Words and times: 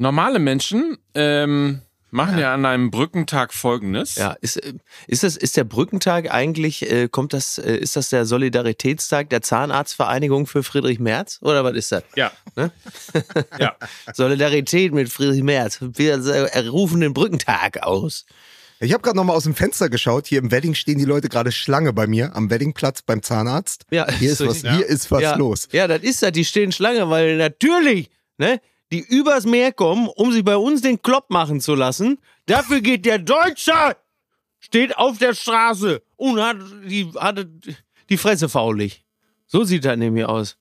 Normale 0.00 0.38
Menschen 0.38 0.96
ähm, 1.14 1.82
machen 2.10 2.36
ja. 2.36 2.40
ja. 2.40 2.54
an 2.54 2.64
einem 2.64 2.90
Brückentag 2.90 3.52
Folgendes. 3.52 4.14
Ja, 4.14 4.34
ist, 4.40 4.56
äh, 4.56 4.72
ist, 5.06 5.24
das, 5.24 5.36
ist 5.36 5.58
der 5.58 5.64
Brückentag 5.64 6.32
eigentlich, 6.32 6.90
äh, 6.90 7.08
kommt 7.08 7.34
das, 7.34 7.58
äh, 7.58 7.76
ist 7.76 7.96
das 7.96 8.08
der 8.08 8.24
Solidaritätstag 8.24 9.28
der 9.28 9.42
Zahnarztvereinigung 9.42 10.46
für 10.46 10.62
Friedrich 10.62 11.00
Merz? 11.00 11.38
Oder 11.42 11.64
was 11.64 11.74
ist 11.74 11.92
das? 11.92 12.02
Ja. 12.16 12.32
Ne? 12.56 12.72
ja. 13.58 13.76
Solidarität 14.14 14.94
mit 14.94 15.10
Friedrich 15.10 15.42
Merz. 15.42 15.80
Wir 15.82 16.16
rufen 16.70 17.02
den 17.02 17.12
Brückentag 17.12 17.82
aus. 17.82 18.24
Ich 18.82 18.94
habe 18.94 19.02
gerade 19.02 19.18
noch 19.18 19.24
mal 19.24 19.34
aus 19.34 19.44
dem 19.44 19.54
Fenster 19.54 19.90
geschaut. 19.90 20.26
Hier 20.26 20.38
im 20.38 20.50
Wedding 20.50 20.72
stehen 20.72 20.96
die 20.96 21.04
Leute 21.04 21.28
gerade 21.28 21.52
Schlange 21.52 21.92
bei 21.92 22.06
mir 22.06 22.34
am 22.34 22.48
Weddingplatz 22.48 23.02
beim 23.02 23.22
Zahnarzt. 23.22 23.84
Ja, 23.90 24.10
hier 24.10 24.32
ist 24.32 24.46
was, 24.46 24.62
ja. 24.62 24.76
hier 24.76 24.86
ist 24.86 25.10
was 25.10 25.20
ja. 25.20 25.36
los. 25.36 25.68
Ja, 25.72 25.86
das 25.86 26.00
ist 26.00 26.22
das. 26.22 26.32
Die 26.32 26.46
stehen 26.46 26.72
Schlange, 26.72 27.10
weil 27.10 27.36
natürlich, 27.36 28.08
ne, 28.38 28.62
die 28.90 29.00
übers 29.00 29.44
Meer 29.44 29.72
kommen, 29.72 30.08
um 30.08 30.32
sich 30.32 30.44
bei 30.44 30.56
uns 30.56 30.82
den 30.82 31.00
Klopp 31.00 31.30
machen 31.30 31.60
zu 31.60 31.74
lassen. 31.74 32.18
Dafür 32.46 32.80
geht 32.80 33.06
der 33.06 33.18
Deutsche, 33.18 33.96
steht 34.58 34.96
auf 34.96 35.18
der 35.18 35.34
Straße 35.34 36.02
und 36.16 36.40
hat 36.40 36.56
die, 36.84 37.10
hat 37.16 37.46
die 38.08 38.16
Fresse 38.16 38.48
faulig. 38.48 39.04
So 39.46 39.64
sieht 39.64 39.84
das 39.84 39.96
nämlich 39.96 40.24
aus. 40.24 40.56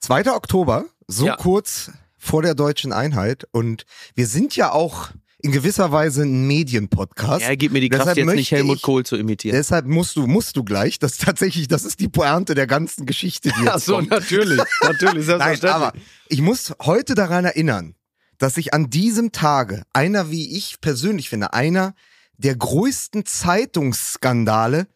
2. 0.00 0.32
Oktober, 0.32 0.86
so 1.06 1.26
ja. 1.26 1.36
kurz 1.36 1.90
vor 2.18 2.42
der 2.42 2.54
deutschen 2.54 2.92
Einheit. 2.92 3.46
Und 3.52 3.86
wir 4.14 4.26
sind 4.26 4.56
ja 4.56 4.72
auch 4.72 5.10
in 5.42 5.52
gewisser 5.52 5.92
Weise 5.92 6.22
ein 6.22 6.46
Medienpodcast. 6.46 7.44
Er 7.44 7.56
gibt 7.56 7.72
mir 7.72 7.80
die 7.80 7.88
Kraft, 7.88 8.02
deshalb 8.02 8.18
jetzt 8.18 8.34
nicht 8.34 8.50
Helmut 8.50 8.76
ich, 8.76 8.82
Kohl 8.82 9.04
zu 9.04 9.16
imitieren. 9.16 9.56
Deshalb 9.56 9.86
musst 9.86 10.16
du, 10.16 10.26
musst 10.26 10.56
du 10.56 10.64
gleich, 10.64 10.98
das 10.98 11.12
ist 11.12 11.22
tatsächlich, 11.22 11.68
das 11.68 11.84
ist 11.84 12.00
die 12.00 12.08
Pointe 12.08 12.54
der 12.54 12.66
ganzen 12.66 13.06
Geschichte, 13.06 13.50
die 13.60 13.68
Ach 13.68 13.78
so, 13.78 13.96
kommt. 13.96 14.10
natürlich, 14.10 14.60
natürlich, 14.82 15.26
Nein, 15.26 15.60
aber 15.64 15.92
ich 16.28 16.40
muss 16.40 16.74
heute 16.82 17.14
daran 17.14 17.44
erinnern, 17.44 17.94
dass 18.38 18.56
ich 18.56 18.72
an 18.74 18.90
diesem 18.90 19.32
Tage 19.32 19.82
einer, 19.92 20.30
wie 20.30 20.56
ich 20.56 20.80
persönlich 20.80 21.28
finde, 21.28 21.52
einer 21.52 21.94
der 22.38 22.56
größten 22.56 23.24
Zeitungsskandale 23.24 24.88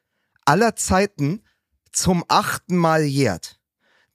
aller 0.45 0.77
Zeiten 0.77 1.43
zum 1.93 2.25
achten 2.29 2.77
Mal 2.77 3.05
jährt. 3.05 3.60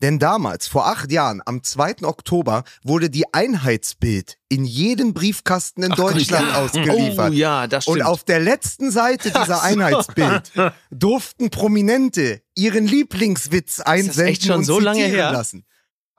Denn 0.06 0.20
damals, 0.20 0.68
vor 0.68 0.86
acht 0.86 1.12
Jahren, 1.12 1.42
am 1.48 1.64
2. 1.64 2.04
Oktober, 2.04 2.64
wurde 2.84 3.10
die 3.10 3.34
Einheitsbild 3.34 4.38
in 4.50 4.64
jedem 4.64 5.16
Briefkasten 5.16 5.82
in 5.82 5.94
Ach, 5.94 5.96
Deutschland 5.96 6.48
ja. 6.48 6.62
ausgeliefert. 6.64 7.32
Oh 7.32 7.34
ja, 7.34 7.66
das 7.66 7.86
stimmt. 7.86 7.98
Und 7.98 8.04
auf 8.04 8.24
der 8.24 8.40
letzten 8.40 8.92
Seite 8.92 9.32
dieser 9.36 9.64
Einheitsbild 9.64 10.52
durften 10.92 11.50
Prominente 11.50 12.44
ihren 12.54 12.86
Lieblingswitz 12.86 13.80
einsenden 13.80 14.28
echt 14.28 14.44
schon 14.46 14.58
und 14.58 14.66
so 14.66 14.80
lange 14.80 15.06
her? 15.06 15.32
lassen. 15.32 15.66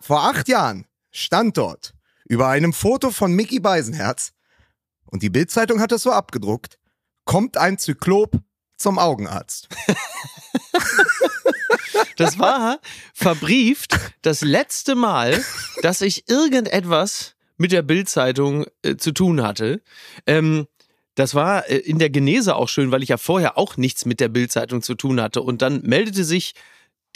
Vor 0.00 0.24
acht 0.24 0.48
Jahren 0.48 0.86
stand 1.12 1.56
dort 1.56 1.94
über 2.24 2.48
einem 2.48 2.72
Foto 2.72 3.12
von 3.12 3.34
Mickey 3.34 3.60
Beisenherz 3.60 4.32
und 5.04 5.22
die 5.22 5.30
Bildzeitung 5.30 5.80
hat 5.80 5.92
es 5.92 6.02
so 6.02 6.10
abgedruckt, 6.10 6.80
kommt 7.24 7.56
ein 7.56 7.78
Zyklop 7.78 8.32
zum 8.76 8.98
Augenarzt. 8.98 9.68
Das 12.16 12.38
war 12.38 12.80
verbrieft 13.14 13.94
das 14.22 14.42
letzte 14.42 14.94
Mal, 14.94 15.42
dass 15.82 16.00
ich 16.00 16.28
irgendetwas 16.28 17.34
mit 17.56 17.72
der 17.72 17.82
Bildzeitung 17.82 18.66
äh, 18.82 18.96
zu 18.96 19.12
tun 19.12 19.42
hatte. 19.42 19.82
Ähm, 20.26 20.66
das 21.14 21.34
war 21.34 21.68
äh, 21.68 21.78
in 21.78 21.98
der 21.98 22.10
Genese 22.10 22.54
auch 22.56 22.68
schön, 22.68 22.92
weil 22.92 23.02
ich 23.02 23.08
ja 23.08 23.16
vorher 23.16 23.58
auch 23.58 23.76
nichts 23.76 24.04
mit 24.04 24.20
der 24.20 24.28
Bildzeitung 24.28 24.82
zu 24.82 24.94
tun 24.94 25.20
hatte. 25.20 25.42
Und 25.42 25.62
dann 25.62 25.82
meldete 25.82 26.24
sich 26.24 26.54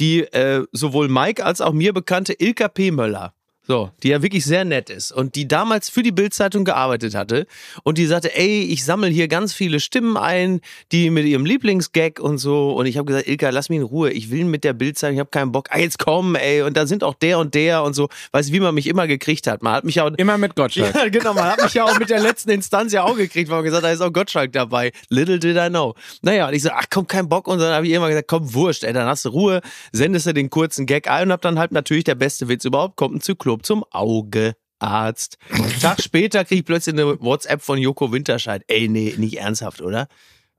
die 0.00 0.20
äh, 0.20 0.64
sowohl 0.72 1.08
Mike 1.08 1.44
als 1.44 1.60
auch 1.60 1.72
mir 1.72 1.92
bekannte 1.92 2.34
Ilka 2.38 2.68
P. 2.68 2.90
Möller. 2.90 3.34
So, 3.70 3.92
die 4.02 4.08
ja 4.08 4.20
wirklich 4.20 4.44
sehr 4.44 4.64
nett 4.64 4.90
ist 4.90 5.12
und 5.12 5.36
die 5.36 5.46
damals 5.46 5.88
für 5.88 6.02
die 6.02 6.10
Bildzeitung 6.10 6.64
gearbeitet 6.64 7.14
hatte 7.14 7.46
und 7.84 7.98
die 7.98 8.06
sagte, 8.06 8.36
ey, 8.36 8.64
ich 8.64 8.84
sammle 8.84 9.06
hier 9.06 9.28
ganz 9.28 9.52
viele 9.52 9.78
Stimmen 9.78 10.16
ein, 10.16 10.60
die 10.90 11.08
mit 11.10 11.24
ihrem 11.24 11.44
Lieblingsgag 11.44 12.18
und 12.18 12.38
so 12.38 12.72
und 12.72 12.86
ich 12.86 12.96
habe 12.98 13.06
gesagt, 13.06 13.28
Ilka, 13.28 13.50
lass 13.50 13.68
mich 13.68 13.78
in 13.78 13.84
Ruhe, 13.84 14.10
ich 14.10 14.32
will 14.32 14.44
mit 14.44 14.64
der 14.64 14.72
Bildzeitung, 14.72 15.14
ich 15.14 15.20
habe 15.20 15.30
keinen 15.30 15.52
Bock. 15.52 15.68
Ah, 15.70 15.78
jetzt 15.78 16.00
komm, 16.00 16.34
ey, 16.34 16.62
und 16.62 16.76
da 16.76 16.84
sind 16.84 17.04
auch 17.04 17.14
der 17.14 17.38
und 17.38 17.54
der 17.54 17.84
und 17.84 17.94
so, 17.94 18.08
weißt 18.32 18.48
du, 18.48 18.54
wie 18.54 18.58
man 18.58 18.74
mich 18.74 18.88
immer 18.88 19.06
gekriegt 19.06 19.46
hat. 19.46 19.62
Man 19.62 19.72
hat 19.72 19.84
mich 19.84 20.00
auch 20.00 20.10
immer 20.16 20.36
mit 20.36 20.56
Gottschalk. 20.56 20.92
Ja, 21.00 21.08
genau, 21.08 21.34
man 21.34 21.44
hat 21.44 21.62
mich 21.62 21.74
ja 21.74 21.84
auch 21.84 21.96
mit 21.96 22.10
der 22.10 22.18
letzten 22.18 22.50
Instanz 22.50 22.92
ja 22.92 23.04
auch 23.04 23.16
gekriegt, 23.16 23.50
weil 23.50 23.58
man 23.58 23.64
gesagt, 23.66 23.84
da 23.84 23.92
ist 23.92 24.00
auch 24.00 24.12
Gottschalk 24.12 24.52
dabei. 24.52 24.90
Little 25.10 25.38
did 25.38 25.56
I 25.56 25.68
know. 25.68 25.94
Naja, 26.22 26.48
und 26.48 26.54
ich 26.54 26.62
so, 26.62 26.70
ach 26.72 26.86
komm, 26.90 27.06
kein 27.06 27.28
Bock 27.28 27.46
und 27.46 27.60
dann 27.60 27.72
habe 27.72 27.86
ich 27.86 27.92
immer 27.92 28.08
gesagt, 28.08 28.26
komm, 28.26 28.52
wurscht, 28.52 28.82
ey, 28.82 28.92
dann 28.92 29.06
hast 29.06 29.26
du 29.26 29.28
Ruhe, 29.28 29.60
sendest 29.92 30.26
du 30.26 30.34
den 30.34 30.50
kurzen 30.50 30.86
Gag 30.86 31.08
ein 31.08 31.28
und 31.28 31.32
hab 31.32 31.42
dann 31.42 31.56
halt 31.60 31.70
natürlich 31.70 32.02
der 32.02 32.16
beste 32.16 32.48
Witz 32.48 32.64
überhaupt, 32.64 32.96
kommt 32.96 33.14
ein 33.14 33.20
Zyklop 33.20 33.59
zum 33.62 33.84
Augearzt. 33.90 35.38
Tag 35.80 36.02
später 36.02 36.44
krieg 36.44 36.60
ich 36.60 36.64
plötzlich 36.64 36.94
eine 36.94 37.20
WhatsApp 37.20 37.62
von 37.62 37.78
Joko 37.78 38.12
Winterscheid. 38.12 38.62
Ey, 38.68 38.88
nee, 38.88 39.14
nicht 39.16 39.38
ernsthaft, 39.38 39.82
oder? 39.82 40.08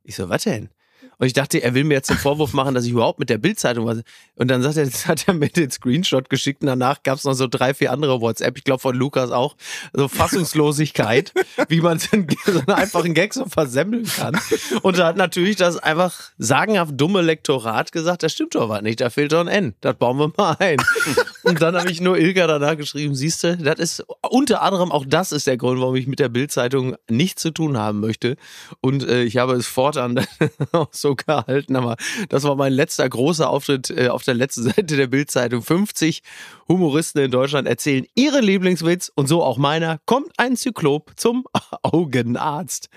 Ich 0.03 0.15
so, 0.15 0.29
was 0.29 0.43
denn? 0.43 0.69
Und 1.21 1.27
ich 1.27 1.33
dachte, 1.33 1.61
er 1.61 1.75
will 1.75 1.83
mir 1.83 1.93
jetzt 1.93 2.09
den 2.09 2.17
Vorwurf 2.17 2.53
machen, 2.53 2.73
dass 2.73 2.83
ich 2.83 2.93
überhaupt 2.93 3.19
mit 3.19 3.29
der 3.29 3.37
Bildzeitung 3.37 3.85
was. 3.85 4.01
Und 4.37 4.47
dann 4.47 4.63
sagt 4.63 4.77
er, 4.77 4.85
jetzt 4.85 5.07
hat 5.07 5.27
er 5.27 5.35
mir 5.35 5.49
den 5.49 5.69
Screenshot 5.69 6.31
geschickt 6.31 6.63
und 6.63 6.67
danach 6.67 7.03
gab 7.03 7.19
es 7.19 7.25
noch 7.25 7.35
so 7.35 7.45
drei, 7.45 7.75
vier 7.75 7.91
andere 7.91 8.21
WhatsApp, 8.21 8.57
ich 8.57 8.63
glaube 8.63 8.79
von 8.79 8.95
Lukas 8.95 9.29
auch, 9.29 9.55
so 9.93 10.07
Fassungslosigkeit, 10.07 11.31
wie 11.67 11.79
man 11.79 11.99
so 11.99 12.07
einen, 12.13 12.27
einfachen 12.65 13.13
Gag 13.13 13.35
so 13.35 13.45
versemmeln 13.45 14.05
kann. 14.05 14.35
Und 14.81 14.97
da 14.97 15.05
hat 15.05 15.15
natürlich 15.15 15.57
das 15.57 15.77
einfach 15.77 16.31
sagenhaft 16.39 16.93
dumme 16.99 17.21
Lektorat 17.21 17.91
gesagt, 17.91 18.23
das 18.23 18.31
stimmt 18.31 18.55
doch 18.55 18.67
was 18.67 18.81
nicht, 18.81 18.99
da 18.99 19.11
fehlt 19.11 19.31
doch 19.31 19.41
ein 19.41 19.47
N, 19.47 19.75
das 19.81 19.97
bauen 19.97 20.17
wir 20.17 20.33
mal 20.35 20.55
ein. 20.57 20.77
Und 21.43 21.61
dann 21.61 21.75
habe 21.75 21.91
ich 21.91 22.01
nur 22.01 22.17
Ilka 22.17 22.47
danach 22.47 22.77
geschrieben, 22.77 23.13
siehst 23.13 23.43
du, 23.43 23.57
das 23.57 23.77
ist 23.77 24.05
unter 24.27 24.63
anderem 24.63 24.91
auch 24.91 25.05
das 25.07 25.31
ist 25.31 25.45
der 25.45 25.57
Grund, 25.57 25.79
warum 25.81 25.95
ich 25.95 26.07
mit 26.07 26.17
der 26.17 26.29
Bildzeitung 26.29 26.95
nichts 27.09 27.43
zu 27.43 27.51
tun 27.51 27.77
haben 27.77 27.99
möchte. 27.99 28.37
Und 28.79 29.07
äh, 29.07 29.21
ich 29.21 29.37
habe 29.37 29.53
es 29.53 29.67
fortan 29.67 30.19
auch 30.71 30.89
gehalten, 31.15 31.75
aber 31.77 31.95
das 32.29 32.43
war 32.43 32.55
mein 32.55 32.73
letzter 32.73 33.07
großer 33.07 33.49
Auftritt 33.49 33.89
äh, 33.89 34.09
auf 34.09 34.23
der 34.23 34.33
letzten 34.33 34.63
Seite 34.69 34.95
der 34.97 35.07
Bildzeitung. 35.07 35.61
50 35.61 36.21
Humoristen 36.67 37.23
in 37.23 37.31
Deutschland 37.31 37.67
erzählen 37.67 38.05
ihren 38.15 38.43
Lieblingswitz 38.43 39.11
und 39.13 39.27
so 39.27 39.43
auch 39.43 39.57
meiner. 39.57 39.99
Kommt 40.05 40.31
ein 40.37 40.55
Zyklop 40.55 41.11
zum 41.15 41.45
Augenarzt. 41.83 42.89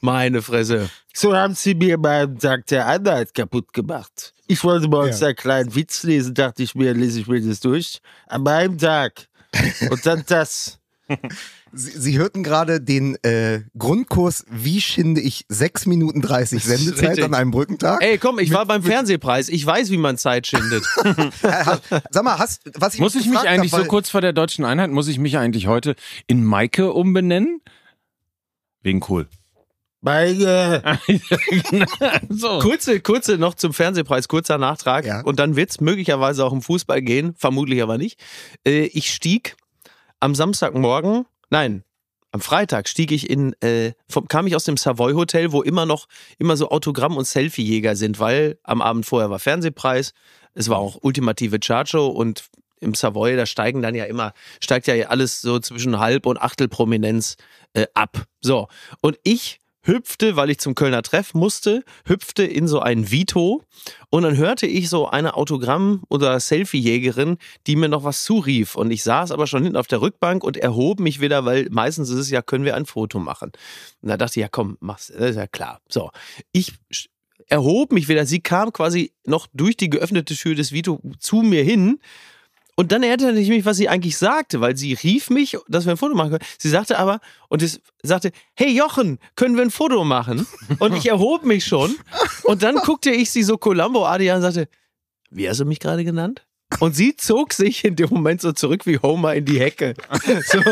Meine 0.00 0.42
Fresse. 0.42 0.90
So 1.12 1.34
haben 1.34 1.54
sie 1.54 1.74
mir 1.74 1.98
beim 1.98 2.38
Tag 2.38 2.66
der 2.66 2.86
Einheit 2.86 3.34
kaputt 3.34 3.72
gemacht. 3.72 4.34
Ich 4.46 4.62
wollte 4.64 4.88
uns 4.88 5.20
ja. 5.20 5.28
einen 5.28 5.36
kleinen 5.36 5.74
Witz 5.74 6.04
lesen, 6.04 6.34
dachte 6.34 6.62
ich 6.62 6.74
mir, 6.74 6.94
lese 6.94 7.20
ich 7.20 7.26
mir 7.26 7.40
das 7.40 7.60
durch. 7.60 8.00
An 8.28 8.42
meinem 8.44 8.78
Tag. 8.78 9.28
Und 9.90 10.06
dann 10.06 10.24
das. 10.26 10.78
Sie, 11.72 11.90
Sie 11.90 12.18
hörten 12.18 12.42
gerade 12.42 12.80
den 12.80 13.16
äh, 13.22 13.62
Grundkurs, 13.76 14.44
wie 14.50 14.80
schinde 14.80 15.20
ich 15.20 15.44
6 15.48 15.86
Minuten 15.86 16.20
30 16.22 16.62
Sendezeit 16.62 17.22
an 17.22 17.34
einem 17.34 17.50
Brückentag? 17.50 18.02
Ey, 18.02 18.18
komm, 18.18 18.38
ich 18.38 18.52
war 18.52 18.66
beim 18.66 18.82
Fernsehpreis. 18.82 19.48
Ich 19.48 19.64
weiß, 19.64 19.90
wie 19.90 19.98
man 19.98 20.16
Zeit 20.18 20.46
schindet. 20.46 20.84
Sag 22.10 22.24
mal, 22.24 22.38
hast, 22.38 22.70
was 22.74 22.94
ich 22.94 23.00
Muss 23.00 23.14
ich 23.14 23.26
mich 23.26 23.40
eigentlich 23.40 23.72
hab, 23.72 23.82
so 23.82 23.86
kurz 23.86 24.10
vor 24.10 24.20
der 24.20 24.32
deutschen 24.32 24.64
Einheit, 24.64 24.90
muss 24.90 25.08
ich 25.08 25.18
mich 25.18 25.36
eigentlich 25.38 25.66
heute 25.66 25.94
in 26.26 26.44
Maike 26.44 26.92
umbenennen? 26.92 27.60
Wegen 28.82 29.04
cool. 29.08 29.26
Maike. 30.00 30.98
so. 32.28 32.60
Kurze, 32.60 33.00
kurze 33.00 33.36
noch 33.36 33.54
zum 33.54 33.72
Fernsehpreis, 33.72 34.28
kurzer 34.28 34.58
Nachtrag. 34.58 35.04
Ja. 35.04 35.22
Und 35.22 35.38
dann 35.38 35.56
wird 35.56 35.70
es 35.70 35.80
möglicherweise 35.80 36.44
auch 36.44 36.52
im 36.52 36.62
Fußball 36.62 37.02
gehen, 37.02 37.34
vermutlich 37.36 37.82
aber 37.82 37.98
nicht. 37.98 38.20
Äh, 38.66 38.86
ich 38.86 39.12
stieg 39.12 39.56
am 40.20 40.34
Samstagmorgen 40.34 41.26
Nein, 41.50 41.82
am 42.30 42.40
Freitag 42.40 42.88
stieg 42.88 43.10
ich 43.10 43.30
in, 43.30 43.54
äh, 43.62 43.92
vom, 44.08 44.28
kam 44.28 44.46
ich 44.46 44.54
aus 44.54 44.64
dem 44.64 44.76
Savoy 44.76 45.14
Hotel, 45.14 45.52
wo 45.52 45.62
immer 45.62 45.86
noch 45.86 46.06
immer 46.38 46.56
so 46.56 46.70
Autogramm- 46.70 47.16
und 47.16 47.26
Selfie-Jäger 47.26 47.96
sind, 47.96 48.20
weil 48.20 48.58
am 48.64 48.82
Abend 48.82 49.06
vorher 49.06 49.30
war 49.30 49.38
Fernsehpreis, 49.38 50.12
es 50.54 50.68
war 50.68 50.78
auch 50.78 50.98
ultimative 51.00 51.58
Chartshow 51.58 52.06
und 52.08 52.44
im 52.80 52.94
Savoy, 52.94 53.34
da 53.34 53.46
steigen 53.46 53.82
dann 53.82 53.94
ja 53.94 54.04
immer, 54.04 54.32
steigt 54.62 54.86
ja 54.86 55.08
alles 55.08 55.40
so 55.40 55.58
zwischen 55.58 55.98
Halb- 55.98 56.26
und 56.26 56.40
Achtelprominenz 56.40 57.36
äh, 57.72 57.86
ab. 57.94 58.24
So. 58.40 58.68
Und 59.00 59.18
ich 59.24 59.58
hüpfte, 59.88 60.36
weil 60.36 60.50
ich 60.50 60.58
zum 60.58 60.74
Kölner 60.74 61.02
Treff 61.02 61.34
musste, 61.34 61.82
hüpfte 62.04 62.44
in 62.44 62.68
so 62.68 62.80
ein 62.80 63.10
Vito 63.10 63.64
und 64.10 64.22
dann 64.22 64.36
hörte 64.36 64.66
ich 64.66 64.88
so 64.88 65.08
eine 65.08 65.34
Autogramm- 65.34 66.02
oder 66.08 66.38
Selfie-Jägerin, 66.38 67.38
die 67.66 67.74
mir 67.74 67.88
noch 67.88 68.04
was 68.04 68.22
zurief 68.22 68.76
und 68.76 68.90
ich 68.90 69.02
saß 69.02 69.32
aber 69.32 69.46
schon 69.46 69.64
hinten 69.64 69.78
auf 69.78 69.88
der 69.88 70.00
Rückbank 70.00 70.44
und 70.44 70.56
erhob 70.56 71.00
mich 71.00 71.20
wieder, 71.20 71.44
weil 71.44 71.66
meistens 71.70 72.10
ist 72.10 72.18
es 72.18 72.30
ja, 72.30 72.42
können 72.42 72.64
wir 72.64 72.76
ein 72.76 72.86
Foto 72.86 73.18
machen. 73.18 73.50
Und 74.02 74.08
da 74.10 74.16
dachte 74.16 74.38
ich, 74.38 74.42
ja 74.42 74.48
komm, 74.48 74.76
mach's, 74.80 75.08
das 75.08 75.30
ist 75.30 75.36
ja 75.36 75.46
klar. 75.46 75.80
So, 75.88 76.10
ich 76.52 76.74
erhob 77.48 77.92
mich 77.92 78.08
wieder, 78.08 78.26
sie 78.26 78.40
kam 78.40 78.72
quasi 78.72 79.12
noch 79.24 79.46
durch 79.54 79.76
die 79.76 79.90
geöffnete 79.90 80.34
Tür 80.34 80.54
des 80.54 80.72
Vito 80.72 81.00
zu 81.18 81.42
mir 81.42 81.64
hin 81.64 81.98
und 82.78 82.92
dann 82.92 83.02
erinnerte 83.02 83.40
ich 83.40 83.48
mich, 83.48 83.64
was 83.64 83.76
sie 83.76 83.88
eigentlich 83.88 84.16
sagte, 84.16 84.60
weil 84.60 84.76
sie 84.76 84.92
rief 84.94 85.30
mich, 85.30 85.58
dass 85.66 85.84
wir 85.84 85.90
ein 85.94 85.96
Foto 85.96 86.14
machen 86.14 86.30
können. 86.30 86.44
Sie 86.58 86.68
sagte 86.68 86.96
aber, 86.96 87.18
und 87.48 87.60
es 87.60 87.80
sagte, 88.04 88.30
hey 88.54 88.70
Jochen, 88.70 89.18
können 89.34 89.56
wir 89.56 89.64
ein 89.64 89.72
Foto 89.72 90.04
machen? 90.04 90.46
Und 90.78 90.94
ich 90.94 91.08
erhob 91.08 91.44
mich 91.44 91.64
schon. 91.66 91.96
Und 92.44 92.62
dann 92.62 92.76
guckte 92.76 93.10
ich 93.10 93.32
sie 93.32 93.42
so 93.42 93.58
Columbo-artig 93.58 94.30
an 94.30 94.36
und 94.36 94.42
sagte, 94.42 94.68
wie 95.30 95.48
hast 95.48 95.58
du 95.58 95.64
mich 95.64 95.80
gerade 95.80 96.04
genannt? 96.04 96.46
Und 96.78 96.94
sie 96.94 97.16
zog 97.16 97.52
sich 97.52 97.84
in 97.84 97.96
dem 97.96 98.10
Moment 98.10 98.42
so 98.42 98.52
zurück 98.52 98.86
wie 98.86 98.98
Homer 98.98 99.34
in 99.34 99.44
die 99.44 99.58
Hecke. 99.58 99.94
So. 100.46 100.60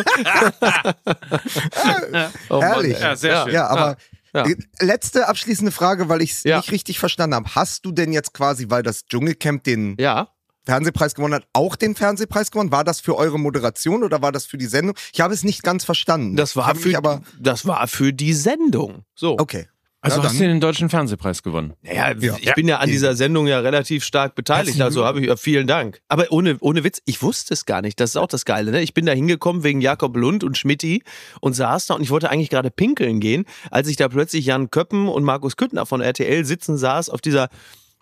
oh 2.50 2.62
Herrlich. 2.62 2.98
Ja, 3.00 3.16
sehr 3.16 3.44
schön. 3.44 3.54
Ja, 3.54 3.66
aber 3.66 3.96
Ja. 4.34 4.44
letzte 4.80 5.28
abschließende 5.28 5.72
Frage, 5.72 6.08
weil 6.08 6.22
ich 6.22 6.32
es 6.32 6.44
Ja. 6.44 6.58
nicht 6.58 6.70
richtig 6.70 6.98
verstanden 6.98 7.34
habe. 7.34 7.54
Hast 7.54 7.84
du 7.86 7.92
denn 7.92 8.12
jetzt 8.12 8.34
quasi, 8.34 8.66
weil 8.68 8.82
das 8.82 9.06
Dschungelcamp 9.06 9.64
den 9.64 9.96
Ja, 9.98 10.28
Fernsehpreis 10.66 11.14
gewonnen 11.14 11.34
hat, 11.34 11.46
auch 11.52 11.76
den 11.76 11.94
Fernsehpreis 11.94 12.50
gewonnen? 12.50 12.72
War 12.72 12.84
das 12.84 13.00
für 13.00 13.16
eure 13.16 13.38
Moderation 13.38 14.02
oder 14.02 14.20
war 14.20 14.32
das 14.32 14.46
für 14.46 14.58
die 14.58 14.66
Sendung? 14.66 14.96
Ich 15.12 15.20
habe 15.20 15.32
es 15.32 15.44
nicht 15.44 15.62
ganz 15.62 15.84
verstanden. 15.84 16.36
das 16.36 16.56
war 16.56 16.74
für 16.74 16.96
aber 16.96 17.22
das 17.38 17.66
war 17.66 17.86
für 17.88 18.12
die 18.12 18.32
Sendung. 18.34 19.04
So. 19.14 19.38
okay. 19.38 19.68
Also 20.02 20.18
Ja, 20.20 20.24
hast 20.28 20.38
du 20.38 20.44
den 20.44 20.60
deutschen 20.60 20.88
Fernsehpreis 20.88 21.42
gewonnen. 21.42 21.72
Naja, 21.82 22.12
Ja. 22.16 22.36
ich 22.38 22.54
bin 22.54 22.68
ja 22.68 22.78
an 22.78 22.88
dieser 22.88 23.16
Sendung 23.16 23.48
ja 23.48 23.58
relativ 23.58 24.04
stark 24.04 24.36
beteiligt, 24.36 24.80
also 24.80 25.04
habe 25.04 25.20
ich 25.20 25.26
ja 25.26 25.36
vielen 25.36 25.66
Dank. 25.66 26.00
Aber 26.06 26.30
ohne, 26.30 26.58
ohne 26.60 26.84
Witz, 26.84 27.00
ich 27.06 27.22
wusste 27.22 27.54
es 27.54 27.64
gar 27.64 27.82
nicht. 27.82 27.98
Das 27.98 28.10
ist 28.10 28.16
auch 28.16 28.28
das 28.28 28.44
Geile. 28.44 28.70
Ne? 28.70 28.82
Ich 28.82 28.94
bin 28.94 29.06
da 29.06 29.12
hingekommen 29.12 29.64
wegen 29.64 29.80
Jakob 29.80 30.16
Lund 30.16 30.44
und 30.44 30.56
Schmidti 30.56 31.02
und 31.40 31.54
saß 31.54 31.86
da 31.86 31.94
und 31.94 32.02
ich 32.02 32.10
wollte 32.10 32.30
eigentlich 32.30 32.50
gerade 32.50 32.70
pinkeln 32.70 33.18
gehen, 33.18 33.46
als 33.70 33.88
ich 33.88 33.96
da 33.96 34.08
plötzlich 34.08 34.46
Jan 34.46 34.70
Köppen 34.70 35.08
und 35.08 35.24
Markus 35.24 35.56
Küttner 35.56 35.86
von 35.86 36.00
RTL 36.00 36.44
sitzen 36.44 36.76
saß 36.76 37.10
auf 37.10 37.20
dieser 37.20 37.48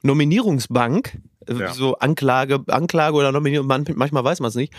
Nominierungsbank, 0.02 1.16
Ja. 1.48 1.72
so 1.72 1.96
Anklage, 1.98 2.60
Anklage 2.68 3.16
oder 3.16 3.32
Nominierung, 3.32 3.66
man, 3.66 3.84
manchmal 3.94 4.24
weiß 4.24 4.40
man 4.40 4.48
es 4.48 4.54
nicht. 4.54 4.72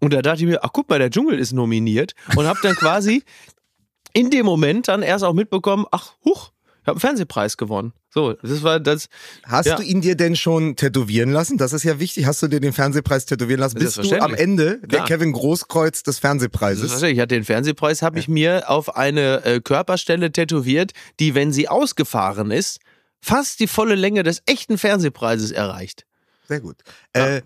Und 0.00 0.12
da 0.12 0.20
dachte 0.22 0.40
ich 0.42 0.46
mir, 0.48 0.64
ach 0.64 0.70
guck 0.72 0.88
mal, 0.90 0.98
der 0.98 1.10
Dschungel 1.10 1.38
ist 1.38 1.52
nominiert 1.52 2.14
und 2.36 2.46
habe 2.46 2.58
dann 2.62 2.74
quasi 2.74 3.22
in 4.12 4.30
dem 4.30 4.44
Moment 4.46 4.88
dann 4.88 5.02
erst 5.02 5.24
auch 5.24 5.32
mitbekommen, 5.34 5.86
ach, 5.90 6.12
huch, 6.24 6.52
ich 6.82 6.88
habe 6.88 6.96
einen 6.96 7.00
Fernsehpreis 7.00 7.56
gewonnen. 7.56 7.92
So, 8.10 8.32
das 8.32 8.62
war 8.64 8.80
das. 8.80 9.06
Hast 9.44 9.66
Ja. 9.66 9.76
du 9.76 9.82
ihn 9.84 10.00
dir 10.00 10.16
denn 10.16 10.34
schon 10.34 10.74
tätowieren 10.74 11.30
lassen? 11.30 11.56
Das 11.56 11.72
ist 11.72 11.84
ja 11.84 12.00
wichtig. 12.00 12.26
Hast 12.26 12.42
du 12.42 12.48
dir 12.48 12.58
den 12.60 12.72
Fernsehpreis 12.72 13.24
tätowieren 13.24 13.60
lassen? 13.60 13.78
Bist 13.78 13.98
du 13.98 14.20
am. 14.20 14.34
Ende 14.34 14.80
der 14.80 14.88
Klar. 14.88 15.06
Kevin 15.06 15.32
Großkreuz 15.32 16.02
des 16.02 16.18
Fernsehpreises? 16.18 17.00
Ich 17.04 17.18
hatte 17.20 17.36
den 17.36 17.44
Fernsehpreis, 17.44 18.02
habe 18.02 18.18
ich 18.18 18.26
mir 18.28 18.68
auf 18.68 18.96
eine 18.96 19.44
äh, 19.44 19.60
Körperstelle 19.60 20.32
tätowiert, 20.32 20.90
die, 21.20 21.34
wenn 21.36 21.52
sie 21.52 21.68
ausgefahren 21.68 22.50
ist, 22.50 22.80
fast 23.20 23.60
die 23.60 23.68
volle 23.68 23.94
Länge 23.94 24.24
des 24.24 24.42
echten 24.46 24.76
Fernsehpreises 24.76 25.52
erreicht. 25.52 26.04
Sehr 26.48 26.60
gut. 26.60 26.76
Äh, 27.12 27.42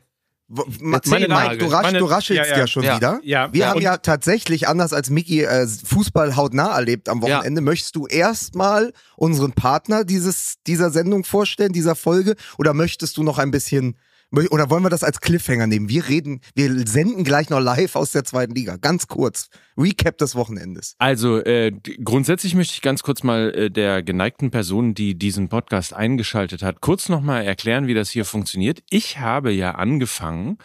wo- 0.48 0.64
ma- 0.80 0.96
Erzähl 0.98 1.28
Mike, 1.28 1.58
du, 1.58 1.66
rasch, 1.66 1.82
Meine- 1.82 1.98
du 1.98 2.04
raschelst 2.04 2.48
ja, 2.50 2.54
ja, 2.56 2.58
ja. 2.60 2.66
schon 2.66 2.84
Ja. 2.84 2.96
wieder. 2.96 3.20
Ja, 3.24 3.52
Wir 3.52 3.60
ja. 3.62 3.68
haben 3.70 3.80
ja 3.80 3.96
tatsächlich, 3.96 4.68
anders 4.68 4.92
als 4.92 5.10
Mickey, 5.10 5.42
äh, 5.42 5.66
Fußball 5.66 6.36
hautnah 6.36 6.74
erlebt 6.76 7.08
am 7.08 7.20
Ja. 7.22 7.38
Wochenende. 7.38 7.60
Möchtest 7.62 7.96
du 7.96 8.06
erstmal 8.06 8.92
unseren 9.16 9.52
Partner 9.52 10.04
dieses, 10.04 10.54
dieser 10.66 10.90
Sendung 10.90 11.24
vorstellen, 11.24 11.72
dieser 11.72 11.96
Folge? 11.96 12.36
Oder 12.58 12.74
möchtest 12.74 13.16
du 13.16 13.22
noch 13.24 13.38
ein 13.38 13.50
bisschen, 13.50 13.96
oder 14.32 14.70
wollen 14.70 14.82
wir 14.82 14.90
das 14.90 15.02
als 15.04 15.20
Cliffhanger 15.20 15.66
nehmen? 15.66 15.88
Wir 15.88 16.08
reden, 16.08 16.40
wir 16.54 16.86
senden 16.86 17.24
gleich 17.24 17.48
noch 17.50 17.60
live 17.60 17.96
aus 17.96 18.12
der 18.12 18.24
zweiten 18.24 18.54
Liga. 18.54 18.76
Ganz 18.76 19.06
kurz. 19.06 19.48
Recap 19.78 20.16
des 20.18 20.34
Wochenendes. 20.34 20.94
Also 20.98 21.38
äh, 21.38 21.70
grundsätzlich 22.02 22.54
möchte 22.54 22.72
ich 22.74 22.82
ganz 22.82 23.02
kurz 23.02 23.22
mal 23.22 23.54
äh, 23.54 23.70
der 23.70 24.02
geneigten 24.02 24.50
Person, 24.50 24.94
die 24.94 25.16
diesen 25.18 25.48
Podcast 25.50 25.92
eingeschaltet 25.92 26.62
hat, 26.62 26.80
kurz 26.80 27.08
nochmal 27.10 27.44
erklären, 27.44 27.86
wie 27.86 27.94
das 27.94 28.08
hier 28.10 28.24
funktioniert. 28.24 28.82
Ich 28.90 29.18
habe 29.18 29.52
ja 29.52 29.72
angefangen 29.72 30.56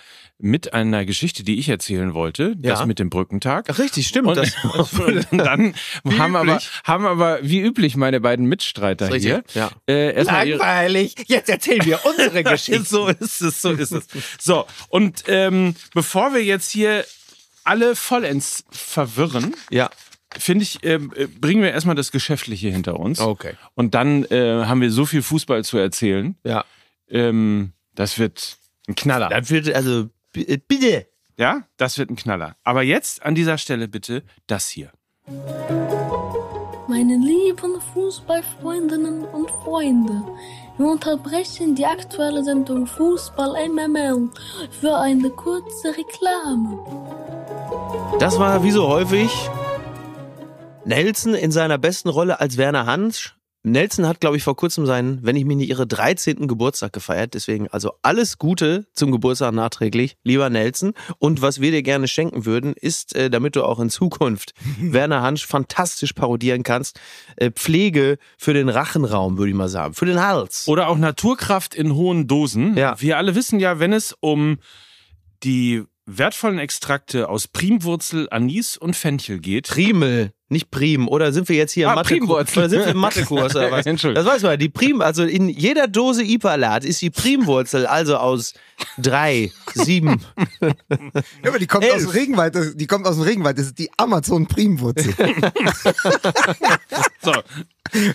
mit 0.43 0.73
einer 0.73 1.05
Geschichte, 1.05 1.43
die 1.43 1.59
ich 1.59 1.69
erzählen 1.69 2.13
wollte, 2.13 2.55
das 2.57 2.79
Ja. 2.79 2.85
mit 2.85 2.99
dem 2.99 3.09
Brückentag. 3.09 3.67
Ach, 3.69 3.77
richtig, 3.77 4.07
stimmt. 4.07 4.27
Und, 4.29 4.37
das, 4.37 4.53
und 4.93 5.27
dann 5.31 5.73
haben 6.17 6.35
aber, 6.35 6.59
haben 6.85 7.05
aber 7.05 7.39
wie 7.43 7.59
üblich 7.59 7.95
meine 7.97 8.21
beiden 8.21 8.45
Mitstreiter 8.47 9.09
Das 9.09 9.21
hier 9.21 9.43
ja. 9.53 9.69
äh, 9.87 10.23
Langweilig. 10.23 11.15
Jetzt 11.27 11.49
erzählen 11.49 11.85
wir 11.85 11.99
unsere 12.05 12.43
Geschichte. 12.51 12.83
so 12.83 13.07
ist 13.09 13.41
es, 13.41 13.50
so 13.51 13.71
ist 13.71 13.91
es. 13.91 14.07
So, 14.39 14.65
und 14.89 15.23
ähm, 15.27 15.75
bevor 15.93 16.33
wir 16.33 16.43
jetzt 16.43 16.71
hier 16.71 17.05
alle 17.63 17.95
vollends 17.95 18.63
verwirren, 18.71 19.55
Ja, 19.69 19.89
finde 20.37 20.63
ich, 20.63 20.79
ähm, 20.83 21.11
äh, 21.15 21.27
bringen 21.27 21.61
wir 21.61 21.71
erstmal 21.71 21.95
das 21.95 22.11
Geschäftliche 22.11 22.69
hinter 22.69 22.99
uns. 22.99 23.19
okay. 23.19 23.53
Und 23.75 23.93
dann 23.95 24.25
äh, 24.25 24.65
haben 24.65 24.81
wir 24.81 24.91
so 24.91 25.05
viel 25.05 25.21
Fußball 25.21 25.63
zu 25.63 25.77
erzählen. 25.77 26.35
Ja. 26.43 26.65
Ähm, 27.09 27.73
das 27.95 28.17
wird 28.17 28.57
ein 28.87 28.95
Knaller. 28.95 29.29
Dann 29.29 29.49
wird, 29.49 29.73
also, 29.73 30.09
äh, 30.35 30.57
bitte. 30.57 31.07
Ja, 31.37 31.63
das 31.77 31.97
wird 31.97 32.09
ein 32.09 32.15
Knaller. 32.15 32.55
Aber 32.63 32.83
jetzt 32.83 33.23
an 33.23 33.35
dieser 33.35 33.57
Stelle 33.57 33.87
bitte 33.87 34.23
das 34.47 34.69
hier. 34.69 34.91
Meine 36.91 37.15
lieben 37.15 37.79
Fußballfreundinnen 37.93 39.23
und 39.23 39.49
Freunde, 39.63 40.23
wir 40.77 40.87
unterbrechen 40.87 41.73
die 41.73 41.85
aktuelle 41.85 42.43
Sendung 42.43 42.85
Fußball 42.85 43.69
MML 43.69 44.27
für 44.81 44.97
eine 44.97 45.29
kurze 45.29 45.95
Reklame. 45.97 46.77
Das 48.19 48.37
war 48.37 48.61
wie 48.65 48.71
so 48.71 48.89
häufig 48.89 49.31
Nelson 50.83 51.33
in 51.33 51.53
seiner 51.53 51.77
besten 51.77 52.09
Rolle 52.09 52.41
als 52.41 52.57
Werner 52.57 52.85
Hansch. 52.85 53.37
Nelson 53.63 54.07
hat, 54.07 54.19
glaube 54.19 54.37
ich, 54.37 54.43
vor 54.43 54.55
kurzem 54.55 54.85
seinen, 54.85 55.23
wenn 55.23 55.35
ich 55.35 55.45
mich 55.45 55.57
nicht 55.57 55.69
irre, 55.69 55.85
13. 55.85 56.47
Geburtstag 56.47 56.93
gefeiert. 56.93 57.35
Deswegen 57.35 57.67
also 57.67 57.93
alles 58.01 58.37
Gute 58.39 58.87
zum 58.93 59.11
Geburtstag 59.11 59.53
nachträglich, 59.53 60.17
lieber 60.23 60.49
Nelson. 60.49 60.93
Und 61.19 61.41
was 61.41 61.61
wir 61.61 61.71
dir 61.71 61.83
gerne 61.83 62.07
schenken 62.07 62.45
würden, 62.45 62.73
ist, 62.73 63.15
äh, 63.15 63.29
damit 63.29 63.55
du 63.55 63.63
auch 63.63 63.79
in 63.79 63.89
Zukunft 63.89 64.53
Werner 64.79 65.21
Hansch 65.21 65.45
fantastisch 65.45 66.13
parodieren 66.13 66.63
kannst, 66.63 66.99
äh, 67.35 67.51
Pflege 67.51 68.17
für 68.37 68.53
den 68.53 68.69
Rachenraum, 68.69 69.37
würde 69.37 69.51
ich 69.51 69.55
mal 69.55 69.69
sagen, 69.69 69.93
für 69.93 70.05
den 70.05 70.21
Hals. 70.21 70.67
Oder 70.67 70.87
auch 70.87 70.97
Naturkraft 70.97 71.75
in 71.75 71.93
hohen 71.93 72.27
Dosen. 72.27 72.75
Ja. 72.75 72.99
Wir 72.99 73.17
alle 73.17 73.35
wissen 73.35 73.59
ja, 73.59 73.79
wenn 73.79 73.93
es 73.93 74.15
um 74.19 74.57
die 75.43 75.83
wertvollen 76.05 76.59
Extrakte 76.59 77.29
aus 77.29 77.47
Primwurzel, 77.47 78.27
Anis 78.31 78.77
und 78.77 78.95
Fenchel 78.95 79.39
geht. 79.39 79.67
Primel, 79.67 80.33
nicht 80.51 80.69
Prim. 80.71 81.07
Oder 81.07 81.31
sind 81.33 81.49
wir 81.49 81.55
jetzt 81.55 81.71
hier 81.73 81.85
im 81.85 81.91
Ah, 81.91 81.95
Mathe 81.95 82.09
Primwurzel. 82.15 82.57
Oder 82.59 82.69
sind 82.69 82.79
wir 82.79 82.87
im 82.87 82.97
Mathekurs 82.97 83.55
oder 83.55 83.71
was? 83.71 83.85
Entschuldigung. 83.85 84.23
Das 84.23 84.33
weiß 84.35 84.43
man. 84.43 84.59
Die 84.59 84.69
Prim, 84.69 85.01
also 85.01 85.23
in 85.23 85.49
jeder 85.49 85.87
Dose 85.87 86.23
Ipalat 86.23 86.85
ist 86.85 87.01
die 87.01 87.09
Primwurzel 87.09 87.85
also 87.87 88.17
aus 88.17 88.53
drei, 88.97 89.51
sieben. 89.73 90.21
Ja, 90.61 90.69
aber 91.47 91.59
die 91.59 91.67
kommt 91.67 91.83
Elf. 91.85 91.95
aus 91.95 92.01
dem 92.01 92.09
Regenwald. 92.11 92.55
das- 92.55 92.75
Die 92.75 92.87
kommt 92.87 93.05
aus 93.07 93.15
dem 93.15 93.23
Regenwald. 93.23 93.57
Das 93.57 93.67
ist 93.67 93.79
die 93.79 93.89
Amazon-Primwurzel. 93.97 95.13
So, 97.23 97.33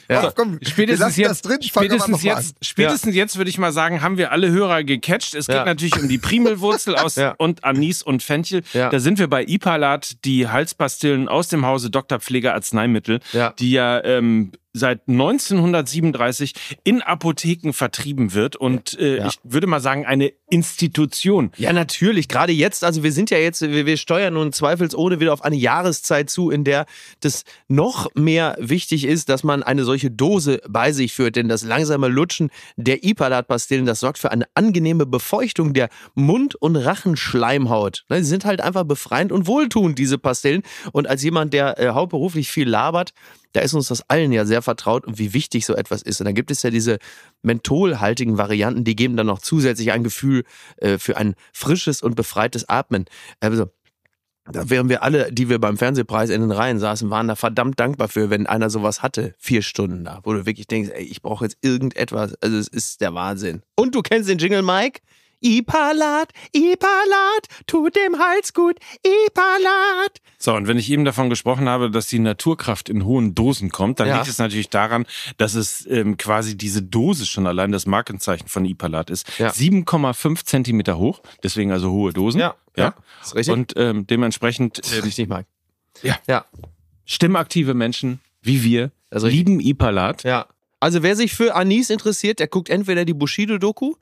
Ja. 0.09 0.33
Komm, 0.35 0.59
wir 0.61 0.67
Spätestens 0.69 1.01
lassen 1.01 1.21
jetzt, 1.21 1.31
das 1.31 1.43
drin. 1.43 1.63
Spätestens 1.63 2.23
jetzt, 2.23 2.57
spätestens 2.63 3.15
jetzt 3.15 3.37
würde 3.37 3.51
ich 3.51 3.59
mal 3.59 3.73
sagen, 3.73 4.01
haben 4.03 4.17
wir 4.17 4.33
alle 4.33 4.51
Hörer 4.51 4.83
gecatcht. 4.85 5.35
Es 5.35 5.47
geht 5.47 5.55
Ja. 5.57 5.65
natürlich 5.65 5.97
um 6.01 6.09
die 6.09 6.19
Primelwurzel 6.19 6.97
aus 6.97 7.15
Ja. 7.17 7.35
und 7.39 7.63
Anis 7.63 8.03
und 8.03 8.23
Fenchel. 8.23 8.63
Ja. 8.73 8.89
Da 8.91 8.99
sind 8.99 9.19
wir 9.19 9.29
bei 9.29 9.45
Ipalat, 9.45 10.25
die 10.25 10.49
Halspastillen 10.49 11.29
aus 11.29 11.49
dem 11.49 11.65
Hause 11.67 11.91
Dr. 11.91 12.19
Pfleger 12.27 12.55
Arzneimittel, 12.55 13.21
Ja. 13.33 13.51
die 13.59 13.71
ja 13.71 14.03
ähm, 14.05 14.51
seit 14.77 15.09
1937 15.09 16.53
in 16.85 17.03
Apotheken 17.03 17.73
vertrieben 17.73 18.35
wird 18.35 18.57
und 18.57 18.99
äh, 18.99 19.19
Ja. 19.19 19.27
ich 19.29 19.39
würde 19.43 19.67
mal 19.67 19.81
sagen 19.81 20.07
eine 20.07 20.33
Institution. 20.49 21.51
Ja, 21.57 21.73
natürlich. 21.73 22.29
Gerade 22.29 22.53
jetzt, 22.53 22.85
also 22.85 23.03
wir 23.03 23.13
sind 23.13 23.31
ja 23.31 23.39
jetzt, 23.39 23.63
wir, 23.63 23.87
wir 23.87 23.97
steuern 23.97 24.35
nun 24.35 24.53
zweifelsohne 24.53 25.19
wieder 25.21 25.33
auf 25.33 25.43
eine 25.43 25.57
Jahreszeit 25.57 26.31
zu, 26.31 26.51
in 26.51 26.65
der 26.65 26.87
das 27.21 27.45
noch 27.69 28.09
mehr 28.15 28.57
wichtig 28.61 29.05
ist, 29.05 29.29
dass 29.29 29.43
man 29.43 29.63
eine 29.63 29.85
solche 29.85 30.11
Dose 30.11 30.61
bei 30.69 30.93
sich 30.93 31.13
führt. 31.15 31.37
Denn 31.37 31.49
das 31.49 31.65
langsame 31.65 32.09
Lutschen 32.09 32.51
der 32.77 33.03
Ipalat-Pastillen, 33.05 33.87
das 33.87 34.01
sorgt 34.01 34.19
für 34.19 34.31
eine 34.31 34.47
angenehme 34.55 35.07
Befeuchtung 35.07 35.75
der 35.75 35.89
Mund- 36.15 36.55
und 36.55 36.77
Rachenschleimhaut. 36.77 38.05
Ne, 38.09 38.23
Sie 38.23 38.29
sind 38.31 38.45
halt 38.45 38.61
einfach 38.61 38.85
befreiend 38.85 39.33
und 39.33 39.47
wohltuend, 39.47 39.99
diese 39.99 40.19
Pastillen. 40.19 40.63
Und 40.93 41.07
als 41.09 41.23
jemand, 41.23 41.53
der 41.55 41.79
äh, 41.79 41.89
hauptberuflich 41.91 42.51
viel 42.51 42.69
labert, 42.69 43.13
da 43.57 43.63
ist 43.63 43.73
uns 43.73 43.89
das 43.89 44.03
allen 44.11 44.33
ja 44.33 44.45
sehr 44.45 44.61
vertraut 44.61 45.07
und 45.07 45.19
wie 45.19 45.33
wichtig 45.33 45.65
so 45.65 45.75
etwas 45.75 46.03
ist. 46.03 46.21
Und 46.21 46.27
dann 46.27 46.35
gibt 46.35 46.51
es 46.51 46.63
ja 46.63 46.69
diese 46.69 46.99
mentholhaltigen 47.41 48.37
Varianten, 48.37 48.85
die 48.85 48.95
geben 48.95 49.17
dann 49.17 49.29
noch 49.29 49.39
zusätzlich 49.39 49.93
ein 49.93 50.05
Gefühl 50.05 50.45
äh, 50.77 50.99
für 50.99 51.17
ein 51.17 51.35
frisches 51.55 52.03
und 52.03 52.17
befreites 52.17 52.69
Atmen. 52.69 53.07
Also, 53.41 53.71
da 54.45 54.69
wären 54.69 54.91
wir 54.91 55.03
alle, 55.03 55.33
die 55.33 55.49
wir 55.49 55.59
beim 55.59 55.79
Fernsehpreis 55.79 56.29
in 56.29 56.43
den 56.43 56.53
Reihen 56.53 56.79
saßen, 56.79 57.09
waren 57.09 57.29
da 57.29 57.35
verdammt 57.35 57.81
dankbar 57.81 58.09
für, 58.09 58.29
wenn 58.29 58.47
einer 58.47 58.69
sowas 58.69 59.03
hatte. 59.03 59.35
Vier 59.39 59.63
Stunden 59.63 60.05
da, 60.05 60.21
wo 60.25 60.35
du 60.35 60.45
wirklich 60.45 60.67
denkst, 60.67 60.91
ey, 60.93 61.05
ich 61.05 61.23
brauche 61.23 61.47
jetzt 61.47 61.57
irgendetwas. 61.63 62.35
Also 62.43 62.59
es 62.59 62.69
ist 62.69 63.01
der 63.01 63.15
Wahnsinn. 63.15 63.63
Und 63.75 63.95
du 63.95 64.03
kennst 64.03 64.29
den 64.29 64.37
Jingle, 64.37 64.63
Mike? 64.63 65.01
Ipalat, 65.41 66.31
Ipalat, 66.53 67.47
tut 67.67 67.95
dem 67.97 68.19
Hals 68.19 68.55
gut, 68.55 68.79
Ipalat. 69.05 70.21
So, 70.39 70.55
und 70.55 70.67
wenn 70.69 70.79
ich 70.79 70.91
eben 70.91 71.05
davon 71.05 71.31
gesprochen 71.31 71.69
habe, 71.69 71.91
dass 71.91 72.07
die 72.09 72.19
Naturkraft 72.19 72.89
in 72.89 73.05
hohen 73.05 73.35
Dosen 73.35 73.71
kommt, 73.71 74.01
dann 74.01 74.09
Ja. 74.09 74.17
liegt 74.17 74.29
es 74.29 74.39
natürlich 74.39 74.69
daran, 74.71 75.07
dass 75.39 75.55
es 75.55 75.87
ähm, 75.87 76.17
quasi 76.17 76.57
diese 76.57 76.83
Dose 76.83 77.27
schon 77.27 77.47
allein 77.47 77.73
das 77.73 77.87
Markenzeichen 77.87 78.49
von 78.49 78.65
Ipalat 78.65 79.11
ist. 79.11 79.39
Ja. 79.39 79.51
7,5 79.51 80.45
Zentimeter 80.45 80.99
hoch, 80.99 81.21
deswegen 81.43 81.73
also 81.73 81.91
hohe 81.91 82.13
Dosen. 82.13 82.41
Ja, 82.41 82.55
ja. 82.77 82.95
Ist 83.23 83.35
richtig? 83.35 83.53
Und 83.53 83.73
ähm, 83.77 84.07
dementsprechend 84.07 84.81
ähm, 84.95 85.03
richtig, 85.03 85.29
Mike. 85.29 85.47
Ja. 86.03 86.17
Ja. 86.27 86.45
stimmaktive 87.05 87.75
Menschen 87.75 88.21
wie 88.43 88.63
wir 88.63 88.91
lieben 89.11 89.61
Ipalat. 89.61 90.23
Ja. 90.25 90.47
Also 90.79 91.03
wer 91.03 91.17
sich 91.17 91.33
für 91.35 91.55
Anis 91.55 91.89
interessiert, 91.91 92.39
der 92.39 92.49
guckt 92.49 92.69
entweder 92.69 93.05
die 93.07 93.15
Bushido-Doku 93.15 93.95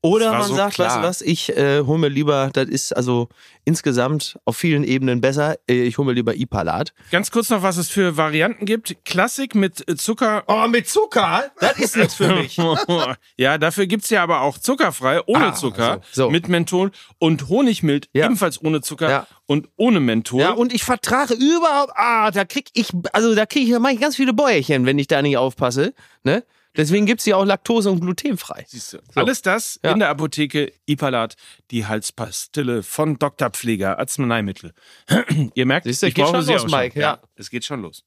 oder 0.00 0.32
man 0.32 0.48
so 0.48 0.54
sagt, 0.54 0.74
klar. 0.74 0.88
weißt 0.88 0.96
du 0.98 1.02
was, 1.02 1.20
ich 1.20 1.54
äh, 1.56 1.82
hol 1.84 1.98
mir 1.98 2.08
lieber, 2.08 2.48
das 2.52 2.68
ist 2.68 2.96
also 2.96 3.28
insgesamt 3.64 4.38
auf 4.44 4.56
vielen 4.56 4.82
Ebenen 4.82 5.20
besser, 5.20 5.56
äh, 5.68 5.82
ich 5.82 5.98
hol 5.98 6.06
mir 6.06 6.12
lieber 6.12 6.34
Ipalat. 6.34 6.94
Ganz 7.10 7.30
kurz 7.30 7.50
noch, 7.50 7.62
was 7.62 7.76
es 7.76 7.88
für 7.90 8.16
Varianten 8.16 8.64
gibt. 8.64 8.96
Klassik 9.04 9.54
mit 9.54 9.88
äh, 9.88 9.96
Zucker. 9.96 10.44
Oh, 10.46 10.66
mit 10.68 10.88
Zucker? 10.88 11.50
Das 11.60 11.78
ist 11.78 11.96
nichts 11.96 12.14
für 12.14 12.34
mich. 12.34 12.56
ja, 13.36 13.58
dafür 13.58 13.86
gibt's 13.86 14.10
ja 14.10 14.22
aber 14.22 14.40
auch 14.40 14.58
zuckerfrei, 14.58 15.20
ohne 15.26 15.48
Ah, 15.48 15.54
Zucker, 15.54 16.00
so, 16.12 16.24
so. 16.24 16.30
mit 16.30 16.48
Menthol 16.48 16.90
und 17.18 17.48
Honigmild, 17.48 18.08
Ja. 18.14 18.24
ebenfalls 18.26 18.62
ohne 18.62 18.80
Zucker 18.80 19.10
Ja. 19.10 19.26
Und 19.52 19.68
ohne 19.76 20.00
Menthol. 20.00 20.40
Ja, 20.40 20.50
und 20.52 20.72
ich 20.72 20.82
vertrage 20.82 21.34
überhaupt, 21.34 21.92
ah, 21.94 22.30
da 22.30 22.44
krieg 22.44 22.68
ich, 22.72 22.88
also 23.12 23.34
da 23.34 23.46
krieg 23.46 23.64
ich, 23.64 23.70
da 23.70 23.78
mach 23.78 23.90
ich 23.90 24.00
ganz 24.00 24.16
viele 24.16 24.32
Bäuerchen, 24.32 24.86
wenn 24.86 24.98
ich 24.98 25.06
da 25.08 25.20
nicht 25.22 25.36
aufpasse, 25.36 25.92
ne? 26.24 26.42
Deswegen 26.74 27.04
gibt's 27.04 27.26
ja 27.26 27.36
auch 27.36 27.44
Laktose- 27.44 27.90
und 27.90 28.00
glutenfrei. 28.00 28.64
Siehst 28.66 28.94
du. 28.94 28.98
Alles 29.14 29.42
das 29.42 29.78
Ja. 29.84 29.92
in 29.92 29.98
der 29.98 30.08
Apotheke 30.08 30.72
Ipalat, 30.86 31.36
die 31.70 31.84
Halspastille 31.86 32.82
von 32.82 33.18
Dr. 33.18 33.50
Pfleger, 33.50 33.98
Arzneimittel. 33.98 34.72
Ihr 35.54 35.66
merkt, 35.66 35.84
Siehst 35.84 36.02
du, 36.02 36.06
ich 36.06 36.14
geht 36.14 36.26
schon 36.26 36.40
sie 36.42 36.54
los. 36.54 36.66
Mike, 36.70 36.98
ja. 36.98 37.20
Es 37.36 37.50
geht 37.50 37.66
schon 37.66 37.82
los. 37.82 38.04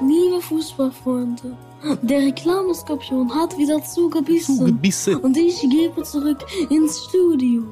Liebe 0.00 0.40
Fußballfreunde, 0.40 1.56
der 2.02 2.20
Reklameskorpion 2.20 3.34
hat 3.34 3.58
wieder 3.58 3.82
zugebissen. 3.84 4.58
Zugebissen. 4.58 5.16
Und 5.16 5.36
ich 5.36 5.60
gebe 5.62 6.04
zurück 6.04 6.38
ins 6.70 7.06
Studio. 7.08 7.64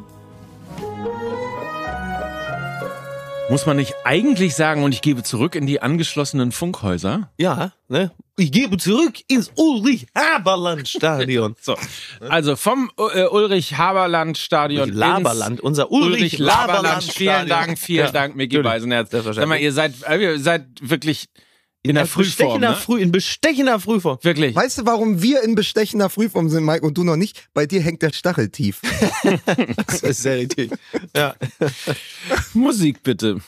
Muss 3.48 3.64
man 3.64 3.76
nicht 3.76 3.94
eigentlich 4.02 4.56
sagen, 4.56 4.82
und 4.82 4.92
ich 4.92 5.02
gebe 5.02 5.22
zurück 5.22 5.54
in 5.54 5.66
die 5.66 5.80
angeschlossenen 5.80 6.50
Funkhäuser? 6.50 7.30
Ja, 7.38 7.70
ne? 7.88 8.10
Ich 8.36 8.50
gebe 8.50 8.76
zurück 8.76 9.20
ins 9.28 9.52
Ulrich-Haberland-Stadion. 9.54 11.54
So, 11.62 11.76
also 12.28 12.56
vom 12.56 12.90
äh, 12.98 13.26
Ulrich-Haberland-Stadion 13.26 14.92
Laberland, 14.92 15.60
unser 15.60 15.92
Ulrich-Laberland. 15.92 16.86
Ulrich-Laberland. 16.86 17.04
Vielen 17.04 17.48
Dank, 17.48 17.78
vielen 17.78 18.06
Ja, 18.06 18.12
Dank, 18.12 18.34
Micky. 18.34 18.60
Beisenherz. 18.62 19.10
Sag 19.12 19.46
mal, 19.46 19.60
ihr 19.60 19.72
seid, 19.72 19.94
äh, 20.08 20.16
ihr 20.18 20.40
seid 20.40 20.66
wirklich 20.80 21.28
in 21.88 21.94
der 21.94 22.06
Frühform, 22.06 22.24
bestechender 22.24 22.70
ne? 22.70 22.76
Früh, 22.76 23.00
in 23.00 23.12
bestechender 23.12 23.80
Frühform. 23.80 24.18
Wirklich. 24.22 24.54
Weißt 24.54 24.78
du, 24.78 24.86
warum 24.86 25.22
wir 25.22 25.42
in 25.42 25.54
bestechender 25.54 26.10
Frühform 26.10 26.48
sind, 26.48 26.64
Mike, 26.64 26.84
und 26.84 26.96
du 26.96 27.04
noch 27.04 27.16
nicht? 27.16 27.48
Bei 27.54 27.66
dir 27.66 27.80
hängt 27.80 28.02
der 28.02 28.12
Stachel 28.12 28.48
tief. 28.48 28.80
Das 29.86 30.02
ist 30.02 30.22
sehr 30.22 30.36
richtig. 30.36 30.70
Ja. 31.14 31.34
Musik 32.54 33.02
bitte. 33.02 33.40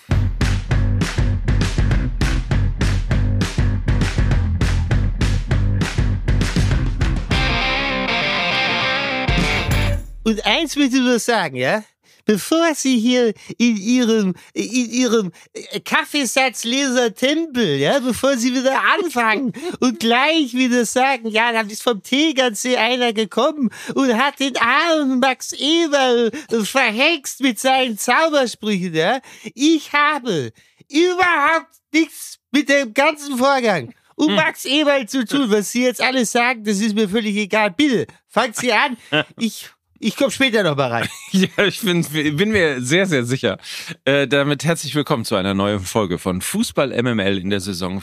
Und 10.25 10.45
eins 10.45 10.77
möchte 10.77 10.97
ich 10.97 11.03
nur 11.03 11.19
sagen, 11.19 11.57
ja? 11.57 11.83
Bevor 12.29 12.75
Sie 12.75 12.99
hier 12.99 13.33
in 13.57 13.79
Ihrem, 13.79 14.35
in 14.53 14.91
Ihrem 14.91 15.33
äh, 15.55 15.81
Kaffeesatzleser 15.81 17.15
Tempel, 17.15 17.79
ja, 17.79 18.01
bevor 18.01 18.37
Sie 18.37 18.55
wieder 18.55 18.79
anfangen 19.01 19.55
und 19.81 19.99
gleich 19.99 20.53
wieder 20.53 20.85
sagen, 20.85 21.29
ja, 21.29 21.53
da 21.53 21.63
ist 21.63 21.83
vom 21.83 22.03
Tegernsee 22.03 22.77
einer 22.77 23.15
gekommen 23.15 23.71
und 23.95 24.15
hat 24.15 24.41
den 24.41 24.59
armen 24.59 25.21
Max 25.21 25.53
Eberl 25.53 26.31
verhext 26.65 27.41
mit 27.41 27.59
seinen 27.59 27.97
Zaubersprüchen, 27.97 28.95
ja? 28.95 29.21
Ich 29.55 29.95
habe 29.95 30.53
überhaupt 30.91 31.79
nichts 31.95 32.41
mit 32.51 32.69
dem 32.69 32.93
ganzen 32.93 33.39
Vorgang 33.39 33.95
um 34.17 34.35
Max 34.35 34.67
Eberl 34.67 35.09
zu 35.09 35.25
tun. 35.25 35.51
Was 35.51 35.71
Sie 35.73 35.85
jetzt 35.85 36.03
alles 36.03 36.33
sagen, 36.33 36.65
das 36.65 36.81
ist 36.81 36.95
mir 36.95 37.09
völlig 37.09 37.37
egal. 37.37 37.71
Bitte, 37.71 38.07
fangen 38.27 38.53
Sie 38.53 38.73
an. 38.73 38.99
Ich, 39.39 39.71
ich 40.01 40.17
komme 40.17 40.31
später 40.31 40.63
noch 40.63 40.77
mal 40.77 40.91
rein. 40.91 41.09
Ja, 41.33 41.65
ich 41.65 41.83
bin, 41.83 42.03
bin 42.05 42.51
mir 42.51 42.81
sehr, 42.81 43.07
sehr 43.07 43.25
sicher. 43.25 43.59
Äh, 44.05 44.27
damit 44.27 44.65
herzlich 44.65 44.95
willkommen 44.95 45.25
zu 45.25 45.37
einer 45.37 45.53
neuen 45.53 45.81
Folge 45.81 46.19
von 46.19 46.41
Fußball 46.41 46.91
MML 47.03 47.39
in 47.39 47.51
der 47.51 47.61
Saison 47.61 48.03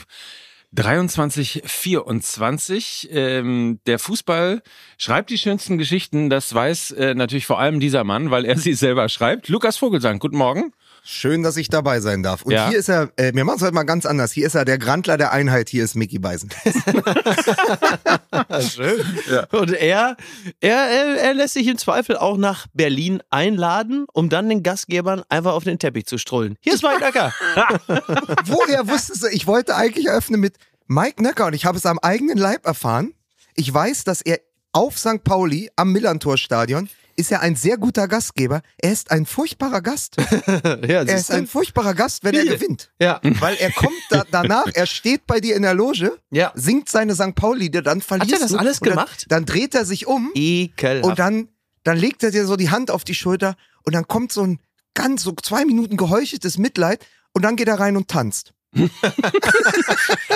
23, 0.72 1.62
24. 1.64 3.08
Ähm, 3.10 3.80
der 3.86 3.98
Fußball 3.98 4.62
schreibt 4.96 5.30
die 5.30 5.38
schönsten 5.38 5.76
Geschichten. 5.78 6.30
Das 6.30 6.54
weiß 6.54 6.92
äh, 6.92 7.14
natürlich 7.14 7.46
vor 7.46 7.58
allem 7.58 7.80
dieser 7.80 8.04
Mann, 8.04 8.30
weil 8.30 8.44
er 8.44 8.58
sie 8.58 8.74
selber 8.74 9.08
schreibt. 9.08 9.48
Lukas 9.48 9.76
Vogelsang, 9.76 10.18
guten 10.18 10.36
Morgen. 10.36 10.72
Schön, 11.08 11.44
dass 11.44 11.56
ich 11.56 11.68
dabei 11.68 12.00
sein 12.00 12.24
darf. 12.24 12.42
Und 12.42 12.50
Ja. 12.52 12.68
hier 12.68 12.78
ist 12.78 12.88
er, 12.88 13.12
äh, 13.14 13.32
wir 13.32 13.44
machen 13.44 13.58
es 13.58 13.62
heute 13.62 13.74
mal 13.74 13.84
ganz 13.84 14.04
anders. 14.06 14.32
Hier 14.32 14.44
ist 14.44 14.56
er 14.56 14.64
der 14.64 14.76
Grandler 14.76 15.16
der 15.16 15.30
Einheit, 15.30 15.68
hier 15.68 15.84
ist 15.84 15.94
Mickey 15.94 16.18
Beisen. 16.18 16.50
Schön. 18.60 19.04
Und 19.52 19.70
er, 19.70 20.16
er, 20.58 20.76
er, 21.20 21.34
lässt 21.34 21.54
sich 21.54 21.68
im 21.68 21.78
Zweifel 21.78 22.16
auch 22.16 22.36
nach 22.36 22.66
Berlin 22.74 23.22
einladen, 23.30 24.06
um 24.12 24.28
dann 24.28 24.48
den 24.48 24.64
Gastgebern 24.64 25.22
einfach 25.28 25.52
auf 25.52 25.62
den 25.62 25.78
Teppich 25.78 26.06
zu 26.06 26.18
strollen. 26.18 26.56
Hier 26.60 26.74
ist 26.74 26.82
Mike 26.82 26.98
Nöcker. 26.98 27.32
Woher 28.46 28.88
wusstest 28.88 29.22
du, 29.22 29.28
ich 29.28 29.46
wollte 29.46 29.76
eigentlich 29.76 30.06
eröffnen 30.06 30.40
mit 30.40 30.56
Mike 30.88 31.22
Nöcker 31.22 31.46
und 31.46 31.54
ich 31.54 31.66
habe 31.66 31.78
es 31.78 31.86
am 31.86 32.00
eigenen 32.00 32.36
Leib 32.36 32.66
erfahren. 32.66 33.14
Ich 33.54 33.72
weiß, 33.72 34.02
dass 34.02 34.22
er 34.22 34.40
auf 34.72 34.98
St. 34.98 35.22
Pauli 35.22 35.70
am 35.76 35.92
Millantor-Stadion 35.92 36.88
ist 37.16 37.32
er 37.32 37.40
ein 37.40 37.56
sehr 37.56 37.78
guter 37.78 38.06
Gastgeber. 38.08 38.60
Er 38.78 38.92
ist 38.92 39.10
ein 39.10 39.26
furchtbarer 39.26 39.80
Gast. 39.80 40.16
ja, 40.46 41.02
Er 41.02 41.02
ist 41.16 41.30
ein 41.30 41.46
furchtbarer 41.46 41.94
Gast, 41.94 42.22
wenn 42.24 42.34
er 42.34 42.42
Bitte. 42.42 42.58
gewinnt. 42.58 42.90
ja. 43.00 43.20
Weil 43.22 43.56
er 43.56 43.72
kommt 43.72 43.94
da, 44.10 44.24
danach, 44.30 44.66
er 44.74 44.86
steht 44.86 45.26
bei 45.26 45.40
dir 45.40 45.56
in 45.56 45.62
der 45.62 45.74
Loge, 45.74 46.18
Ja. 46.30 46.52
singt 46.54 46.88
seine 46.88 47.14
St. 47.14 47.34
Pauli-Lieder, 47.34 47.82
dann 47.82 48.00
verlierst 48.02 48.32
er 48.34 48.38
das 48.40 48.50
du. 48.52 48.58
alles 48.58 48.78
und 48.80 48.86
dann, 48.88 48.94
gemacht? 48.96 49.26
Dann 49.28 49.44
dreht 49.46 49.74
er 49.74 49.84
sich 49.84 50.06
um 50.06 50.30
Ekelhaft. 50.34 51.04
und 51.04 51.18
dann, 51.18 51.48
dann 51.84 51.96
legt 51.96 52.22
er 52.22 52.30
dir 52.30 52.46
so 52.46 52.56
die 52.56 52.70
Hand 52.70 52.90
auf 52.90 53.04
die 53.04 53.14
Schulter 53.14 53.56
und 53.84 53.94
dann 53.94 54.06
kommt 54.06 54.30
so 54.32 54.42
ein 54.42 54.60
ganz, 54.94 55.22
so 55.22 55.32
zwei 55.42 55.64
Minuten 55.64 55.96
geheucheltes 55.96 56.58
Mitleid 56.58 57.04
und 57.32 57.42
dann 57.44 57.56
geht 57.56 57.68
er 57.68 57.78
rein 57.80 57.96
und 57.96 58.08
tanzt. 58.08 58.52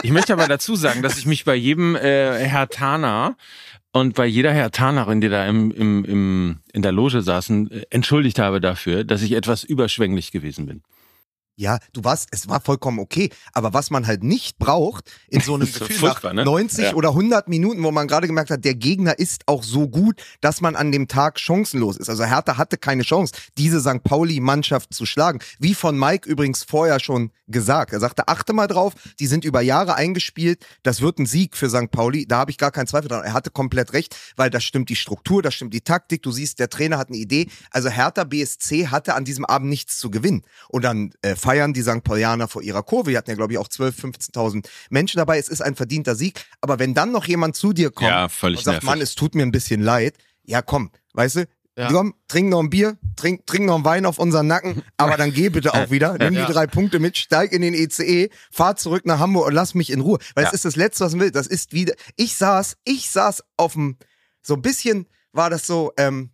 Ich 0.02 0.12
möchte 0.12 0.32
aber 0.32 0.48
dazu 0.48 0.76
sagen, 0.76 1.02
dass 1.02 1.18
ich 1.18 1.26
mich 1.26 1.44
bei 1.44 1.54
jedem 1.54 1.94
äh, 1.94 2.38
Herr 2.46 2.68
Taner 2.68 3.36
und 3.92 4.14
bei 4.14 4.26
jeder 4.26 4.52
Herr 4.52 4.70
Tanerin, 4.70 5.20
die 5.20 5.28
da 5.28 5.46
im, 5.46 5.70
im, 5.72 6.04
im, 6.04 6.58
in 6.72 6.82
der 6.82 6.92
Loge 6.92 7.22
saßen, 7.22 7.70
äh, 7.70 7.82
entschuldigt 7.90 8.38
habe 8.38 8.60
dafür, 8.60 9.04
dass 9.04 9.22
ich 9.22 9.32
etwas 9.32 9.64
überschwänglich 9.64 10.32
gewesen 10.32 10.66
bin. 10.66 10.82
Ja, 11.60 11.78
du 11.92 12.02
warst, 12.04 12.28
es 12.32 12.48
war 12.48 12.62
vollkommen 12.62 12.98
okay. 12.98 13.28
Aber 13.52 13.74
was 13.74 13.90
man 13.90 14.06
halt 14.06 14.22
nicht 14.24 14.58
braucht, 14.58 15.12
in 15.28 15.42
so 15.42 15.56
einem 15.56 15.66
Gefühl 15.72 16.08
nach 16.08 16.32
ne? 16.32 16.42
90 16.42 16.84
Ja. 16.86 16.94
oder 16.94 17.10
100 17.10 17.48
Minuten, 17.48 17.82
wo 17.82 17.90
man 17.90 18.08
gerade 18.08 18.26
gemerkt 18.26 18.50
hat, 18.50 18.64
der 18.64 18.74
Gegner 18.74 19.18
ist 19.18 19.42
auch 19.46 19.62
so 19.62 19.86
gut, 19.86 20.22
dass 20.40 20.62
man 20.62 20.74
an 20.74 20.90
dem 20.90 21.06
Tag 21.06 21.38
chancenlos 21.38 21.98
ist. 21.98 22.08
Also 22.08 22.24
Hertha 22.24 22.56
hatte 22.56 22.78
keine 22.78 23.02
Chance, 23.02 23.34
diese 23.58 23.78
St. 23.80 24.02
Pauli-Mannschaft 24.02 24.94
zu 24.94 25.04
schlagen. 25.04 25.40
Wie 25.58 25.74
von 25.74 25.98
Mike 25.98 26.26
übrigens 26.26 26.64
vorher 26.64 26.98
schon 26.98 27.30
gesagt. 27.46 27.92
Er 27.92 28.00
sagte, 28.00 28.28
achte 28.28 28.54
mal 28.54 28.66
drauf, 28.66 28.94
die 29.18 29.26
sind 29.26 29.44
über 29.44 29.60
Jahre 29.60 29.96
eingespielt. 29.96 30.64
Das 30.82 31.02
wird 31.02 31.18
ein 31.18 31.26
Sieg 31.26 31.56
für 31.58 31.68
St. 31.68 31.90
Pauli. 31.90 32.24
Da 32.26 32.38
habe 32.38 32.50
ich 32.50 32.56
gar 32.56 32.70
keinen 32.70 32.86
Zweifel 32.86 33.08
dran. 33.08 33.22
Er 33.24 33.34
hatte 33.34 33.50
komplett 33.50 33.92
recht, 33.92 34.16
weil 34.36 34.48
das 34.48 34.64
stimmt 34.64 34.88
die 34.88 34.96
Struktur, 34.96 35.42
das 35.42 35.54
stimmt 35.54 35.74
die 35.74 35.82
Taktik. 35.82 36.22
Du 36.22 36.32
siehst, 36.32 36.58
der 36.58 36.70
Trainer 36.70 36.96
hat 36.96 37.08
eine 37.08 37.18
Idee. 37.18 37.48
Also 37.70 37.90
Hertha 37.90 38.24
BSC 38.24 38.86
hatte 38.86 39.14
an 39.14 39.26
diesem 39.26 39.44
Abend 39.44 39.68
nichts 39.68 39.98
zu 39.98 40.10
gewinnen. 40.10 40.42
Und 40.68 40.84
dann 40.84 41.12
äh, 41.22 41.36
feiern 41.50 41.72
die 41.72 41.82
St. 41.82 42.04
Paulianer 42.04 42.46
vor 42.46 42.62
ihrer 42.62 42.82
Kurve. 42.84 43.10
Die 43.10 43.18
hatten 43.18 43.30
ja, 43.30 43.34
glaube 43.36 43.52
ich, 43.52 43.58
auch 43.58 43.66
12.000, 43.68 44.32
15.000 44.32 44.66
Menschen 44.90 45.18
dabei. 45.18 45.36
Es 45.38 45.48
ist 45.48 45.60
ein 45.62 45.74
verdienter 45.74 46.14
Sieg. 46.14 46.44
Aber 46.60 46.78
wenn 46.78 46.94
dann 46.94 47.10
noch 47.10 47.24
jemand 47.26 47.56
zu 47.56 47.72
dir 47.72 47.90
kommt 47.90 48.08
Ja, 48.10 48.28
völlig 48.28 48.58
und 48.58 48.64
sagt, 48.64 48.74
nervig. 48.76 48.86
Mann, 48.88 49.00
es 49.00 49.14
tut 49.16 49.34
mir 49.34 49.42
ein 49.42 49.50
bisschen 49.50 49.80
leid. 49.82 50.14
Ja, 50.44 50.62
komm, 50.62 50.90
weißt 51.14 51.36
du, 51.36 51.46
Ja. 51.76 51.88
komm, 51.90 52.14
trink 52.28 52.50
noch 52.50 52.60
ein 52.60 52.70
Bier, 52.70 52.98
trink, 53.16 53.46
trink 53.46 53.66
noch 53.66 53.74
einen 53.76 53.84
Wein 53.84 54.06
auf 54.06 54.18
unseren 54.18 54.46
Nacken, 54.46 54.82
aber 54.96 55.16
dann 55.16 55.32
geh 55.32 55.48
bitte 55.48 55.72
auch 55.74 55.90
wieder, 55.90 56.16
nimm 56.18 56.34
Ja. 56.34 56.46
die 56.46 56.52
drei 56.52 56.66
Punkte 56.68 56.98
mit, 57.00 57.16
steig 57.16 57.52
in 57.52 57.62
den 57.62 57.74
ECE, 57.74 58.28
fahr 58.52 58.76
zurück 58.76 59.04
nach 59.06 59.18
Hamburg 59.18 59.46
und 59.48 59.54
lass 59.54 59.74
mich 59.74 59.90
in 59.90 60.00
Ruhe. 60.00 60.18
Weil 60.34 60.44
Ja. 60.44 60.48
es 60.50 60.54
ist 60.54 60.64
das 60.64 60.76
Letzte, 60.76 61.04
was 61.04 61.12
man 61.12 61.20
will. 61.22 61.30
Das 61.32 61.46
ist 61.48 61.72
wieder, 61.72 61.94
ich 62.16 62.36
saß, 62.36 62.76
ich 62.84 63.10
saß 63.10 63.42
auf 63.56 63.72
dem, 63.74 63.96
so 64.42 64.54
ein 64.54 64.62
bisschen 64.62 65.06
war 65.32 65.50
das 65.50 65.66
so, 65.66 65.92
ähm, 65.96 66.30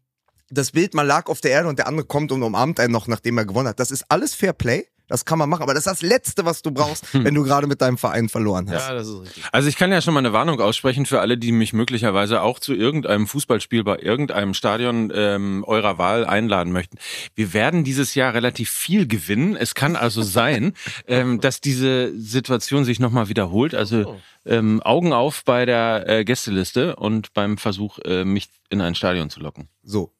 das 0.50 0.72
Bild, 0.72 0.92
man 0.94 1.06
lag 1.06 1.26
auf 1.28 1.40
der 1.40 1.50
Erde 1.52 1.68
und 1.68 1.78
der 1.78 1.86
andere 1.88 2.06
kommt 2.06 2.32
und 2.32 2.42
umarmt 2.42 2.80
einen 2.80 2.92
noch, 2.92 3.06
nachdem 3.08 3.36
er 3.38 3.44
gewonnen 3.46 3.68
hat. 3.68 3.80
Das 3.80 3.90
ist 3.90 4.04
alles 4.10 4.34
Fair 4.34 4.52
Play. 4.52 4.86
Das 5.08 5.24
kann 5.24 5.38
man 5.38 5.48
machen, 5.48 5.62
aber 5.62 5.72
das 5.72 5.86
ist 5.86 5.92
das 5.92 6.02
Letzte, 6.02 6.44
was 6.44 6.62
du 6.62 6.72
brauchst, 6.72 7.14
wenn 7.14 7.34
du 7.34 7.44
gerade 7.44 7.66
mit 7.66 7.80
deinem 7.80 7.96
Verein 7.96 8.28
verloren 8.28 8.68
hast. 8.70 8.88
ja, 8.88 8.94
das 8.94 9.06
ist 9.06 9.20
richtig. 9.20 9.44
Also 9.52 9.68
ich 9.68 9.76
kann 9.76 9.92
ja 9.92 10.00
schon 10.00 10.14
mal 10.14 10.18
eine 10.20 10.32
Warnung 10.32 10.60
aussprechen 10.60 11.06
für 11.06 11.20
alle, 11.20 11.38
die 11.38 11.52
mich 11.52 11.72
möglicherweise 11.72 12.42
auch 12.42 12.58
zu 12.58 12.74
irgendeinem 12.74 13.28
Fußballspiel 13.28 13.84
bei 13.84 13.98
irgendeinem 13.98 14.52
Stadion 14.52 15.12
ähm, 15.14 15.64
eurer 15.64 15.98
Wahl 15.98 16.24
einladen 16.24 16.72
möchten. 16.72 16.98
Wir 17.34 17.52
werden 17.52 17.84
dieses 17.84 18.16
Jahr 18.16 18.34
relativ 18.34 18.70
viel 18.70 19.06
gewinnen. 19.06 19.56
Es 19.56 19.74
kann 19.74 19.94
also 19.94 20.22
sein, 20.36 20.72
ähm, 21.06 21.40
dass 21.40 21.60
diese 21.60 22.18
Situation 22.18 22.84
sich 22.84 22.98
nochmal 22.98 23.28
wiederholt. 23.28 23.74
Also 23.74 24.16
ähm, 24.44 24.82
Augen 24.82 25.12
auf 25.12 25.44
bei 25.44 25.66
der 25.66 26.08
äh, 26.08 26.24
Gästeliste 26.24 26.96
und 26.96 27.32
beim 27.32 27.58
Versuch, 27.58 27.98
äh, 28.00 28.24
mich 28.24 28.48
in 28.70 28.80
ein 28.80 28.94
Stadion 28.94 29.30
zu 29.30 29.40
locken. 29.40 29.68
So. 29.82 30.12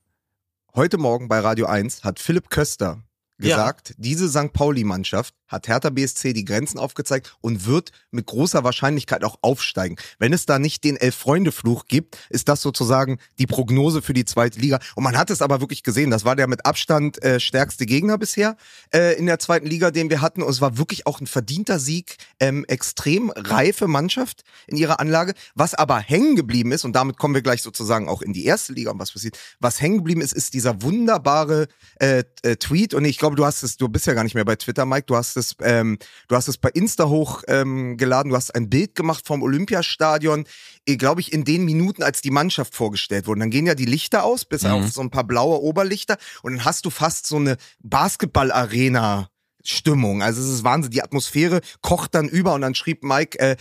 Heute 0.75 0.99
Morgen 0.99 1.27
bei 1.27 1.41
Radio 1.41 1.67
1 1.67 2.05
hat 2.05 2.21
Philipp 2.21 2.51
Köster 2.51 3.03
gesagt, 3.39 3.95
diese 3.99 4.29
St. 4.29 4.53
Pauli-Mannschaft 4.53 5.35
hat 5.49 5.69
Hertha 5.69 5.91
BSC 5.91 6.33
die 6.33 6.45
Grenzen 6.45 6.79
aufgezeigt 6.79 7.37
und 7.41 7.67
wird 7.67 7.91
mit 8.11 8.27
großer 8.27 8.65
Wahrscheinlichkeit 8.65 9.25
auch 9.25 9.39
aufsteigen. 9.43 9.97
Wenn 10.19 10.33
es 10.33 10.47
da 10.47 10.59
nicht 10.59 10.85
den 10.85 10.97
Elf-Freunde-Fluch 10.97 11.87
gibt, 11.87 12.19
ist 12.31 12.49
das 12.49 12.63
sozusagen 12.63 13.19
die 13.39 13.47
Prognose 13.47 14.03
für 14.03 14.13
die 14.13 14.25
zweite 14.25 14.59
Liga. 14.59 14.81
Und 14.95 15.05
man 15.05 15.17
hat 15.17 15.31
es 15.31 15.43
aber 15.43 15.61
wirklich 15.61 15.83
gesehen, 15.83 16.11
das 16.11 16.25
war 16.25 16.37
der 16.37 16.49
mit 16.49 16.67
Abstand 16.67 17.23
äh, 17.23 17.39
stärkste 17.39 17.87
Gegner 17.87 18.19
bisher 18.19 18.57
äh, 18.93 19.17
in 19.17 19.27
der 19.27 19.39
zweiten 19.39 19.67
Liga, 19.67 19.91
den 19.91 20.11
wir 20.11 20.21
hatten. 20.21 20.43
Und 20.43 20.51
es 20.51 20.61
war 20.61 20.79
wirklich 20.79 21.07
auch 21.07 21.21
ein 21.21 21.27
verdienter 21.27 21.79
Sieg, 21.79 22.17
ähm, 22.41 22.65
extrem 22.67 23.31
reife 23.31 23.87
Mannschaft 23.87 24.43
in 24.67 24.77
ihrer 24.77 25.01
Anlage. 25.01 25.35
Was 25.55 25.75
aber 25.75 25.99
hängen 25.99 26.37
geblieben 26.37 26.73
ist, 26.73 26.85
und 26.85 26.95
damit 26.95 27.19
kommen 27.19 27.35
wir 27.35 27.43
gleich 27.43 27.63
sozusagen 27.63 28.09
auch 28.09 28.23
in 28.23 28.33
die 28.33 28.45
erste 28.45 28.73
Liga 28.73 28.91
und 28.91 28.99
was 28.99 29.13
passiert, 29.13 29.39
was 29.61 29.81
hängen 29.81 29.99
geblieben 29.99 30.21
ist, 30.21 30.33
ist 30.33 30.55
dieser 30.55 30.83
wunderbare 30.83 31.69
äh, 32.01 32.25
äh, 32.43 32.57
Tweet. 32.57 32.95
Und 32.95 33.05
ich 33.05 33.19
glaube, 33.19 33.26
du 33.35 33.45
hast 33.45 33.63
es, 33.63 33.77
du 33.77 33.89
bist 33.89 34.07
ja 34.07 34.15
gar 34.15 34.23
nicht 34.23 34.35
mehr 34.35 34.45
bei 34.45 34.55
Twitter, 34.57 34.87
Mike, 34.87 35.07
du 35.07 35.17
hast 35.17 35.37
es, 35.37 35.57
ähm, 35.63 35.99
du 36.29 36.37
hast 36.37 36.47
es 36.49 36.57
bei 36.59 36.69
Insta 36.71 37.09
hochgeladen, 37.09 37.97
ähm, 37.99 38.31
du 38.31 38.37
hast 38.37 38.55
ein 38.55 38.71
Bild 38.71 38.95
gemacht 38.95 39.27
vom 39.27 39.43
Olympiastadion, 39.43 40.45
äh, 40.87 40.97
glaube 40.97 41.21
ich, 41.21 41.33
in 41.33 41.45
den 41.45 41.65
Minuten, 41.65 42.03
als 42.03 42.21
die 42.21 42.31
Mannschaft 42.31 42.75
vorgestellt 42.75 43.27
wurde. 43.27 43.41
Dann 43.41 43.51
gehen 43.51 43.67
ja 43.67 43.75
die 43.75 43.87
Lichter 43.87 44.23
aus, 44.25 44.45
bis 44.45 44.63
Mhm. 44.63 44.71
auf 44.71 44.91
so 44.93 45.01
ein 45.01 45.11
paar 45.11 45.25
blaue 45.25 45.61
Oberlichter 45.61 46.17
und 46.43 46.53
dann 46.53 46.65
hast 46.65 46.85
du 46.87 46.91
fast 46.91 47.27
so 47.27 47.37
eine 47.37 47.57
Basketball-Arena. 47.83 49.29
Stimmung. 49.69 50.23
Also 50.23 50.41
es 50.41 50.49
ist 50.49 50.63
Wahnsinn. 50.63 50.93
Die 50.93 51.03
Atmosphäre 51.03 51.61
kocht 51.83 52.15
dann 52.15 52.29
über 52.29 52.55
und 52.55 52.61
dann 52.61 52.77
schrieb 52.77 53.03
Mike 53.03 53.37
äh, 53.41 53.57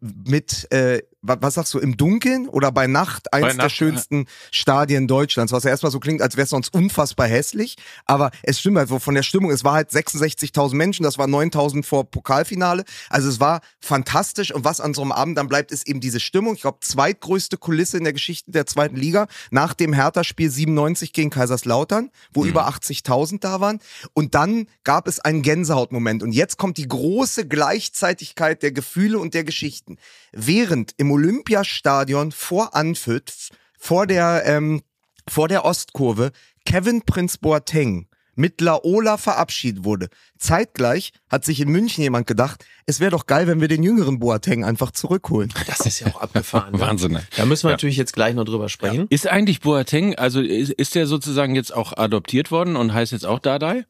mit, 0.00 0.70
äh, 0.72 1.02
wa- 1.22 1.38
was 1.40 1.54
sagst 1.54 1.74
du, 1.74 1.78
im 1.78 1.96
Dunkeln 1.96 2.48
oder 2.48 2.70
bei 2.72 2.86
Nacht 2.86 3.32
eins 3.32 3.42
Bei 3.42 3.48
der 3.48 3.56
Nacht, 3.64 3.72
schönsten 3.72 4.26
Stadien 4.50 5.06
Deutschlands, 5.08 5.52
was 5.52 5.64
ja 5.64 5.70
erstmal 5.70 5.92
so 5.92 6.00
klingt, 6.00 6.22
als 6.22 6.36
wäre 6.36 6.44
es 6.44 6.50
sonst 6.50 6.72
unfassbar 6.74 7.26
hässlich. 7.26 7.76
Aber 8.04 8.30
es 8.42 8.60
stimmt 8.60 8.76
halt, 8.78 8.88
von 8.88 9.14
der 9.14 9.22
Stimmung, 9.22 9.50
es 9.50 9.64
war 9.64 9.74
halt 9.74 9.90
66.000 9.90 10.74
Menschen, 10.74 11.02
das 11.02 11.18
war 11.18 11.26
9.000 11.26 11.84
vor 11.84 12.10
Pokalfinale. 12.10 12.84
Also 13.10 13.28
es 13.28 13.40
war 13.40 13.60
fantastisch 13.80 14.52
und 14.54 14.64
was 14.64 14.80
an 14.80 14.94
so 14.94 15.02
einem 15.02 15.12
Abend 15.12 15.38
dann 15.38 15.48
bleibt, 15.48 15.72
ist 15.72 15.88
eben 15.88 16.00
diese 16.00 16.20
Stimmung. 16.20 16.54
Ich 16.54 16.62
glaube, 16.62 16.78
zweitgrößte 16.80 17.56
Kulisse 17.56 17.96
in 17.98 18.04
der 18.04 18.12
Geschichte 18.12 18.50
der 18.50 18.66
zweiten 18.66 18.96
Liga 18.96 19.26
nach 19.50 19.74
dem 19.74 19.92
Hertha-Spiel 19.92 20.50
97 20.50 21.12
gegen 21.12 21.30
Kaiserslautern, 21.30 22.10
wo 22.32 22.44
über 22.44 22.68
80.000 22.68 23.40
da 23.40 23.60
waren. 23.60 23.80
Und 24.14 24.34
dann 24.34 24.66
gab 24.84 25.08
es 25.08 25.20
einen 25.20 25.42
Gänsehautmoment. 25.42 26.22
Und 26.22 26.32
jetzt 26.32 26.58
kommt 26.58 26.76
die 26.78 26.88
große 26.88 27.46
Gleichzeitigkeit 27.48 28.62
der 28.62 28.72
Gefühle 28.72 29.18
und 29.18 29.34
der 29.34 29.44
Geschichten. 29.84 29.96
Während 30.32 30.92
im 30.96 31.10
Olympiastadion 31.10 32.32
vor 32.32 32.74
Anfüt, 32.74 33.32
vor 33.78 34.06
der, 34.06 34.42
ähm, 34.46 34.82
vor 35.28 35.48
der 35.48 35.64
Ostkurve, 35.64 36.32
Kevin 36.64 37.02
Prinz 37.02 37.38
Boateng 37.38 38.06
mit 38.34 38.60
Laola 38.60 39.16
verabschiedet 39.16 39.84
wurde. 39.84 40.08
Zeitgleich 40.38 41.12
hat 41.28 41.44
sich 41.44 41.58
in 41.60 41.70
München 41.70 42.02
jemand 42.02 42.28
gedacht, 42.28 42.64
es 42.86 43.00
wäre 43.00 43.10
doch 43.10 43.26
geil, 43.26 43.48
wenn 43.48 43.60
wir 43.60 43.66
den 43.66 43.82
jüngeren 43.82 44.20
Boateng 44.20 44.64
einfach 44.64 44.92
zurückholen. 44.92 45.52
Das 45.66 45.80
ist 45.80 45.98
ja 46.00 46.06
auch 46.08 46.20
abgefahren. 46.20 46.72
ne? 46.74 46.80
Wahnsinn. 46.80 47.12
ne? 47.12 47.26
Da 47.36 47.46
müssen 47.46 47.64
wir 47.64 47.70
Ja. 47.70 47.74
natürlich 47.74 47.96
jetzt 47.96 48.12
gleich 48.12 48.34
noch 48.36 48.44
drüber 48.44 48.68
sprechen. 48.68 49.06
Ist 49.10 49.26
eigentlich 49.26 49.60
Boateng, 49.60 50.14
also 50.14 50.40
ist, 50.40 50.70
ist 50.70 50.94
der 50.94 51.06
sozusagen 51.08 51.56
jetzt 51.56 51.74
auch 51.74 51.96
adoptiert 51.96 52.52
worden 52.52 52.76
und 52.76 52.94
heißt 52.94 53.10
jetzt 53.10 53.26
auch 53.26 53.40
Dardai? 53.40 53.84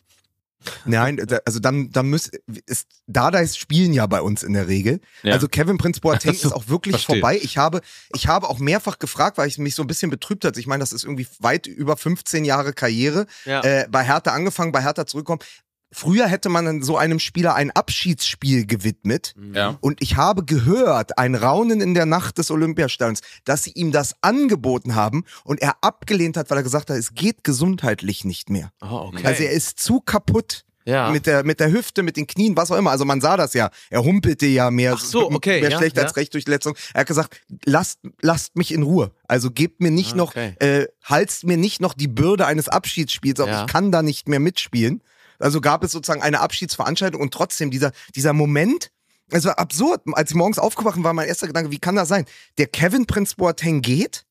Nein, 0.84 1.24
also 1.44 1.60
dann, 1.60 1.90
dann 1.90 2.10
muss, 2.10 2.30
ist, 2.66 2.88
Dardais 3.06 3.56
spielen 3.56 3.92
ja 3.92 4.06
bei 4.06 4.20
uns 4.20 4.42
in 4.42 4.52
der 4.52 4.68
Regel. 4.68 5.00
Ja. 5.22 5.34
Also 5.34 5.48
Kevin 5.48 5.78
Prinz 5.78 6.00
Boateng 6.00 6.34
so, 6.34 6.48
ist 6.48 6.54
auch 6.54 6.68
wirklich 6.68 6.96
verstehe. 6.96 7.20
vorbei. 7.20 7.38
Ich 7.40 7.58
habe, 7.58 7.80
ich 8.14 8.26
habe 8.26 8.48
auch 8.48 8.58
mehrfach 8.58 8.98
gefragt, 8.98 9.38
weil 9.38 9.48
ich 9.48 9.58
mich 9.58 9.74
so 9.74 9.82
ein 9.82 9.86
bisschen 9.86 10.10
betrübt 10.10 10.44
hat. 10.44 10.56
Ich 10.56 10.66
meine, 10.66 10.80
das 10.80 10.92
ist 10.92 11.04
irgendwie 11.04 11.28
weit 11.38 11.66
über 11.66 11.96
15 11.96 12.44
Jahre 12.44 12.72
Karriere. 12.72 13.26
Ja. 13.44 13.62
Äh, 13.62 13.86
bei 13.90 14.04
Hertha 14.04 14.32
angefangen, 14.32 14.72
bei 14.72 14.82
Hertha 14.82 15.06
zurückkommen. 15.06 15.40
Früher 15.90 16.26
hätte 16.26 16.48
man 16.50 16.82
so 16.82 16.98
einem 16.98 17.18
Spieler 17.18 17.54
ein 17.54 17.70
Abschiedsspiel 17.70 18.66
gewidmet. 18.66 19.34
Ja. 19.54 19.78
Und 19.80 20.02
ich 20.02 20.16
habe 20.16 20.44
gehört, 20.44 21.16
ein 21.18 21.34
Raunen 21.34 21.80
in 21.80 21.94
der 21.94 22.04
Nacht 22.06 22.36
des 22.38 22.50
Olympiastadions, 22.50 23.20
dass 23.44 23.64
sie 23.64 23.72
ihm 23.72 23.90
das 23.90 24.14
angeboten 24.20 24.94
haben 24.94 25.24
und 25.44 25.62
er 25.62 25.76
abgelehnt 25.80 26.36
hat, 26.36 26.50
weil 26.50 26.58
er 26.58 26.62
gesagt 26.62 26.90
hat, 26.90 26.96
es 26.98 27.14
geht 27.14 27.42
gesundheitlich 27.42 28.24
nicht 28.24 28.50
mehr. 28.50 28.70
Oh, 28.82 29.08
okay. 29.12 29.24
Also 29.24 29.42
er 29.44 29.52
ist 29.52 29.80
zu 29.80 30.00
kaputt. 30.00 30.64
ja. 30.84 31.10
Mit 31.10 31.26
der, 31.26 31.42
mit 31.44 31.58
der 31.58 31.72
Hüfte, 31.72 32.02
mit 32.02 32.16
den 32.18 32.26
Knien, 32.26 32.54
was 32.56 32.70
auch 32.70 32.76
immer. 32.76 32.90
Also 32.90 33.04
man 33.06 33.20
sah 33.22 33.36
das 33.38 33.54
ja. 33.54 33.70
Er 33.88 34.04
humpelte 34.04 34.44
ja 34.46 34.70
mehr, 34.70 34.94
Ach 34.96 35.00
so, 35.00 35.30
okay, 35.30 35.60
mehr 35.62 35.70
ja, 35.70 35.78
schlecht 35.78 35.96
ja. 35.96 36.02
als 36.02 36.16
recht 36.16 36.34
durch 36.34 36.44
die 36.44 36.50
Letzung. 36.50 36.76
Er 36.92 37.00
hat 37.00 37.06
gesagt, 37.08 37.40
lasst, 37.64 38.00
lasst 38.20 38.56
mich 38.56 38.72
in 38.72 38.82
Ruhe. 38.82 39.10
Also 39.26 39.50
gebt 39.50 39.80
mir 39.80 39.90
nicht 39.90 40.12
Ah, 40.12 40.16
noch, 40.16 40.30
okay. 40.32 40.54
äh, 40.60 40.86
halst 41.02 41.44
mir 41.44 41.56
nicht 41.56 41.80
noch 41.80 41.94
die 41.94 42.08
Bürde 42.08 42.44
eines 42.46 42.68
Abschiedsspiels 42.68 43.40
auf. 43.40 43.48
Ja. 43.48 43.62
Ich 43.64 43.72
kann 43.72 43.90
da 43.90 44.02
nicht 44.02 44.28
mehr 44.28 44.40
mitspielen. 44.40 45.02
Also 45.38 45.60
gab 45.60 45.84
es 45.84 45.92
sozusagen 45.92 46.22
eine 46.22 46.40
Abschiedsveranstaltung 46.40 47.20
und 47.20 47.32
trotzdem 47.32 47.70
dieser, 47.70 47.92
dieser 48.14 48.32
Moment, 48.32 48.90
es 49.30 49.44
war 49.44 49.58
absurd. 49.58 50.02
Als 50.14 50.30
ich 50.30 50.36
morgens 50.36 50.58
aufgewacht 50.58 51.02
war, 51.02 51.12
mein 51.12 51.28
erster 51.28 51.46
Gedanke, 51.46 51.70
wie 51.70 51.78
kann 51.78 51.96
das 51.96 52.08
sein? 52.08 52.24
Der 52.58 52.66
Kevin 52.66 53.06
Prinz 53.06 53.34
Boateng 53.34 53.82
geht 53.82 54.24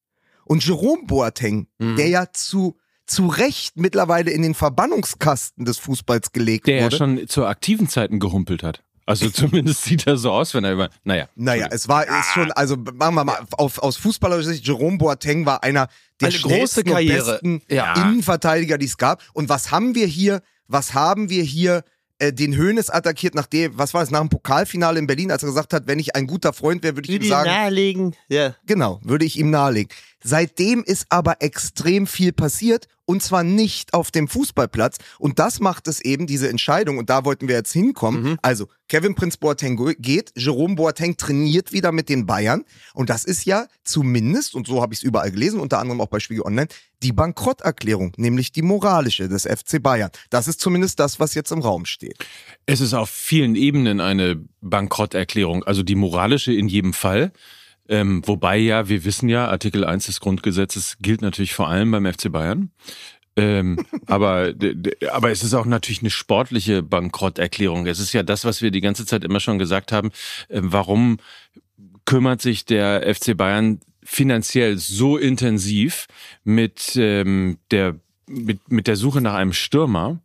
und 0.46 0.66
Jerome 0.66 1.04
Boateng, 1.06 1.68
Mhm. 1.80 1.96
der 1.98 2.08
ja 2.08 2.26
zu, 2.34 2.78
zu 3.06 3.28
Recht 3.28 3.78
mittlerweile 3.78 4.32
in 4.32 4.42
den 4.42 4.54
Verbannungskasten 4.54 5.66
des 5.66 5.78
Fußballs 5.78 6.32
gelegt 6.32 6.68
Der 6.68 6.78
ja 6.78 6.84
wurde. 6.86 6.98
schon 6.98 7.28
zu 7.28 7.46
aktiven 7.46 7.88
Zeiten 7.88 8.20
gehumpelt 8.20 8.64
hat. 8.64 8.82
Also 9.06 9.30
zumindest 9.30 9.84
sieht 9.84 10.06
er 10.08 10.18
so 10.18 10.32
aus, 10.32 10.54
wenn 10.54 10.64
er 10.66 10.74
über. 10.74 10.90
Naja. 11.04 11.30
Naja, 11.36 11.68
es 11.72 11.88
war 11.88 12.06
ist 12.06 12.32
schon, 12.34 12.52
also 12.52 12.76
machen 12.76 13.16
wir 13.16 13.24
mal 13.24 13.40
auf, 13.52 13.78
aus 13.80 13.96
Fußballerischer 13.98 14.50
Sicht, 14.50 14.68
Jerome 14.68 14.98
Boateng 14.98 15.46
war 15.46 15.64
einer 15.64 15.88
der 16.20 16.30
Eine 16.30 16.38
große 16.40 16.50
schnellsten 16.50 16.80
und 16.82 16.94
Karriere. 16.94 17.32
besten 17.34 17.62
Ja. 17.70 17.94
Innenverteidiger, 17.94 18.78
die 18.78 18.88
es 18.88 18.98
gab. 18.98 19.22
Und 19.34 19.48
was 19.48 19.72
haben 19.72 19.96
wir 19.96 20.08
hier? 20.08 20.42
Was 20.68 20.94
haben 20.94 21.30
wir 21.30 21.44
hier? 21.44 21.84
Äh, 22.20 22.34
den 22.34 22.56
Hönes 22.56 22.90
attackiert 22.90 23.36
nach 23.36 23.46
dem, 23.46 23.78
was 23.78 23.94
war 23.94 24.02
das, 24.02 24.10
nach 24.10 24.22
dem 24.22 24.30
Pokalfinale 24.30 24.98
in 24.98 25.06
Berlin, 25.06 25.32
als 25.32 25.44
er 25.44 25.50
gesagt 25.50 25.72
hat, 25.72 25.86
wenn 25.86 26.00
ich 26.00 26.16
ein 26.16 26.26
guter 26.26 26.52
Freund 26.52 26.82
wäre, 26.82 26.96
würde 26.96 27.08
ich 27.08 27.10
ihm 27.10 27.14
Würde 27.16 27.26
ich 27.26 27.30
sagen, 27.30 27.50
nahelegen. 27.50 28.16
Ja. 28.28 28.56
Genau, 28.66 29.00
würde 29.04 29.24
ich 29.24 29.38
ihm 29.38 29.52
nahelegen. 29.52 29.96
Seitdem 30.24 30.84
ist 30.84 31.06
aber 31.10 31.44
extrem 31.44 32.08
viel 32.08 32.34
passiert 32.34 32.88
und 33.08 33.24
zwar 33.24 33.44
nicht 33.44 33.94
auf 33.94 34.12
dem 34.12 34.28
Fußballplatz 34.28 34.98
und 35.18 35.40
das 35.40 35.60
macht 35.60 35.88
es 35.88 36.02
eben 36.02 36.28
diese 36.28 36.50
Entscheidung 36.50 37.00
und 37.00 37.10
da 37.10 37.26
wollten 37.26 37.48
wir 37.48 37.56
jetzt 37.56 37.72
hinkommen. 37.72 38.38
Also 38.42 38.68
Kevin 38.90 39.16
Prinz 39.16 39.38
Boateng 39.38 39.96
geht, 40.00 40.32
Jerome 40.36 40.76
Boateng 40.76 41.18
trainiert 41.18 41.72
wieder 41.72 41.92
mit 41.92 42.10
den 42.10 42.26
Bayern 42.26 42.64
und 42.94 43.10
das 43.10 43.24
ist 43.24 43.46
ja 43.46 43.68
zumindest 43.84 44.54
und 44.54 44.68
so 44.68 44.82
habe 44.82 44.94
ich 44.94 45.00
es 45.00 45.04
überall 45.04 45.32
gelesen, 45.32 45.60
unter 45.60 45.80
anderem 45.80 46.02
auch 46.02 46.08
bei 46.08 46.20
Spiegel 46.20 46.44
Online, 46.44 46.68
die 47.02 47.14
Bankrotterklärung, 47.14 48.14
nämlich 48.18 48.52
die 48.52 48.62
moralische 48.62 49.30
des 49.30 49.44
FC 49.44 49.82
Bayern. 49.82 50.12
Das 50.30 50.48
ist 50.48 50.60
zumindest 50.60 51.00
das, 51.00 51.20
was 51.20 51.34
jetzt 51.34 51.52
im 51.52 51.62
Raum 51.62 51.86
steht. 51.86 52.18
Es 52.66 52.82
ist 52.82 52.94
auf 52.94 53.10
vielen 53.10 53.56
Ebenen 53.56 54.02
eine 54.02 54.44
Bankrotterklärung, 54.62 55.64
also 55.64 55.84
die 55.84 55.96
moralische 55.96 56.54
in 56.54 56.68
jedem 56.68 56.94
Fall. 56.94 57.32
Ähm, 57.90 58.22
wobei 58.26 58.58
ja, 58.58 58.90
wir 58.90 59.06
wissen 59.06 59.30
ja, 59.30 59.48
Artikel 59.48 59.86
1 59.86 60.08
des 60.08 60.20
Grundgesetzes 60.20 60.98
gilt 61.02 61.22
natürlich 61.22 61.54
vor 61.54 61.68
allem 61.70 61.92
beim 61.92 62.06
FC 62.06 62.32
Bayern. 62.32 62.72
Ähm, 63.36 63.86
aber, 64.08 64.54
aber 65.12 65.32
es 65.32 65.44
ist 65.44 65.54
auch 65.54 65.66
natürlich 65.66 66.02
eine 66.02 66.10
sportliche 66.10 66.84
Bankrotterklärung. 66.84 67.88
Es 67.88 68.00
ist 68.00 68.14
ja 68.14 68.24
das, 68.24 68.46
was 68.46 68.62
wir 68.62 68.72
die 68.72 68.82
ganze 68.82 69.06
Zeit 69.06 69.24
immer 69.24 69.40
schon 69.40 69.60
gesagt 69.60 69.92
haben. 69.92 70.12
Äh, 70.50 70.62
warum 70.64 71.18
kümmert 72.06 72.42
sich 72.42 72.66
der 72.66 73.14
FC 73.14 73.38
Bayern 73.38 73.80
finanziell 74.04 74.78
so 74.78 75.18
intensiv 75.18 76.08
mit 76.44 76.96
ähm, 76.96 77.58
der 77.72 77.96
mit, 78.30 78.70
mit 78.72 78.88
der 78.88 78.96
Suche 78.96 79.22
nach 79.22 79.36
einem 79.36 79.54
Stürmer? 79.54 80.20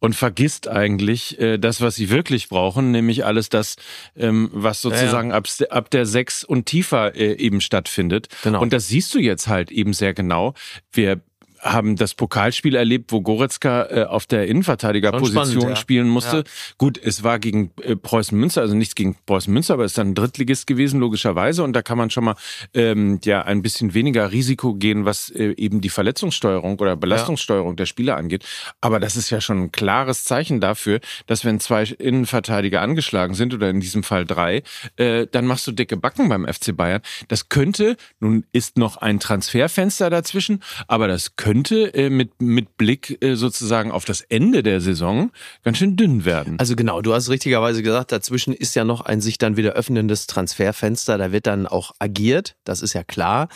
Und 0.00 0.16
vergisst 0.16 0.66
eigentlich 0.66 1.38
äh, 1.38 1.58
das, 1.58 1.80
was 1.80 1.94
sie 1.94 2.10
wirklich 2.10 2.48
brauchen, 2.48 2.90
nämlich 2.90 3.24
alles 3.24 3.48
das, 3.48 3.76
ähm, 4.16 4.50
was 4.52 4.82
sozusagen 4.82 5.32
ab, 5.32 5.46
ab 5.68 5.90
der 5.90 6.06
sechs 6.06 6.42
und 6.42 6.66
tiefer 6.66 7.14
äh, 7.14 7.34
eben 7.34 7.60
stattfindet. 7.60 8.28
Genau. 8.42 8.60
Und 8.60 8.72
das 8.72 8.88
siehst 8.88 9.14
du 9.14 9.18
jetzt 9.18 9.46
halt 9.46 9.70
eben 9.70 9.92
sehr 9.92 10.14
genau. 10.14 10.54
Wir 10.92 11.20
haben 11.62 11.96
das 11.96 12.14
Pokalspiel 12.14 12.74
erlebt, 12.74 13.12
wo 13.12 13.20
Goretzka 13.20 13.86
äh, 13.90 14.04
auf 14.04 14.26
der 14.26 14.48
Innenverteidigerposition 14.48 15.44
spannend, 15.44 15.68
ja. 15.70 15.76
spielen 15.76 16.08
musste. 16.08 16.38
Ja. 16.38 16.42
Gut, 16.78 16.98
es 17.02 17.22
war 17.22 17.38
gegen 17.38 17.70
äh, 17.82 17.96
Preußen 17.96 18.38
Münster, 18.38 18.62
also 18.62 18.74
nichts 18.74 18.94
gegen 18.94 19.16
Preußen 19.26 19.52
Münster, 19.52 19.74
aber 19.74 19.84
es 19.84 19.92
ist 19.92 19.98
dann 19.98 20.14
Drittligist 20.14 20.66
gewesen, 20.66 21.00
logischerweise. 21.00 21.62
Und 21.62 21.74
da 21.74 21.82
kann 21.82 21.98
man 21.98 22.10
schon 22.10 22.24
mal 22.24 22.36
ähm, 22.74 23.20
ja 23.24 23.42
ein 23.42 23.62
bisschen 23.62 23.94
weniger 23.94 24.32
Risiko 24.32 24.74
gehen, 24.74 25.04
was 25.04 25.28
äh, 25.30 25.54
eben 25.56 25.80
die 25.80 25.90
Verletzungssteuerung 25.90 26.78
oder 26.78 26.96
Belastungssteuerung 26.96 27.76
der 27.76 27.86
Spieler 27.86 28.16
angeht. 28.16 28.44
Aber 28.80 28.98
das 28.98 29.16
ist 29.16 29.30
ja 29.30 29.40
schon 29.40 29.64
ein 29.64 29.72
klares 29.72 30.24
Zeichen 30.24 30.60
dafür, 30.60 31.00
dass 31.26 31.44
wenn 31.44 31.60
zwei 31.60 31.84
Innenverteidiger 31.84 32.80
angeschlagen 32.80 33.34
sind, 33.34 33.52
oder 33.52 33.68
in 33.68 33.80
diesem 33.80 34.02
Fall 34.02 34.24
drei, 34.24 34.62
äh, 34.96 35.26
dann 35.30 35.46
machst 35.46 35.66
du 35.66 35.72
dicke 35.72 35.96
Backen 35.96 36.28
beim 36.28 36.46
FC 36.46 36.74
Bayern. 36.74 37.02
Das 37.28 37.48
könnte, 37.48 37.96
nun 38.18 38.44
ist 38.52 38.78
noch 38.78 38.96
ein 38.96 39.20
Transferfenster 39.20 40.08
dazwischen, 40.08 40.62
aber 40.86 41.08
das 41.08 41.36
könnte 41.36 41.49
äh, 41.50 42.10
mit, 42.10 42.40
mit 42.40 42.76
Blick 42.76 43.22
äh, 43.22 43.34
sozusagen 43.34 43.90
auf 43.90 44.04
das 44.04 44.20
Ende 44.22 44.62
der 44.62 44.80
Saison 44.80 45.30
ganz 45.62 45.78
schön 45.78 45.96
dünn 45.96 46.24
werden. 46.24 46.58
Also 46.58 46.76
genau, 46.76 47.02
du 47.02 47.12
hast 47.12 47.28
richtigerweise 47.28 47.82
gesagt, 47.82 48.12
dazwischen 48.12 48.54
ist 48.54 48.74
ja 48.74 48.84
noch 48.84 49.00
ein 49.00 49.20
sich 49.20 49.38
dann 49.38 49.56
wieder 49.56 49.72
öffnendes 49.72 50.26
Transferfenster, 50.26 51.18
da 51.18 51.32
wird 51.32 51.46
dann 51.46 51.66
auch 51.66 51.92
agiert, 51.98 52.56
das 52.64 52.82
ist 52.82 52.94
ja 52.94 53.04
klar. 53.04 53.48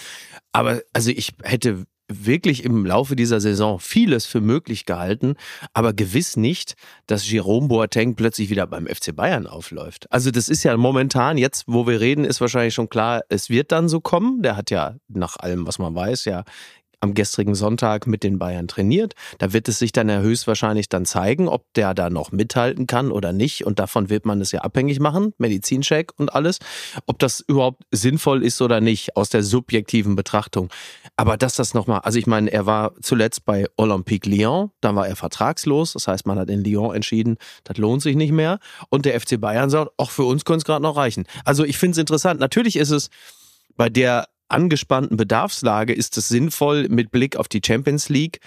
Aber 0.52 0.82
also 0.92 1.10
ich 1.10 1.32
hätte 1.42 1.84
wirklich 2.08 2.64
im 2.64 2.84
Laufe 2.84 3.16
dieser 3.16 3.40
Saison 3.40 3.78
vieles 3.78 4.26
für 4.26 4.40
möglich 4.40 4.84
gehalten, 4.84 5.34
aber 5.72 5.92
gewiss 5.92 6.36
nicht, 6.36 6.74
dass 7.06 7.28
Jerome 7.30 7.68
Boateng 7.68 8.14
plötzlich 8.14 8.50
wieder 8.50 8.66
beim 8.66 8.86
FC 8.86 9.14
Bayern 9.16 9.46
aufläuft. 9.46 10.10
Also 10.12 10.30
das 10.30 10.48
ist 10.48 10.64
ja 10.64 10.76
momentan, 10.76 11.38
jetzt 11.38 11.64
wo 11.66 11.86
wir 11.86 12.00
reden, 12.00 12.24
ist 12.24 12.40
wahrscheinlich 12.40 12.74
schon 12.74 12.88
klar, 12.88 13.22
es 13.28 13.48
wird 13.48 13.72
dann 13.72 13.88
so 13.88 14.00
kommen. 14.00 14.42
Der 14.42 14.56
hat 14.56 14.70
ja 14.70 14.96
nach 15.08 15.36
allem, 15.36 15.66
was 15.66 15.78
man 15.78 15.94
weiß, 15.94 16.26
ja 16.26 16.44
am 17.04 17.14
gestrigen 17.14 17.54
Sonntag 17.54 18.06
mit 18.06 18.24
den 18.24 18.38
Bayern 18.38 18.66
trainiert. 18.66 19.14
Da 19.38 19.52
wird 19.52 19.68
es 19.68 19.78
sich 19.78 19.92
dann 19.92 20.08
ja 20.08 20.20
höchstwahrscheinlich 20.20 20.88
dann 20.88 21.04
zeigen, 21.04 21.48
ob 21.48 21.72
der 21.74 21.94
da 21.94 22.10
noch 22.10 22.32
mithalten 22.32 22.86
kann 22.86 23.12
oder 23.12 23.32
nicht. 23.32 23.64
Und 23.66 23.78
davon 23.78 24.08
wird 24.08 24.24
man 24.24 24.40
es 24.40 24.52
ja 24.52 24.62
abhängig 24.62 25.00
machen, 25.00 25.34
Medizincheck 25.38 26.12
und 26.16 26.34
alles, 26.34 26.58
ob 27.06 27.18
das 27.18 27.40
überhaupt 27.40 27.82
sinnvoll 27.90 28.42
ist 28.42 28.60
oder 28.62 28.80
nicht 28.80 29.16
aus 29.16 29.28
der 29.28 29.42
subjektiven 29.42 30.16
Betrachtung. 30.16 30.70
Aber 31.16 31.36
dass 31.36 31.54
das 31.54 31.74
nochmal, 31.74 32.00
also 32.00 32.18
ich 32.18 32.26
meine, 32.26 32.50
er 32.50 32.64
war 32.64 32.92
zuletzt 33.02 33.44
bei 33.44 33.66
Olympique 33.76 34.28
Lyon, 34.28 34.70
dann 34.80 34.96
war 34.96 35.06
er 35.06 35.14
vertragslos. 35.14 35.92
Das 35.92 36.08
heißt, 36.08 36.26
man 36.26 36.38
hat 36.38 36.48
in 36.48 36.64
Lyon 36.64 36.94
entschieden, 36.94 37.36
das 37.64 37.76
lohnt 37.76 38.00
sich 38.00 38.16
nicht 38.16 38.32
mehr. 38.32 38.58
Und 38.88 39.04
der 39.04 39.20
FC 39.20 39.38
Bayern 39.38 39.68
sagt, 39.68 39.92
auch 39.98 40.10
für 40.10 40.24
uns 40.24 40.46
könnte 40.46 40.58
es 40.58 40.64
gerade 40.64 40.82
noch 40.82 40.96
reichen. 40.96 41.26
Also 41.44 41.64
ich 41.64 41.76
finde 41.76 41.92
es 41.92 41.98
interessant. 41.98 42.40
Natürlich 42.40 42.76
ist 42.76 42.90
es 42.90 43.10
bei 43.76 43.90
der 43.90 44.26
angespannten 44.54 45.16
Bedarfslage 45.16 45.92
ist 45.92 46.16
es 46.16 46.28
sinnvoll, 46.28 46.88
mit 46.88 47.10
Blick 47.10 47.36
auf 47.36 47.48
die 47.48 47.60
Champions 47.64 48.08
League, 48.08 48.40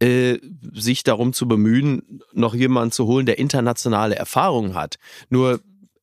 äh, 0.00 0.38
sich 0.72 1.04
darum 1.04 1.32
zu 1.32 1.48
bemühen, 1.48 2.20
noch 2.32 2.54
jemanden 2.54 2.92
zu 2.92 3.06
holen, 3.06 3.26
der 3.26 3.38
internationale 3.38 4.16
Erfahrung 4.16 4.74
hat. 4.74 4.96
Nur 5.30 5.60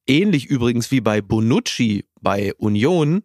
ähnlich 0.08 0.46
übrigens 0.48 0.92
wie 0.92 1.02
bei 1.02 1.22
Bonucci 1.22 2.06
bei 2.22 2.54
Union, 2.56 3.22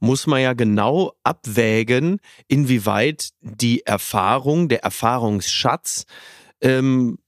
muss 0.00 0.26
man 0.26 0.42
ja 0.42 0.52
genau 0.52 1.14
abwägen, 1.22 2.18
inwieweit 2.48 3.30
die 3.40 3.86
Erfahrung, 3.86 4.68
der 4.68 4.84
Erfahrungsschatz 4.84 6.04
ähm, 6.60 7.18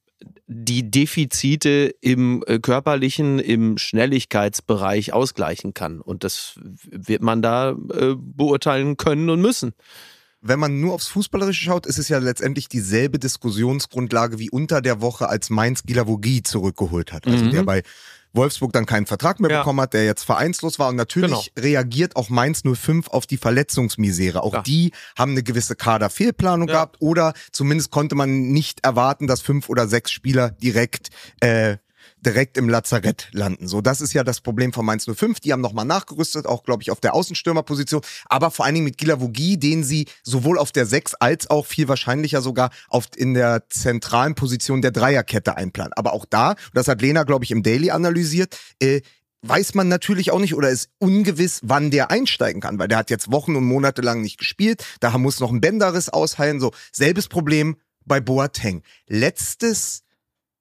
die 0.46 0.90
Defizite 0.90 1.94
im 2.00 2.42
äh, 2.46 2.59
körperlichen, 2.59 3.38
im 3.38 3.79
Schnelligkeitsbereich 3.79 5.12
ausgleichen 5.12 5.74
kann. 5.74 6.00
Und 6.00 6.24
das 6.24 6.59
wird 6.62 7.22
man 7.22 7.42
da 7.42 7.70
äh, 7.70 8.14
beurteilen 8.16 8.96
können 8.96 9.29
und 9.31 9.40
müssen. 9.40 9.74
Wenn 10.40 10.61
man 10.61 10.81
nur 10.81 10.94
aufs 10.94 11.09
Fußballerische 11.09 11.64
schaut, 11.64 11.87
ist 11.87 11.98
es 11.98 12.09
ja 12.09 12.18
letztendlich 12.18 12.68
dieselbe 12.68 13.18
Diskussionsgrundlage 13.18 14.38
wie 14.38 14.50
unter 14.50 14.81
der 14.81 15.00
Woche, 15.00 15.29
als 15.29 15.50
Mainz 15.50 15.83
Gilavogi 15.83 16.42
zurückgeholt 16.42 17.12
hat. 17.12 17.26
Also 17.26 17.46
Mhm. 17.46 17.50
der 17.50 17.62
bei 17.64 17.83
Wolfsburg 18.37 18.72
dann 18.72 18.87
keinen 18.87 19.07
Vertrag 19.07 19.40
mehr 19.40 19.51
Ja. 19.51 19.59
bekommen 19.61 19.81
hat, 19.81 19.94
der 19.94 20.05
jetzt 20.05 20.25
vereinslos 20.25 20.79
war. 20.79 20.88
Und 20.88 20.96
natürlich 20.96 21.53
reagiert 21.59 22.16
auch 22.16 22.29
Mainz 22.29 22.62
05 22.64 23.09
auf 23.09 23.27
die 23.27 23.37
Verletzungsmisere. 23.37 24.42
Auch 24.42 24.51
Klar. 24.51 24.62
die 24.62 24.92
haben 25.18 25.33
eine 25.33 25.42
gewisse 25.42 25.75
Kaderfehlplanung 25.77 26.68
Ja. 26.68 26.75
gehabt 26.75 26.96
oder 27.01 27.33
zumindest 27.53 27.90
konnte 27.90 28.14
man 28.14 28.51
nicht 28.53 28.85
erwarten, 28.85 29.27
dass 29.27 29.40
fünf 29.40 29.68
oder 29.68 29.88
sechs 29.88 30.11
Spieler 30.12 30.51
direkt 30.51 31.09
äh, 31.40 31.77
direkt 32.27 32.59
im 32.59 32.69
Lazarett 32.69 33.29
landen. 33.33 33.69
So, 33.69 33.81
das 33.81 34.01
ist 34.01 34.12
ja 34.12 34.25
das 34.25 34.41
Problem 34.41 34.73
von 34.73 34.85
Mainz 34.85 35.07
05. 35.07 35.41
Die 35.41 35.53
haben 35.53 35.61
nochmal 35.61 35.85
nachgerüstet, 35.85 36.45
auch, 36.45 36.65
glaube 36.65 36.83
ich, 36.83 36.91
auf 36.91 37.01
der 37.01 37.15
Außenstürmerposition, 37.15 38.03
aber 38.27 38.51
vor 38.51 38.65
allen 38.65 38.75
Dingen 38.75 38.85
mit 38.85 38.99
Gilavogi, 38.99 39.59
den 39.59 39.85
sie 39.85 40.07
sowohl 40.25 40.59
auf 40.59 40.73
der 40.73 40.87
6 40.87 41.15
als 41.15 41.49
auch 41.49 41.65
viel 41.65 41.89
wahrscheinlicher 41.89 42.43
sogar 42.43 42.71
auf, 42.89 43.07
in 43.17 43.35
der 43.35 43.69
zentralen 43.71 44.35
Position 44.35 44.83
der 44.83 44.91
Dreierkette 44.91 45.57
einplanen. 45.57 45.93
Aber 45.95 46.12
auch 46.12 46.27
da, 46.29 46.57
das 46.75 46.89
hat 46.89 47.01
Lena, 47.01 47.23
glaube 47.23 47.45
ich, 47.45 47.53
im 47.53 47.62
Daily 47.62 47.91
analysiert, 47.91 48.59
äh, 48.83 49.01
weiß 49.43 49.75
man 49.75 49.87
natürlich 49.87 50.33
auch 50.33 50.41
nicht 50.41 50.55
oder 50.55 50.71
ist 50.71 50.91
ungewiss, 50.99 51.61
wann 51.62 51.93
der 51.93 52.11
einsteigen 52.11 52.61
kann, 52.61 52.79
weil 52.79 52.89
der 52.89 52.99
hat 52.99 53.11
jetzt 53.11 53.31
Wochen 53.31 53.55
und 53.55 53.65
Monate 53.65 54.03
lang 54.03 54.21
nicht 54.21 54.39
gespielt. 54.39 54.85
Da 54.99 55.17
muss 55.17 55.39
noch 55.39 55.53
ein 55.53 55.61
Bänderriss 55.61 56.09
ausheilen. 56.09 56.59
So, 56.59 56.73
selbes 56.91 57.29
Problem 57.29 57.77
bei 58.05 58.21
Boateng. 58.21 58.83
Letztes 59.07 60.03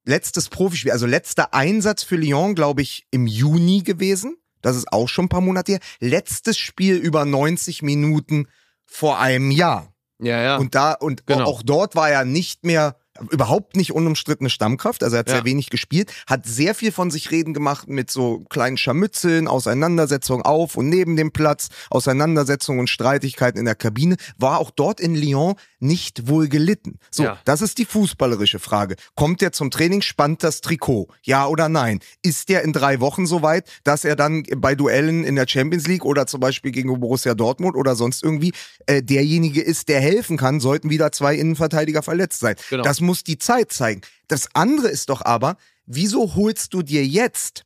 letztes 0.05 0.49
Profispiel, 0.49 0.91
also 0.91 1.05
letzter 1.05 1.53
Einsatz 1.53 2.03
für 2.03 2.15
Lyon, 2.15 2.55
glaube 2.55 2.81
ich, 2.81 3.05
im 3.11 3.27
Juni 3.27 3.81
gewesen. 3.81 4.37
Das 4.61 4.75
ist 4.75 4.91
auch 4.91 5.09
schon 5.09 5.25
ein 5.25 5.29
paar 5.29 5.41
Monate 5.41 5.73
her. 5.73 5.79
Letztes 5.99 6.57
Spiel 6.57 6.95
über 6.95 7.25
90 7.25 7.81
Minuten 7.81 8.47
vor 8.85 9.19
einem 9.19 9.51
Jahr. 9.51 9.93
Ja, 10.19 10.41
ja. 10.41 10.57
Und 10.57 10.75
da, 10.75 10.93
und 10.93 11.27
Genau. 11.27 11.45
auch 11.45 11.61
dort 11.61 11.95
war 11.95 12.09
er 12.09 12.25
nicht 12.25 12.65
mehr, 12.65 12.95
überhaupt 13.31 13.75
nicht 13.75 13.91
unumstrittene 13.93 14.49
Stammkraft. 14.49 15.03
Also 15.03 15.15
er 15.15 15.19
hat 15.19 15.29
Ja. 15.29 15.35
sehr 15.35 15.45
wenig 15.45 15.69
gespielt, 15.69 16.11
hat 16.27 16.45
sehr 16.45 16.75
viel 16.75 16.91
von 16.91 17.11
sich 17.11 17.31
reden 17.31 17.53
gemacht 17.53 17.87
mit 17.87 18.11
so 18.11 18.39
kleinen 18.49 18.77
Scharmützeln, 18.77 19.47
Auseinandersetzungen 19.47 20.43
auf 20.43 20.75
und 20.75 20.89
neben 20.89 21.15
dem 21.15 21.31
Platz, 21.31 21.69
Auseinandersetzungen 21.89 22.79
und 22.79 22.89
Streitigkeiten 22.89 23.57
in 23.59 23.65
der 23.65 23.75
Kabine, 23.75 24.17
war 24.37 24.59
auch 24.59 24.71
dort 24.71 24.99
in 24.99 25.15
Lyon 25.15 25.55
nicht 25.79 26.27
wohl 26.27 26.47
gelitten. 26.47 26.99
So, 27.11 27.23
Ja. 27.23 27.39
das 27.45 27.61
ist 27.61 27.77
die 27.77 27.85
fußballerische 27.85 28.59
Frage. 28.59 28.95
Kommt 29.15 29.41
er 29.41 29.51
zum 29.51 29.71
Training, 29.71 30.01
spannt 30.01 30.43
das 30.43 30.61
Trikot? 30.61 31.07
Ja 31.23 31.47
oder 31.47 31.69
nein? 31.69 31.99
Ist 32.21 32.49
der 32.49 32.63
in 32.63 32.73
drei 32.73 32.99
Wochen 32.99 33.25
so 33.25 33.41
weit, 33.41 33.69
dass 33.83 34.03
er 34.05 34.15
dann 34.15 34.43
bei 34.57 34.75
Duellen 34.75 35.23
in 35.23 35.35
der 35.35 35.47
Champions 35.47 35.87
League 35.87 36.05
oder 36.05 36.27
zum 36.27 36.39
Beispiel 36.39 36.71
gegen 36.71 36.99
Borussia 36.99 37.33
Dortmund 37.33 37.75
oder 37.75 37.95
sonst 37.95 38.23
irgendwie 38.23 38.51
äh, 38.87 39.01
derjenige 39.01 39.61
ist, 39.61 39.87
der 39.89 40.01
helfen 40.01 40.37
kann, 40.37 40.59
sollten 40.59 40.89
wieder 40.89 41.11
zwei 41.11 41.35
Innenverteidiger 41.35 42.01
verletzt 42.03 42.39
sein? 42.39 42.55
Genau. 42.69 42.83
Das 42.83 43.01
muss 43.05 43.23
die 43.23 43.37
Zeit 43.37 43.71
zeigen. 43.71 44.01
Das 44.27 44.49
andere 44.53 44.87
ist 44.87 45.09
doch 45.09 45.23
aber, 45.23 45.57
wieso 45.85 46.35
holst 46.35 46.73
du 46.73 46.81
dir 46.81 47.05
jetzt 47.05 47.63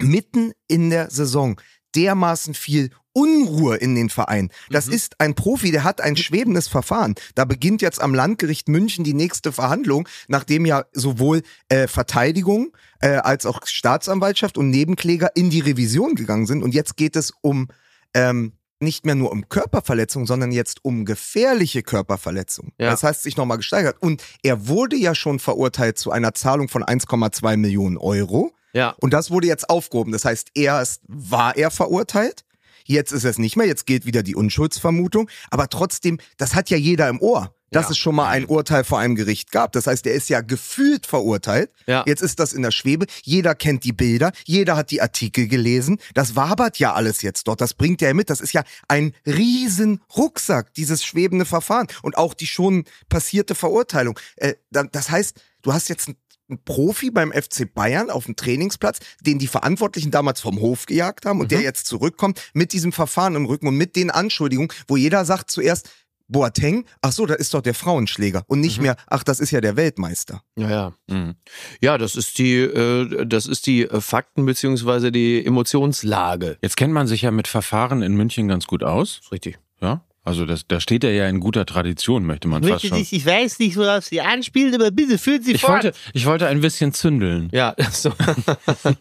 mitten 0.00 0.52
in 0.68 0.90
der 0.90 1.10
Saison 1.10 1.60
dermaßen 1.94 2.54
viel 2.54 2.90
Unruhe 3.12 3.76
in 3.76 3.96
den 3.96 4.10
Verein. 4.10 4.50
Das 4.70 4.86
Mhm. 4.86 4.92
ist 4.92 5.20
ein 5.20 5.34
Profi, 5.34 5.72
der 5.72 5.82
hat 5.82 6.00
ein 6.00 6.16
schwebendes 6.16 6.68
Verfahren. 6.68 7.16
Da 7.34 7.44
beginnt 7.44 7.82
jetzt 7.82 8.00
am 8.00 8.14
Landgericht 8.14 8.68
München 8.68 9.02
die 9.02 9.14
nächste 9.14 9.50
Verhandlung, 9.50 10.08
nachdem 10.28 10.64
ja 10.66 10.84
sowohl 10.92 11.42
äh, 11.68 11.88
Verteidigung 11.88 12.76
äh, 13.00 13.16
als 13.16 13.44
auch 13.44 13.66
Staatsanwaltschaft 13.66 14.56
und 14.56 14.70
Nebenkläger 14.70 15.34
in 15.34 15.50
die 15.50 15.60
Revision 15.60 16.14
gegangen 16.14 16.46
sind. 16.46 16.62
Und 16.62 16.74
jetzt 16.74 16.96
geht 16.96 17.16
es 17.16 17.32
um 17.40 17.68
ähm, 18.14 18.52
nicht 18.80 19.06
mehr 19.06 19.14
nur 19.14 19.32
um 19.32 19.48
Körperverletzung, 19.48 20.26
sondern 20.26 20.52
jetzt 20.52 20.84
um 20.84 21.04
gefährliche 21.04 21.82
Körperverletzung. 21.82 22.72
Ja. 22.78 22.90
Das 22.90 23.02
heißt, 23.02 23.22
sich 23.22 23.36
nochmal 23.36 23.56
gesteigert. 23.56 23.96
Und 24.00 24.22
er 24.42 24.68
wurde 24.68 24.96
ja 24.96 25.14
schon 25.14 25.38
verurteilt 25.38 25.98
zu 25.98 26.10
einer 26.10 26.34
Zahlung 26.34 26.68
von 26.68 26.84
1,2 26.84 27.56
Millionen 27.56 27.96
Euro. 27.96 28.52
ja. 28.72 28.94
Und 29.00 29.12
das 29.12 29.30
wurde 29.30 29.46
jetzt 29.46 29.68
aufgehoben. 29.70 30.12
Das 30.12 30.24
heißt, 30.24 30.50
erst 30.54 31.02
war 31.06 31.56
er 31.56 31.70
verurteilt. 31.70 32.44
Jetzt 32.84 33.12
ist 33.12 33.24
es 33.24 33.38
nicht 33.38 33.56
mehr. 33.56 33.66
Jetzt 33.66 33.86
gilt 33.86 34.06
wieder 34.06 34.22
die 34.22 34.34
Unschuldsvermutung. 34.34 35.28
Aber 35.50 35.68
trotzdem, 35.68 36.18
das 36.38 36.54
hat 36.54 36.70
ja 36.70 36.76
jeder 36.76 37.08
im 37.08 37.20
Ohr, 37.20 37.54
dass 37.70 37.86
Ja. 37.86 37.90
es 37.90 37.98
schon 37.98 38.14
mal 38.14 38.28
ein 38.28 38.44
Urteil 38.46 38.84
vor 38.84 38.98
einem 38.98 39.14
Gericht 39.14 39.50
gab. 39.52 39.72
Das 39.72 39.86
heißt, 39.86 40.06
er 40.06 40.14
ist 40.14 40.28
ja 40.28 40.40
gefühlt 40.40 41.06
verurteilt. 41.06 41.70
Ja. 41.86 42.04
Jetzt 42.06 42.22
ist 42.22 42.38
das 42.40 42.52
in 42.52 42.62
der 42.62 42.70
Schwebe. 42.70 43.06
Jeder 43.22 43.54
kennt 43.54 43.84
die 43.84 43.92
Bilder. 43.92 44.32
Jeder 44.44 44.76
hat 44.76 44.90
die 44.90 45.02
Artikel 45.02 45.48
gelesen. 45.48 45.98
Das 46.14 46.36
wabert 46.36 46.78
ja 46.78 46.94
alles 46.94 47.22
jetzt 47.22 47.48
dort. 47.48 47.60
Das 47.60 47.74
bringt 47.74 48.00
er 48.02 48.14
mit. 48.14 48.30
Das 48.30 48.40
ist 48.40 48.52
ja 48.52 48.62
ein 48.88 49.12
riesen 49.26 50.00
Rucksack, 50.16 50.72
dieses 50.74 51.04
schwebende 51.04 51.44
Verfahren. 51.44 51.86
Und 52.02 52.16
auch 52.16 52.34
die 52.34 52.46
schon 52.46 52.84
passierte 53.08 53.54
Verurteilung. 53.54 54.18
Äh, 54.36 54.54
da- 54.70 54.84
das 54.84 55.10
heißt, 55.10 55.40
du 55.62 55.72
hast 55.72 55.88
jetzt 55.88 56.08
ein 56.08 56.16
ein 56.50 56.64
Profi 56.64 57.10
beim 57.10 57.30
FC 57.30 57.66
Bayern 57.66 58.08
auf 58.08 58.24
dem 58.24 58.34
Trainingsplatz, 58.34 59.00
den 59.20 59.38
die 59.38 59.48
Verantwortlichen 59.48 60.10
damals 60.10 60.40
vom 60.40 60.60
Hof 60.60 60.86
gejagt 60.86 61.26
haben 61.26 61.40
und 61.40 61.50
der 61.50 61.60
jetzt 61.60 61.86
zurückkommt 61.86 62.40
mit 62.54 62.72
diesem 62.72 62.90
Verfahren 62.90 63.34
im 63.34 63.44
Rücken 63.44 63.66
und 63.68 63.76
mit 63.76 63.96
den 63.96 64.10
Anschuldigungen, 64.10 64.72
wo 64.86 64.96
jeder 64.96 65.26
sagt 65.26 65.50
zuerst, 65.50 65.90
Boateng, 66.28 66.84
ach 67.00 67.12
so, 67.12 67.24
da 67.26 67.34
ist 67.34 67.54
doch 67.54 67.62
der 67.62 67.74
Frauenschläger 67.74 68.42
und 68.46 68.60
nicht 68.60 68.80
mehr, 68.80 68.96
ach, 69.06 69.24
das 69.24 69.40
ist 69.40 69.50
ja 69.50 69.60
der 69.60 69.76
Weltmeister. 69.76 70.42
Ja, 70.56 70.70
ja. 70.70 70.92
Mhm. 71.08 71.34
Ja, 71.80 71.96
das 71.98 72.16
ist 72.16 72.38
die, 72.38 72.56
äh, 72.58 73.26
das 73.26 73.46
ist 73.46 73.66
die 73.66 73.84
äh, 73.84 74.00
Fakten 74.00 74.44
beziehungsweise 74.44 75.10
die 75.10 75.44
Emotionslage. 75.44 76.58
Jetzt 76.62 76.76
kennt 76.76 76.92
man 76.92 77.06
sich 77.06 77.22
ja 77.22 77.30
mit 77.30 77.48
Verfahren 77.48 78.02
in 78.02 78.14
München 78.14 78.46
ganz 78.48 78.66
gut 78.66 78.82
aus. 78.82 79.20
Ist 79.22 79.32
richtig. 79.32 79.58
Ja. 79.80 80.04
Also 80.24 80.44
das, 80.44 80.66
da 80.68 80.78
steht 80.80 81.04
er 81.04 81.12
ja 81.12 81.26
in 81.26 81.40
guter 81.40 81.64
Tradition, 81.64 82.26
möchte 82.26 82.48
man 82.48 82.62
fast 82.62 82.70
Möchte 82.72 82.88
schon. 82.88 82.98
dich, 82.98 83.14
ich 83.14 83.24
weiß 83.24 83.58
nicht, 83.60 83.78
worauf 83.78 84.04
sie 84.04 84.20
anspielt, 84.20 84.74
aber 84.74 84.90
bitte 84.90 85.16
führen 85.16 85.42
Sie 85.42 85.52
Ich 85.52 85.62
fort. 85.62 85.84
wollte, 85.84 85.92
ich 86.12 86.26
wollte 86.26 86.46
ein 86.48 86.60
bisschen 86.60 86.92
zündeln. 86.92 87.48
Ja, 87.52 87.74
so. 87.92 88.12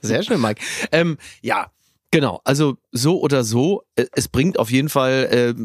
sehr 0.02 0.24
schön, 0.24 0.40
Mike. 0.40 0.62
Ähm, 0.94 1.18
ja, 1.42 1.70
genau. 2.12 2.40
Also 2.46 2.78
so 2.94 3.20
oder 3.20 3.44
so, 3.44 3.84
äh, 3.96 4.06
es 4.14 4.30
bringt 4.30 4.58
auf 4.58 4.72
jeden 4.72 4.88
Fall 4.88 5.56
äh, 5.58 5.62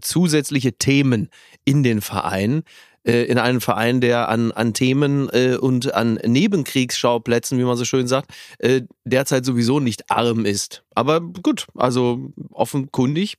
zusätzliche 0.00 0.72
Themen 0.74 1.28
in 1.64 1.82
den 1.82 2.00
Verein. 2.00 2.62
Äh, 3.06 3.24
in 3.24 3.36
einen 3.36 3.60
Verein, 3.60 4.00
der 4.00 4.30
an, 4.30 4.50
an 4.52 4.72
Themen 4.72 5.28
äh, 5.28 5.56
und 5.56 5.92
an 5.92 6.14
Nebenkriegsschauplätzen, 6.24 7.58
wie 7.58 7.64
man 7.64 7.76
so 7.76 7.84
schön 7.84 8.08
sagt, 8.08 8.30
äh, 8.58 8.80
derzeit 9.04 9.44
sowieso 9.44 9.78
nicht 9.78 10.10
arm 10.10 10.46
ist. 10.46 10.84
Aber 10.94 11.20
gut, 11.20 11.66
also 11.74 12.32
offenkundig 12.50 13.36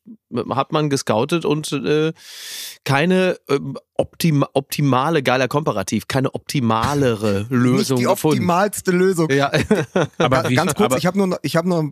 hat 0.51 0.71
man 0.71 0.91
gescoutet 0.91 1.45
und 1.45 1.71
äh, 1.71 2.13
keine 2.83 3.37
ähm, 3.49 3.75
optima 3.95 4.47
optimale, 4.53 5.23
geiler 5.23 5.47
Komparativ, 5.47 6.07
keine 6.07 6.35
optimalere 6.35 7.47
Lösung 7.49 7.97
nicht 7.97 8.07
die 8.07 8.11
gefunden. 8.11 8.37
optimalste 8.37 8.91
Lösung. 8.91 9.31
Ja, 9.31 9.51
Aber 10.19 10.43
Ganz 10.43 10.75
kurz, 10.75 10.91
aber, 10.91 10.97
ich 10.97 11.07
habe 11.07 11.17
nur, 11.17 11.39
ich 11.41 11.55
habe 11.55 11.67
nur 11.67 11.91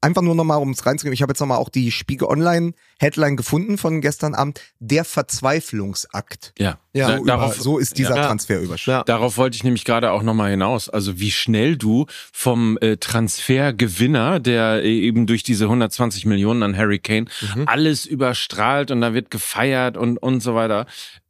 einfach 0.00 0.22
nur 0.22 0.34
nochmal, 0.34 0.58
um 0.58 0.70
es 0.70 0.84
reinzugeben, 0.86 1.14
ich 1.14 1.22
habe 1.22 1.32
jetzt 1.32 1.40
nochmal 1.40 1.58
auch 1.58 1.68
die 1.68 1.90
Spiegel 1.90 2.28
Online 2.28 2.72
Headline 2.98 3.36
gefunden 3.36 3.78
von 3.78 4.00
gestern 4.00 4.34
Abend, 4.34 4.60
der 4.78 5.04
Verzweiflungsakt. 5.04 6.52
Ja, 6.58 6.78
Ja, 6.92 7.16
so, 7.18 7.24
darauf, 7.24 7.54
über, 7.54 7.62
so 7.62 7.78
ist 7.78 7.98
dieser 7.98 8.16
Ja. 8.16 8.26
Transfer 8.26 8.60
überschrieben. 8.60 8.98
Ja. 8.98 9.04
Darauf 9.04 9.36
wollte 9.38 9.56
ich 9.56 9.64
nämlich 9.64 9.84
gerade 9.84 10.12
auch 10.12 10.22
nochmal 10.22 10.50
hinaus. 10.50 10.88
Also 10.88 11.18
wie 11.18 11.30
schnell 11.30 11.76
du 11.76 12.06
vom 12.32 12.78
äh, 12.80 12.96
Transfergewinner, 12.96 14.40
der 14.40 14.82
äh, 14.84 14.88
eben 15.00 15.26
durch 15.26 15.42
diese 15.42 15.64
120 15.64 16.26
Millionen 16.26 16.62
an 16.62 16.76
Harry 16.76 16.98
Kane 16.98 17.26
Mhm. 17.54 17.64
alles 17.66 18.06
überstrahlt 18.06 18.90
und 18.90 19.00
da 19.00 19.14
wird 19.14 19.30
gefeiert 19.30 19.96
und, 19.96 20.18
und 20.18 20.40
so 20.40 20.54
weiter. 20.54 20.86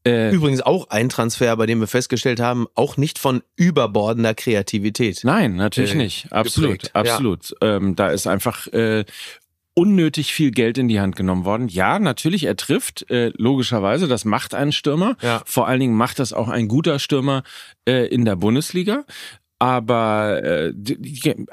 Äh, 0.07 0.31
Übrigens 0.33 0.61
auch 0.61 0.91
ein 0.91 1.09
Transfer, 1.09 1.57
bei 1.57 1.67
dem 1.67 1.81
wir 1.81 1.87
festgestellt 1.87 2.41
haben, 2.41 2.67
auch 2.75 2.97
nicht 2.97 3.19
von 3.19 3.43
überbordender 3.57 4.35
Kreativität. 4.35 5.21
nein, 5.23 5.57
natürlich 5.57 5.95
äh, 5.95 5.99
nicht. 5.99 6.33
Absolut, 6.33 6.83
geprägt. 6.83 6.93
Ja. 6.95 7.01
absolut. 7.01 7.55
Ähm, 7.61 7.95
da 7.95 8.09
ist 8.09 8.27
einfach 8.27 8.67
äh, 8.69 9.05
unnötig 9.75 10.35
viel 10.35 10.51
Geld 10.51 10.77
in 10.77 10.89
die 10.89 11.01
Hand 11.01 11.17
genommen 11.17 11.45
worden. 11.45 11.69
Ja, 11.69 11.99
natürlich, 11.99 12.45
er 12.45 12.57
trifft, 12.57 13.09
äh, 13.11 13.33
logischerweise, 13.37 14.09
das 14.09 14.25
macht 14.25 14.55
einen 14.55 14.73
Stürmer. 14.73 15.17
Ja. 15.23 15.43
Vor 15.47 15.67
allen 15.67 15.81
Dingen 15.81 15.95
macht 15.95 16.19
das 16.19 16.33
auch 16.33 16.49
ein 16.49 16.69
guter 16.69 16.99
Stürmer 16.99 17.43
äh, 17.89 18.07
in 18.09 18.25
der 18.25 18.37
Bundesliga. 18.37 19.05
Aber 19.63 20.43
äh, 20.43 20.73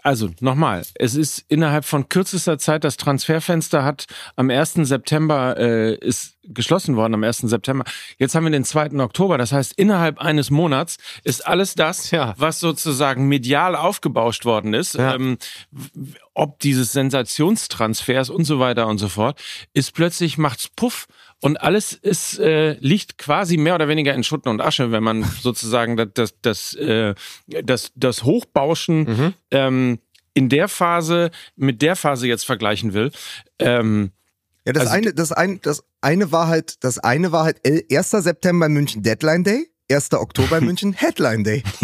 also 0.01 0.31
nochmal, 0.39 0.81
es 0.95 1.13
ist 1.13 1.45
innerhalb 1.47 1.85
von 1.85 2.09
kürzester 2.09 2.57
Zeit 2.57 2.83
das 2.83 2.97
Transferfenster 2.97 3.83
hat 3.85 4.07
am 4.35 4.49
1. 4.49 4.73
September 4.81 5.55
äh, 5.59 5.93
ist 5.93 6.33
geschlossen 6.43 6.95
worden 6.95 7.13
am 7.13 7.23
1. 7.23 7.37
September. 7.41 7.85
Jetzt 8.17 8.33
haben 8.33 8.45
wir 8.45 8.51
den 8.51 8.63
2. 8.63 8.99
Oktober. 8.99 9.37
Das 9.37 9.51
heißt, 9.51 9.73
innerhalb 9.73 10.17
eines 10.17 10.49
Monats 10.49 10.97
ist 11.23 11.45
alles 11.45 11.75
das, 11.75 12.09
Ja. 12.09 12.33
was 12.37 12.59
sozusagen 12.59 13.27
medial 13.27 13.75
aufgebauscht 13.75 14.43
worden 14.43 14.73
ist, 14.73 14.95
Ja. 14.95 15.13
ähm, 15.13 15.37
ob 16.33 16.57
dieses 16.61 16.91
Sensationstransfers 16.93 18.31
und 18.31 18.45
so 18.45 18.57
weiter 18.59 18.87
und 18.87 18.97
so 18.97 19.07
fort, 19.09 19.39
ist 19.75 19.93
plötzlich 19.93 20.39
macht's 20.39 20.67
Puff 20.75 21.05
und 21.41 21.61
alles 21.61 21.93
ist 21.93 22.37
äh, 22.39 22.73
liegt 22.79 23.17
quasi 23.17 23.57
mehr 23.57 23.75
oder 23.75 23.87
weniger 23.87 24.13
in 24.13 24.23
Schutten 24.23 24.49
und 24.49 24.61
Asche, 24.61 24.91
wenn 24.91 25.03
man 25.03 25.23
sozusagen 25.41 25.95
das 25.97 26.09
das 26.13 26.33
das 26.41 26.73
äh, 26.75 27.15
das, 27.47 27.91
das 27.95 28.23
Hochbauschen 28.23 29.03
Mhm. 29.03 29.33
ähm, 29.51 29.99
in 30.33 30.49
der 30.49 30.67
Phase 30.67 31.31
mit 31.55 31.81
der 31.81 31.95
Phase 31.95 32.27
jetzt 32.27 32.45
vergleichen 32.45 32.93
will. 32.93 33.11
Ähm, 33.59 34.11
Ja, 34.65 34.73
das 34.73 34.83
Also- 34.83 34.93
eine, 34.93 35.13
das 35.13 35.31
ein, 35.31 35.59
das 35.61 35.83
eine 36.01 36.31
war 36.31 36.47
halt, 36.47 36.83
das 36.83 36.99
eine 36.99 37.31
war 37.31 37.43
halt 37.45 37.57
el- 37.63 37.83
1. 37.91 38.11
September 38.11 38.67
in 38.67 38.73
München 38.73 39.01
Deadline 39.03 39.43
Day, 39.43 39.67
1. 39.91 40.13
Oktober 40.13 40.59
in 40.59 40.65
München 40.69 40.93
Headline 40.93 41.43
Day. 41.43 41.63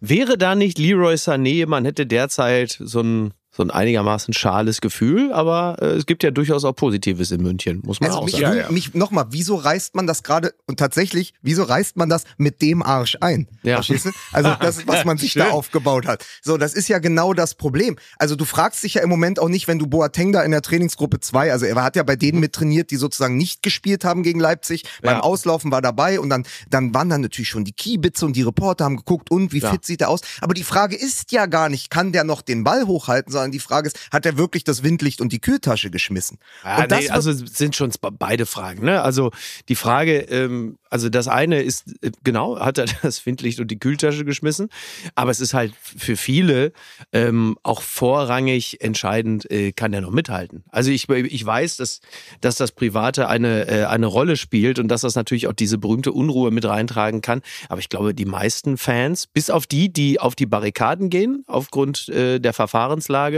Wäre 0.00 0.38
da 0.38 0.54
nicht 0.54 0.78
Leroy 0.78 1.14
Sané, 1.14 1.66
man 1.66 1.84
hätte 1.84 2.06
derzeit 2.06 2.76
so 2.80 3.00
ein, 3.00 3.34
so 3.56 3.62
ein 3.62 3.70
einigermaßen 3.70 4.34
schales 4.34 4.80
Gefühl, 4.80 5.32
aber 5.32 5.76
äh, 5.80 5.86
es 5.92 6.06
gibt 6.06 6.24
ja 6.24 6.30
durchaus 6.32 6.64
auch 6.64 6.72
Positives 6.74 7.30
in 7.30 7.40
München, 7.42 7.82
muss 7.84 8.00
man 8.00 8.10
Also 8.10 8.20
auch 8.22 8.24
mich, 8.26 8.36
sagen. 8.36 8.58
wund- 8.60 8.72
mich 8.72 8.94
nochmal, 8.94 9.26
wieso 9.30 9.54
reißt 9.54 9.94
man 9.94 10.06
das 10.08 10.24
gerade 10.24 10.54
und 10.66 10.78
tatsächlich, 10.78 11.34
wieso 11.40 11.62
reißt 11.62 11.96
man 11.96 12.08
das 12.08 12.24
mit 12.36 12.60
dem 12.62 12.82
Arsch 12.82 13.16
ein? 13.20 13.46
Ja. 13.62 13.76
Verstehst 13.76 14.06
du? 14.06 14.10
Also 14.32 14.54
das, 14.60 14.86
was 14.88 15.04
man 15.04 15.18
sich 15.18 15.34
da 15.34 15.50
aufgebaut 15.50 16.06
hat. 16.06 16.24
So, 16.42 16.56
das 16.56 16.74
ist 16.74 16.88
ja 16.88 16.98
genau 16.98 17.32
das 17.32 17.54
Problem. 17.54 17.96
Also 18.18 18.34
du 18.34 18.44
fragst 18.44 18.82
dich 18.82 18.94
ja 18.94 19.02
im 19.02 19.08
Moment 19.08 19.38
auch 19.38 19.48
nicht, 19.48 19.68
wenn 19.68 19.78
du 19.78 19.86
Boateng 19.86 20.32
da 20.32 20.42
in 20.42 20.50
der 20.50 20.62
Trainingsgruppe 20.62 21.20
2, 21.20 21.52
also 21.52 21.64
er 21.64 21.76
hat 21.82 21.94
ja 21.94 22.02
bei 22.02 22.16
denen 22.16 22.40
mit 22.40 22.54
trainiert, 22.54 22.90
die 22.90 22.96
sozusagen 22.96 23.36
nicht 23.36 23.62
gespielt 23.62 24.04
haben 24.04 24.24
gegen 24.24 24.40
Leipzig, 24.40 24.82
beim 25.00 25.18
Ja. 25.18 25.20
Auslaufen 25.20 25.70
war 25.70 25.80
dabei 25.80 26.18
und 26.18 26.28
dann, 26.28 26.44
dann 26.70 26.92
waren 26.92 27.08
dann 27.08 27.20
natürlich 27.20 27.50
schon 27.50 27.64
die 27.64 27.72
Kiebitze 27.72 28.26
und 28.26 28.34
die 28.34 28.42
Reporter 28.42 28.84
haben 28.84 28.96
geguckt 28.96 29.30
und 29.30 29.52
wie 29.52 29.60
Ja. 29.60 29.70
fit 29.70 29.84
sieht 29.84 30.00
er 30.00 30.08
aus. 30.08 30.22
Aber 30.40 30.54
die 30.54 30.64
Frage 30.64 30.96
ist 30.96 31.30
ja 31.30 31.46
gar 31.46 31.68
nicht, 31.68 31.88
kann 31.90 32.10
der 32.10 32.24
noch 32.24 32.42
den 32.42 32.64
Ball 32.64 32.86
hochhalten, 32.86 33.30
sondern 33.30 33.43
die 33.50 33.58
Frage 33.60 33.88
ist, 33.88 33.98
hat 34.12 34.26
er 34.26 34.38
wirklich 34.38 34.64
das 34.64 34.82
Windlicht 34.82 35.20
und 35.20 35.32
die 35.32 35.40
Kühltasche 35.40 35.90
geschmissen? 35.90 36.38
Ja, 36.62 36.82
und 36.82 36.92
das 36.92 37.00
nee, 37.00 37.10
also 37.10 37.32
sind 37.32 37.76
schon 37.76 37.90
be- 38.00 38.10
beide 38.12 38.46
Fragen. 38.46 38.84
Ne? 38.84 39.02
Also 39.02 39.30
die 39.68 39.74
Frage, 39.74 40.18
ähm, 40.20 40.78
also 40.90 41.08
das 41.08 41.26
eine 41.26 41.62
ist, 41.62 41.94
äh, 42.02 42.12
genau, 42.22 42.58
hat 42.60 42.78
er 42.78 42.86
das 43.02 43.24
Windlicht 43.26 43.58
und 43.60 43.70
die 43.70 43.78
Kühltasche 43.78 44.24
geschmissen, 44.24 44.68
aber 45.16 45.30
es 45.30 45.40
ist 45.40 45.54
halt 45.54 45.74
für 45.82 46.16
viele 46.16 46.72
ähm, 47.12 47.56
auch 47.64 47.82
vorrangig 47.82 48.80
entscheidend, 48.80 49.50
äh, 49.50 49.72
kann 49.72 49.92
er 49.92 50.00
noch 50.02 50.12
mithalten. 50.12 50.62
Also 50.70 50.90
ich, 50.90 51.08
ich 51.08 51.44
weiß, 51.44 51.78
dass, 51.78 52.00
dass 52.40 52.54
das 52.56 52.70
Private 52.70 53.28
eine, 53.28 53.66
äh, 53.66 53.84
eine 53.86 54.06
Rolle 54.06 54.36
spielt 54.36 54.78
und 54.78 54.86
dass 54.86 55.00
das 55.00 55.16
natürlich 55.16 55.48
auch 55.48 55.52
diese 55.52 55.78
berühmte 55.78 56.12
Unruhe 56.12 56.52
mit 56.52 56.64
reintragen 56.64 57.22
kann, 57.22 57.42
aber 57.68 57.80
ich 57.80 57.88
glaube, 57.88 58.14
die 58.14 58.24
meisten 58.24 58.76
Fans, 58.78 59.26
bis 59.26 59.50
auf 59.50 59.66
die, 59.66 59.92
die 59.92 60.20
auf 60.20 60.36
die 60.36 60.46
Barrikaden 60.46 61.10
gehen, 61.10 61.42
aufgrund 61.48 62.08
äh, 62.08 62.38
der 62.38 62.52
Verfahrenslage, 62.52 63.33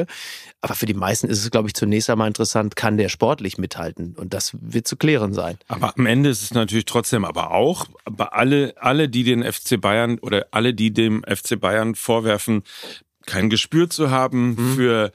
aber 0.61 0.75
für 0.75 0.87
die 0.87 0.95
meisten 0.95 1.29
ist 1.29 1.43
es, 1.43 1.51
glaube 1.51 1.69
ich, 1.69 1.75
zunächst 1.75 2.11
einmal 2.11 2.29
interessant, 2.29 2.77
kann 2.77 2.97
der 2.99 3.09
sportlich 3.09 3.57
mithalten? 3.57 4.15
Und 4.19 4.35
das 4.35 4.53
wird 4.61 4.87
zu 4.87 4.97
klären 4.97 5.33
sein. 5.33 5.57
Aber 5.69 5.95
am 5.97 6.05
Ende 6.07 6.29
ist 6.29 6.43
es 6.43 6.53
natürlich 6.55 6.85
trotzdem, 6.85 7.25
aber 7.25 7.53
auch, 7.53 7.87
aber 8.05 8.35
alle, 8.35 8.75
alle, 8.79 9.09
die 9.09 9.25
den 9.25 9.43
FC 9.43 9.81
Bayern 9.81 10.19
oder 10.19 10.47
alle, 10.51 10.75
die 10.75 10.93
dem 10.93 11.23
FC 11.25 11.59
Bayern 11.59 11.95
vorwerfen, 11.95 12.63
kein 13.27 13.49
Gespür 13.51 13.89
zu 13.91 14.11
haben 14.11 14.51
Mhm. 14.57 14.75
für, 14.77 15.13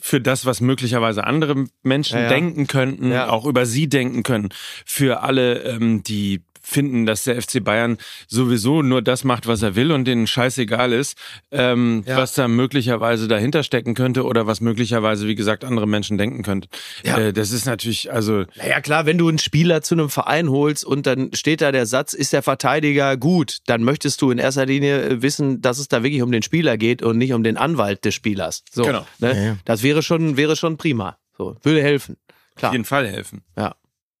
für 0.00 0.20
das, 0.20 0.46
was 0.46 0.60
möglicherweise 0.62 1.24
andere 1.24 1.66
Menschen 1.82 2.16
Ja, 2.16 2.22
ja. 2.24 2.28
denken 2.30 2.66
könnten, 2.66 3.10
Ja. 3.10 3.28
auch 3.28 3.44
über 3.44 3.66
sie 3.66 3.88
denken 3.88 4.22
können. 4.22 4.48
Für 4.86 5.20
alle, 5.22 5.64
ähm, 5.64 6.02
die 6.02 6.42
finden, 6.68 7.06
dass 7.06 7.24
der 7.24 7.40
FC 7.40 7.62
Bayern 7.64 7.96
sowieso 8.26 8.82
nur 8.82 9.00
das 9.02 9.24
macht, 9.24 9.46
was 9.46 9.62
er 9.62 9.74
will 9.74 9.90
und 9.92 10.04
denen 10.04 10.26
scheißegal 10.26 10.92
ist, 10.92 11.16
ähm, 11.50 12.04
Ja. 12.06 12.16
was 12.18 12.34
da 12.34 12.46
möglicherweise 12.48 13.26
dahinter 13.28 13.62
stecken 13.62 13.94
könnte 13.94 14.24
oder 14.24 14.46
was 14.46 14.60
möglicherweise, 14.60 15.26
wie 15.26 15.34
gesagt, 15.34 15.64
andere 15.64 15.86
Menschen 15.86 16.18
denken 16.18 16.42
könnten. 16.42 16.68
Ja. 17.04 17.18
Äh, 17.18 17.32
das 17.32 17.50
ist 17.50 17.64
natürlich, 17.66 18.12
also 18.12 18.44
Naja, 18.56 18.80
klar, 18.80 19.06
wenn 19.06 19.18
du 19.18 19.28
einen 19.28 19.38
Spieler 19.38 19.82
zu 19.82 19.94
einem 19.94 20.10
Verein 20.10 20.50
holst 20.50 20.84
und 20.84 21.06
dann 21.06 21.30
steht 21.34 21.60
da 21.62 21.72
der 21.72 21.86
Satz, 21.86 22.12
ist 22.12 22.32
der 22.32 22.42
Verteidiger 22.42 23.16
gut, 23.16 23.58
dann 23.66 23.82
möchtest 23.82 24.20
du 24.22 24.30
in 24.30 24.38
erster 24.38 24.66
Linie 24.66 25.02
äh, 25.02 25.22
wissen, 25.22 25.62
dass 25.62 25.78
es 25.78 25.88
da 25.88 26.02
wirklich 26.02 26.22
um 26.22 26.30
den 26.32 26.42
Spieler 26.42 26.76
geht 26.76 27.02
und 27.02 27.16
nicht 27.18 27.32
um 27.32 27.42
den 27.42 27.56
Anwalt 27.56 28.04
des 28.04 28.14
Spielers. 28.14 28.62
So, 28.70 28.82
Genau. 28.84 29.06
Ne? 29.20 29.34
Ja, 29.36 29.42
ja. 29.42 29.56
Das 29.64 29.82
wäre 29.82 30.02
schon, 30.02 30.36
wäre 30.36 30.54
schon 30.56 30.76
prima. 30.76 31.16
So, 31.36 31.56
würde 31.62 31.82
helfen. 31.82 32.16
auf 32.28 32.54
Klar. 32.56 32.72
jeden 32.72 32.84
Fall 32.84 33.06
helfen. 33.08 33.42
Ja. 33.56 33.74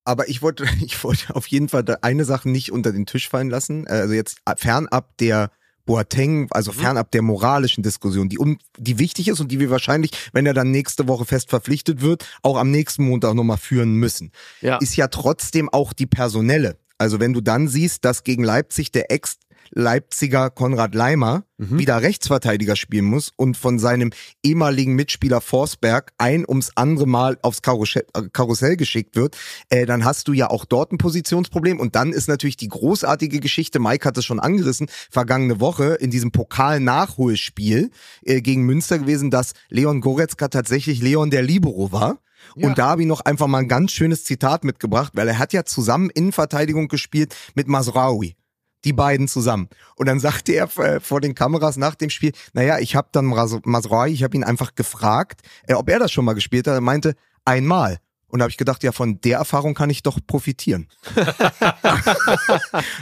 Aber 0.08 0.26
ich 0.30 0.40
wollte, 0.40 0.64
ich 0.80 1.04
wollte 1.04 1.36
auf 1.36 1.46
jeden 1.46 1.68
Fall 1.68 1.84
eine 2.00 2.24
Sache 2.24 2.48
nicht 2.48 2.72
unter 2.72 2.92
den 2.92 3.04
Tisch 3.04 3.28
fallen 3.28 3.50
lassen. 3.50 3.86
Äh, 3.86 3.90
Also 3.90 4.14
jetzt 4.14 4.38
fernab 4.56 5.16
der 5.18 5.50
Boateng, 5.84 6.48
also 6.50 6.70
fernab 6.70 7.10
der 7.12 7.22
moralischen 7.22 7.82
Diskussion, 7.82 8.28
die, 8.28 8.36
um, 8.36 8.58
die 8.76 8.98
wichtig 8.98 9.28
ist 9.28 9.40
und 9.40 9.50
die 9.50 9.58
wir 9.58 9.70
wahrscheinlich, 9.70 10.10
wenn 10.32 10.44
er 10.44 10.52
dann 10.52 10.70
nächste 10.70 11.08
Woche 11.08 11.24
fest 11.24 11.48
verpflichtet 11.48 12.02
wird, 12.02 12.26
auch 12.42 12.58
am 12.58 12.70
nächsten 12.70 13.04
Montag 13.04 13.34
nochmal 13.34 13.56
führen 13.56 13.94
müssen. 13.94 14.32
Ja. 14.60 14.76
Ist 14.78 14.96
ja 14.96 15.08
trotzdem 15.08 15.70
auch 15.70 15.94
die 15.94 16.06
personelle. 16.06 16.76
Also 16.98 17.20
wenn 17.20 17.32
du 17.32 17.40
dann 17.40 17.68
siehst, 17.68 18.04
dass 18.04 18.22
gegen 18.22 18.44
Leipzig 18.44 18.92
der 18.92 19.10
Ex 19.10 19.38
Leipziger 19.70 20.50
Konrad 20.50 20.94
Leimer 20.94 21.44
wieder 21.58 22.00
Rechtsverteidiger 22.02 22.76
spielen 22.76 23.06
muss 23.06 23.32
und 23.36 23.56
von 23.56 23.80
seinem 23.80 24.10
ehemaligen 24.44 24.94
Mitspieler 24.94 25.40
Forsberg 25.40 26.12
ein 26.16 26.44
ums 26.48 26.70
andere 26.76 27.06
Mal 27.06 27.36
aufs 27.42 27.62
Karussell, 27.62 28.06
äh, 28.14 28.22
Karussell 28.32 28.76
geschickt 28.76 29.16
wird, 29.16 29.36
äh, 29.68 29.84
dann 29.84 30.04
hast 30.04 30.28
du 30.28 30.32
ja 30.32 30.50
auch 30.50 30.64
dort 30.64 30.92
ein 30.92 30.98
Positionsproblem 30.98 31.80
und 31.80 31.96
dann 31.96 32.12
ist 32.12 32.28
natürlich 32.28 32.56
die 32.56 32.68
großartige 32.68 33.40
Geschichte, 33.40 33.80
Mike 33.80 34.06
hat 34.06 34.16
es 34.16 34.24
schon 34.24 34.38
angerissen, 34.38 34.88
vergangene 35.10 35.58
Woche 35.58 35.94
in 35.94 36.10
diesem 36.12 36.30
Pokal-Nachholspiel 36.30 37.90
äh, 38.22 38.40
gegen 38.40 38.62
Münster 38.62 39.00
gewesen, 39.00 39.30
dass 39.30 39.52
Leon 39.68 40.00
Goretzka 40.00 40.46
tatsächlich 40.48 41.02
Leon 41.02 41.30
der 41.30 41.42
Libero 41.42 41.90
war. 41.90 42.18
Und 42.54 42.78
da 42.78 42.90
habe 42.90 43.02
ich 43.02 43.08
noch 43.08 43.20
einfach 43.20 43.48
mal 43.48 43.58
ein 43.58 43.68
ganz 43.68 43.90
schönes 43.92 44.22
Zitat 44.24 44.62
mitgebracht, 44.62 45.12
weil 45.16 45.26
er 45.28 45.38
hat 45.38 45.52
ja 45.52 45.64
zusammen 45.64 46.08
Innenverteidigung 46.08 46.86
gespielt 46.88 47.34
mit 47.54 47.66
Masraoui. 47.66 48.37
Die 48.84 48.92
beiden 48.92 49.26
zusammen. 49.28 49.68
Und 49.96 50.06
dann 50.06 50.20
sagte 50.20 50.52
er 50.52 50.68
äh, 50.78 51.00
vor 51.00 51.20
den 51.20 51.34
Kameras 51.34 51.76
nach 51.76 51.94
dem 51.96 52.10
Spiel, 52.10 52.32
naja, 52.52 52.78
ich 52.78 52.94
habe 52.94 53.08
dann 53.12 53.26
Mas- 53.26 53.58
Masraoui, 53.64 54.12
ich 54.12 54.22
habe 54.22 54.36
ihn 54.36 54.44
einfach 54.44 54.74
gefragt, 54.74 55.42
äh, 55.66 55.74
ob 55.74 55.88
er 55.88 55.98
das 55.98 56.12
schon 56.12 56.24
mal 56.24 56.34
gespielt 56.34 56.66
hat. 56.68 56.74
Er 56.74 56.80
meinte, 56.80 57.14
einmal. 57.44 57.98
Und 58.30 58.40
da 58.40 58.44
habe 58.44 58.50
ich 58.50 58.58
gedacht, 58.58 58.82
ja, 58.82 58.92
von 58.92 59.20
der 59.22 59.38
Erfahrung 59.38 59.74
kann 59.74 59.88
ich 59.88 60.02
doch 60.02 60.18
profitieren. 60.26 60.88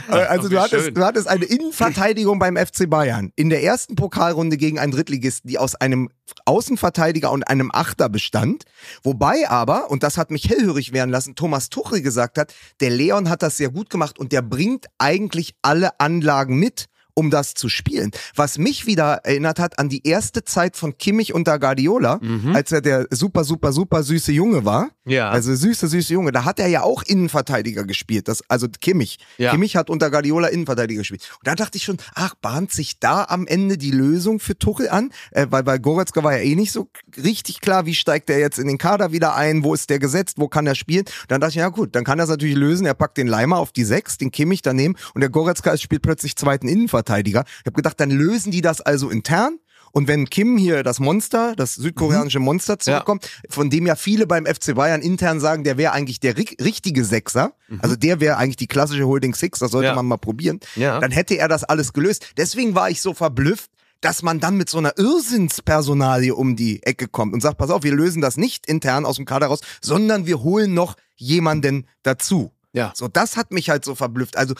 also 0.07 0.49
Wie 0.49 0.53
du 0.53 0.61
hattest, 0.61 0.85
schön. 0.85 0.93
du 0.93 1.03
hattest 1.03 1.27
eine 1.27 1.43
Innenverteidigung 1.43 2.39
beim 2.39 2.55
FC 2.55 2.89
Bayern 2.89 3.33
in 3.35 3.49
der 3.49 3.61
ersten 3.61 3.95
Pokalrunde 3.95 4.55
gegen 4.55 4.79
einen 4.79 4.93
Drittligisten, 4.93 5.49
die 5.49 5.57
aus 5.57 5.75
einem 5.75 6.09
Außenverteidiger 6.45 7.31
und 7.31 7.47
einem 7.47 7.71
Achter 7.73 8.07
bestand. 8.07 8.63
Wobei 9.03 9.49
aber, 9.49 9.91
und 9.91 10.03
das 10.03 10.17
hat 10.17 10.31
mich 10.31 10.49
hellhörig 10.49 10.93
werden 10.93 11.09
lassen, 11.09 11.35
Thomas 11.35 11.69
Tuchel 11.69 12.01
gesagt 12.01 12.37
hat, 12.37 12.53
der 12.79 12.89
Leon 12.89 13.29
hat 13.29 13.43
das 13.43 13.57
sehr 13.57 13.69
gut 13.69 13.89
gemacht 13.89 14.17
und 14.17 14.31
der 14.31 14.41
bringt 14.41 14.85
eigentlich 14.97 15.55
alle 15.61 15.99
Anlagen 15.99 16.57
mit, 16.57 16.85
um 17.17 17.31
das 17.31 17.55
zu 17.55 17.67
spielen. 17.67 18.11
Was 18.35 18.59
mich 18.59 18.85
wieder 18.85 19.21
erinnert 19.23 19.59
hat 19.59 19.79
an 19.79 19.89
die 19.89 20.07
erste 20.07 20.43
Zeit 20.43 20.77
von 20.77 20.99
Kimmich 20.99 21.33
unter 21.33 21.57
Guardiola, 21.57 22.19
als 22.53 22.71
er 22.71 22.81
der 22.81 23.07
super, 23.09 23.43
super, 23.43 23.73
super 23.73 24.03
süße 24.03 24.31
Junge 24.31 24.65
war. 24.65 24.89
Ja. 25.05 25.29
Also 25.29 25.55
süße, 25.55 25.87
süße 25.87 26.13
Junge. 26.13 26.31
Da 26.31 26.45
hat 26.45 26.59
er 26.59 26.67
ja 26.67 26.83
auch 26.83 27.01
Innenverteidiger 27.01 27.85
gespielt. 27.85 28.27
Das, 28.27 28.43
also 28.49 28.67
Kimmich. 28.67 29.17
Ja. 29.37 29.51
Kimmich 29.51 29.75
hat 29.75 29.89
unter 29.89 30.11
Guardiola 30.11 30.49
Innenverteidiger 30.49 30.99
gespielt. 30.99 31.27
Und 31.39 31.47
da 31.47 31.55
dachte 31.55 31.77
ich 31.77 31.85
schon, 31.85 31.97
ach, 32.13 32.35
bahnt 32.35 32.71
sich 32.71 32.99
da 32.99 33.23
am 33.23 33.47
Ende 33.47 33.77
die 33.79 33.91
Lösung 33.91 34.39
für 34.39 34.57
Tuchel 34.57 34.89
an? 34.89 35.11
Äh, 35.31 35.47
weil 35.49 35.63
bei 35.63 35.79
Goretzka 35.79 36.23
war 36.23 36.37
ja 36.37 36.43
eh 36.43 36.55
nicht 36.55 36.71
so 36.71 36.89
richtig 37.23 37.61
klar, 37.61 37.87
wie 37.87 37.95
steigt 37.95 38.29
er 38.29 38.37
jetzt 38.37 38.59
in 38.59 38.67
den 38.67 38.77
Kader 38.77 39.11
wieder 39.11 39.35
ein, 39.35 39.63
wo 39.63 39.73
ist 39.73 39.89
der 39.89 39.97
gesetzt, 39.97 40.35
wo 40.37 40.49
kann 40.49 40.67
er 40.67 40.75
spielen? 40.75 41.05
Dann 41.29 41.41
dachte 41.41 41.51
ich, 41.51 41.55
ja 41.55 41.69
gut, 41.69 41.95
dann 41.95 42.03
kann 42.03 42.19
er 42.19 42.23
es 42.23 42.29
natürlich 42.29 42.55
lösen. 42.55 42.85
Er 42.85 42.93
packt 42.93 43.17
den 43.17 43.27
Leimer 43.27 43.57
auf 43.57 43.71
die 43.71 43.85
Sechs, 43.85 44.19
den 44.19 44.29
Kimmich 44.29 44.61
daneben 44.61 44.95
und 45.15 45.21
der 45.21 45.31
Goretzka 45.31 45.75
spielt 45.77 46.03
plötzlich 46.03 46.35
zweiten 46.35 46.67
Innenverteidiger. 46.67 47.06
Ich 47.09 47.35
habe 47.35 47.75
gedacht, 47.75 47.99
dann 47.99 48.11
lösen 48.11 48.51
die 48.51 48.61
das 48.61 48.81
also 48.81 49.09
intern. 49.09 49.59
Und 49.93 50.07
wenn 50.07 50.29
Kim 50.29 50.57
hier 50.57 50.83
das 50.83 50.99
Monster, 50.99 51.55
das 51.55 51.75
südkoreanische 51.75 52.39
Monster 52.39 52.77
zurückkommt, 52.77 53.29
von 53.49 53.69
dem 53.69 53.87
ja 53.87 53.95
viele 53.95 54.27
beim 54.27 54.45
FC 54.45 54.75
Bayern 54.75 55.01
intern 55.01 55.39
sagen, 55.39 55.63
der 55.63 55.77
wäre 55.77 55.93
eigentlich 55.93 56.19
der 56.19 56.37
ri 56.37 56.45
richtige 56.61 57.03
Sechser, 57.05 57.53
also 57.79 57.95
der 57.95 58.19
wäre 58.19 58.37
eigentlich 58.37 58.57
die 58.57 58.67
klassische 58.67 59.07
Holding 59.07 59.33
Six, 59.33 59.59
das 59.59 59.71
sollte 59.71 59.87
Ja. 59.87 59.95
man 59.95 60.05
mal 60.05 60.17
probieren, 60.17 60.59
Ja. 60.75 60.99
dann 60.99 61.11
hätte 61.11 61.35
er 61.37 61.47
das 61.47 61.63
alles 61.63 61.93
gelöst. 61.93 62.33
Deswegen 62.37 62.75
war 62.75 62.89
ich 62.89 63.01
so 63.01 63.13
verblüfft, 63.13 63.71
dass 64.01 64.21
man 64.21 64.39
dann 64.39 64.57
mit 64.57 64.69
so 64.69 64.77
einer 64.77 64.93
Irrsinnspersonalie 64.97 66.35
um 66.35 66.55
die 66.55 66.83
Ecke 66.83 67.07
kommt 67.07 67.33
und 67.33 67.41
sagt, 67.41 67.57
pass 67.57 67.69
auf, 67.69 67.83
wir 67.83 67.93
lösen 67.95 68.21
das 68.21 68.37
nicht 68.37 68.67
intern 68.67 69.05
aus 69.05 69.15
dem 69.15 69.25
Kader 69.25 69.47
raus, 69.47 69.61
sondern 69.81 70.25
wir 70.25 70.43
holen 70.43 70.73
noch 70.73 70.95
jemanden 71.15 71.87
dazu. 72.03 72.51
Ja. 72.73 72.91
So, 72.95 73.07
das 73.07 73.37
hat 73.37 73.51
mich 73.51 73.69
halt 73.69 73.85
so 73.85 73.95
verblüfft. 73.95 74.37
Also 74.37 74.53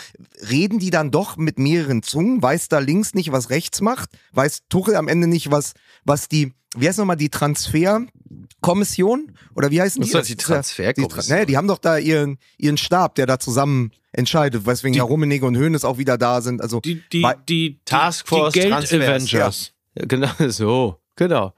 reden 0.50 0.80
die 0.80 0.90
dann 0.90 1.12
doch 1.12 1.38
mit 1.38 1.60
mehreren 1.60 2.04
Zungen? 2.04 2.42
Weiß 2.42 2.68
da 2.70 2.80
links 2.80 3.14
nicht, 3.14 3.32
was 3.32 3.50
rechts 3.50 3.82
macht? 3.82 4.10
Weiß 4.34 4.64
Tuchel 4.70 4.96
am 4.96 5.08
Ende 5.08 5.28
nicht, 5.28 5.52
was, 5.52 5.74
was 6.04 6.28
die, 6.30 6.54
wie 6.76 6.88
heißt 6.88 6.98
nochmal 7.00 7.18
die 7.18 7.30
Transferkommission? 7.30 9.32
Oder 9.56 9.72
wie 9.72 9.82
heißen 9.82 10.02
die? 10.02 10.10
das, 10.12 10.28
die 10.28 10.36
Transferkommission? 10.36 11.20
Die, 11.22 11.28
Tra- 11.28 11.30
naja, 11.34 11.46
die 11.46 11.58
haben 11.58 11.68
doch 11.68 11.80
da 11.80 11.98
ihren, 11.98 12.38
ihren 12.58 12.78
Stab, 12.78 13.16
der 13.16 13.26
da 13.26 13.40
zusammen 13.40 13.92
entscheidet, 14.12 14.66
weswegen 14.66 14.96
ja 14.98 15.04
Rummenigge 15.04 15.46
und 15.46 15.56
Hoeneß 15.58 15.86
auch 15.86 15.98
wieder 15.98 16.18
da 16.18 16.42
sind. 16.42 16.62
Also 16.62 16.80
Die, 16.82 17.02
die, 17.12 17.24
Weil- 17.24 17.38
die, 17.48 17.80
Taskforce 17.86 18.54
die 18.54 18.60
Geld 18.62 18.72
Transfers, 18.72 19.04
Avengers. 19.34 19.74
Ja, 19.96 20.06
genau, 20.06 20.30
so. 20.50 21.00
Genau. 21.16 21.54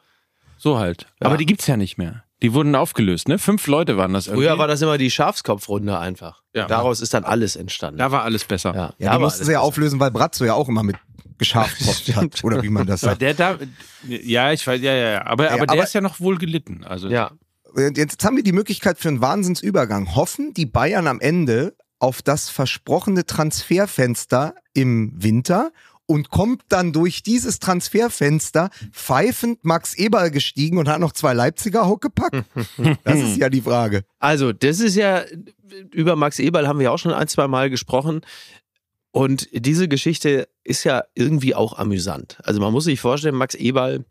So 0.57 0.77
halt. 0.77 1.03
Ja. 1.21 1.27
Aber 1.27 1.38
die 1.38 1.45
gibt's 1.45 1.67
ja 1.67 1.77
nicht 1.77 1.97
mehr. 1.97 2.23
Die 2.41 2.54
wurden 2.54 2.73
aufgelöst, 2.75 3.28
ne? 3.28 3.38
Fünf 3.38 3.67
Leute 3.67 3.97
waren 3.97 4.13
das 4.13 4.28
irgendwie. 4.28 4.45
Früher 4.45 4.58
war 4.58 4.67
das 4.67 4.82
immer 4.82 4.97
die 4.97 5.12
Schafskopfrunde 5.12 5.99
einfach. 5.99 6.41
Ja. 6.56 6.67
Daraus 6.67 7.02
ist 7.02 7.13
dann 7.13 7.25
alles 7.25 7.56
entstanden. 7.58 7.97
da 7.99 8.12
war 8.12 8.23
alles 8.23 8.45
besser. 8.45 8.73
ja, 8.73 8.82
ja, 8.82 8.93
die 8.97 9.08
aber 9.08 9.25
mussten 9.25 9.43
sie 9.43 9.52
ja 9.52 9.60
auflösen, 9.60 9.99
weil 9.99 10.12
Brazzo 10.12 10.45
ja 10.45 10.54
auch 10.54 10.69
immer 10.69 10.84
mit 10.84 10.95
Geschaftkopf 11.38 12.08
hat. 12.15 12.43
Oder 12.43 12.63
wie 12.63 12.69
man 12.69 12.88
das 12.88 13.04
Aber 13.04 13.12
sagt. 13.12 13.21
der 13.21 13.34
da, 13.34 13.58
ja, 14.08 14.52
ich 14.54 14.65
weiß, 14.65 14.82
ja, 14.82 14.93
ja, 14.93 15.10
ja. 15.12 15.25
Aber, 15.25 15.45
Ja, 15.45 15.52
aber 15.52 15.65
der 15.65 15.73
aber- 15.75 15.84
ist 15.84 15.93
ja 15.93 16.02
noch 16.02 16.19
wohl 16.19 16.38
gelitten. 16.38 16.84
Also, 16.86 17.10
Ja. 17.10 17.32
Jetzt 17.95 18.23
haben 18.25 18.36
wir 18.36 18.41
die 18.43 18.52
Möglichkeit 18.52 18.97
für 18.97 19.10
einen 19.10 19.21
Wahnsinnsübergang. 19.21 20.15
Hoffen 20.15 20.56
die 20.56 20.65
Bayern 20.65 21.06
am 21.06 21.19
Ende 21.19 21.75
auf 21.99 22.23
das 22.23 22.49
versprochene 22.49 23.28
Transferfenster 23.28 24.56
im 24.73 25.12
Winter 25.15 25.71
und 26.09 26.31
kommt 26.31 26.63
dann 26.69 26.91
durch 26.91 27.21
dieses 27.21 27.59
Transferfenster 27.59 28.71
pfeifend 28.91 29.63
Max 29.63 29.93
Eberl 29.93 30.31
gestiegen 30.31 30.79
und 30.79 30.89
hat 30.89 30.99
noch 30.99 31.11
zwei 31.11 31.33
Leipziger 31.33 31.87
hochgepackt? 31.87 32.43
Das 33.03 33.19
ist 33.19 33.37
ja 33.37 33.49
die 33.49 33.61
Frage. 33.61 34.03
Also, 34.17 34.51
das 34.51 34.79
ist 34.79 34.95
ja, 34.95 35.23
über 35.91 36.15
Max 36.15 36.39
Eberl 36.39 36.67
haben 36.67 36.79
wir 36.79 36.91
auch 36.91 36.97
schon 36.97 37.13
ein, 37.13 37.27
zwei 37.27 37.47
Mal 37.47 37.69
gesprochen. 37.69 38.21
Und 39.11 39.49
diese 39.51 39.87
Geschichte 39.87 40.47
ist 40.63 40.83
ja 40.83 41.03
irgendwie 41.13 41.53
auch 41.53 41.77
amüsant. 41.77 42.39
Also 42.43 42.59
man 42.59 42.73
muss 42.73 42.85
sich 42.85 42.99
vorstellen, 42.99 43.35
Max 43.35 43.53
Eberl 43.53 44.05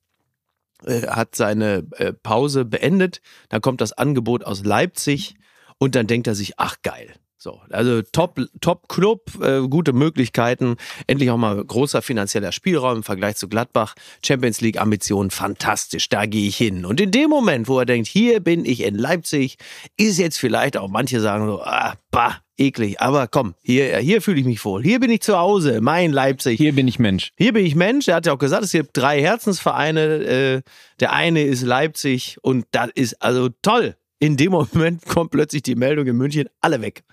äh, 0.85 1.09
hat 1.09 1.35
seine 1.35 1.87
äh, 1.97 2.13
Pause 2.13 2.65
beendet, 2.65 3.21
dann 3.49 3.61
kommt 3.61 3.81
das 3.81 3.93
Angebot 3.93 4.45
aus 4.45 4.65
Leipzig 4.65 5.35
und 5.79 5.97
dann 5.97 6.07
denkt 6.07 6.29
er 6.29 6.37
sich, 6.37 6.59
ach 6.59 6.77
geil. 6.83 7.15
So, 7.41 7.61
also 7.71 8.03
top, 8.03 8.41
top 8.61 8.89
Club, 8.89 9.31
äh, 9.41 9.61
gute 9.69 9.93
Möglichkeiten, 9.93 10.75
endlich 11.07 11.31
auch 11.31 11.37
mal 11.37 11.65
großer 11.65 12.03
finanzieller 12.03 12.51
Spielraum 12.51 12.97
im 12.97 13.03
Vergleich 13.05 13.37
zu 13.37 13.49
Gladbach, 13.49 13.95
Champions 14.27 14.61
League 14.61 14.81
Ambitionen, 14.81 15.31
fantastisch, 15.31 16.09
da 16.09 16.27
gehe 16.27 16.49
ich 16.49 16.57
hin. 16.57 16.85
Und 16.85 17.01
in 17.01 17.13
dem 17.13 17.31
Moment, 17.31 17.69
wo 17.69 17.79
er 17.79 17.87
denkt, 17.87 18.09
hier 18.09 18.41
bin 18.41 18.65
ich 18.65 18.83
in 18.83 18.97
Leipzig, 18.97 19.57
ist 19.97 20.19
jetzt 20.19 20.37
vielleicht 20.37 20.77
auch 20.77 20.89
manche 20.89 21.21
sagen 21.21 21.47
so, 21.47 21.63
ah, 21.63 21.95
bah, 22.11 22.39
eklig, 22.57 23.01
aber 23.01 23.29
komm, 23.29 23.55
hier, 23.63 23.99
hier 23.99 24.21
fühle 24.21 24.41
ich 24.41 24.47
mich 24.47 24.65
wohl, 24.65 24.83
hier 24.83 24.99
bin 24.99 25.13
ich 25.13 25.21
zu 25.21 25.39
Hause, 25.39 25.81
mein 25.81 26.11
Leipzig. 26.11 26.59
Hier 26.59 26.75
bin 26.75 26.89
ich 26.89 26.99
Mensch. 26.99 27.31
Hier 27.39 27.53
bin 27.53 27.65
ich 27.65 27.77
Mensch. 27.77 28.09
Er 28.09 28.17
hat 28.17 28.27
ja 28.27 28.33
auch 28.33 28.39
gesagt, 28.39 28.65
es 28.65 28.73
gibt 28.73 28.97
drei 28.97 29.23
Herzensvereine. 29.23 30.01
Äh, 30.01 30.63
der 30.99 31.13
eine 31.13 31.45
ist 31.45 31.63
Leipzig 31.63 32.39
und 32.43 32.67
das 32.73 32.89
ist 32.97 33.23
also 33.23 33.49
toll. 33.63 33.95
In 34.19 34.37
dem 34.37 34.51
Moment 34.51 35.07
kommt 35.07 35.31
plötzlich 35.31 35.63
die 35.63 35.77
Meldung 35.77 36.09
in 36.09 36.17
München, 36.17 36.49
alle 36.61 36.83
weg. 36.83 37.05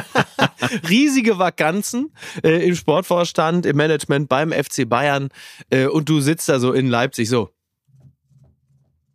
Riesige 0.88 1.38
Vakanzen 1.38 2.12
äh, 2.42 2.66
im 2.66 2.74
Sportvorstand, 2.74 3.66
im 3.66 3.76
Management 3.76 4.28
beim 4.28 4.52
FC 4.52 4.88
Bayern 4.88 5.28
äh, 5.70 5.86
und 5.86 6.08
du 6.08 6.20
sitzt 6.20 6.48
da 6.48 6.58
so 6.58 6.72
in 6.72 6.88
Leipzig 6.88 7.28
so. 7.28 7.50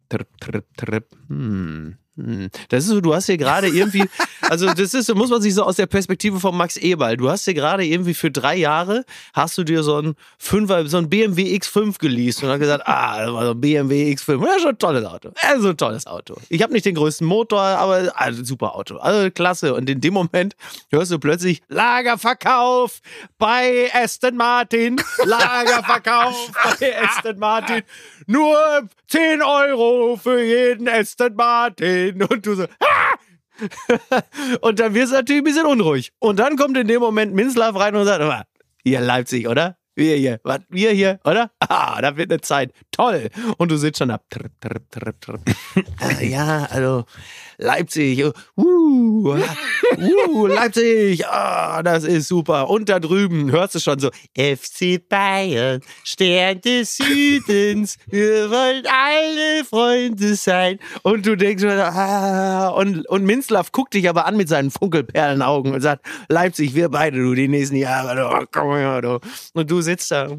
Tripp, 0.09 0.29
tripp, 0.39 0.65
tripp. 0.77 1.05
Hm. 1.27 1.97
Hm. 2.17 2.49
Das 2.69 2.83
ist 2.83 2.89
so, 2.89 2.99
du 2.99 3.13
hast 3.13 3.27
hier 3.27 3.37
gerade 3.37 3.67
irgendwie, 3.67 4.03
also 4.41 4.73
das 4.73 4.93
ist, 4.93 5.13
muss 5.13 5.29
man 5.29 5.41
sich 5.41 5.53
so 5.53 5.63
aus 5.63 5.75
der 5.75 5.85
Perspektive 5.85 6.39
von 6.39 6.57
Max 6.57 6.75
Eberl, 6.75 7.15
du 7.15 7.29
hast 7.29 7.45
hier 7.45 7.53
gerade 7.53 7.85
irgendwie 7.85 8.15
für 8.15 8.31
drei 8.31 8.55
Jahre, 8.55 9.05
hast 9.33 9.57
du 9.57 9.63
dir 9.63 9.83
so 9.83 10.01
ein 10.01 10.15
Fünfer, 10.39 10.87
so 10.87 10.97
ein 10.97 11.09
BMW 11.09 11.55
X5 11.55 11.99
geleast 11.99 12.43
und 12.43 12.49
hast 12.49 12.59
gesagt, 12.59 12.83
ah, 12.87 13.23
das 13.23 13.33
war 13.33 13.45
so 13.45 13.51
ein 13.51 13.61
BMW 13.61 14.11
X5, 14.13 14.43
ja, 14.43 14.59
schon 14.59 14.69
ein 14.69 14.79
tolles 14.79 15.05
Auto, 15.05 15.31
ja, 15.43 15.59
so 15.59 15.69
ein 15.69 15.77
tolles 15.77 16.07
Auto. 16.07 16.35
Ich 16.49 16.63
habe 16.63 16.73
nicht 16.73 16.85
den 16.85 16.95
größten 16.95 17.27
Motor, 17.27 17.61
aber 17.61 18.11
ah, 18.15 18.33
super 18.33 18.75
Auto, 18.75 18.97
also 18.97 19.29
klasse. 19.29 19.75
Und 19.75 19.87
in 19.89 20.01
dem 20.01 20.13
Moment 20.13 20.55
hörst 20.89 21.11
du 21.11 21.19
plötzlich 21.19 21.61
Lagerverkauf 21.67 22.99
bei 23.37 23.89
Aston 23.93 24.35
Martin, 24.35 24.99
Lagerverkauf 25.23 26.51
bei 26.79 26.99
Aston 26.99 27.37
Martin, 27.37 27.83
nur 28.25 28.57
10 29.07 29.41
Euro 29.41 30.19
für 30.21 30.43
jeden 30.43 30.87
Aston 30.89 31.35
Martin. 31.35 32.06
Und 32.29 32.45
du 32.45 32.55
so, 32.55 32.63
ah! 32.63 33.15
Und 34.61 34.79
dann 34.79 34.93
wirst 34.93 35.11
du 35.11 35.15
natürlich 35.17 35.41
ein 35.41 35.45
bisschen 35.45 35.65
unruhig. 35.65 36.11
Und 36.19 36.37
dann 36.39 36.55
kommt 36.57 36.77
in 36.77 36.87
dem 36.87 36.99
Moment 37.01 37.33
Minzlaff 37.33 37.75
rein 37.75 37.95
und 37.95 38.05
sagt, 38.05 38.21
"Aber, 38.21 38.43
hier 38.83 38.99
Leipzig, 39.01 39.47
oder? 39.47 39.77
Wir 39.95 40.15
hier, 40.15 40.39
was? 40.43 40.59
Wir 40.69 40.91
hier, 40.91 41.19
oder? 41.25 41.49
Ah, 41.59 41.99
da 41.99 42.15
wird 42.17 42.31
eine 42.31 42.39
Zeit. 42.41 42.71
Toll. 42.91 43.29
Und 43.57 43.71
du 43.71 43.77
sitzt 43.77 43.97
schon 43.97 44.09
da. 44.09 44.19
Tripp, 44.29 44.51
tripp, 44.61 44.91
tripp, 44.91 45.19
tripp. 45.21 45.41
Ah, 45.99 46.21
ja, 46.21 46.67
also 46.69 47.05
Leipzig. 47.57 48.23
Uh, 48.55 49.35
uh, 50.27 50.47
Leipzig. 50.47 51.25
Ah, 51.25 51.81
das 51.81 52.03
ist 52.03 52.27
super. 52.27 52.69
Und 52.69 52.87
da 52.87 52.99
drüben 52.99 53.51
hörst 53.51 53.73
du 53.75 53.79
schon 53.79 53.97
so 53.97 54.09
FC 54.37 55.01
Bayern, 55.09 55.81
Stern 56.03 56.61
des 56.61 56.97
Südens. 56.97 57.97
Wir 58.05 58.51
wollen 58.51 58.83
alle 58.85 59.65
Freunde 59.65 60.35
sein. 60.35 60.77
Und 61.01 61.25
du 61.25 61.35
denkst 61.35 61.63
ah, 61.63 62.69
und, 62.69 63.07
und 63.09 63.25
Minzlaff 63.25 63.71
guckt 63.71 63.95
dich 63.95 64.07
aber 64.07 64.27
an 64.27 64.37
mit 64.37 64.49
seinen 64.49 64.69
Funkelperlenaugen 64.69 65.73
und 65.73 65.81
sagt, 65.81 66.05
Leipzig, 66.29 66.75
wir 66.75 66.89
beide, 66.89 67.17
du, 67.17 67.33
die 67.33 67.47
nächsten 67.47 67.75
Jahre, 67.75 68.15
du, 68.15 68.45
komm 68.51 68.75
her, 68.75 69.01
du. 69.01 69.19
Und 69.53 69.71
du 69.71 69.81
sitzt 69.81 70.11
da. 70.11 70.29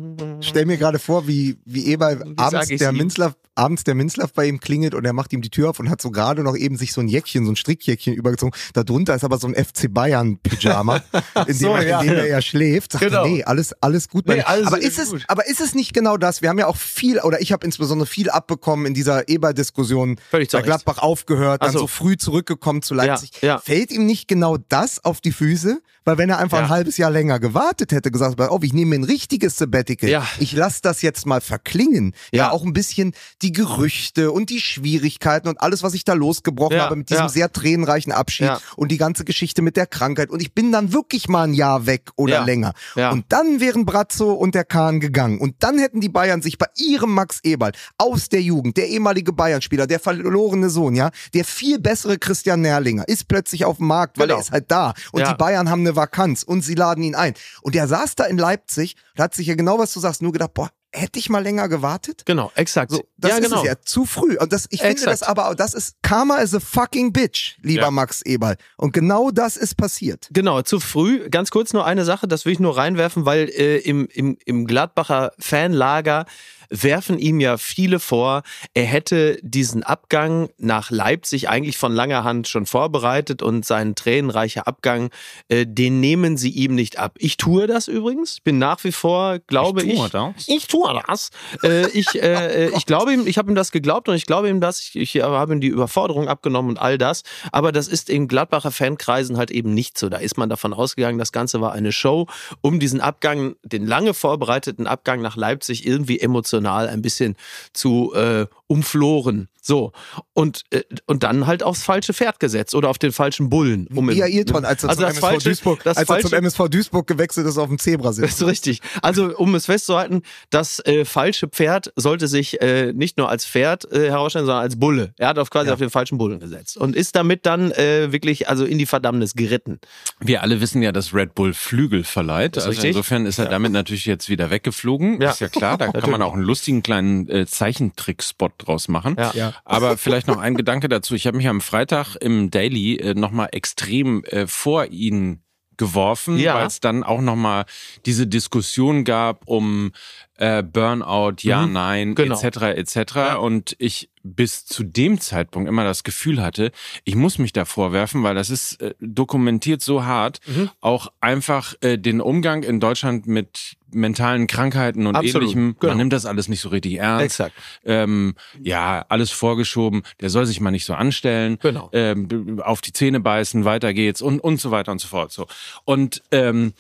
Stell 0.41 0.67
mir 0.67 0.77
gerade 0.77 1.01
vor, 1.01 1.27
wie, 1.27 1.59
wie 1.65 1.87
Eberl 1.87 2.23
abends 2.37 2.51
sag 2.51 2.71
ich 2.71 2.79
der? 2.79 2.93
Minzlaff, 2.93 3.35
abends 3.59 3.85
der 3.85 3.95
Minzlaff 3.95 4.33
bei 4.33 4.47
ihm 4.47 4.61
klingelt 4.61 4.95
und 4.95 5.05
er 5.05 5.13
macht 5.13 5.33
ihm 5.33 5.43
die 5.43 5.51
Tür 5.51 5.71
auf 5.71 5.81
und 5.81 5.91
hat 5.91 6.01
so 6.01 6.11
gerade 6.11 6.43
noch 6.43 6.57
eben 6.57 6.77
sich 6.77 6.93
so 6.93 7.01
ein 7.01 7.09
Jäckchen, 7.09 7.45
so 7.45 7.53
ein 7.53 7.57
Strickjäckchen 7.57 8.15
übergezogen. 8.15 8.55
Darunter 8.73 9.15
ist 9.15 9.25
aber 9.25 9.39
so 9.39 9.49
ein 9.49 9.55
FC 9.55 9.93
Bayern 9.93 10.39
Pyjama, 10.39 11.03
in 11.47 11.47
dem, 11.47 11.55
so, 11.55 11.75
er, 11.75 11.83
in 11.83 11.89
ja. 11.89 12.03
dem 12.03 12.15
er 12.15 12.27
ja 12.27 12.43
schläft. 12.43 12.93
Sagt 12.93 13.05
Genau. 13.05 13.27
nee, 13.27 13.43
alles, 13.45 13.73
alles 13.83 14.09
gut. 14.09 14.27
Nee, 14.27 14.43
alles 14.43 14.67
aber, 14.67 14.79
ist 14.79 14.99
ist 14.99 15.13
es, 15.13 15.23
aber 15.29 15.47
ist 15.47 15.61
es 15.61 15.75
nicht 15.75 15.93
genau 15.93 16.17
das? 16.17 16.43
Wir 16.43 16.49
haben 16.49 16.59
ja 16.59 16.67
auch 16.67 16.77
viel, 16.77 17.19
oder 17.21 17.41
ich 17.41 17.53
habe 17.53 17.65
insbesondere 17.65 18.07
viel 18.07 18.31
abbekommen 18.31 18.87
in 18.87 18.95
dieser 18.95 19.29
Eberl-Diskussion 19.29 20.19
Völlig 20.31 20.51
bei 20.51 20.59
Recht. 20.59 20.67
Gladbach 20.67 20.99
aufgehört, 20.99 21.63
dann 21.63 21.73
so. 21.73 21.81
so 21.81 21.87
früh 21.87 22.17
zurückgekommen 22.17 22.83
zu 22.83 22.95
Leipzig. 22.95 23.31
Ja, 23.41 23.49
ja. 23.49 23.59
Fällt 23.59 23.91
ihm 23.91 24.07
nicht 24.07 24.29
genau 24.29 24.57
das 24.69 25.05
auf 25.05 25.21
die 25.21 25.33
Füße? 25.33 25.81
Weil 26.05 26.17
wenn 26.17 26.31
er 26.31 26.39
einfach 26.39 26.59
ein 26.59 26.69
halbes 26.71 26.97
Jahr 26.97 27.11
länger 27.11 27.39
gewartet 27.39 27.93
hätte, 27.93 28.11
gesagt, 28.11 28.41
oh, 28.41 28.59
ich 28.63 28.73
nehme 28.73 28.91
mir 28.91 29.01
ein 29.01 29.05
richtiges 29.05 29.59
Sabbatical. 29.59 30.09
Ja. 30.09 30.27
Ich 30.39 30.53
lasse 30.53 30.81
das 30.81 31.03
jetzt 31.03 31.27
mal 31.27 31.43
verklingen. 31.43 32.15
Ja. 32.33 32.45
Ja. 32.45 32.51
auch 32.53 32.65
ein 32.65 32.73
bisschen 32.73 33.13
die 33.43 33.48
Gerüchte 33.53 34.33
und 34.33 34.51
die 34.51 34.61
Schwierigkeiten 34.61 35.49
und 35.49 35.61
alles, 35.61 35.83
was 35.83 35.95
ich 35.95 36.05
da 36.05 36.13
losgebrochen 36.15 36.77
Ja, 36.77 36.85
habe 36.85 36.97
mit 36.97 37.11
diesem 37.11 37.25
ja. 37.25 37.29
sehr 37.29 37.53
tränenreichen 37.53 38.13
Abschied 38.13 38.47
Ja. 38.47 38.61
und 38.77 38.91
die 38.91 38.99
ganze 38.99 39.25
Geschichte 39.25 39.63
mit 39.63 39.77
der 39.77 39.87
Krankheit. 39.87 40.31
Und 40.31 40.41
ich 40.43 40.55
bin 40.55 40.73
dann 40.73 40.93
wirklich 40.93 41.29
mal 41.29 41.45
ein 41.45 41.55
Jahr 41.55 41.87
weg 41.87 42.11
oder 42.17 42.45
länger. 42.45 42.73
Und 43.13 43.27
dann 43.29 43.61
wären 43.61 43.85
Brazzo 43.87 44.33
und 44.33 44.55
der 44.55 44.65
Kahn 44.65 45.01
gegangen. 45.01 45.39
Und 45.41 45.57
dann 45.61 45.79
hätten 45.79 46.01
die 46.01 46.09
Bayern 46.09 46.43
sich 46.43 46.59
bei 46.59 46.67
ihrem 46.77 47.15
Max 47.15 47.41
Eberl 47.43 47.73
aus 47.99 48.29
der 48.29 48.43
Jugend, 48.43 48.77
der 48.77 48.89
ehemalige 48.89 49.33
Bayern-Spieler, 49.33 49.87
der 49.87 50.01
verlorene 50.01 50.71
Sohn, 50.71 50.95
ja, 50.95 51.11
der 51.35 51.45
viel 51.45 51.79
bessere 51.79 52.19
Christian 52.19 52.61
Nerlinger, 52.61 53.07
ist 53.09 53.29
plötzlich 53.29 53.65
auf 53.65 53.79
dem 53.79 53.87
Markt, 53.87 54.19
weil 54.19 54.27
Genau. 54.29 54.39
er 54.39 54.43
ist 54.43 54.51
halt 54.53 54.71
da. 54.71 54.95
Und 55.13 55.27
die 55.27 55.35
Bayern 55.35 55.71
haben 55.71 55.81
eine 55.81 55.97
Vakanz 55.97 56.43
und 56.43 56.63
sie 56.63 56.75
laden 56.75 57.03
ihn 57.05 57.15
ein. 57.15 57.35
Und 57.63 57.75
er 57.77 57.89
saß 57.89 58.15
da 58.17 58.25
in 58.25 58.39
Leipzig 58.39 58.97
und 59.17 59.23
hat 59.23 59.35
sich 59.35 59.47
ja 59.47 59.55
genau, 59.55 59.79
was 59.79 59.93
du 59.93 60.01
sagst, 60.01 60.23
nur 60.23 60.33
gedacht, 60.33 60.55
boah, 60.55 60.71
hätte 60.93 61.19
ich 61.19 61.29
mal 61.29 61.43
länger 61.43 61.69
gewartet? 61.69 62.23
Genau, 62.25 62.51
exakt. 62.55 62.93
So, 62.93 63.05
das 63.17 63.33
ja, 63.33 63.37
ist 63.39 63.45
genau. 63.45 63.63
es 63.63 63.67
ja 63.67 63.81
zu 63.81 64.07
früh. 64.07 64.37
Und 64.39 64.53
das, 64.53 64.67
ich 64.71 64.81
finde 64.81 64.93
Exakt. 64.93 65.13
das 65.13 65.23
aber, 65.23 65.55
das 65.55 65.75
ist, 65.75 65.97
Karma 66.03 66.37
is 66.37 66.55
a 66.55 66.61
fucking 66.61 67.13
bitch, 67.13 67.59
lieber 67.63 67.83
Ja. 67.83 67.91
Max 67.91 68.23
Eberl. 68.23 68.57
Und 68.77 68.93
genau 68.93 69.31
das 69.31 69.57
ist 69.57 69.77
passiert. 69.77 70.29
Genau, 70.33 70.63
zu 70.63 70.81
früh. 70.81 71.29
Ganz 71.29 71.51
kurz 71.51 71.73
nur 71.73 71.85
eine 71.85 72.05
Sache, 72.05 72.27
das 72.27 72.45
will 72.45 72.53
ich 72.53 72.61
nur 72.61 72.77
reinwerfen, 72.77 73.25
weil 73.25 73.49
äh, 73.49 73.79
im, 73.79 74.07
im, 74.13 74.39
im 74.45 74.67
Gladbacher 74.67 75.33
Fanlager 75.39 76.27
werfen 76.71 77.19
ihm 77.19 77.41
ja 77.41 77.57
viele 77.57 77.99
vor, 77.99 78.43
er 78.75 78.85
hätte 78.85 79.39
diesen 79.43 79.83
Abgang 79.83 80.51
nach 80.59 80.91
Leipzig 80.91 81.49
eigentlich 81.49 81.79
von 81.79 81.93
langer 81.93 82.25
Hand 82.25 82.49
schon 82.49 82.67
vorbereitet 82.67 83.43
und 83.43 83.65
seinen 83.65 83.95
tränenreicher 83.95 84.67
Abgang, 84.67 85.11
äh, 85.49 85.67
den 85.67 86.01
nehmen 86.01 86.37
sie 86.37 86.51
ihm 86.51 86.75
nicht 86.75 86.99
ab. 86.99 87.17
Ich 87.19 87.37
tue 87.37 87.67
das 87.67 87.89
übrigens, 87.89 88.35
ich 88.35 88.43
bin 88.43 88.59
nach 88.59 88.85
wie 88.85 88.93
vor, 88.93 89.39
glaube 89.47 89.83
ich, 89.83 89.97
tue 89.97 90.09
das. 90.11 90.49
ich 90.49 90.67
tue 90.67 91.03
das. 91.07 91.31
Äh, 91.63 91.89
ich 91.89 92.21
äh, 92.21 92.67
äh, 92.67 92.77
ich 92.77 92.87
glaube 92.87 93.13
ihm, 93.13 93.27
ich 93.27 93.39
habe 93.39 93.51
ihm 93.51 93.55
das 93.55 93.73
geglaubt 93.73 94.09
und 94.09 94.15
ich 94.15 94.27
glaube 94.27 94.49
ihm 94.49 94.61
das. 94.61 94.81
Ich, 94.81 94.97
ich 94.97 95.23
habe 95.23 95.53
ihm 95.53 95.61
die 95.61 95.69
Überforderung 95.69 96.29
abgenommen 96.29 96.71
und 96.71 96.79
all 96.79 96.99
das. 96.99 97.23
Aber 97.53 97.73
das 97.73 97.89
ist 97.89 98.11
in 98.11 98.29
Gladbacher 98.29 98.71
Fankreisen 98.71 99.37
halt 99.37 99.51
eben 99.51 99.73
nicht 99.75 99.99
so. 99.99 100.09
Da 100.09 100.19
ist 100.19 100.37
man 100.37 100.49
davon 100.49 100.73
ausgegangen, 100.73 101.19
das 101.19 101.33
Ganze 101.33 101.61
war 101.61 101.73
eine 101.73 101.93
Show, 101.93 102.27
um 102.61 102.79
diesen 102.79 103.01
Abgang, 103.01 103.57
den 103.63 103.87
lange 103.87 104.15
vorbereiteten 104.15 104.87
Abgang 104.87 105.21
nach 105.23 105.37
Leipzig 105.37 105.87
irgendwie 105.87 106.21
emotional 106.21 106.58
ein 106.89 107.03
bisschen 107.03 107.37
zu 107.73 108.13
äh, 108.15 108.47
umfloren. 108.69 109.49
So. 109.61 109.93
Und, 110.33 110.63
äh, 110.71 110.83
und 111.07 111.25
dann 111.25 111.47
halt 111.47 111.63
aufs 111.63 111.83
falsche 111.83 112.15
Pferd 112.15 112.41
gesetzt 112.41 112.75
oder 112.75 112.89
auf 112.89 112.97
den 112.99 113.13
falschen 113.13 113.51
Bullen. 113.51 113.87
Um 113.95 114.09
in- 114.09 114.23
Ayrton, 114.23 114.65
als 114.65 114.83
er 114.85 114.91
also 114.91 115.03
zum 115.03 115.09
das 115.09 115.17
MSV 115.17 115.21
falsche, 115.21 115.49
Duisburg, 115.49 115.83
das 115.85 115.97
als 115.99 116.09
er 116.09 116.15
falsche, 116.15 116.29
zum 116.29 116.39
MSV 116.39 116.69
Duisburg 116.71 117.07
gewechselt 117.07 117.47
ist 117.47 117.59
auf 117.59 117.69
dem 117.69 117.79
Zebra 117.79 118.09
das 118.09 118.19
ist 118.19 118.47
richtig. 118.47 118.81
Also, 119.03 119.37
um 119.37 119.55
es 119.57 119.67
festzuhalten, 119.67 120.23
das 120.51 120.79
äh, 120.87 121.05
falsche 121.05 121.49
Pferd 121.49 121.93
sollte 121.97 122.29
sich 122.29 122.63
äh, 122.63 122.93
nicht 122.95 123.19
nur 123.19 123.29
als 123.29 123.45
Pferd 123.45 123.91
äh, 123.93 124.09
herausstellen, 124.11 124.47
sondern 124.47 124.63
als 124.63 124.79
Bulle. 124.79 125.13
Er 125.19 125.29
hat 125.29 125.39
auf 125.39 125.51
quasi 125.51 125.67
Ja. 125.69 125.73
auf 125.75 125.81
den 125.81 125.91
falschen 125.91 126.17
Bullen 126.19 126.39
gesetzt 126.41 126.77
und 126.77 126.95
ist 126.97 127.17
damit 127.17 127.45
dann 127.45 127.73
äh, 127.73 128.13
wirklich 128.13 128.49
also 128.49 128.65
in 128.65 128.79
die 128.79 128.87
Verdammnis 128.87 129.35
geritten. 129.35 129.81
Wir 130.21 130.43
alle 130.43 130.61
wissen 130.61 130.81
ja, 130.83 130.93
dass 130.93 131.13
Red 131.13 131.35
Bull 131.35 131.53
Flügel 131.53 132.05
verleiht. 132.05 132.57
Das 132.57 132.65
ist 132.65 132.69
Also 132.69 132.77
richtig. 132.77 132.91
insofern 132.91 133.27
ist 133.27 133.39
er 133.39 133.47
damit 133.47 133.73
natürlich 133.73 134.07
jetzt 134.07 134.29
wieder 134.29 134.51
weggeflogen. 134.51 135.21
Ja. 135.21 135.31
Ist 135.31 135.41
ja 135.41 135.49
klar, 135.49 135.77
da 135.79 135.91
kann 135.93 136.11
man 136.11 136.23
auch 136.23 136.35
einen 136.35 136.43
lustigen 136.43 136.83
kleinen 136.83 137.29
äh, 137.29 137.47
Zeichentrick-Spot 137.47 138.51
draus 138.59 138.89
machen. 138.89 139.17
Ja. 139.19 139.33
Ja. 139.35 139.55
Aber 139.65 139.97
vielleicht 139.97 140.27
noch 140.27 140.39
ein 140.39 140.55
Gedanke 140.57 140.89
dazu. 140.89 141.15
Ich 141.15 141.27
habe 141.27 141.37
mich 141.37 141.49
am 141.49 141.61
Freitag 141.61 142.17
im 142.17 142.51
Daily 142.51 142.97
äh, 142.97 143.15
nochmal 143.15 143.49
extrem 143.53 144.25
äh, 144.25 144.47
vor 144.47 144.87
ihn 144.87 145.43
geworfen, 145.77 146.39
Ja. 146.39 146.57
weil 146.57 146.67
es 146.67 146.81
dann 146.81 147.05
auch 147.05 147.21
nochmal 147.21 147.65
diese 148.05 148.27
Diskussion 148.27 149.05
gab 149.05 149.47
um 149.47 149.93
äh, 150.37 150.63
Burnout, 150.65 151.37
ja, 151.43 151.67
Mhm. 151.67 151.73
nein, 151.73 152.15
Genau. 152.17 152.35
etc. 152.41 152.63
etc. 152.77 153.37
Und 153.41 153.77
ich 153.79 154.11
bis 154.25 154.67
zu 154.67 154.83
dem 154.83 155.21
Zeitpunkt 155.21 155.69
immer 155.69 155.85
das 155.85 156.03
Gefühl 156.03 156.43
hatte, 156.43 156.73
ich 157.05 157.15
muss 157.15 157.39
mich 157.39 157.53
da 157.53 157.65
vorwerfen, 157.65 158.25
weil 158.25 158.35
das 158.35 158.51
ist 158.51 158.83
äh, 158.83 158.95
dokumentiert 159.01 159.81
so 159.81 160.05
hart, 160.05 160.41
Mhm. 160.47 160.71
auch 160.81 161.09
einfach 161.21 161.75
äh, 161.81 161.97
den 161.97 162.21
Umgang 162.21 162.65
in 162.65 162.81
Deutschland 162.81 163.27
mit 163.29 163.77
mentalen 163.93 164.47
Krankheiten 164.47 165.07
und 165.07 165.17
Absolut, 165.17 165.43
ähnlichem. 165.43 165.77
genau. 165.81 165.93
Man 165.93 165.99
nimmt 165.99 166.13
das 166.13 166.27
alles 166.27 166.49
nicht 166.49 166.61
so 166.61 166.69
richtig 166.69 166.95
ernst. 166.99 167.25
Exakt. 167.25 167.55
Ähm, 167.85 168.35
ja, 168.63 169.05
alles 169.09 169.31
vorgeschoben, 169.31 170.03
der 170.21 170.31
soll 170.31 170.47
sich 170.47 170.61
mal 170.61 170.71
nicht 170.71 170.85
so 170.85 170.95
anstellen, 170.95 171.59
Genau. 171.63 171.89
ähm, 171.93 172.61
auf 172.65 172.81
die 172.81 172.93
Zähne 172.93 173.21
beißen, 173.21 173.65
weiter 173.65 173.95
geht's 173.95 174.21
und, 174.23 174.41
und 174.41 174.61
so 174.61 174.71
weiter 174.71 174.93
und 174.93 175.01
so 175.01 175.09
fort. 175.09 175.33
So. 175.33 175.47
Und 175.85 176.23
ähm, 176.31 176.73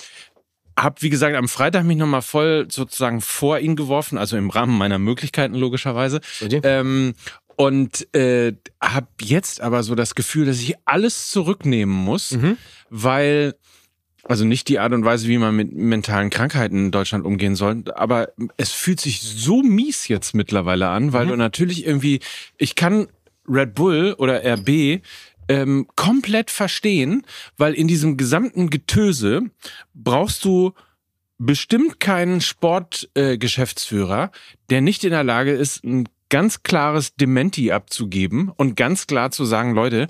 hab, 0.78 1.02
wie 1.02 1.11
gesagt, 1.11 1.34
am 1.36 1.48
Freitag 1.48 1.84
mich 1.84 1.96
nochmal 1.96 2.22
voll 2.22 2.66
sozusagen 2.70 3.20
vor 3.20 3.59
ihn 3.59 3.74
geworfen, 3.74 4.16
also 4.16 4.36
im 4.36 4.50
Rahmen 4.50 4.76
meiner 4.78 4.98
Möglichkeiten 4.98 5.54
logischerweise. 5.54 6.20
Ähm, 6.62 7.14
und 7.56 8.14
äh, 8.14 8.52
habe 8.80 9.09
jetzt 9.20 9.61
aber 9.61 9.82
so 9.82 9.96
das 9.96 10.14
Gefühl, 10.14 10.46
dass 10.46 10.61
ich 10.61 10.74
alles 10.84 11.30
zurücknehmen 11.30 11.92
muss, 11.92 12.30
Mhm. 12.32 12.56
weil 12.90 13.54
also 14.24 14.44
nicht 14.44 14.68
die 14.68 14.78
Art 14.78 14.92
und 14.92 15.04
Weise, 15.04 15.28
wie 15.28 15.38
man 15.38 15.56
mit 15.56 15.72
mentalen 15.72 16.30
Krankheiten 16.30 16.86
in 16.86 16.90
Deutschland 16.90 17.24
umgehen 17.24 17.56
soll, 17.56 17.84
aber 17.94 18.32
es 18.56 18.72
fühlt 18.72 19.00
sich 19.00 19.20
so 19.20 19.62
mies 19.62 20.08
jetzt 20.08 20.34
mittlerweile 20.34 20.88
an, 20.88 21.12
weil 21.12 21.26
du 21.26 21.36
natürlich 21.36 21.86
irgendwie, 21.86 22.20
ich 22.56 22.74
kann 22.74 23.08
Red 23.48 23.74
Bull 23.74 24.14
oder 24.18 24.44
RB 24.44 25.00
ähm, 25.48 25.86
komplett 25.96 26.50
verstehen, 26.50 27.22
weil 27.56 27.74
in 27.74 27.88
diesem 27.88 28.16
gesamten 28.16 28.70
Getöse 28.70 29.50
brauchst 29.94 30.44
du 30.44 30.72
bestimmt 31.38 32.00
keinen 32.00 32.40
Sportgeschäftsführer, 32.40 34.24
äh, 34.24 34.28
der 34.70 34.80
nicht 34.80 35.04
in 35.04 35.10
der 35.10 35.24
Lage 35.24 35.52
ist, 35.52 35.84
ein 35.84 36.08
ganz 36.28 36.62
klares 36.62 37.14
Dementi 37.14 37.72
abzugeben 37.72 38.52
und 38.56 38.76
ganz 38.76 39.06
klar 39.06 39.30
zu 39.30 39.44
sagen, 39.46 39.74
Leute, 39.74 40.08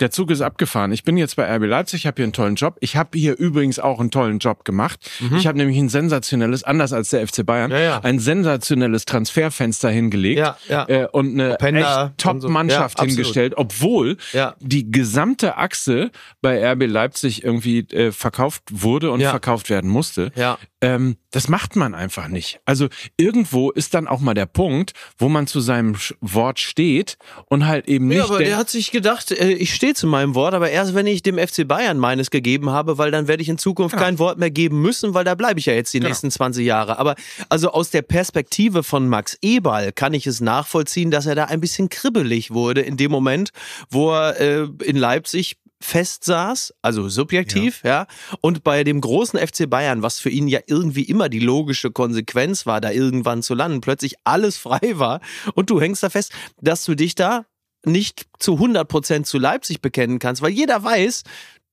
der 0.00 0.10
Zug 0.10 0.30
ist 0.30 0.40
abgefahren. 0.40 0.92
Ich 0.92 1.04
bin 1.04 1.16
jetzt 1.16 1.36
bei 1.36 1.44
RB 1.56 1.64
Leipzig, 1.64 2.00
ich 2.00 2.06
habe 2.06 2.16
hier 2.16 2.24
einen 2.24 2.32
tollen 2.32 2.54
Job. 2.56 2.76
Ich 2.80 2.96
habe 2.96 3.16
hier 3.18 3.36
übrigens 3.38 3.78
auch 3.78 4.00
einen 4.00 4.10
tollen 4.10 4.38
Job 4.38 4.64
gemacht. 4.64 5.10
Ich 5.36 5.46
habe 5.46 5.58
nämlich 5.58 5.78
ein 5.78 5.88
sensationelles, 5.88 6.64
anders 6.64 6.92
als 6.92 7.10
der 7.10 7.26
FC 7.26 7.44
Bayern, 7.46 7.70
Mhm. 7.70 7.76
Ja, 7.76 7.80
ja. 7.82 8.00
ein 8.00 8.18
sensationelles 8.18 9.04
Transferfenster 9.04 9.90
hingelegt 9.90 10.38
Ja. 10.68 10.86
Äh, 10.88 11.06
und 11.12 11.32
eine 11.38 11.54
Openda 11.54 12.06
echt 12.06 12.18
Top-Mannschaft 12.18 12.98
so. 12.98 13.04
Hingestellt, 13.04 13.54
obwohl 13.56 14.16
die 14.60 14.90
gesamte 14.90 15.56
Achse 15.56 16.10
bei 16.40 16.62
RB 16.72 16.86
Leipzig 16.86 17.44
irgendwie 17.44 17.80
äh, 17.80 18.12
verkauft 18.12 18.62
wurde 18.70 19.10
und 19.10 19.20
verkauft 19.30 19.70
werden 19.70 19.90
musste. 19.90 20.32
Ja. 20.34 20.58
Ähm, 20.80 21.16
das 21.30 21.48
macht 21.48 21.76
man 21.76 21.94
einfach 21.94 22.28
nicht. 22.28 22.60
Also 22.64 22.88
irgendwo 23.16 23.70
ist 23.70 23.94
dann 23.94 24.08
auch 24.08 24.20
mal 24.20 24.34
der 24.34 24.46
Punkt, 24.46 24.92
wo 25.16 25.28
man 25.28 25.46
zu 25.46 25.60
seinem 25.60 25.94
Wort 26.20 26.58
steht 26.58 27.16
und 27.46 27.66
halt 27.66 27.86
eben 27.88 28.08
nicht 28.08 28.18
Ja, 28.18 28.24
aber 28.24 28.38
der 28.40 28.56
hat 28.56 28.68
sich 28.68 28.90
gedacht, 28.90 29.30
äh, 29.30 29.52
ich 29.52 29.72
stehe 29.82 29.94
zu 29.94 30.06
meinem 30.06 30.36
Wort, 30.36 30.54
aber 30.54 30.70
erst 30.70 30.94
wenn 30.94 31.08
ich 31.08 31.24
dem 31.24 31.38
FC 31.38 31.66
Bayern 31.66 31.98
meines 31.98 32.30
gegeben 32.30 32.70
habe, 32.70 32.98
weil 32.98 33.10
dann 33.10 33.26
werde 33.26 33.42
ich 33.42 33.48
in 33.48 33.58
Zukunft 33.58 33.96
kein 33.96 34.20
Wort 34.20 34.38
mehr 34.38 34.52
geben 34.52 34.80
müssen, 34.80 35.12
weil 35.12 35.24
da 35.24 35.34
bleibe 35.34 35.58
ich 35.58 35.66
ja 35.66 35.72
jetzt 35.72 35.92
die 35.92 35.98
Genau. 35.98 36.08
nächsten 36.08 36.30
20 36.30 36.64
Jahre. 36.64 37.00
Aber 37.00 37.16
also 37.48 37.72
aus 37.72 37.90
der 37.90 38.02
Perspektive 38.02 38.84
von 38.84 39.08
Max 39.08 39.36
Eberl 39.42 39.90
kann 39.90 40.14
ich 40.14 40.28
es 40.28 40.40
nachvollziehen, 40.40 41.10
dass 41.10 41.26
er 41.26 41.34
da 41.34 41.46
ein 41.46 41.60
bisschen 41.60 41.88
kribbelig 41.88 42.52
wurde 42.52 42.80
in 42.80 42.96
dem 42.96 43.10
Moment, 43.10 43.50
wo 43.90 44.12
er 44.12 44.40
äh, 44.40 44.68
in 44.84 44.94
Leipzig 44.94 45.56
fest 45.80 46.22
saß, 46.22 46.74
also 46.80 47.08
subjektiv, 47.08 47.80
ja. 47.84 48.06
und 48.40 48.62
bei 48.62 48.84
dem 48.84 49.00
großen 49.00 49.36
FC 49.36 49.68
Bayern, 49.68 50.02
was 50.02 50.20
für 50.20 50.30
ihn 50.30 50.46
ja 50.46 50.60
irgendwie 50.68 51.02
immer 51.02 51.28
die 51.28 51.40
logische 51.40 51.90
Konsequenz 51.90 52.66
war, 52.66 52.80
da 52.80 52.92
irgendwann 52.92 53.42
zu 53.42 53.54
landen, 53.54 53.80
plötzlich 53.80 54.14
alles 54.22 54.56
frei 54.58 54.92
war 54.94 55.20
und 55.54 55.70
du 55.70 55.80
hängst 55.80 56.04
da 56.04 56.10
fest, 56.10 56.30
dass 56.60 56.84
du 56.84 56.94
dich 56.94 57.16
da 57.16 57.46
nicht 57.84 58.26
zu 58.38 58.54
100% 58.54 59.24
zu 59.24 59.38
Leipzig 59.38 59.80
bekennen 59.80 60.18
kannst, 60.18 60.42
weil 60.42 60.52
jeder 60.52 60.82
weiß, 60.82 61.22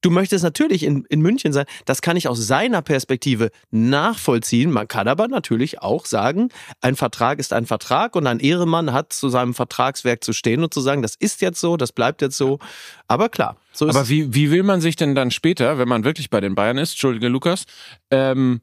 du 0.01 0.09
möchtest 0.09 0.43
natürlich 0.43 0.83
in, 0.83 1.05
in 1.09 1.21
München 1.21 1.53
sein. 1.53 1.65
Das 1.85 2.01
kann 2.01 2.17
ich 2.17 2.27
aus 2.27 2.45
seiner 2.45 2.81
Perspektive 2.81 3.51
nachvollziehen. 3.71 4.71
Man 4.71 4.87
kann 4.87 5.07
aber 5.07 5.27
natürlich 5.27 5.81
auch 5.81 6.05
sagen, 6.05 6.49
ein 6.81 6.95
Vertrag 6.95 7.39
ist 7.39 7.53
ein 7.53 7.65
Vertrag 7.65 8.15
und 8.15 8.27
ein 8.27 8.39
Ehremann 8.39 8.93
hat 8.93 9.13
zu 9.13 9.29
seinem 9.29 9.53
Vertragswerk 9.53 10.23
zu 10.23 10.33
stehen 10.33 10.63
und 10.63 10.73
zu 10.73 10.81
sagen, 10.81 11.01
das 11.01 11.15
ist 11.15 11.41
jetzt 11.41 11.59
so, 11.59 11.77
das 11.77 11.91
bleibt 11.91 12.21
jetzt 12.21 12.37
so. 12.37 12.59
Aber 13.07 13.29
klar, 13.29 13.57
so 13.71 13.87
ist 13.87 13.95
Aber 13.95 14.09
wie, 14.09 14.33
wie 14.33 14.51
will 14.51 14.63
man 14.63 14.81
sich 14.81 14.95
denn 14.95 15.15
dann 15.15 15.31
später, 15.31 15.77
wenn 15.77 15.87
man 15.87 16.03
wirklich 16.03 16.29
bei 16.29 16.41
den 16.41 16.55
Bayern 16.55 16.77
ist, 16.77 16.91
Entschuldige 16.91 17.27
Lukas, 17.27 17.65
ähm, 18.11 18.61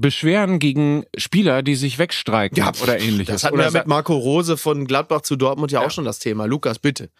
beschweren 0.00 0.58
gegen 0.58 1.04
Spieler, 1.16 1.62
die 1.62 1.76
sich 1.76 1.98
wegstreiken 1.98 2.56
Ja, 2.56 2.72
oder 2.82 2.98
ähnliches? 2.98 3.34
Das 3.34 3.44
hatten 3.44 3.54
oder 3.54 3.72
wir 3.72 3.80
mit 3.80 3.86
Marco 3.86 4.14
Rose 4.16 4.56
von 4.56 4.86
Gladbach 4.86 5.22
zu 5.22 5.36
Dortmund 5.36 5.72
ja, 5.72 5.80
auch 5.80 5.90
schon 5.90 6.04
das 6.04 6.18
Thema. 6.18 6.46
Lukas, 6.46 6.78
bitte. 6.78 7.10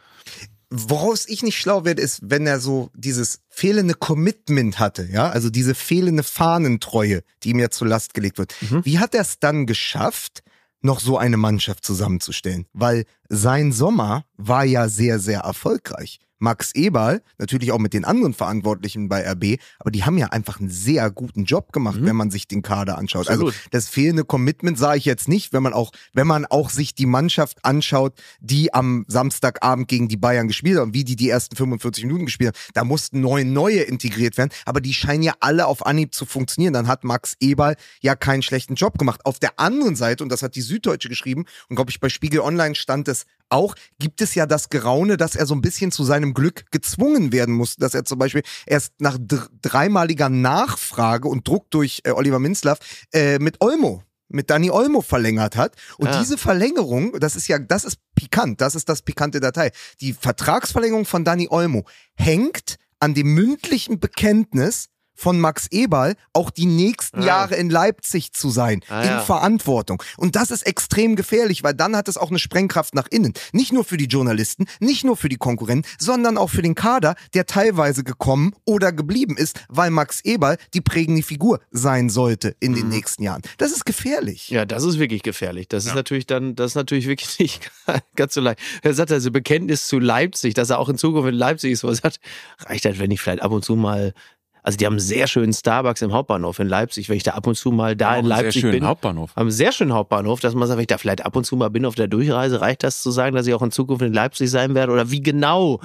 Woraus 0.70 1.28
ich 1.28 1.42
nicht 1.42 1.58
schlau 1.58 1.84
werde, 1.84 2.00
ist, 2.00 2.20
wenn 2.22 2.46
er 2.46 2.60
so 2.60 2.90
dieses 2.94 3.40
fehlende 3.48 3.94
Commitment 3.94 4.78
hatte, 4.78 5.08
ja, 5.10 5.28
also 5.28 5.50
diese 5.50 5.74
fehlende 5.74 6.22
Fahnentreue, 6.22 7.22
die 7.42 7.50
ihm 7.50 7.58
ja 7.58 7.70
zur 7.70 7.88
Last 7.88 8.14
gelegt 8.14 8.38
wird. 8.38 8.54
Wie 8.84 9.00
hat 9.00 9.14
er 9.14 9.22
es 9.22 9.40
dann 9.40 9.66
geschafft, 9.66 10.42
noch 10.80 11.00
so 11.00 11.18
eine 11.18 11.36
Mannschaft 11.36 11.84
zusammenzustellen? 11.84 12.66
Weil 12.72 13.04
sein 13.28 13.72
Sommer 13.72 14.24
war 14.36 14.64
ja 14.64 14.88
sehr, 14.88 15.18
sehr 15.18 15.40
erfolgreich. 15.40 16.20
Max 16.40 16.72
Eberl, 16.74 17.22
natürlich 17.38 17.70
auch 17.70 17.78
mit 17.78 17.92
den 17.92 18.04
anderen 18.04 18.34
Verantwortlichen 18.34 19.08
bei 19.08 19.30
RB, 19.30 19.60
aber 19.78 19.90
die 19.90 20.04
haben 20.04 20.18
ja 20.18 20.28
einfach 20.28 20.58
einen 20.58 20.70
sehr 20.70 21.10
guten 21.10 21.44
Job 21.44 21.72
gemacht, 21.72 21.98
wenn 22.00 22.16
man 22.16 22.30
sich 22.30 22.48
den 22.48 22.62
Kader 22.62 22.98
anschaut. 22.98 23.28
Absolut. 23.28 23.54
Also 23.54 23.68
das 23.70 23.88
fehlende 23.88 24.24
Commitment 24.24 24.78
sah 24.78 24.94
ich 24.94 25.04
jetzt 25.04 25.28
nicht, 25.28 25.52
wenn 25.52 25.62
man 25.62 25.72
auch, 25.72 25.92
wenn 26.12 26.26
man 26.26 26.46
auch 26.46 26.70
sich 26.70 26.94
die 26.94 27.06
Mannschaft 27.06 27.64
anschaut, 27.64 28.14
die 28.40 28.74
am 28.74 29.04
Samstagabend 29.06 29.88
gegen 29.88 30.08
die 30.08 30.16
Bayern 30.16 30.48
gespielt 30.48 30.78
haben, 30.78 30.94
wie 30.94 31.04
die 31.04 31.16
die 31.16 31.28
ersten 31.28 31.56
45 31.56 32.04
Minuten 32.04 32.24
gespielt 32.24 32.56
haben. 32.56 32.72
Da 32.74 32.84
mussten 32.84 33.20
neun 33.20 33.52
neue 33.52 33.82
integriert 33.82 34.38
werden, 34.38 34.50
aber 34.64 34.80
die 34.80 34.94
scheinen 34.94 35.22
ja 35.22 35.34
alle 35.40 35.66
auf 35.66 35.84
Anhieb 35.84 36.14
zu 36.14 36.24
funktionieren. 36.24 36.72
Dann 36.72 36.88
hat 36.88 37.04
Max 37.04 37.36
Eberl 37.40 37.76
ja 38.00 38.16
keinen 38.16 38.42
schlechten 38.42 38.74
Job 38.74 38.98
gemacht. 38.98 39.26
Auf 39.26 39.38
der 39.38 39.58
anderen 39.58 39.96
Seite, 39.96 40.24
und 40.24 40.30
das 40.30 40.42
hat 40.42 40.54
die 40.54 40.62
Süddeutsche 40.62 41.08
geschrieben, 41.08 41.44
und 41.68 41.76
glaube 41.76 41.90
ich 41.90 42.00
bei 42.00 42.08
Spiegel 42.08 42.40
Online 42.40 42.74
stand 42.74 43.08
es 43.08 43.26
auch 43.50 43.74
gibt 43.98 44.22
es 44.22 44.34
ja 44.34 44.46
das 44.46 44.68
Geraune, 44.68 45.16
dass 45.16 45.36
er 45.36 45.46
so 45.46 45.54
ein 45.54 45.60
bisschen 45.60 45.92
zu 45.92 46.04
seinem 46.04 46.34
Glück 46.34 46.70
gezwungen 46.70 47.32
werden 47.32 47.54
muss, 47.54 47.76
dass 47.76 47.94
er 47.94 48.04
zum 48.04 48.18
Beispiel 48.18 48.42
erst 48.66 48.92
nach 49.00 49.18
dr 49.20 49.48
dreimaliger 49.62 50.28
Nachfrage 50.28 51.28
und 51.28 51.46
Druck 51.46 51.70
durch 51.70 52.00
äh, 52.04 52.10
Oliver 52.12 52.38
Minzlaff 52.38 52.78
äh, 53.12 53.38
mit 53.38 53.60
Olmo 53.60 54.02
mit 54.32 54.48
Dani 54.48 54.70
Olmo 54.70 55.00
verlängert 55.00 55.56
hat. 55.56 55.74
Und 55.98 56.06
Ja. 56.06 56.20
diese 56.20 56.38
Verlängerung, 56.38 57.18
das 57.18 57.34
ist 57.34 57.48
ja, 57.48 57.58
das 57.58 57.84
ist 57.84 57.96
pikant, 58.14 58.60
das 58.60 58.76
ist 58.76 58.88
das 58.88 59.02
pikante 59.02 59.40
Datei. 59.40 59.72
Die 60.00 60.12
Vertragsverlängerung 60.12 61.04
von 61.04 61.24
Dani 61.24 61.48
Olmo 61.50 61.84
hängt 62.14 62.76
an 63.00 63.14
dem 63.14 63.34
mündlichen 63.34 63.98
Bekenntnis 63.98 64.86
von 65.20 65.38
Max 65.38 65.66
Eberl, 65.70 66.14
auch 66.32 66.50
die 66.50 66.66
nächsten 66.66 67.20
Ah. 67.22 67.26
Jahre 67.26 67.56
in 67.56 67.70
Leipzig 67.70 68.32
zu 68.32 68.50
sein, 68.50 68.80
Ah, 68.88 69.02
in 69.02 69.08
ja. 69.10 69.20
Verantwortung. 69.20 70.02
Und 70.16 70.34
das 70.36 70.50
ist 70.50 70.62
extrem 70.66 71.14
gefährlich, 71.16 71.62
weil 71.62 71.74
dann 71.74 71.94
hat 71.96 72.08
es 72.08 72.16
auch 72.16 72.30
eine 72.30 72.38
Sprengkraft 72.38 72.94
nach 72.94 73.06
innen. 73.10 73.34
Nicht 73.52 73.72
nur 73.72 73.84
für 73.84 73.96
die 73.96 74.06
Journalisten, 74.06 74.66
nicht 74.80 75.04
nur 75.04 75.16
für 75.16 75.28
die 75.28 75.36
Konkurrenten, 75.36 75.88
sondern 75.98 76.38
auch 76.38 76.48
für 76.50 76.62
den 76.62 76.74
Kader, 76.74 77.14
der 77.34 77.46
teilweise 77.46 78.02
gekommen 78.04 78.54
oder 78.64 78.92
geblieben 78.92 79.36
ist, 79.36 79.60
weil 79.68 79.90
Max 79.90 80.20
Eberl 80.22 80.56
die 80.74 80.80
prägende 80.80 81.22
Figur 81.22 81.60
sein 81.70 82.08
sollte 82.08 82.56
in 82.60 82.74
den 82.74 82.88
nächsten 82.88 83.22
Jahren. 83.22 83.42
Das 83.58 83.72
ist 83.72 83.84
gefährlich. 83.84 84.48
Ja, 84.48 84.64
das 84.64 84.84
ist 84.84 84.98
wirklich 84.98 85.22
gefährlich. 85.22 85.68
Das 85.68 85.84
ist 85.86 85.94
natürlich 85.94 86.26
dann, 86.26 86.54
das 86.54 86.72
ist 86.72 86.74
natürlich 86.76 87.06
wirklich 87.06 87.38
nicht 87.38 87.70
ganz 88.16 88.34
so 88.34 88.40
leicht. 88.40 88.58
Er 88.82 88.94
sagt 88.94 89.12
also 89.12 89.30
Bekenntnis 89.30 89.86
zu 89.86 89.98
Leipzig, 89.98 90.54
dass 90.54 90.70
er 90.70 90.78
auch 90.78 90.88
in 90.88 90.96
Zukunft 90.96 91.28
in 91.28 91.34
Leipzig 91.34 91.72
ist, 91.72 91.84
wo 91.84 91.88
er 91.88 91.94
sagt, 91.94 92.20
reicht 92.60 92.84
das, 92.84 92.98
wenn 92.98 93.10
ich 93.10 93.20
vielleicht 93.20 93.42
ab 93.42 93.52
und 93.52 93.64
zu 93.64 93.76
mal, 93.76 94.14
also 94.62 94.76
die 94.76 94.86
haben 94.86 94.94
einen 94.94 95.00
sehr 95.00 95.26
schönen 95.26 95.52
Starbucks 95.52 96.02
im 96.02 96.12
Hauptbahnhof 96.12 96.58
in 96.58 96.68
Leipzig, 96.68 97.08
wenn 97.08 97.16
ich 97.16 97.22
da 97.22 97.32
ab 97.32 97.46
und 97.46 97.54
zu 97.56 97.70
mal 97.70 97.96
da 97.96 98.14
Auch 98.14 98.18
in 98.20 98.26
Leipzig 98.26 98.52
sehr 98.54 98.60
schönen 98.60 98.72
bin. 98.72 98.86
Hauptbahnhof. 98.86 99.30
Haben 99.36 99.42
einen 99.42 99.50
sehr 99.50 99.72
schönen 99.72 99.92
Hauptbahnhof, 99.92 100.40
dass 100.40 100.54
man 100.54 100.68
sagt, 100.68 100.76
wenn 100.76 100.82
ich 100.82 100.88
da 100.88 100.98
vielleicht 100.98 101.24
ab 101.24 101.36
und 101.36 101.44
zu 101.44 101.56
mal 101.56 101.70
bin 101.70 101.84
auf 101.84 101.94
der 101.94 102.08
Durchreise, 102.08 102.60
reicht 102.60 102.82
das 102.82 103.02
zu 103.02 103.10
sagen, 103.10 103.34
dass 103.36 103.46
ich 103.46 103.54
auch 103.54 103.62
in 103.62 103.70
Zukunft 103.70 104.02
in 104.02 104.12
Leipzig 104.12 104.50
sein 104.50 104.74
werde? 104.74 104.92
Oder 104.92 105.10
wie 105.10 105.22
genau, 105.22 105.80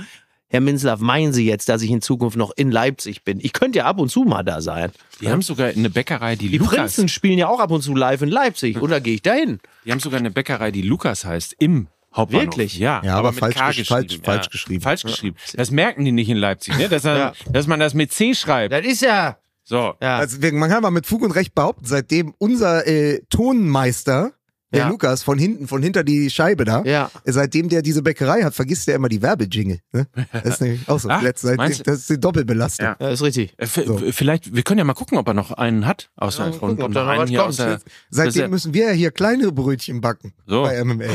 Herr 0.47 0.61
Minzlaff, 0.61 0.99
meinen 0.99 1.33
Sie 1.33 1.45
jetzt, 1.45 1.69
dass 1.69 1.81
ich 1.81 1.89
in 1.89 2.01
Zukunft 2.01 2.37
noch 2.37 2.51
in 2.55 2.71
Leipzig 2.71 3.23
bin? 3.23 3.39
Ich 3.41 3.53
könnte 3.53 3.79
ja 3.79 3.85
ab 3.85 3.99
und 3.99 4.09
zu 4.09 4.23
mal 4.23 4.43
da 4.43 4.61
sein. 4.61 4.91
Die 5.19 5.29
haben 5.29 5.41
sogar 5.41 5.69
eine 5.69 5.89
Bäckerei, 5.89 6.35
die, 6.35 6.49
Die 6.49 6.57
Lukas. 6.59 6.75
Prinzen 6.75 7.07
spielen 7.07 7.37
ja 7.39 7.47
auch 7.47 7.59
ab 7.59 7.71
und 7.71 7.81
zu 7.81 7.95
live 7.95 8.21
in 8.21 8.29
Leipzig. 8.29 8.81
Oder 8.81 9.01
gehe 9.01 9.15
ich 9.15 9.21
da 9.21 9.33
hin? 9.33 9.59
Die 9.85 9.91
haben 9.91 9.99
sogar 9.99 10.19
eine 10.19 10.31
Bäckerei, 10.31 10.71
die 10.71 10.81
Lukas 10.81 11.25
heißt, 11.25 11.55
im 11.59 11.87
Hauptbahnhof. 12.15 12.45
Wirklich? 12.57 12.77
Ja, 12.77 13.01
Ja, 13.03 13.15
aber 13.17 13.31
mit 13.31 13.39
falsch 13.39 13.55
K 13.55 13.69
gesch- 13.69 13.87
falsch- 13.87 14.03
geschrieben. 14.07 14.23
falsch 14.23 14.49
geschrieben. 14.49 14.81
Falsch 14.81 15.03
geschrieben. 15.03 15.35
Das 15.55 15.71
merken 15.71 16.05
die 16.05 16.11
nicht 16.11 16.29
in 16.29 16.37
Leipzig, 16.37 16.77
ne? 16.77 16.87
dass, 16.89 17.05
er, 17.05 17.17
Ja. 17.17 17.33
dass 17.51 17.67
man 17.67 17.79
das 17.79 17.93
mit 17.93 18.11
C 18.13 18.33
schreibt. 18.33 18.73
Das 18.73 18.85
ist 18.85 19.01
ja. 19.01 19.37
So. 19.63 19.93
ja. 20.01 20.17
Also 20.17 20.37
man 20.53 20.69
kann 20.69 20.81
mal 20.83 20.91
mit 20.91 21.05
Fug 21.07 21.23
und 21.23 21.31
Recht 21.31 21.55
behaupten, 21.55 21.85
seitdem 21.85 22.33
unser 22.37 22.85
äh, 22.87 23.21
Tonmeister, 23.29 24.31
der 24.71 24.81
Ja. 24.81 24.89
Lukas, 24.89 25.23
von 25.23 25.37
hinten, 25.39 25.67
von 25.67 25.81
hinter 25.81 26.03
die 26.03 26.29
Scheibe 26.29 26.65
da, 26.65 26.83
Ja. 26.83 27.09
seitdem 27.23 27.69
der 27.69 27.81
diese 27.81 28.01
Bäckerei 28.03 28.43
hat, 28.43 28.53
vergisst 28.53 28.87
er 28.89 28.95
immer 28.95 29.09
die 29.09 29.21
Werbejingle. 29.21 29.79
Ne? 29.93 30.07
Das 30.33 30.43
ist 30.45 30.61
nämlich 30.61 30.87
auch 30.89 30.99
so. 30.99 31.09
Ach, 31.09 31.21
Letzt- 31.21 31.41
seit- 31.43 31.57
meinst 31.57 31.79
du? 31.79 31.83
das 31.83 31.99
ist 31.99 32.09
die 32.09 32.19
Doppelbelastung. 32.19 32.85
Ja. 32.85 32.95
Ja, 32.99 33.09
ist 33.09 33.21
richtig. 33.23 33.53
Äh, 33.57 33.65
So. 33.67 33.97
Vielleicht, 34.11 34.53
wir 34.55 34.63
können 34.63 34.79
ja 34.79 34.83
mal 34.83 34.93
gucken, 34.93 35.17
ob 35.17 35.27
er 35.27 35.33
noch 35.33 35.51
einen 35.51 35.85
hat. 35.87 36.09
Außer 36.17 36.45
Ja, 36.45 36.51
gucken, 36.51 36.81
ob 36.83 36.91
da 36.93 37.03
noch 37.03 37.09
einen 37.09 37.27
hier 37.27 37.47
der, 37.57 37.79
Seitdem 38.09 38.49
müssen 38.51 38.73
wir 38.73 38.87
ja 38.87 38.91
hier 38.91 39.11
kleine 39.11 39.51
Brötchen 39.51 40.01
backen 40.01 40.33
So. 40.45 40.63
bei 40.63 40.77
MML. 40.83 41.09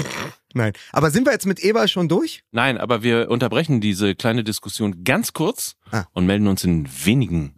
Nein. 0.54 0.72
Aber 0.92 1.10
sind 1.10 1.26
wir 1.26 1.32
jetzt 1.32 1.46
mit 1.46 1.60
Eber 1.60 1.86
schon 1.88 2.08
durch? 2.08 2.42
Nein, 2.50 2.78
aber 2.78 3.02
wir 3.02 3.30
unterbrechen 3.30 3.80
diese 3.80 4.14
kleine 4.14 4.42
Diskussion 4.44 5.04
ganz 5.04 5.32
kurz 5.32 5.76
Ah. 5.92 6.04
und 6.12 6.26
melden 6.26 6.48
uns 6.48 6.64
in 6.64 6.88
wenigen 7.04 7.54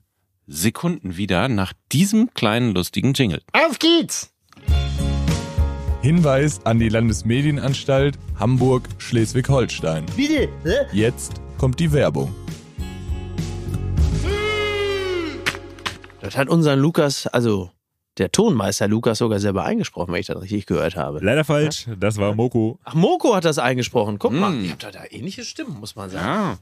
Sekunden 0.46 1.16
wieder 1.16 1.48
nach 1.48 1.72
diesem 1.92 2.32
kleinen 2.34 2.74
lustigen 2.74 3.14
Jingle. 3.14 3.40
Auf 3.52 3.78
geht's! 3.78 4.30
Hinweis 6.02 6.60
an 6.66 6.80
die 6.80 6.88
Landesmedienanstalt 6.88 8.18
Hamburg-Schleswig-Holstein. 8.38 10.04
Bitte, 10.16 10.48
hä? 10.64 10.76
Jetzt 10.92 11.34
kommt 11.58 11.78
die 11.78 11.92
Werbung. 11.92 12.34
Das 16.20 16.36
hat 16.36 16.48
unseren 16.48 16.78
Lukas, 16.80 17.26
also 17.26 17.70
der 18.18 18.30
Tonmeister 18.30 18.88
Lukas 18.88 19.18
sogar 19.18 19.38
selber 19.40 19.64
eingesprochen, 19.64 20.12
wenn 20.12 20.20
ich 20.20 20.26
das 20.26 20.40
richtig 20.42 20.66
gehört 20.66 20.96
habe. 20.96 21.20
Leider 21.22 21.44
falsch, 21.44 21.86
das 21.98 22.18
war 22.18 22.34
Moko. 22.34 22.78
Ach, 22.84 22.94
Moko 22.94 23.34
hat 23.34 23.44
das 23.44 23.58
eingesprochen. 23.58 24.18
Guck 24.18 24.32
mal, 24.32 24.50
Mm. 24.50 24.64
ihr 24.64 24.70
habt 24.72 24.82
da, 24.82 24.90
da 24.90 25.00
ähnliche 25.10 25.44
Stimmen, 25.44 25.80
muss 25.80 25.96
man 25.96 26.10
sagen. 26.10 26.24
Ja, 26.26 26.58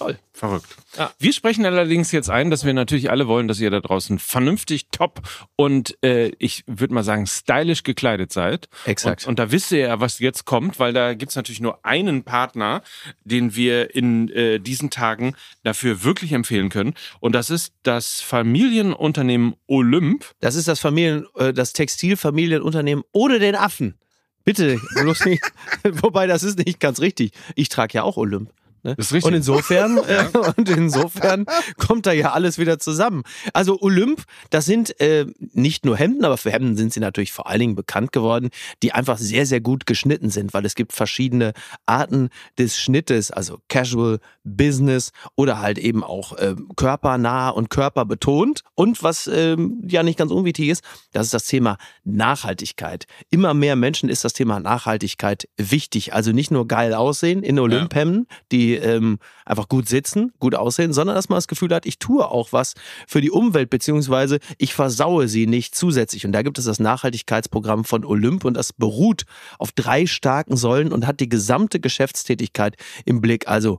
Toll. 0.00 0.18
verrückt. 0.32 0.74
Ja. 0.96 1.12
Wir 1.18 1.34
sprechen 1.34 1.66
allerdings 1.66 2.10
jetzt 2.10 2.30
ein, 2.30 2.50
dass 2.50 2.64
wir 2.64 2.72
natürlich 2.72 3.10
alle 3.10 3.28
wollen, 3.28 3.48
dass 3.48 3.60
ihr 3.60 3.70
da 3.70 3.80
draußen 3.80 4.18
vernünftig, 4.18 4.86
top 4.90 5.20
und 5.56 5.98
äh, 6.02 6.32
ich 6.38 6.64
würde 6.66 6.94
mal 6.94 7.02
sagen 7.02 7.26
stylisch 7.26 7.82
gekleidet 7.82 8.32
seid. 8.32 8.70
Exakt. 8.86 9.24
Und, 9.24 9.28
und 9.28 9.38
da 9.38 9.52
wisst 9.52 9.72
ihr 9.72 9.80
ja, 9.80 10.00
was 10.00 10.18
jetzt 10.18 10.46
kommt, 10.46 10.78
weil 10.78 10.94
da 10.94 11.12
gibt's 11.12 11.36
natürlich 11.36 11.60
nur 11.60 11.84
einen 11.84 12.24
Partner, 12.24 12.82
den 13.24 13.54
wir 13.54 13.94
in 13.94 14.30
äh, 14.30 14.58
diesen 14.58 14.88
Tagen 14.88 15.34
dafür 15.64 16.02
wirklich 16.02 16.32
empfehlen 16.32 16.70
können. 16.70 16.94
Und 17.20 17.34
das 17.34 17.50
ist 17.50 17.74
das 17.82 18.22
Familienunternehmen 18.22 19.54
Olymp. 19.66 20.24
Das 20.40 20.54
ist 20.54 20.66
das 20.66 20.80
Familien, 20.80 21.26
äh, 21.36 21.52
das 21.52 21.74
Textilfamilienunternehmen 21.74 23.04
ohne 23.12 23.38
den 23.38 23.54
Affen. 23.54 23.98
Bitte, 24.44 24.80
bloß 24.94 25.26
nicht. 25.26 25.42
Wobei, 25.84 26.26
das 26.26 26.42
ist 26.42 26.58
nicht 26.58 26.80
ganz 26.80 27.00
richtig. 27.00 27.32
Ich 27.54 27.68
trage 27.68 27.94
ja 27.94 28.02
auch 28.02 28.16
Olymp. 28.16 28.50
Ne? 28.82 28.94
Das 28.96 29.06
ist 29.06 29.12
richtig. 29.12 29.28
Und 29.28 29.34
insofern, 29.34 29.98
äh, 30.08 30.26
und 30.56 30.68
insofern 30.68 31.46
kommt 31.78 32.06
da 32.06 32.12
ja 32.12 32.32
alles 32.32 32.58
wieder 32.58 32.78
zusammen. 32.78 33.22
Also 33.52 33.80
Olymp, 33.80 34.24
das 34.50 34.64
sind 34.64 34.98
äh, 35.00 35.26
nicht 35.52 35.84
nur 35.84 35.96
Hemden, 35.96 36.24
aber 36.24 36.36
für 36.36 36.50
Hemden 36.50 36.76
sind 36.76 36.92
sie 36.92 37.00
natürlich 37.00 37.32
vor 37.32 37.48
allen 37.48 37.60
Dingen 37.60 37.74
bekannt 37.74 38.12
geworden, 38.12 38.50
die 38.82 38.92
einfach 38.92 39.18
sehr, 39.18 39.46
sehr 39.46 39.60
gut 39.60 39.86
geschnitten 39.86 40.30
sind, 40.30 40.54
weil 40.54 40.64
es 40.64 40.74
gibt 40.74 40.92
verschiedene 40.92 41.52
Arten 41.86 42.30
des 42.58 42.78
Schnittes, 42.78 43.30
also 43.30 43.58
Casual, 43.68 44.18
Business 44.44 45.12
oder 45.36 45.60
halt 45.60 45.78
eben 45.78 46.02
auch 46.02 46.34
ähm, 46.38 46.68
körpernah 46.76 47.50
und 47.50 47.70
körperbetont. 47.70 48.62
Und 48.74 49.02
was 49.02 49.26
ähm, 49.26 49.82
ja 49.86 50.02
nicht 50.02 50.18
ganz 50.18 50.30
unwichtig 50.30 50.68
ist, 50.68 50.82
das 51.12 51.26
ist 51.26 51.34
das 51.34 51.46
Thema 51.46 51.76
Nachhaltigkeit. 52.04 53.06
Immer 53.30 53.54
mehr 53.54 53.76
Menschen 53.76 54.08
ist 54.08 54.24
das 54.24 54.32
Thema 54.32 54.60
Nachhaltigkeit 54.60 55.48
wichtig. 55.56 56.14
Also 56.14 56.32
nicht 56.32 56.50
nur 56.50 56.66
geil 56.66 56.94
aussehen 56.94 57.42
in 57.42 57.58
Olymphemden, 57.58 58.26
die 58.52 58.69
ähm, 58.76 59.18
einfach 59.44 59.68
gut 59.68 59.88
sitzen, 59.88 60.32
gut 60.38 60.54
aussehen, 60.54 60.92
sondern 60.92 61.16
dass 61.16 61.28
man 61.28 61.36
das 61.36 61.48
Gefühl 61.48 61.74
hat, 61.74 61.86
ich 61.86 61.98
tue 61.98 62.26
auch 62.26 62.52
was 62.52 62.74
für 63.06 63.20
die 63.20 63.30
Umwelt, 63.30 63.70
beziehungsweise 63.70 64.38
ich 64.58 64.74
versaue 64.74 65.28
sie 65.28 65.46
nicht 65.46 65.74
zusätzlich. 65.74 66.26
Und 66.26 66.32
da 66.32 66.42
gibt 66.42 66.58
es 66.58 66.64
das 66.64 66.80
Nachhaltigkeitsprogramm 66.80 67.84
von 67.84 68.04
Olymp 68.04 68.44
und 68.44 68.54
das 68.54 68.72
beruht 68.72 69.24
auf 69.58 69.72
drei 69.72 70.06
starken 70.06 70.56
Säulen 70.56 70.92
und 70.92 71.06
hat 71.06 71.20
die 71.20 71.28
gesamte 71.28 71.80
Geschäftstätigkeit 71.80 72.76
im 73.04 73.20
Blick. 73.20 73.48
Also 73.48 73.78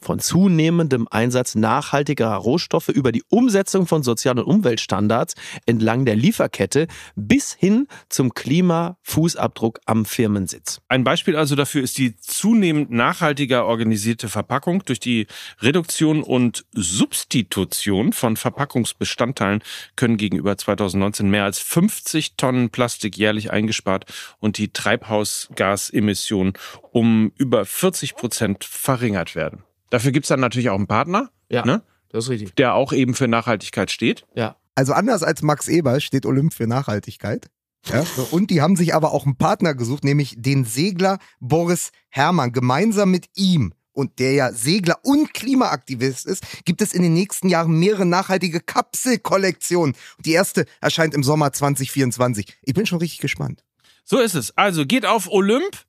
von 0.00 0.18
zunehmendem 0.18 1.06
Einsatz 1.10 1.54
nachhaltigerer 1.54 2.36
Rohstoffe 2.36 2.88
über 2.88 3.12
die 3.12 3.22
Umsetzung 3.28 3.86
von 3.86 4.02
Sozial- 4.02 4.38
und 4.38 4.44
Umweltstandards 4.44 5.34
entlang 5.66 6.04
der 6.04 6.16
Lieferkette 6.16 6.86
bis 7.16 7.52
hin 7.52 7.86
zum 8.08 8.34
Klimafußabdruck 8.34 9.80
am 9.86 10.04
Firmensitz. 10.04 10.80
Ein 10.88 11.04
Beispiel 11.04 11.36
also 11.36 11.54
dafür 11.54 11.82
ist 11.82 11.98
die 11.98 12.16
zunehmend 12.16 12.90
nachhaltiger 12.90 13.66
organisierte 13.66 14.28
Verpackung. 14.28 14.84
Durch 14.84 15.00
die 15.00 15.26
Reduktion 15.60 16.22
und 16.22 16.64
Substitution 16.72 18.12
von 18.12 18.36
Verpackungsbestandteilen 18.36 19.62
können 19.96 20.16
gegenüber 20.16 20.56
2019 20.56 21.28
mehr 21.28 21.44
als 21.44 21.58
50 21.58 22.36
Tonnen 22.36 22.70
Plastik 22.70 23.16
jährlich 23.16 23.52
eingespart 23.52 24.06
und 24.38 24.58
die 24.58 24.72
Treibhausgasemissionen 24.72 26.54
um 26.92 27.32
über 27.36 27.64
40 27.64 28.16
Prozent 28.16 28.64
verringert 28.64 29.34
werden. 29.34 29.64
Dafür 29.90 30.12
gibt's 30.12 30.28
dann 30.28 30.40
natürlich 30.40 30.70
auch 30.70 30.76
einen 30.76 30.86
Partner, 30.86 31.30
Ja, 31.50 31.64
ne, 31.64 31.82
das 32.10 32.24
ist 32.24 32.30
richtig. 32.30 32.54
der 32.56 32.74
auch 32.74 32.92
eben 32.92 33.14
für 33.14 33.28
Nachhaltigkeit 33.28 33.90
steht. 33.90 34.24
Ja. 34.34 34.56
Also 34.74 34.92
anders 34.92 35.22
als 35.22 35.42
Max 35.42 35.68
Eber 35.68 36.00
steht 36.00 36.24
Olymp 36.26 36.54
für 36.54 36.66
Nachhaltigkeit. 36.66 37.50
Ja, 37.86 38.04
so, 38.04 38.28
und 38.30 38.50
die 38.50 38.60
haben 38.60 38.76
sich 38.76 38.94
aber 38.94 39.12
auch 39.12 39.24
einen 39.26 39.36
Partner 39.36 39.74
gesucht, 39.74 40.04
nämlich 40.04 40.34
den 40.38 40.64
Segler 40.64 41.18
Boris 41.40 41.92
Herrmann. 42.08 42.52
Gemeinsam 42.52 43.10
mit 43.10 43.26
ihm 43.34 43.72
und 43.92 44.18
der 44.18 44.32
ja 44.32 44.52
Segler 44.52 44.98
und 45.02 45.32
Klimaaktivist 45.34 46.26
ist, 46.26 46.64
gibt 46.64 46.82
es 46.82 46.92
in 46.92 47.02
den 47.02 47.14
nächsten 47.14 47.48
Jahren 47.48 47.78
mehrere 47.78 48.06
nachhaltige 48.06 48.60
Kapselkollektionen. 48.60 49.96
Die 50.24 50.32
erste 50.32 50.66
erscheint 50.80 51.14
im 51.14 51.22
Sommer 51.22 51.52
2024. 51.52 52.46
Ich 52.62 52.74
bin 52.74 52.86
schon 52.86 52.98
richtig 52.98 53.18
gespannt. 53.20 53.64
So 54.04 54.18
ist 54.18 54.34
es. 54.34 54.56
Also 54.56 54.86
geht 54.86 55.06
auf 55.06 55.28
olymp 55.30 55.84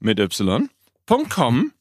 mit 0.00 0.18
y.com 0.18 1.72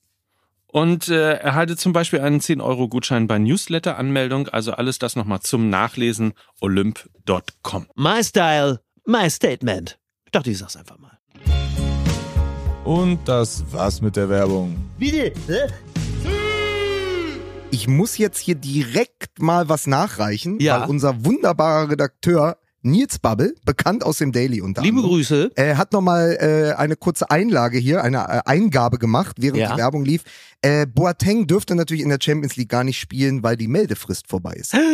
und 0.72 1.08
äh, 1.10 1.34
erhaltet 1.34 1.80
zum 1.80 1.94
Beispiel 1.94 2.20
einen 2.22 2.40
10-Euro-Gutschein 2.40 3.28
bei 3.28 3.40
Newsletter-Anmeldung. 3.40 4.48
Also 4.50 4.72
alles 4.74 5.00
das 5.00 5.16
nochmal 5.16 5.40
zum 5.42 5.70
Nachlesen 5.70 6.34
olymp.com. 6.62 7.88
My 7.96 8.24
Style, 8.24 8.80
my 9.06 9.30
Statement. 9.30 10.00
Ich 10.26 10.32
dachte, 10.32 10.52
ich 10.52 10.58
sag's 10.60 10.76
einfach 10.76 10.98
mal. 11.00 11.18
Und 12.84 13.20
das 13.28 13.64
war's 13.72 14.02
mit 14.02 14.16
der 14.16 14.30
Werbung. 14.30 14.76
Bitte, 14.98 15.34
hä? 15.48 15.68
Ich 17.72 17.88
muss 17.88 18.18
jetzt 18.18 18.40
hier 18.40 18.56
direkt 18.56 19.40
mal 19.42 19.70
was 19.70 19.86
nachreichen, 19.86 20.60
Ja. 20.60 20.82
weil 20.82 20.90
unser 20.90 21.24
wunderbarer 21.24 21.92
Redakteur 21.92 22.58
Nils 22.82 23.20
Bubble, 23.20 23.54
bekannt 23.66 24.04
aus 24.04 24.20
dem 24.20 24.32
Daily 24.32 24.62
unter 24.62 24.82
Liebe 24.82 24.98
anderem. 24.98 25.16
Grüße. 25.16 25.52
Er 25.56 25.78
hat 25.78 25.92
nochmal 25.94 26.38
äh, 26.40 26.74
eine 26.78 26.96
kurze 26.96 27.30
Einlage 27.30 27.78
hier, 27.78 28.04
eine 28.04 28.20
äh, 28.20 28.42
Eingabe 28.46 28.98
gemacht, 28.98 29.36
während 29.40 29.60
Ja. 29.60 29.72
die 29.74 29.78
Werbung 29.78 30.06
lief. 30.06 30.24
Äh, 30.62 30.86
Boateng 30.88 31.48
dürfte 31.48 31.76
natürlich 31.76 32.04
in 32.04 32.10
der 32.10 32.20
Champions 32.22 32.56
League 32.56 32.70
gar 32.70 32.84
nicht 32.84 33.00
spielen, 33.00 33.44
weil 33.44 33.58
die 33.58 33.68
Meldefrist 33.68 34.28
vorbei 34.28 34.54
ist. 34.54 34.74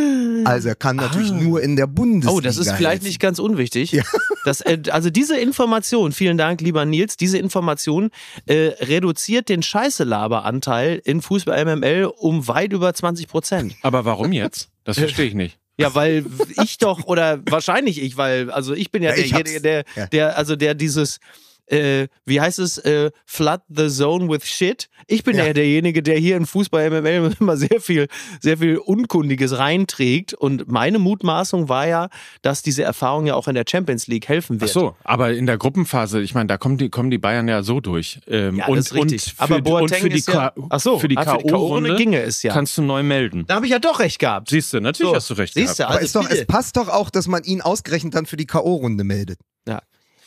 Also 0.43 0.67
er 0.67 0.75
kann 0.75 0.97
natürlich 0.97 1.31
nur 1.31 1.61
in 1.63 1.75
der 1.77 1.87
Bundesliga. 1.87 2.35
Oh, 2.37 2.41
das 2.41 2.57
ist 2.57 2.69
vielleicht 2.73 2.91
helfen. 2.95 3.05
nicht 3.07 3.19
ganz 3.21 3.39
unwichtig. 3.39 3.93
Ja. 3.93 4.03
Das, 4.43 4.59
äh, 4.61 4.79
also 4.91 5.09
diese 5.09 5.37
Information, 5.39 6.11
vielen 6.11 6.37
Dank, 6.37 6.59
lieber 6.61 6.85
Nils, 6.85 7.15
diese 7.17 7.37
Information 7.37 8.09
äh, 8.45 8.71
reduziert 8.81 9.47
den 9.49 9.63
Scheiße-Laber-Anteil 9.63 11.01
in 11.03 11.21
Fußball 11.21 11.63
MML 11.65 12.11
um 12.17 12.47
weit 12.47 12.73
über 12.73 12.93
20 12.93 13.27
Prozent. 13.27 13.75
Aber 13.81 14.05
warum 14.05 14.33
jetzt? 14.33 14.69
Das 14.83 14.99
verstehe 14.99 15.25
ich 15.25 15.33
nicht. 15.35 15.57
Ja, 15.77 15.93
weil 15.93 16.25
ich 16.63 16.77
doch, 16.77 17.05
oder 17.05 17.39
wahrscheinlich 17.49 18.01
ich, 18.01 18.15
weil, 18.17 18.49
also 18.51 18.73
ich 18.73 18.91
bin 18.91 19.03
ja, 19.03 19.09
Ja, 19.09 19.15
derjenige, 19.17 19.49
hab's. 19.51 19.61
der, 19.61 19.83
Ja. 19.95 20.05
der, 20.07 20.37
also 20.37 20.55
der 20.55 20.73
dieses, 20.73 21.19
äh, 21.67 22.07
wie 22.25 22.39
heißt 22.41 22.59
es, 22.59 22.77
äh, 22.79 23.11
flood 23.25 23.61
the 23.69 23.87
zone 23.89 24.29
with 24.29 24.45
shit. 24.45 24.89
Ich 25.07 25.23
bin 25.23 25.35
ja. 25.37 25.45
Ja. 25.47 25.53
derjenige, 25.53 26.01
der 26.03 26.17
hier 26.17 26.37
in 26.37 26.45
Fußball 26.45 26.89
MML 26.89 27.35
immer 27.39 27.57
sehr 27.57 27.79
viel, 27.81 28.07
sehr 28.41 28.57
viel 28.57 28.77
Unkundiges 28.77 29.57
reinträgt. 29.57 30.33
Und 30.33 30.67
meine 30.67 30.99
Mutmaßung 30.99 31.69
war 31.69 31.87
ja, 31.87 32.09
dass 32.41 32.61
diese 32.61 32.83
Erfahrung 32.83 33.25
ja 33.27 33.35
auch 33.35 33.47
in 33.47 33.55
der 33.55 33.65
Champions 33.69 34.07
League 34.07 34.27
helfen 34.27 34.57
Ach 34.57 34.61
wird. 34.61 34.71
so, 34.71 34.95
aber 35.03 35.33
in 35.33 35.45
der 35.45 35.57
Gruppenphase, 35.57 36.21
ich 36.21 36.33
meine, 36.33 36.47
da 36.47 36.57
kommen 36.57 36.77
die, 36.77 36.89
kommen 36.89 37.09
die 37.11 37.17
Bayern 37.17 37.47
ja 37.47 37.63
so 37.63 37.79
durch. 37.81 38.19
Ähm, 38.27 38.57
Ja, 38.57 38.67
und, 38.67 38.77
das 38.77 38.87
ist 38.87 38.93
richtig. 38.93 39.25
Und 39.27 39.33
für, 39.35 39.41
Aber 39.43 39.61
Boateng 39.61 39.81
und 39.81 39.95
für 40.01 40.09
die, 40.09 40.17
ist 40.17 40.27
ja- 40.27 40.49
K- 40.51 40.67
Ach 40.69 40.79
so, 40.79 40.99
für 40.99 41.07
die 41.07 41.17
ah, 41.17 41.23
für 41.37 41.43
die 41.43 41.49
K.O.-Runde 41.49 41.95
ginge 41.97 42.21
es 42.21 42.43
ja. 42.43 42.53
kannst 42.53 42.77
du 42.77 42.81
neu 42.81 43.03
melden. 43.03 43.45
Da 43.47 43.55
habe 43.55 43.65
ich 43.65 43.71
ja 43.71 43.79
doch 43.79 43.99
recht 43.99 44.19
gehabt. 44.19 44.49
Siehst 44.49 44.73
du, 44.73 44.79
natürlich 44.79 45.09
So, 45.11 45.15
hast 45.15 45.29
du 45.29 45.33
recht 45.35 45.53
Siehst 45.53 45.79
du, 45.79 45.83
gehabt. 45.83 45.91
Aber 45.91 45.99
also 46.01 46.05
ist 46.05 46.15
doch, 46.15 46.29
es 46.29 46.45
passt 46.45 46.77
doch 46.77 46.89
auch, 46.89 47.09
dass 47.09 47.27
man 47.27 47.43
ihn 47.43 47.61
ausgerechnet 47.61 48.15
dann 48.15 48.25
für 48.25 48.37
die 48.37 48.45
K.O.-Runde 48.45 49.03
meldet. 49.03 49.39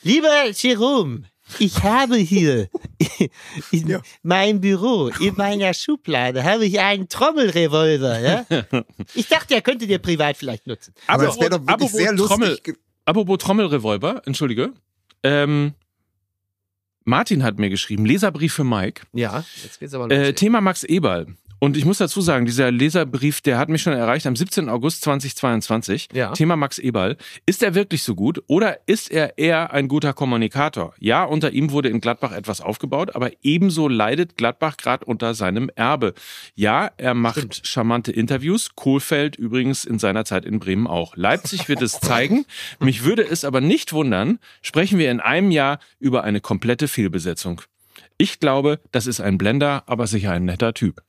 Lieber 0.03 0.51
Jerome, 0.53 1.23
ich 1.59 1.83
habe 1.83 2.17
hier 2.17 2.69
in 3.73 3.89
Ja. 3.89 4.01
meinem 4.23 4.61
Büro, 4.61 5.09
in 5.21 5.35
meiner 5.37 5.73
Schublade, 5.75 6.45
habe 6.45 6.67
ich 6.67 6.79
einen 6.81 7.09
Trommelrevolver. 7.09 8.21
Ja? 8.21 8.47
Ich 9.15 9.29
dachte, 9.29 9.55
er 9.55 9.63
könnte 9.63 9.87
dir 9.87 9.99
privat 9.99 10.37
vielleicht 10.37 10.67
nutzen. 10.67 10.95
Aber 11.07 11.29
es 11.29 11.37
wäre 11.39 11.51
doch 11.51 11.59
wirklich 11.61 11.71
apropos 11.75 11.93
sehr 11.93 12.13
lustig. 12.13 12.37
Trommel- 12.65 12.77
Apropos 13.05 13.39
Trommelrevolver, 13.39 14.23
entschuldige. 14.27 14.73
Ähm, 15.23 15.73
Martin 17.05 17.43
hat 17.43 17.59
mir 17.59 17.71
geschrieben, 17.71 18.05
Leserbrief 18.05 18.53
für 18.53 18.65
Mike. 18.65 19.03
Ja, 19.15 19.45
jetzt 19.63 19.81
geht's 19.81 19.95
aber 19.95 20.09
los. 20.09 20.13
Äh, 20.19 20.35
Thema 20.35 20.61
Max 20.61 20.85
Eberl. 20.85 21.27
Und 21.61 21.77
ich 21.77 21.85
muss 21.85 21.99
dazu 21.99 22.21
sagen, 22.21 22.47
dieser 22.47 22.71
Leserbrief, 22.71 23.41
der 23.41 23.59
hat 23.59 23.69
mich 23.69 23.83
schon 23.83 23.93
erreicht 23.93 24.27
am 24.27 24.37
17. 24.37 24.69
August 24.69 25.03
2022. 25.03 26.09
Ja. 26.13 26.33
Thema 26.33 26.57
Max 26.57 26.79
Eberl. 26.79 27.17
Ist 27.47 27.63
er 27.63 27.75
wirklich 27.75 28.03
so 28.03 28.15
gut 28.15 28.43
oder 28.47 28.79
ist 28.87 29.11
er 29.11 29.39
eher 29.39 29.73
ein 29.73 29.89
guter 29.89 30.13
Kommunikator? 30.13 30.95
Ja, 31.01 31.25
unter 31.25 31.51
ihm 31.51 31.73
wurde 31.73 31.89
in 31.89 32.01
Gladbach 32.01 32.33
etwas 32.33 32.61
aufgebaut, 32.61 33.17
aber 33.17 33.31
ebenso 33.43 33.89
leidet 33.89 34.37
Gladbach 34.37 34.77
gerade 34.77 35.05
unter 35.05 35.35
seinem 35.35 35.71
Erbe. 35.75 36.15
Ja, 36.55 36.93
er 36.97 37.15
macht 37.15 37.67
charmante 37.67 38.13
Interviews. 38.13 38.77
Kohlfeld 38.77 39.37
übrigens 39.37 39.85
in 39.85 39.99
seiner 39.99 40.25
Zeit 40.25 40.45
in 40.45 40.61
Bremen 40.61 40.87
auch. 40.87 41.17
Leipzig 41.17 41.69
wird 41.69 41.83
es 41.83 41.99
zeigen. 41.99 42.47
Mich 42.79 43.05
würde 43.05 43.23
es 43.23 43.45
aber 43.45 43.61
nicht 43.61 43.93
wundern, 43.93 44.39
sprechen 44.63 44.99
wir 44.99 45.11
in 45.11 45.21
einem 45.21 45.51
Jahr 45.51 45.81
über 45.99 46.23
eine 46.23 46.41
komplette 46.41 46.87
Fehlbesetzung. 46.87 47.63
Ich 48.17 48.41
glaube, 48.41 48.81
das 48.93 49.07
ist 49.07 49.21
ein 49.21 49.39
Blender, 49.39 49.83
aber 49.87 50.07
sicher 50.07 50.33
ein 50.33 50.45
netter 50.45 50.75
Typ. 50.75 51.03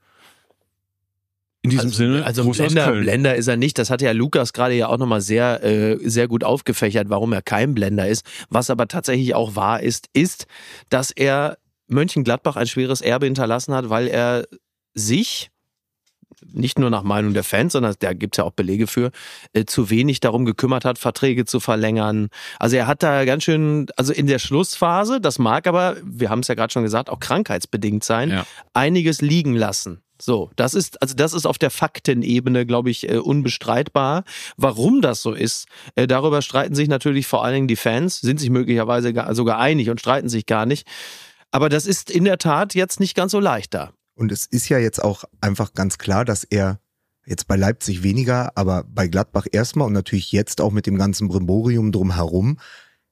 In 1.62 1.72
diesem 1.72 1.88
also, 1.88 1.97
Sinne, 1.97 2.26
also 2.26 2.49
Blender. 2.49 2.91
Blender 2.91 3.36
ist 3.36 3.47
er 3.47 3.57
nicht. 3.57 3.78
Das 3.78 3.89
hat 3.89 4.01
ja 4.01 4.14
Lukas 4.14 4.53
gerade 4.53 4.76
ja 4.76 4.88
auch 4.88 4.97
nochmal 4.97 5.20
sehr, 5.20 5.62
äh, 5.64 5.97
sehr 6.07 6.30
gut 6.30 6.43
aufgefächert, 6.45 7.10
warum 7.10 7.34
er 7.34 7.41
kein 7.41 7.74
Blender 7.76 8.07
ist. 8.07 8.26
Was 8.49 8.70
aber 8.70 8.88
tatsächlich 8.88 9.36
auch 9.36 9.55
wahr 9.57 9.82
ist, 9.82 10.07
ist, 10.14 10.45
dass 10.89 11.12
er 11.12 11.57
Mönchengladbach 11.88 12.55
ein 12.55 12.68
schweres 12.68 13.01
Erbe 13.01 13.26
hinterlassen 13.26 13.74
hat, 13.74 13.89
weil 13.89 14.07
er 14.07 14.45
sich 14.93 15.49
nicht 16.53 16.80
nur 16.80 16.89
nach 16.89 17.03
Meinung 17.03 17.34
der 17.34 17.43
Fans, 17.43 17.74
sondern 17.74 17.93
da 17.99 18.14
gibt's 18.14 18.38
ja 18.38 18.43
auch 18.45 18.51
Belege 18.51 18.88
für, 18.88 19.12
äh, 19.53 19.66
zu 19.66 19.89
wenig 19.89 20.22
darum 20.22 20.45
gekümmert 20.45 20.86
hat, 20.86 20.97
Verträge 20.97 21.45
zu 21.45 21.60
verlängern. 21.60 22.30
Also 22.60 22.78
er 22.78 22.88
hat 22.88 23.03
da 23.03 23.26
ganz 23.26 23.43
schön, 23.43 23.88
also 23.97 24.14
in 24.14 24.28
der 24.28 24.39
Schlussphase, 24.39 25.20
das 25.20 25.39
mag 25.39 25.68
aber, 25.68 25.97
wir 26.03 26.30
haben 26.30 26.39
es 26.39 26.47
ja 26.47 26.55
gerade 26.55 26.72
schon 26.72 26.84
gesagt, 26.84 27.10
auch 27.10 27.20
krankheitsbedingt 27.20 28.03
sein, 28.03 28.30
Ja. 28.30 28.45
einiges 28.74 29.22
liegen 29.22 29.55
lassen. 29.55 30.01
So, 30.22 30.51
das 30.55 30.74
ist, 30.74 31.01
also 31.01 31.15
das 31.15 31.34
ist 31.34 31.45
auf 31.45 31.57
der 31.57 31.70
Faktenebene, 31.70 32.65
glaube 32.65 32.89
ich, 32.89 33.09
äh, 33.09 33.17
unbestreitbar. 33.17 34.24
Warum 34.57 35.01
das 35.01 35.22
so 35.22 35.34
ist, 35.34 35.67
äh, 35.95 36.07
darüber 36.07 36.41
streiten 36.41 36.76
sich 36.76 36.89
natürlich 36.89 37.28
vor 37.28 37.43
allen 37.43 37.55
Dingen 37.55 37.67
die 37.67 37.76
Fans, 37.76 38.20
sind 38.20 38.39
sich 38.39 38.49
möglicherweise 38.49 39.13
gar, 39.13 39.34
sogar 39.34 39.59
einig 39.59 39.89
und 39.89 39.99
streiten 39.99 40.30
sich 40.30 40.45
gar 40.45 40.65
nicht. 40.65 40.86
Aber 41.51 41.70
das 41.70 41.86
ist 41.86 42.11
in 42.11 42.26
der 42.26 42.38
Tat 42.38 42.76
jetzt 42.76 42.99
nicht 42.99 43.15
ganz 43.15 43.32
so 43.32 43.39
leicht 43.39 43.74
da. 43.74 43.91
Und 44.13 44.32
es 44.32 44.45
ist 44.45 44.67
ja 44.70 44.78
jetzt 44.78 45.01
auch 45.01 45.24
einfach 45.39 45.74
ganz 45.74 45.97
klar, 45.97 46.26
dass 46.26 46.43
er 46.43 46.80
jetzt 47.26 47.47
bei 47.47 47.55
Leipzig 47.55 48.03
weniger, 48.03 48.51
aber 48.55 48.84
bei 48.84 49.07
Gladbach 49.07 49.45
erstmal 49.51 49.88
und 49.88 49.93
natürlich 49.93 50.32
jetzt 50.32 50.59
auch 50.59 50.72
mit 50.72 50.86
dem 50.86 50.97
ganzen 50.97 51.28
Brimborium 51.28 51.91
drumherum 51.91 52.57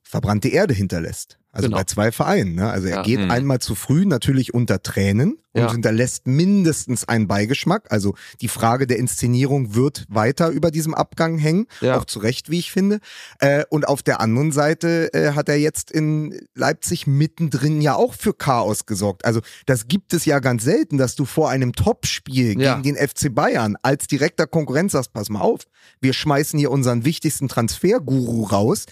verbrannte 0.07 0.47
Erde 0.49 0.73
hinterlässt. 0.73 1.37
Also 1.51 1.69
Genau. 1.69 1.77
bei 1.77 1.83
zwei 1.85 2.11
Vereinen. 2.11 2.53
Ne? 2.55 2.69
Also 2.69 2.87
er 2.87 2.97
Ja. 2.97 3.01
geht 3.01 3.19
Mhm. 3.19 3.31
einmal 3.31 3.57
zu 3.59 3.73
früh, 3.73 4.05
natürlich 4.05 4.53
unter 4.53 4.83
Tränen 4.83 5.39
und 5.53 5.61
Ja. 5.61 5.71
hinterlässt 5.71 6.27
mindestens 6.27 7.07
einen 7.07 7.27
Beigeschmack. 7.27 7.91
Also 7.91 8.13
die 8.41 8.47
Frage 8.47 8.85
der 8.85 8.99
Inszenierung 8.99 9.73
wird 9.73 10.05
weiter 10.07 10.49
über 10.49 10.69
diesem 10.69 10.93
Abgang 10.93 11.39
hängen, 11.39 11.65
Ja. 11.81 11.97
auch 11.97 12.05
zu 12.05 12.19
Recht, 12.19 12.51
wie 12.51 12.59
ich 12.59 12.71
finde. 12.71 12.99
Äh, 13.39 13.63
und 13.71 13.87
auf 13.87 14.03
der 14.03 14.21
anderen 14.21 14.51
Seite 14.51 15.11
äh, 15.15 15.31
hat 15.31 15.49
er 15.49 15.57
jetzt 15.57 15.89
in 15.89 16.39
Leipzig 16.53 17.07
mittendrin 17.07 17.81
ja 17.81 17.95
auch 17.95 18.13
für 18.13 18.35
Chaos 18.35 18.85
gesorgt. 18.85 19.25
Also 19.25 19.41
das 19.65 19.87
gibt 19.87 20.13
es 20.13 20.25
ja 20.25 20.37
ganz 20.37 20.63
selten, 20.63 20.99
dass 20.99 21.15
du 21.15 21.25
vor 21.25 21.49
einem 21.49 21.73
Topspiel 21.73 22.53
gegen 22.55 22.83
den 22.83 22.95
FC 22.95 23.33
Bayern 23.33 23.77
als 23.81 24.05
direkter 24.05 24.45
Konkurrenz 24.45 24.91
sagst, 24.91 25.11
pass 25.11 25.29
mal 25.29 25.41
auf, 25.41 25.61
wir 26.01 26.13
schmeißen 26.13 26.59
hier 26.59 26.69
unseren 26.69 27.03
wichtigsten 27.03 27.47
Transferguru 27.47 28.43
raus. 28.43 28.85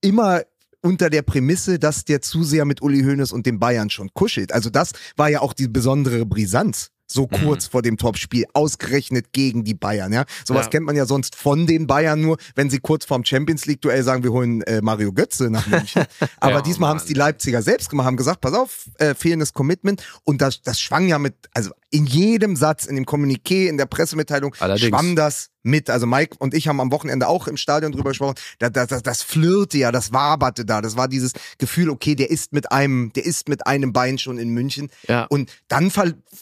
Immer 0.00 0.42
unter 0.82 1.10
der 1.10 1.22
Prämisse, 1.22 1.78
dass 1.78 2.04
der 2.04 2.22
zu 2.22 2.42
sehr 2.42 2.64
mit 2.64 2.80
Uli 2.80 3.02
Hoeneß 3.02 3.32
und 3.32 3.44
den 3.44 3.58
Bayern 3.58 3.90
schon 3.90 4.08
kuschelt. 4.14 4.52
Also 4.52 4.70
das 4.70 4.92
war 5.16 5.28
ja 5.28 5.40
auch 5.40 5.52
die 5.52 5.68
besondere 5.68 6.24
Brisanz. 6.24 6.90
So 7.12 7.22
Mhm. 7.24 7.44
kurz 7.44 7.66
vor 7.66 7.82
dem 7.82 7.96
Topspiel, 7.96 8.44
ausgerechnet 8.54 9.32
gegen 9.32 9.64
die 9.64 9.74
Bayern, 9.74 10.12
ja. 10.12 10.24
Sowas 10.46 10.66
Ja. 10.66 10.70
kennt 10.70 10.86
man 10.86 10.94
ja 10.94 11.06
sonst 11.06 11.34
von 11.34 11.66
den 11.66 11.88
Bayern 11.88 12.20
nur, 12.20 12.36
wenn 12.54 12.70
sie 12.70 12.78
kurz 12.78 13.04
vorm 13.04 13.24
Champions 13.24 13.66
League-Duell 13.66 14.04
sagen, 14.04 14.22
wir 14.22 14.30
holen 14.30 14.62
äh, 14.62 14.80
Mario 14.80 15.12
Götze 15.12 15.50
nach 15.50 15.66
München. 15.66 16.04
Aber 16.38 16.54
Ja, 16.58 16.60
diesmal 16.62 16.88
haben 16.90 16.98
es 16.98 17.06
die 17.06 17.14
Leipziger 17.14 17.62
selbst 17.62 17.90
gemacht, 17.90 18.06
haben 18.06 18.16
gesagt, 18.16 18.40
pass 18.40 18.54
auf, 18.54 18.88
äh, 18.98 19.14
fehlendes 19.16 19.52
Commitment. 19.52 20.04
Und 20.22 20.40
das, 20.40 20.62
das 20.62 20.80
schwang 20.80 21.08
ja 21.08 21.18
mit, 21.18 21.34
also 21.52 21.72
in 21.90 22.06
jedem 22.06 22.54
Satz, 22.56 22.86
in 22.86 22.94
dem 22.94 23.04
Kommuniqué, 23.04 23.66
in 23.68 23.76
der 23.76 23.86
Pressemitteilung, 23.86 24.54
Allerdings. 24.60 24.88
schwamm 24.88 25.16
das 25.16 25.48
mit. 25.62 25.90
Also 25.90 26.06
Mike 26.06 26.36
und 26.38 26.54
ich 26.54 26.68
haben 26.68 26.80
am 26.80 26.92
Wochenende 26.92 27.26
auch 27.28 27.48
im 27.48 27.56
Stadion 27.56 27.92
drüber 27.92 28.10
gesprochen. 28.10 28.36
Da, 28.60 28.70
da, 28.70 28.86
das, 28.86 29.02
das 29.02 29.22
flirrte 29.22 29.76
ja, 29.78 29.90
das 29.92 30.12
waberte 30.12 30.64
da. 30.64 30.80
Das 30.80 30.96
war 30.96 31.08
dieses 31.08 31.32
Gefühl, 31.58 31.90
okay, 31.90 32.14
der 32.14 32.30
ist 32.30 32.52
mit 32.52 32.70
einem, 32.72 33.12
der 33.14 33.26
ist 33.26 33.48
mit 33.48 33.66
einem 33.66 33.92
Bein 33.92 34.18
schon 34.18 34.38
in 34.38 34.50
München. 34.50 34.88
Ja. 35.08 35.24
Und 35.24 35.50
dann 35.68 35.92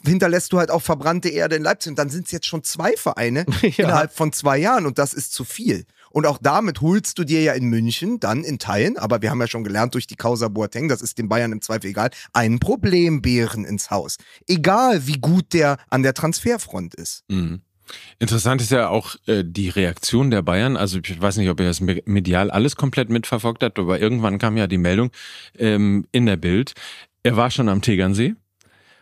hinterlässt 0.04 0.52
du 0.52 0.58
halt 0.58 0.70
auch 0.70 0.82
verbrannte 0.82 1.30
Erde 1.30 1.56
in 1.56 1.62
Leipzig. 1.62 1.90
Und 1.90 1.98
dann 1.98 2.10
sind 2.10 2.26
es 2.26 2.32
jetzt 2.32 2.46
schon 2.46 2.62
zwei 2.62 2.94
Vereine 2.96 3.46
Ja. 3.62 3.84
innerhalb 3.86 4.12
von 4.14 4.32
zwei 4.32 4.58
Jahren. 4.58 4.86
Und 4.86 4.98
das 4.98 5.14
ist 5.14 5.32
zu 5.32 5.44
viel. 5.44 5.86
Und 6.10 6.26
auch 6.26 6.38
damit 6.40 6.80
holst 6.80 7.18
du 7.18 7.24
dir 7.24 7.42
ja 7.42 7.52
in 7.52 7.64
München 7.64 8.20
dann 8.20 8.44
in 8.44 8.58
Teilen, 8.58 8.96
aber 8.98 9.22
wir 9.22 9.30
haben 9.30 9.40
ja 9.40 9.46
schon 9.46 9.64
gelernt 9.64 9.94
durch 9.94 10.06
die 10.06 10.16
Causa 10.16 10.48
Boateng, 10.48 10.88
das 10.88 11.02
ist 11.02 11.18
den 11.18 11.28
Bayern 11.28 11.52
im 11.52 11.60
Zweifel 11.62 11.90
egal, 11.90 12.10
einen 12.32 12.58
Problembären 12.58 13.64
ins 13.64 13.90
Haus. 13.90 14.16
Egal 14.46 15.06
wie 15.06 15.18
gut 15.18 15.52
der 15.52 15.78
an 15.90 16.02
der 16.02 16.14
Transferfront 16.14 16.94
ist. 16.94 17.24
Mhm. 17.28 17.60
Interessant 18.18 18.60
ist 18.60 18.70
ja 18.70 18.88
auch 18.88 19.16
äh, 19.26 19.42
die 19.46 19.70
Reaktion 19.70 20.30
der 20.30 20.42
Bayern. 20.42 20.76
Also 20.76 20.98
ich 21.02 21.20
weiß 21.20 21.38
nicht, 21.38 21.48
ob 21.48 21.58
ihr 21.60 21.66
das 21.66 21.80
me- 21.80 22.02
medial 22.04 22.50
alles 22.50 22.76
komplett 22.76 23.08
mitverfolgt 23.08 23.62
habt, 23.62 23.78
aber 23.78 23.98
irgendwann 23.98 24.38
kam 24.38 24.56
ja 24.58 24.66
die 24.66 24.76
Meldung 24.76 25.10
ähm, 25.56 26.06
in 26.12 26.26
der 26.26 26.36
Bild, 26.36 26.74
er 27.22 27.36
war 27.36 27.50
schon 27.50 27.68
am 27.68 27.80
Tegernsee. 27.82 28.34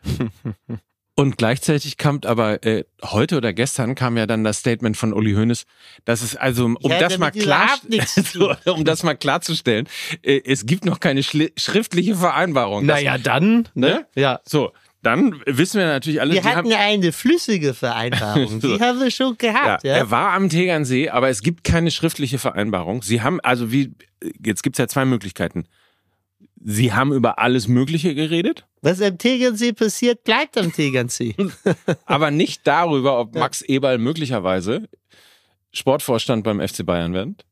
Und 1.19 1.39
gleichzeitig 1.39 1.97
kam 1.97 2.21
aber 2.27 2.63
äh, 2.67 2.85
heute 3.03 3.39
oder 3.39 3.55
gestern 3.55 3.95
kam 3.95 4.19
ja 4.19 4.27
dann 4.27 4.45
das 4.45 4.59
Statement 4.59 4.99
von 4.99 5.15
Uli 5.15 5.33
Hoeneß, 5.33 5.65
dass 6.05 6.21
es 6.21 6.37
also 6.37 6.67
um 6.67 6.77
Ja, 6.83 6.99
das 6.99 7.17
mal 7.17 7.31
klar 7.31 7.71
zu 8.07 8.23
tun. 8.23 8.55
um 8.67 8.85
das 8.85 9.03
mal 9.03 9.15
klarzustellen, 9.15 9.89
äh, 10.23 10.43
es 10.45 10.67
gibt 10.67 10.85
noch 10.85 11.01
keine 11.01 11.23
schli- 11.23 11.53
schriftliche 11.59 12.17
Vereinbarung. 12.17 12.87
Das- 12.87 12.97
Naja, 12.99 13.17
dann, 13.17 13.67
ne? 13.75 13.87
Ne? 13.87 14.07
Ja. 14.15 14.41
So, 14.45 14.73
dann 15.03 15.41
wissen 15.47 15.79
wir 15.79 15.87
natürlich 15.87 16.21
alle, 16.21 16.35
Wir 16.35 16.43
die 16.43 16.49
hatten 16.49 16.73
eine 16.73 17.13
flüssige 17.13 17.73
Vereinbarung. 17.73 18.61
Die 18.61 18.79
haben 18.81 19.01
wir 19.01 19.11
schon 19.11 19.39
gehabt. 19.39 19.85
Ja, 19.85 19.93
Ja, 19.93 19.97
Er 19.97 20.11
war 20.11 20.33
am 20.35 20.51
Tegernsee, 20.51 21.09
aber 21.09 21.31
es 21.31 21.41
gibt 21.43 21.65
keine 21.65 21.91
schriftliche 21.93 22.39
Vereinbarung. 22.39 23.01
Sie 23.03 23.23
haben, 23.23 23.41
also 23.41 23.73
wie, 23.73 23.95
jetzt 24.45 24.63
gibt's 24.63 24.79
ja 24.79 24.87
zwei 24.87 25.07
Möglichkeiten. 25.07 25.65
Sie 26.69 26.93
haben 26.93 27.13
über 27.13 27.39
alles 27.39 27.69
Mögliche 27.69 28.17
geredet, 28.17 28.67
Was 28.83 29.01
am 29.01 29.19
Tegernsee 29.19 29.73
passiert, 29.73 30.25
bleibt 30.25 30.59
am 30.59 30.73
Tegernsee. 30.73 31.37
aber 32.07 32.33
nicht 32.33 32.67
darüber, 32.67 33.21
ob 33.21 33.37
Max 33.37 33.63
Eberl 33.63 33.99
möglicherweise 33.99 34.89
Sportvorstand 35.71 36.43
beim 36.43 36.59
FC 36.59 36.85
Bayern 36.85 37.13
wird. 37.13 37.45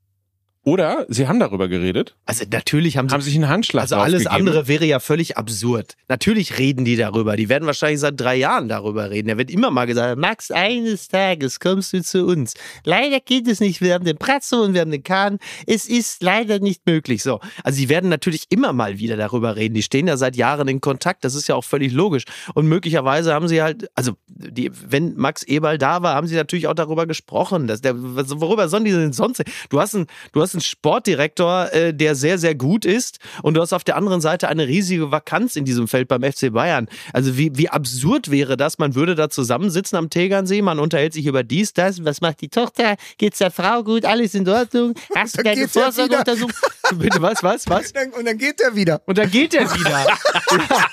Oder 0.64 1.04
sie 1.08 1.28
haben 1.28 1.38
darüber 1.38 1.68
geredet, 1.68 2.16
Also 2.24 2.44
natürlich 2.50 2.96
haben 2.96 3.10
sie 3.10 3.14
haben 3.14 3.20
sich 3.20 3.34
einen 3.34 3.50
Handschlag 3.50 3.82
Also 3.82 3.96
alles 3.96 4.26
andere 4.26 4.66
wäre 4.66 4.86
ja 4.86 4.98
völlig 4.98 5.36
absurd. 5.36 5.94
Natürlich 6.08 6.58
reden 6.58 6.86
die 6.86 6.96
darüber. 6.96 7.36
Die 7.36 7.50
werden 7.50 7.66
wahrscheinlich 7.66 8.00
seit 8.00 8.18
drei 8.18 8.36
Jahren 8.36 8.70
darüber 8.70 9.10
reden. 9.10 9.28
Da 9.28 9.36
wird 9.36 9.50
immer 9.50 9.70
mal 9.70 9.84
gesagt, 9.84 10.18
Max, 10.18 10.50
eines 10.50 11.08
Tages 11.08 11.60
kommst 11.60 11.92
du 11.92 12.02
zu 12.02 12.24
uns. 12.24 12.54
Leider 12.84 13.20
geht 13.20 13.46
es 13.46 13.60
nicht. 13.60 13.82
Wir 13.82 13.92
haben 13.92 14.06
den 14.06 14.16
Pratzo 14.16 14.62
und 14.62 14.72
wir 14.72 14.80
haben 14.80 14.90
den 14.90 15.02
Kahn. 15.02 15.38
Es 15.66 15.84
ist 15.84 16.22
leider 16.22 16.58
nicht 16.60 16.86
möglich. 16.86 17.22
So. 17.22 17.40
Also 17.62 17.78
die 17.78 17.90
werden 17.90 18.08
natürlich 18.08 18.46
immer 18.48 18.72
mal 18.72 18.98
wieder 18.98 19.18
darüber 19.18 19.56
reden. 19.56 19.74
Die 19.74 19.82
stehen 19.82 20.06
ja 20.06 20.16
seit 20.16 20.34
Jahren 20.34 20.66
in 20.68 20.80
Kontakt. 20.80 21.24
Das 21.24 21.34
ist 21.34 21.46
ja 21.46 21.56
auch 21.56 21.64
völlig 21.64 21.92
logisch. 21.92 22.24
Und 22.54 22.68
möglicherweise 22.68 23.34
haben 23.34 23.48
sie 23.48 23.60
halt, 23.60 23.90
also 23.94 24.12
die, 24.28 24.70
wenn 24.72 25.14
Max 25.14 25.42
Eberl 25.42 25.76
da 25.76 26.02
war, 26.02 26.14
haben 26.14 26.26
sie 26.26 26.36
natürlich 26.36 26.68
auch 26.68 26.74
darüber 26.74 27.06
gesprochen. 27.06 27.66
Dass 27.66 27.82
der, 27.82 27.94
worüber 27.98 28.70
sollen 28.70 28.86
die 28.86 28.92
denn 28.92 29.12
sonst? 29.12 29.42
Du 29.68 29.78
hast 29.78 29.94
einen, 29.94 30.06
du 30.32 30.40
hast 30.40 30.53
einen 30.54 30.62
Sportdirektor, 30.62 31.72
äh, 31.72 31.92
der 31.94 32.14
sehr, 32.14 32.38
sehr 32.38 32.54
gut 32.54 32.84
ist 32.84 33.18
und 33.42 33.54
du 33.54 33.60
hast 33.60 33.72
auf 33.72 33.84
der 33.84 33.96
anderen 33.96 34.20
Seite 34.20 34.48
eine 34.48 34.66
riesige 34.66 35.10
Vakanz 35.10 35.56
in 35.56 35.64
diesem 35.64 35.88
Feld 35.88 36.08
beim 36.08 36.22
FC 36.22 36.52
Bayern. 36.52 36.88
Also 37.12 37.36
wie, 37.36 37.50
wie 37.54 37.68
absurd 37.68 38.30
wäre 38.30 38.56
das? 38.56 38.78
Man 38.78 38.94
würde 38.94 39.14
da 39.14 39.28
zusammensitzen 39.30 39.96
am 39.98 40.10
Tegernsee, 40.10 40.62
man 40.62 40.78
unterhält 40.78 41.12
sich 41.12 41.26
über 41.26 41.42
dies, 41.42 41.72
das, 41.72 42.04
was 42.04 42.20
macht 42.20 42.40
die 42.40 42.48
Tochter, 42.48 42.96
geht's 43.18 43.38
der 43.38 43.50
Frau 43.50 43.82
gut, 43.82 44.04
alles 44.04 44.34
in 44.34 44.48
Ordnung, 44.48 44.94
hast 45.14 45.38
du 45.38 45.42
ja 45.42 45.66
Vorsorgeuntersuchung? 45.66 46.52
Bitte, 46.94 47.20
was, 47.20 47.42
was, 47.42 47.64
was? 47.68 47.86
Und 47.88 47.96
dann, 47.96 48.10
und 48.12 48.24
dann 48.26 48.38
geht 48.38 48.60
er 48.60 48.74
wieder. 48.74 49.00
Und 49.06 49.18
dann 49.18 49.30
geht 49.30 49.54
er 49.54 49.72
wieder. 49.74 49.90
ja. 50.50 50.86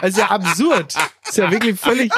Das 0.00 0.10
ist 0.10 0.18
ja 0.18 0.26
absurd. 0.30 0.94
Das 0.94 1.30
ist 1.30 1.36
ja 1.38 1.50
wirklich 1.50 1.78
völlig. 1.78 2.12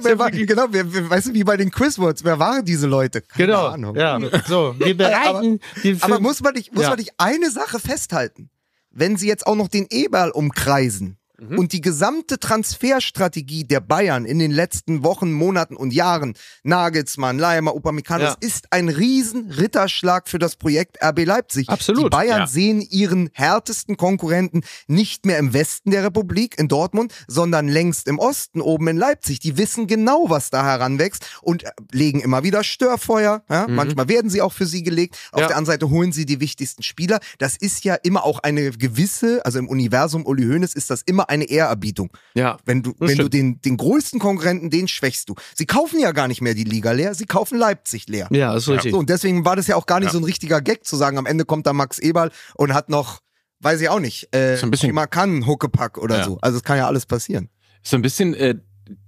Wer 0.00 0.18
war, 0.18 0.30
genau, 0.30 0.66
wer, 0.70 0.84
weißt 1.10 1.28
du, 1.28 1.34
wie 1.34 1.44
bei 1.44 1.56
den 1.56 1.70
Quizwords, 1.70 2.24
wer 2.24 2.38
waren 2.38 2.64
diese 2.64 2.86
Leute? 2.86 3.20
Keine 3.20 3.46
Genau. 3.46 3.66
Ahnung. 3.66 3.96
Ja. 3.96 4.18
So, 4.46 4.74
wir 4.78 4.96
bereiten 4.96 5.60
den 5.84 6.02
Aber 6.02 6.14
Film- 6.14 6.21
muss 6.22 6.40
man 6.40 6.54
nicht, 6.54 6.72
muss 6.72 6.84
Ja. 6.84 6.90
man 6.90 6.98
nicht 6.98 7.12
eine 7.18 7.50
Sache 7.50 7.78
festhalten? 7.78 8.50
Wenn 8.90 9.16
sie 9.16 9.26
jetzt 9.28 9.46
auch 9.46 9.56
noch 9.56 9.68
den 9.68 9.86
Eberl 9.90 10.30
umkreisen 10.30 11.18
Mhm. 11.38 11.58
und 11.58 11.72
die 11.72 11.80
gesamte 11.80 12.38
Transferstrategie 12.38 13.64
der 13.64 13.80
Bayern 13.80 14.24
in 14.24 14.38
den 14.38 14.50
letzten 14.50 15.02
Wochen, 15.02 15.32
Monaten 15.32 15.76
und 15.76 15.92
Jahren, 15.92 16.34
Nagelsmann, 16.62 17.38
Leimer, 17.38 17.74
Upamecano, 17.74 18.24
Ja. 18.24 18.36
ist 18.40 18.66
ein 18.72 18.88
riesen 18.88 19.50
Ritterschlag 19.50 20.28
für 20.28 20.38
das 20.38 20.56
Projekt 20.56 21.02
RB 21.02 21.24
Leipzig. 21.24 21.68
Absolut, 21.68 22.04
Die 22.04 22.08
Bayern 22.10 22.40
ja. 22.40 22.46
sehen 22.46 22.80
ihren 22.80 23.30
härtesten 23.32 23.96
Konkurrenten 23.96 24.62
nicht 24.86 25.26
mehr 25.26 25.38
im 25.38 25.52
Westen 25.52 25.90
der 25.90 26.04
Republik, 26.04 26.58
in 26.58 26.68
Dortmund, 26.68 27.12
sondern 27.26 27.68
längst 27.68 28.08
im 28.08 28.18
Osten, 28.18 28.60
oben 28.60 28.88
in 28.88 28.96
Leipzig. 28.96 29.40
Die 29.40 29.56
wissen 29.56 29.86
genau, 29.86 30.26
was 30.28 30.50
da 30.50 30.64
heranwächst 30.64 31.24
und 31.42 31.64
äh, 31.64 31.70
legen 31.92 32.20
immer 32.20 32.42
wieder 32.44 32.62
Störfeuer. 32.64 33.42
Ja? 33.48 33.66
Manchmal 33.68 34.08
werden 34.08 34.30
sie 34.30 34.42
auch 34.42 34.52
für 34.52 34.66
sie 34.66 34.82
gelegt. 34.82 35.16
Auf 35.32 35.42
Mhm. 35.42 35.46
Der 35.48 35.56
anderen 35.56 35.66
Seite 35.66 35.90
holen 35.90 36.12
sie 36.12 36.24
die 36.26 36.40
wichtigsten 36.40 36.82
Spieler. 36.82 37.18
Das 37.38 37.56
ist 37.56 37.84
ja 37.84 37.94
immer 37.94 38.24
auch 38.24 38.38
eine 38.40 38.70
gewisse, 38.70 39.44
also 39.44 39.58
im 39.58 39.68
Universum 39.68 40.24
Uli 40.26 40.44
Hoeneß 40.44 40.74
ist 40.74 40.90
das 40.90 41.02
immer 41.02 41.21
eine 41.28 41.44
Ehrerbietung. 41.44 42.10
Ja. 42.34 42.58
Wenn 42.64 42.82
du, 42.82 42.94
wenn 42.98 43.18
du 43.18 43.28
den, 43.28 43.60
den 43.60 43.76
größten 43.76 44.18
Konkurrenten, 44.20 44.70
den 44.70 44.88
schwächst 44.88 45.28
du. 45.28 45.34
Sie 45.54 45.66
kaufen 45.66 45.98
ja 46.00 46.12
gar 46.12 46.28
nicht 46.28 46.40
mehr 46.40 46.54
die 46.54 46.64
Liga 46.64 46.92
leer, 46.92 47.14
sie 47.14 47.26
kaufen 47.26 47.58
Leipzig 47.58 48.08
leer. 48.08 48.28
Ja, 48.30 48.54
ist 48.56 48.68
richtig. 48.68 48.92
So, 48.92 48.98
und 48.98 49.08
deswegen 49.10 49.44
war 49.44 49.56
das 49.56 49.66
ja 49.66 49.76
auch 49.76 49.86
gar 49.86 50.00
nicht 50.00 50.12
so 50.12 50.18
ein 50.18 50.24
richtiger 50.24 50.60
Gag 50.60 50.84
zu 50.84 50.96
sagen, 50.96 51.18
am 51.18 51.26
Ende 51.26 51.44
kommt 51.44 51.66
da 51.66 51.72
Max 51.72 51.98
Eberl 51.98 52.30
und 52.54 52.74
hat 52.74 52.88
noch, 52.88 53.20
weiß 53.60 53.80
ich 53.80 53.88
auch 53.88 54.00
nicht, 54.00 54.34
äh, 54.34 54.56
So 54.56 54.66
ein 54.66 54.70
bisschen- 54.70 54.94
Kann, 55.10 55.46
Huckepack 55.46 55.98
oder 55.98 56.18
Ja. 56.18 56.24
so. 56.24 56.38
Also 56.40 56.58
es 56.58 56.64
kann 56.64 56.76
ja 56.78 56.86
alles 56.86 57.06
passieren. 57.06 57.48
So 57.82 57.96
ein 57.96 58.02
bisschen 58.02 58.34
äh, 58.34 58.54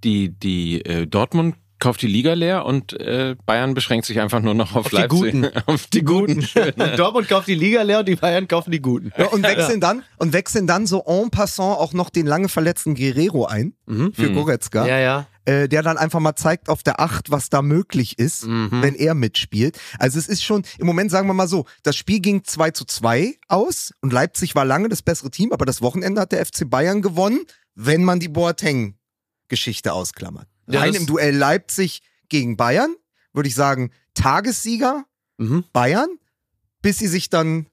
die, 0.03 0.31
die 0.31 0.81
äh, 0.85 1.07
Dortmund 1.07 1.57
kauft 1.81 2.01
die 2.03 2.07
Liga 2.07 2.33
leer 2.35 2.65
und 2.65 2.93
äh, 2.95 3.37
Bayern 3.47 3.75
beschränkt 3.75 4.07
sich 4.07 4.21
einfach 4.21 4.41
nur 4.41 4.55
noch 4.55 4.75
auf, 4.75 4.87
Auf 4.87 4.91
die 4.91 4.97
Leipzig. 4.97 5.21
Guten. 5.21 5.49
auf 5.67 5.87
die 5.89 6.03
Guten. 6.03 6.47
Dortmund 6.97 7.29
kauft 7.29 7.49
die 7.49 7.55
Liga 7.55 7.83
leer 7.83 7.99
und 8.01 8.09
die 8.09 8.17
Bayern 8.17 8.49
kaufen 8.49 8.71
die 8.71 8.81
Guten. 8.81 9.13
Ja, 9.19 9.27
und 9.27 9.43
wechseln 9.43 9.81
dann 9.81 10.03
und 10.17 10.33
wechseln 10.33 10.67
dann 10.67 10.87
so 10.87 11.03
en 11.07 11.31
passant 11.31 11.79
auch 11.79 11.93
noch 11.93 12.11
den 12.11 12.27
lange 12.27 12.49
verletzten 12.49 12.95
Guerrero 12.95 13.47
ein 13.47 13.75
für 13.87 14.31
Goretzka, 14.33 14.83
Mhm. 14.85 14.89
Ja, 14.89 14.99
ja. 14.99 15.27
äh, 15.45 15.69
der 15.69 15.83
dann 15.83 15.99
einfach 15.99 16.21
mal 16.21 16.37
zeigt 16.37 16.69
auf 16.71 16.83
der 16.83 17.01
Acht, 17.01 17.31
was 17.31 17.51
da 17.51 17.61
möglich 17.61 18.19
ist, 18.19 18.47
Mhm. 18.47 18.69
wenn 18.81 18.95
er 18.95 19.15
mitspielt. 19.15 19.79
Also 19.99 20.19
es 20.19 20.27
ist 20.29 20.43
schon, 20.43 20.63
im 20.79 20.87
Moment 20.87 21.11
sagen 21.11 21.29
wir 21.29 21.35
mal 21.35 21.49
so, 21.49 21.67
das 21.83 21.97
Spiel 21.97 22.21
ging 22.21 22.45
2 22.45 22.71
zu 22.71 22.85
2 22.87 23.35
aus 23.49 23.93
und 24.01 24.13
Leipzig 24.13 24.55
war 24.55 24.65
lange 24.65 24.89
das 24.89 25.03
bessere 25.03 25.31
Team, 25.31 25.53
aber 25.53 25.67
das 25.67 25.83
Wochenende 25.83 26.21
hat 26.23 26.33
der 26.33 26.45
FC 26.47 26.69
Bayern 26.71 27.03
gewonnen, 27.03 27.41
wenn 27.75 28.05
man 28.05 28.21
die 28.21 28.29
Boateng-Geschichte 28.29 29.93
ausklammert. 29.93 30.47
Rein 30.69 30.95
im 30.95 31.07
Duell 31.07 31.35
Leipzig 31.37 32.03
gegen 32.29 32.57
Bayern, 32.57 32.95
würde 33.33 33.49
ich 33.49 33.55
sagen, 33.55 33.91
Tagessieger 34.15 35.05
Mhm. 35.37 35.65
Bayern, 35.73 36.09
bis 36.81 36.99
sie 36.99 37.09
sich 37.09 37.29
dann 37.29 37.67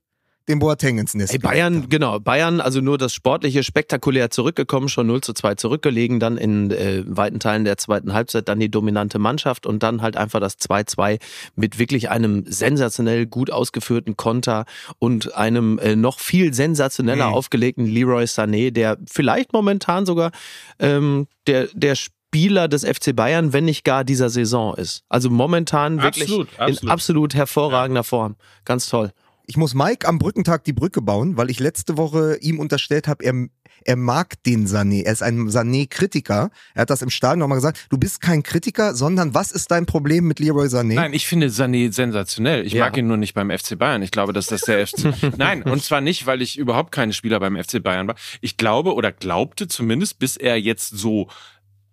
den 0.48 0.58
Boateng 0.58 0.98
ins 0.98 1.14
Nest 1.14 1.32
Ey, 1.32 1.38
Bayern, 1.38 1.88
genau, 1.88 2.18
Bayern, 2.18 2.60
also 2.60 2.80
nur 2.80 2.98
das 2.98 3.14
Sportliche 3.14 3.62
spektakulär 3.62 4.30
zurückgekommen, 4.30 4.88
schon 4.88 5.06
0 5.06 5.20
zu 5.20 5.32
2 5.32 5.54
zurückgelegen, 5.54 6.18
dann 6.18 6.36
in 6.36 6.72
äh, 6.72 7.04
weiten 7.06 7.38
Teilen 7.38 7.64
der 7.64 7.78
zweiten 7.78 8.12
Halbzeit 8.12 8.48
dann 8.48 8.58
die 8.58 8.68
dominante 8.68 9.20
Mannschaft 9.20 9.66
und 9.66 9.84
dann 9.84 10.02
halt 10.02 10.16
einfach 10.16 10.40
das 10.40 10.58
2-2 10.58 11.20
mit 11.54 11.78
wirklich 11.78 12.10
einem 12.10 12.44
sensationell 12.48 13.26
gut 13.26 13.52
ausgeführten 13.52 14.16
Konter 14.16 14.64
und 14.98 15.32
einem 15.36 15.78
äh, 15.78 15.94
noch 15.94 16.18
viel 16.18 16.52
sensationeller 16.52 17.28
Mhm. 17.28 17.34
aufgelegten 17.34 17.86
Leroy 17.86 18.24
Sané, 18.24 18.72
der 18.72 18.98
vielleicht 19.08 19.52
momentan 19.52 20.04
sogar 20.06 20.32
ähm, 20.80 21.28
der, 21.46 21.68
der 21.72 21.94
Spieler 21.94 22.16
des 22.34 22.84
FC 22.84 23.14
Bayern, 23.14 23.52
wenn 23.52 23.64
nicht 23.66 23.84
gar 23.84 24.04
dieser 24.04 24.30
Saison 24.30 24.74
ist. 24.74 25.04
Also 25.08 25.30
momentan 25.30 26.02
wirklich 26.02 26.24
Absolut, 26.24 26.48
in 26.54 26.58
absolut. 26.60 26.90
absolut 26.92 27.34
hervorragender 27.34 28.04
Form. 28.04 28.36
Ganz 28.64 28.86
toll. 28.88 29.12
Ich 29.46 29.56
muss 29.56 29.74
Mike 29.74 30.06
am 30.08 30.18
Brückentag 30.18 30.64
die 30.64 30.72
Brücke 30.72 31.02
bauen, 31.02 31.36
weil 31.36 31.50
ich 31.50 31.58
letzte 31.60 31.96
Woche 31.98 32.38
ihm 32.40 32.58
unterstellt 32.60 33.08
habe, 33.08 33.24
er, 33.24 33.34
er 33.84 33.96
mag 33.96 34.40
den 34.44 34.66
Sané. 34.68 35.02
Er 35.04 35.12
ist 35.12 35.22
ein 35.22 35.48
Sané-Kritiker. 35.48 36.50
Er 36.74 36.80
hat 36.82 36.90
das 36.90 37.02
im 37.02 37.10
Stadion 37.10 37.40
nochmal 37.40 37.58
gesagt. 37.58 37.86
Du 37.90 37.98
bist 37.98 38.20
kein 38.20 38.42
Kritiker, 38.44 38.94
sondern 38.94 39.34
was 39.34 39.50
ist 39.50 39.70
dein 39.72 39.84
Problem 39.84 40.26
mit 40.28 40.38
Leroy 40.38 40.68
Sané? 40.68 40.94
Nein, 40.94 41.12
ich 41.12 41.26
finde 41.26 41.48
Sané 41.48 41.92
sensationell. 41.92 42.64
Ich 42.64 42.72
Ja. 42.72 42.84
mag 42.84 42.96
ihn 42.96 43.08
nur 43.08 43.16
nicht 43.16 43.34
beim 43.34 43.50
FC 43.50 43.76
Bayern. 43.76 44.00
Ich 44.02 44.12
glaube, 44.12 44.32
dass 44.32 44.46
das 44.46 44.62
der 44.62 44.86
FC. 44.86 45.12
Nein, 45.36 45.64
und 45.64 45.82
zwar 45.82 46.00
nicht, 46.00 46.24
weil 46.26 46.40
ich 46.40 46.56
überhaupt 46.56 46.92
keine 46.92 47.12
Spieler 47.12 47.40
beim 47.40 47.56
FC 47.62 47.82
Bayern 47.82 48.06
war. 48.06 48.14
Ich 48.40 48.56
glaube 48.56 48.94
oder 48.94 49.10
glaubte 49.12 49.66
zumindest, 49.66 50.18
bis 50.20 50.36
er 50.36 50.56
jetzt 50.58 50.96
so 50.96 51.28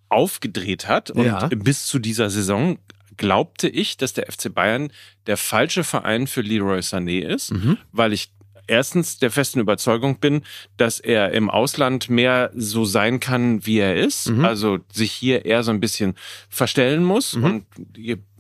aufgedreht 0.10 0.88
hat 0.88 1.12
und 1.12 1.26
Ja. 1.26 1.48
bis 1.48 1.86
zu 1.88 2.00
dieser 2.00 2.30
Saison 2.30 2.78
glaubte 3.18 3.68
ich, 3.68 3.98
dass 3.98 4.14
der 4.14 4.32
FC 4.32 4.54
Bayern 4.54 4.92
der 5.28 5.38
falsche 5.38 5.84
Verein 5.84 6.26
für 6.28 6.42
Leroy 6.42 6.80
Sané 6.80 7.22
ist, 7.22 7.52
Mhm. 7.52 7.78
weil 7.92 8.14
ich 8.14 8.32
erstens 8.68 9.18
der 9.18 9.32
festen 9.32 9.60
Überzeugung 9.60 10.20
bin, 10.20 10.44
dass 10.78 11.00
er 11.00 11.32
im 11.32 11.50
Ausland 11.50 12.10
mehr 12.10 12.52
so 12.56 12.86
sein 12.86 13.20
kann, 13.20 13.66
wie 13.66 13.80
er 13.80 13.96
ist. 13.96 14.30
Mhm. 14.30 14.46
Also 14.46 14.78
sich 14.94 15.12
hier 15.12 15.44
eher 15.46 15.64
so 15.64 15.72
ein 15.72 15.80
bisschen 15.80 16.14
verstellen 16.50 17.04
muss. 17.04 17.36
Mhm. 17.36 17.44
Und 17.44 17.66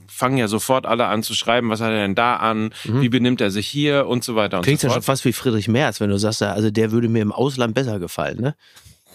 fangen 0.07 0.37
ja 0.37 0.47
sofort 0.47 0.85
alle 0.85 1.05
an 1.07 1.23
zu 1.23 1.33
schreiben, 1.33 1.69
was 1.69 1.81
hat 1.81 1.91
er 1.91 1.97
denn 2.01 2.15
da 2.15 2.35
an, 2.37 2.73
wie 2.83 3.09
benimmt 3.09 3.41
er 3.41 3.51
sich 3.51 3.67
hier 3.67 4.05
und 4.07 4.23
so 4.23 4.35
weiter 4.35 4.57
und 4.57 4.63
Klingt 4.63 4.79
so 4.81 4.87
ja 4.87 4.93
schon 4.93 5.01
fort. 5.01 5.05
fast 5.17 5.25
wie 5.25 5.33
Friedrich 5.33 5.67
Merz, 5.67 5.99
wenn 6.01 6.09
du 6.09 6.17
sagst, 6.17 6.41
also 6.43 6.69
der 6.71 6.91
würde 6.91 7.07
mir 7.09 7.21
im 7.21 7.31
Ausland 7.31 7.73
besser 7.73 7.99
gefallen, 7.99 8.41
ne? 8.41 8.55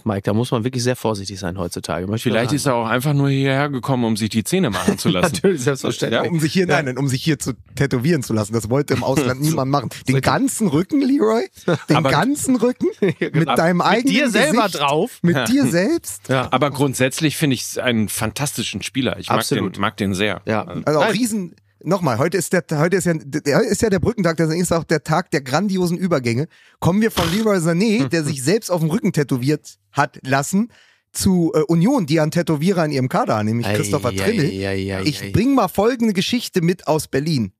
Mike, 0.04 0.22
da 0.22 0.32
muss 0.34 0.50
man 0.50 0.64
wirklich 0.64 0.82
sehr 0.82 0.96
vorsichtig 0.96 1.38
sein 1.38 1.58
heutzutage. 1.58 2.06
Vielleicht 2.18 2.52
ist 2.52 2.66
er 2.66 2.74
auch 2.74 2.86
einfach 2.86 3.12
nur 3.14 3.30
hierher 3.30 3.68
gekommen, 3.70 4.04
um 4.04 4.16
sich 4.16 4.28
die 4.28 4.44
Zähne 4.44 4.70
machen 4.70 4.98
zu 4.98 5.08
lassen. 5.10 5.32
Natürlich, 5.34 5.62
selbstverständlich. 5.62 6.22
Ja. 6.24 6.30
Um 6.30 6.40
sich 6.40 6.52
hier, 6.52 6.66
nein, 6.66 6.84
nein, 6.84 6.98
um 6.98 7.08
sich 7.08 7.22
hier 7.24 7.38
zu 7.38 7.52
tätowieren 7.74 8.22
zu 8.22 8.32
lassen. 8.34 8.52
Das 8.52 8.68
wollte 8.70 8.94
im 8.94 9.02
Ausland 9.02 9.40
niemand 9.42 9.70
machen. 9.70 9.88
Den 10.06 10.20
ganzen 10.20 10.68
Rücken, 10.68 11.00
Leroy? 11.00 11.48
Den 11.88 11.96
Aber- 11.96 12.10
ganzen 12.10 12.56
Rücken? 12.56 12.88
Mit 13.00 13.48
deinem 13.48 13.78
Mit 13.78 13.86
eigenen 13.86 14.14
dir 14.14 14.30
selber 14.30 14.64
Gesicht? 14.66 14.80
drauf. 14.80 15.18
Mit 15.22 15.48
dir 15.48 15.66
selbst? 15.66 16.28
Ja. 16.28 16.48
Aber 16.50 16.70
grundsätzlich 16.70 17.36
finde 17.36 17.54
ich 17.54 17.62
es 17.62 17.78
einen 17.78 18.08
fantastischen 18.08 18.82
Spieler. 18.82 19.18
Ich 19.18 19.28
mag 19.28 19.38
Absolut. 19.38 19.76
den, 19.76 19.80
mag 19.80 19.96
den 19.96 20.14
sehr. 20.14 20.42
Ja. 20.46 20.64
Also 20.84 21.00
auch 21.00 21.12
riesen. 21.12 21.54
Nochmal, 21.86 22.18
heute 22.18 22.38
ist 22.38 22.52
der, 22.52 22.64
heute 22.72 22.96
ist 22.96 23.04
ja, 23.04 23.12
der, 23.14 23.60
ist 23.60 23.82
ja 23.82 23.90
der 23.90 23.98
Brückentag, 23.98 24.38
das 24.38 24.52
ist 24.54 24.72
auch 24.72 24.84
der 24.84 25.02
Tag 25.04 25.30
der 25.30 25.42
grandiosen 25.42 25.98
Übergänge. 25.98 26.48
Kommen 26.80 27.02
wir 27.02 27.10
von 27.10 27.30
Leroy 27.30 27.58
Sané, 27.58 28.08
der 28.08 28.24
sich 28.24 28.42
selbst 28.42 28.70
auf 28.70 28.80
dem 28.80 28.90
Rücken 28.90 29.12
tätowiert 29.12 29.78
hat 29.92 30.18
lassen, 30.22 30.70
zu 31.12 31.52
äh, 31.54 31.60
Union, 31.60 32.06
die 32.06 32.20
einen 32.20 32.30
Tätowierer 32.30 32.84
in 32.86 32.90
ihrem 32.90 33.08
Kader 33.08 33.36
haben, 33.36 33.46
nämlich 33.46 33.66
Ei, 33.66 33.74
Christopher 33.74 34.08
ei, 34.08 34.16
Trimmel. 34.16 34.46
ei, 34.46 35.02
Ich 35.04 35.22
ei. 35.22 35.30
bring 35.30 35.54
mal 35.54 35.68
folgende 35.68 36.12
Geschichte 36.14 36.62
mit 36.62 36.86
aus 36.86 37.06
Berlin. 37.06 37.52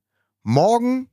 Morgen 0.42 1.08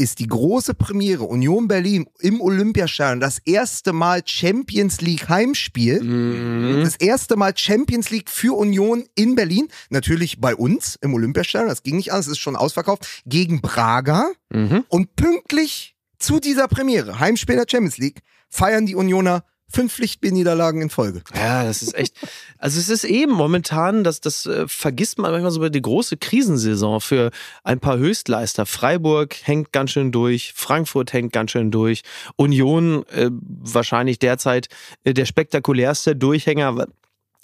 ist 0.00 0.18
die 0.18 0.26
große 0.26 0.72
Premiere 0.72 1.24
Union 1.24 1.68
Berlin 1.68 2.06
im 2.20 2.40
Olympiastadion. 2.40 3.20
Das 3.20 3.38
erste 3.38 3.92
Mal 3.92 4.22
Champions 4.24 5.02
League 5.02 5.28
Heimspiel. 5.28 6.02
Mhm. 6.02 6.84
Das 6.84 6.96
erste 6.96 7.36
Mal 7.36 7.52
Champions 7.54 8.08
League 8.08 8.30
für 8.30 8.56
Union 8.56 9.04
in 9.14 9.34
Berlin. 9.34 9.68
Natürlich 9.90 10.40
bei 10.40 10.56
uns 10.56 10.96
im 11.02 11.12
Olympiastadion. 11.12 11.68
Das 11.68 11.82
ging 11.82 11.96
nicht 11.96 12.12
anders, 12.12 12.28
ist 12.28 12.38
schon 12.38 12.56
ausverkauft. 12.56 13.22
Gegen 13.26 13.60
Braga. 13.60 14.30
Mhm. 14.48 14.84
Und 14.88 15.16
pünktlich 15.16 15.94
zu 16.18 16.40
dieser 16.40 16.66
Premiere, 16.66 17.20
Heimspiel 17.20 17.56
der 17.56 17.66
Champions 17.68 17.98
League, 17.98 18.20
feiern 18.48 18.86
die 18.86 18.94
Unioner 18.94 19.44
fünf 19.72 19.94
Pflichtspielniederlagen 19.94 20.82
in 20.82 20.90
Folge. 20.90 21.22
Ja, 21.34 21.64
das 21.64 21.82
ist 21.82 21.94
echt. 21.94 22.14
Also 22.58 22.78
es 22.78 22.88
ist 22.88 23.04
eben 23.04 23.32
momentan, 23.32 24.04
das, 24.04 24.20
das 24.20 24.46
äh, 24.46 24.66
vergisst 24.68 25.18
man 25.18 25.30
manchmal 25.30 25.50
so 25.50 25.60
über 25.60 25.70
die 25.70 25.82
große 25.82 26.16
Krisensaison 26.16 27.00
für 27.00 27.30
ein 27.64 27.80
paar 27.80 27.98
Höchstleister. 27.98 28.66
Freiburg 28.66 29.36
hängt 29.42 29.72
ganz 29.72 29.92
schön 29.92 30.12
durch, 30.12 30.52
Frankfurt 30.54 31.12
hängt 31.12 31.32
ganz 31.32 31.52
schön 31.52 31.70
durch, 31.70 32.02
Union 32.36 33.06
äh, 33.08 33.30
wahrscheinlich 33.30 34.18
derzeit 34.18 34.68
äh, 35.04 35.14
der 35.14 35.24
spektakulärste 35.24 36.16
Durchhänger, 36.16 36.86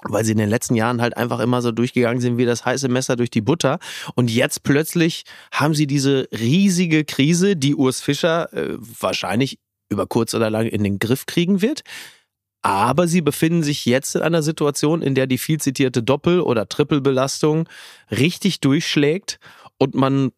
weil 0.03 0.24
sie 0.24 0.33
in 0.33 0.39
den 0.39 0.51
letzten 0.51 0.74
Jahren 0.74 1.01
halt 1.01 1.16
einfach 1.16 1.41
immer 1.41 1.62
so 1.62 1.72
durchgegangen 1.72 2.20
sind 2.20 2.37
wie 2.39 2.45
das 2.45 2.64
heiße 2.64 2.89
Messer 2.89 3.16
durch 3.16 3.31
die 3.31 3.41
Butter. 3.41 3.79
Und 4.14 4.31
jetzt 4.31 4.62
plötzlich 4.62 5.24
haben 5.53 5.74
sie 5.74 5.87
diese 5.87 6.29
riesige 6.33 7.05
Krise, 7.05 7.57
die 7.57 7.74
Urs 7.74 8.01
Fischer 8.01 8.53
äh, 8.53 8.77
wahrscheinlich 8.79 9.59
über 9.89 10.07
kurz 10.07 10.35
oder 10.35 10.51
lang 10.51 10.66
in 10.66 10.83
den 10.83 10.99
Griff 10.99 11.27
kriegen 11.27 11.62
wird. 11.62 11.83
Aber 12.67 13.07
sie 13.07 13.21
befinden 13.21 13.62
sich 13.62 13.87
jetzt 13.87 14.17
in 14.17 14.23
einer 14.23 14.43
Situation, 14.43 15.01
in 15.01 15.14
der 15.14 15.29
die 15.29 15.39
viel 15.39 15.61
zitierte 15.61 16.03
Doppel- 16.03 16.41
oder 16.41 16.69
Trippelbelastung 16.69 17.69
richtig 18.11 18.59
durchschlägt 18.61 19.39
und 19.79 19.95
man 19.95 20.33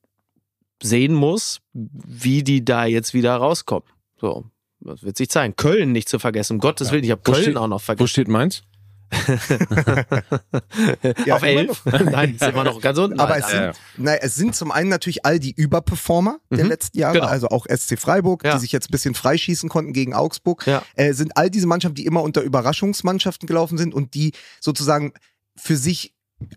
sehen 0.82 1.14
muss, 1.14 1.60
wie 1.72 2.42
die 2.42 2.62
da 2.64 2.84
jetzt 2.84 3.14
wieder 3.14 3.34
rauskommen. 3.36 3.88
So, 4.20 4.44
das 4.80 5.02
wird 5.02 5.16
sich 5.16 5.30
zeigen. 5.30 5.56
Köln 5.56 5.92
nicht 5.92 6.08
zu 6.08 6.18
vergessen, 6.18 6.54
um 6.54 6.58
Gottes 6.60 6.92
Willen, 6.92 7.04
ich 7.04 7.10
habe 7.12 7.22
Wo 7.24 7.32
Köln 7.32 7.42
steht- 7.44 7.56
auch 7.56 7.66
noch 7.66 7.76
Wo 7.80 7.84
vergessen. 7.84 8.08
steht 8.08 8.28
meins? 8.28 8.62
Ja, 11.26 11.36
Auf 11.36 11.42
elf? 11.42 11.82
Nein, 12.10 12.34
ist 12.34 12.42
immer 12.42 12.64
noch 12.64 12.80
ganz 12.80 12.98
unten. 12.98 13.20
Aber 13.20 13.36
es 13.38 13.48
sind, 13.48 13.72
naja, 13.96 14.18
es 14.22 14.34
sind 14.34 14.54
zum 14.54 14.70
einen 14.72 14.88
natürlich 14.88 15.24
all 15.24 15.38
die 15.38 15.52
Überperformer 15.52 16.38
der 16.50 16.64
Mhm. 16.64 16.70
letzten 16.70 16.98
Jahre, 16.98 17.14
Genau. 17.18 17.26
also 17.28 17.48
auch 17.48 17.66
SC 17.66 17.96
Freiburg, 17.98 18.44
Ja. 18.44 18.54
die 18.54 18.60
sich 18.60 18.72
jetzt 18.72 18.88
ein 18.88 18.92
bisschen 18.92 19.14
freischießen 19.14 19.68
konnten 19.68 19.92
gegen 19.92 20.14
Augsburg, 20.14 20.66
Ja. 20.66 20.82
äh, 20.96 21.12
sind 21.12 21.36
all 21.36 21.50
diese 21.50 21.66
Mannschaften, 21.66 21.96
die 21.96 22.06
immer 22.06 22.22
unter 22.22 22.42
Überraschungsmannschaften 22.42 23.46
gelaufen 23.46 23.78
sind 23.78 23.94
und 23.94 24.14
die 24.14 24.32
sozusagen 24.60 25.12
für 25.56 25.76
sich 25.76 26.14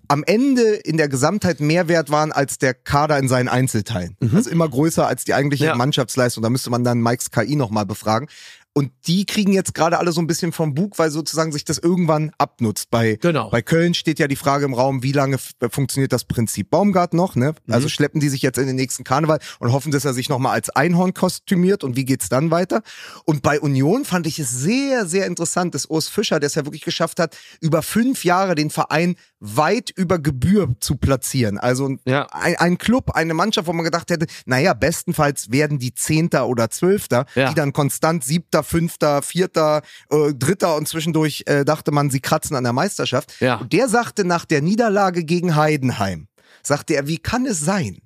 am 0.08 0.24
Ende 0.24 0.62
in 0.76 0.98
der 0.98 1.10
Gesamtheit 1.10 1.60
mehr 1.60 1.88
wert 1.88 2.12
waren 2.12 2.32
als 2.32 2.60
der 2.60 2.76
Kader 2.76 3.18
in 3.18 3.28
seinen 3.28 3.50
Einzelteilen. 3.50 4.16
Also 4.32 4.48
immer 4.52 4.70
größer 4.70 5.08
als 5.08 5.26
die 5.26 5.34
eigentliche 5.34 5.64
Mhm. 5.64 5.70
Ja. 5.70 5.76
Mannschaftsleistung. 5.76 6.44
Da 6.44 6.52
müsste 6.52 6.70
man 6.70 6.84
dann 6.84 7.02
Mikes 7.02 7.32
KI 7.32 7.56
nochmal 7.56 7.88
befragen. 7.88 8.28
Und 8.74 8.92
die 9.06 9.26
kriegen 9.26 9.52
jetzt 9.52 9.74
gerade 9.74 10.00
alle 10.00 10.14
so 10.14 10.22
ein 10.22 10.28
bisschen 10.28 10.54
vom 10.54 10.74
Bug, 10.74 10.98
weil 10.98 11.12
sozusagen 11.12 11.52
sich 11.52 11.66
das 11.66 11.78
irgendwann 11.78 12.32
abnutzt. 12.38 12.90
Bei, 12.90 13.18
Genau. 13.22 13.50
bei 13.50 13.62
Köln 13.62 13.94
steht 13.94 14.18
ja 14.18 14.30
die 14.30 14.38
Frage 14.38 14.64
im 14.64 14.74
Raum, 14.74 15.04
wie 15.04 15.12
lange 15.12 15.36
f- 15.36 15.52
funktioniert 15.70 16.14
das 16.14 16.24
Prinzip 16.24 16.70
Baumgart 16.70 17.14
noch? 17.14 17.36
Ne? 17.36 17.54
Also 17.70 17.90
schleppen 17.90 18.22
die 18.22 18.30
sich 18.30 18.42
jetzt 18.42 18.58
in 18.58 18.68
den 18.68 18.78
nächsten 18.78 19.04
Karneval 19.04 19.40
und 19.60 19.74
hoffen, 19.74 19.92
dass 19.92 20.06
er 20.06 20.14
sich 20.14 20.30
nochmal 20.30 20.54
als 20.54 20.70
Einhorn 20.70 21.14
kostümiert 21.14 21.84
und 21.84 21.98
wie 21.98 22.06
geht's 22.06 22.30
dann 22.30 22.50
weiter? 22.50 22.82
Und 23.26 23.42
bei 23.42 23.60
Union 23.60 24.06
fand 24.06 24.26
ich 24.26 24.40
es 24.40 24.52
sehr, 24.52 25.06
sehr 25.06 25.26
interessant, 25.26 25.76
dass 25.76 25.86
Urs 25.88 26.08
Fischer, 26.08 26.40
der 26.40 26.48
es 26.48 26.56
ja 26.56 26.64
wirklich 26.66 26.84
geschafft 26.84 27.20
hat, 27.20 27.36
über 27.60 27.82
fünf 27.82 28.24
Jahre 28.24 28.56
den 28.56 28.70
Verein 28.70 29.16
weit 29.44 29.90
über 29.90 30.20
Gebühr 30.20 30.76
zu 30.80 30.96
platzieren. 30.98 31.58
Also 31.58 31.98
Ja. 32.06 32.28
ein, 32.32 32.56
ein 32.58 32.78
Club, 32.78 33.10
eine 33.16 33.34
Mannschaft, 33.34 33.68
wo 33.68 33.74
man 33.74 33.84
gedacht 33.84 34.12
hätte, 34.12 34.28
naja, 34.46 34.74
bestenfalls 34.76 35.52
werden 35.52 35.80
die 35.80 35.94
Zehnter 35.96 36.48
oder 36.48 36.70
Zwölfter, 36.70 37.26
Ja. 37.36 37.50
die 37.50 37.56
dann 37.56 37.74
konstant 37.74 38.24
Siebter, 38.24 38.62
Fünfter, 38.64 39.24
Vierter, 39.24 39.82
äh, 40.12 40.34
Dritter 40.36 40.76
und 40.78 40.88
zwischendurch 40.88 41.44
äh, 41.48 41.66
dachte 41.66 41.92
man, 41.92 42.12
sie 42.12 42.20
kratzen 42.22 42.56
an 42.56 42.64
der 42.64 42.74
Meisterschaft. 42.74 43.34
Ja. 43.42 43.56
Und 43.56 43.74
der 43.74 43.90
sagte 43.90 44.24
nach 44.26 44.46
der 44.46 44.62
Niederlage 44.62 45.24
gegen 45.26 45.56
Heidenheim, 45.56 46.28
sagte 46.62 46.94
er, 46.94 47.08
wie 47.08 47.18
kann 47.18 47.48
es 47.48 47.60
sein, 47.60 47.98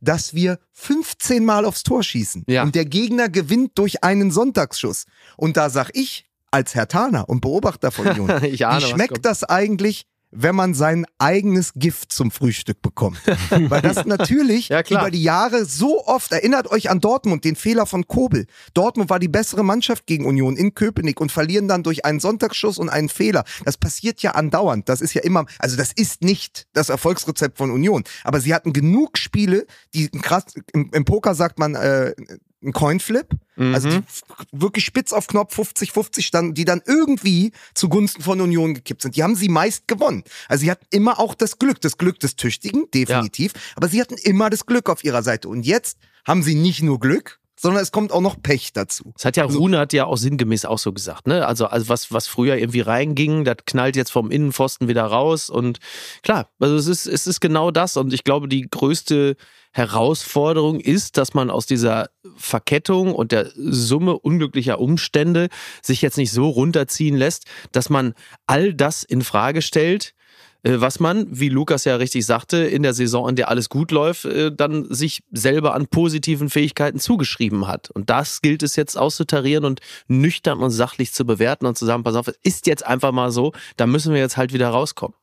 dass 0.00 0.34
wir 0.34 0.58
15 0.72 1.44
Mal 1.44 1.64
aufs 1.64 1.84
Tor 1.84 2.02
schießen 2.02 2.44
Ja. 2.48 2.64
und 2.64 2.74
der 2.74 2.84
Gegner 2.84 3.28
gewinnt 3.28 3.78
durch 3.78 4.02
einen 4.02 4.30
Sonntagsschuss. 4.32 5.04
Und 5.36 5.56
da 5.56 5.70
sag 5.70 5.90
ich, 5.94 6.26
als 6.50 6.74
Herr 6.74 6.88
Taner 6.88 7.28
und 7.28 7.42
Beobachter 7.42 7.92
von 7.92 8.06
Union, 8.18 8.42
Ich 8.42 8.66
ahne, 8.66 8.82
wie 8.84 8.88
schmeckt 8.90 9.24
das 9.24 9.44
eigentlich, 9.44 10.06
wenn 10.30 10.54
man 10.54 10.74
sein 10.74 11.06
eigenes 11.18 11.72
Gift 11.74 12.12
zum 12.12 12.30
Frühstück 12.30 12.82
bekommt? 12.82 13.18
Weil 13.50 13.82
das 13.82 14.06
natürlich 14.06 14.68
Ja, 14.68 14.82
über 14.88 15.10
die 15.10 15.22
Jahre 15.22 15.64
so 15.64 16.06
oft, 16.06 16.32
erinnert 16.32 16.70
euch 16.70 16.90
an 16.90 17.00
Dortmund, 17.00 17.44
den 17.44 17.56
Fehler 17.56 17.86
von 17.86 18.06
Kobel. 18.06 18.46
Dortmund 18.74 19.10
war 19.10 19.18
die 19.18 19.28
bessere 19.28 19.64
Mannschaft 19.64 20.06
gegen 20.06 20.26
Union 20.26 20.56
in 20.56 20.74
Köpenick 20.74 21.20
und 21.20 21.32
verlieren 21.32 21.68
dann 21.68 21.82
durch 21.82 22.04
einen 22.04 22.20
Sonntagsschuss 22.20 22.78
und 22.78 22.88
einen 22.88 23.08
Fehler. 23.08 23.44
Das 23.64 23.76
passiert 23.76 24.22
ja 24.22 24.32
andauernd. 24.32 24.88
Das 24.88 25.00
ist 25.00 25.14
ja 25.14 25.22
immer, 25.22 25.46
also 25.58 25.76
das 25.76 25.92
ist 25.92 26.22
nicht 26.22 26.66
das 26.72 26.88
Erfolgsrezept 26.88 27.58
von 27.58 27.70
Union. 27.70 28.04
Aber 28.24 28.40
sie 28.40 28.54
hatten 28.54 28.72
genug 28.72 29.18
Spiele, 29.18 29.66
die 29.94 30.08
krass, 30.10 30.44
im, 30.72 30.90
im 30.92 31.04
Poker 31.04 31.34
sagt 31.34 31.58
man, 31.58 31.74
äh, 31.74 32.14
ein 32.62 32.72
Coinflip, 32.72 33.28
also 33.56 33.88
die 33.88 33.96
f- 33.96 34.22
wirklich 34.52 34.84
spitz 34.84 35.12
auf 35.12 35.26
Knopf 35.26 35.58
50-50 35.58 36.22
standen, 36.22 36.54
die 36.54 36.64
dann 36.64 36.82
irgendwie 36.86 37.52
zugunsten 37.74 38.22
von 38.22 38.40
Union 38.40 38.74
gekippt 38.74 39.02
sind. 39.02 39.16
Die 39.16 39.22
haben 39.22 39.34
sie 39.34 39.48
meist 39.48 39.88
gewonnen. 39.88 40.24
Also 40.48 40.62
sie 40.62 40.70
hatten 40.70 40.86
immer 40.90 41.18
auch 41.18 41.34
das 41.34 41.58
Glück, 41.58 41.80
das 41.80 41.96
Glück 41.98 42.20
des 42.20 42.36
Tüchtigen, 42.36 42.84
definitiv, 42.92 43.52
aber 43.76 43.88
sie 43.88 44.00
hatten 44.00 44.16
immer 44.22 44.50
das 44.50 44.66
Glück 44.66 44.88
auf 44.90 45.04
ihrer 45.04 45.22
Seite. 45.22 45.48
Und 45.48 45.64
jetzt 45.64 45.98
haben 46.26 46.42
sie 46.42 46.54
nicht 46.54 46.82
nur 46.82 47.00
Glück, 47.00 47.39
sondern 47.60 47.82
es 47.82 47.92
kommt 47.92 48.10
auch 48.10 48.22
noch 48.22 48.40
Pech 48.40 48.72
dazu. 48.72 49.12
Das 49.16 49.26
hat 49.26 49.36
ja 49.36 49.44
Rune 49.44 49.78
hat 49.78 49.92
ja 49.92 50.06
auch 50.06 50.16
sinngemäß 50.16 50.64
auch 50.64 50.78
so 50.78 50.94
gesagt, 50.94 51.26
ne? 51.26 51.46
Also, 51.46 51.66
also 51.66 51.90
was, 51.90 52.10
was 52.10 52.26
früher 52.26 52.56
irgendwie 52.56 52.80
reinging, 52.80 53.44
das 53.44 53.58
knallt 53.66 53.96
jetzt 53.96 54.10
vom 54.10 54.30
Innenpfosten 54.30 54.88
wieder 54.88 55.04
raus. 55.04 55.50
Und 55.50 55.78
klar, 56.22 56.48
also 56.58 56.76
es 56.76 56.86
ist, 56.86 57.06
es 57.06 57.26
ist 57.26 57.40
genau 57.40 57.70
das. 57.70 57.98
Und 57.98 58.14
ich 58.14 58.24
glaube, 58.24 58.48
die 58.48 58.62
größte 58.62 59.36
Herausforderung 59.72 60.80
ist, 60.80 61.18
dass 61.18 61.34
man 61.34 61.50
aus 61.50 61.66
dieser 61.66 62.08
Verkettung 62.34 63.14
und 63.14 63.30
der 63.30 63.50
Summe 63.54 64.18
unglücklicher 64.18 64.80
Umstände 64.80 65.48
sich 65.82 66.00
jetzt 66.00 66.16
nicht 66.16 66.32
so 66.32 66.48
runterziehen 66.48 67.16
lässt, 67.16 67.44
dass 67.72 67.90
man 67.90 68.14
all 68.46 68.72
das 68.72 69.02
in 69.02 69.20
Frage 69.20 69.60
stellt, 69.60 70.14
was 70.62 71.00
man, 71.00 71.26
wie 71.30 71.48
Lukas 71.48 71.84
ja 71.84 71.96
richtig 71.96 72.26
sagte, 72.26 72.58
in 72.58 72.82
der 72.82 72.92
Saison, 72.94 73.28
in 73.28 73.36
der 73.36 73.48
alles 73.48 73.68
gut 73.68 73.90
läuft, 73.90 74.24
äh, 74.26 74.52
dann 74.54 74.92
sich 74.92 75.22
selber 75.32 75.74
an 75.74 75.86
positiven 75.86 76.50
Fähigkeiten 76.50 76.98
zugeschrieben 76.98 77.66
hat. 77.66 77.90
Und 77.90 78.10
das 78.10 78.42
gilt 78.42 78.62
es 78.62 78.76
jetzt 78.76 78.96
auszutarieren 78.98 79.64
und 79.64 79.80
nüchtern 80.08 80.58
und 80.60 80.70
sachlich 80.70 81.12
zu 81.12 81.24
bewerten 81.24 81.66
und 81.66 81.78
zu 81.78 81.86
sagen, 81.86 82.02
pass 82.02 82.14
auf, 82.14 82.28
es 82.28 82.38
ist 82.42 82.66
jetzt 82.66 82.86
einfach 82.86 83.12
mal 83.12 83.30
so, 83.30 83.52
da 83.76 83.86
müssen 83.86 84.12
wir 84.12 84.20
jetzt 84.20 84.36
halt 84.36 84.52
wieder 84.52 84.68
rauskommen. 84.68 85.14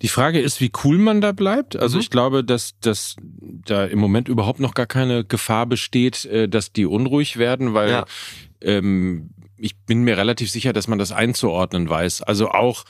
Die 0.00 0.08
Frage 0.08 0.40
ist, 0.40 0.62
wie 0.62 0.72
cool 0.84 0.96
man 0.96 1.20
da 1.20 1.32
bleibt. 1.32 1.74
Mhm. 1.74 1.80
Also 1.80 1.98
ich 1.98 2.08
glaube, 2.10 2.42
dass, 2.42 2.78
dass 2.80 3.16
da 3.66 3.84
im 3.84 3.98
Moment 3.98 4.28
überhaupt 4.28 4.60
noch 4.60 4.72
gar 4.74 4.86
keine 4.86 5.24
Gefahr 5.24 5.66
besteht, 5.66 6.24
äh, 6.24 6.48
dass 6.48 6.72
die 6.72 6.86
unruhig 6.86 7.36
werden, 7.36 7.74
weil 7.74 7.90
Ja. 7.90 8.04
ähm, 8.62 9.30
ich 9.58 9.76
bin 9.76 10.02
mir 10.02 10.16
relativ 10.16 10.50
sicher, 10.50 10.72
dass 10.72 10.88
man 10.88 10.98
das 10.98 11.12
einzuordnen 11.12 11.88
weiß. 11.88 12.22
Also 12.22 12.50
auch 12.50 12.84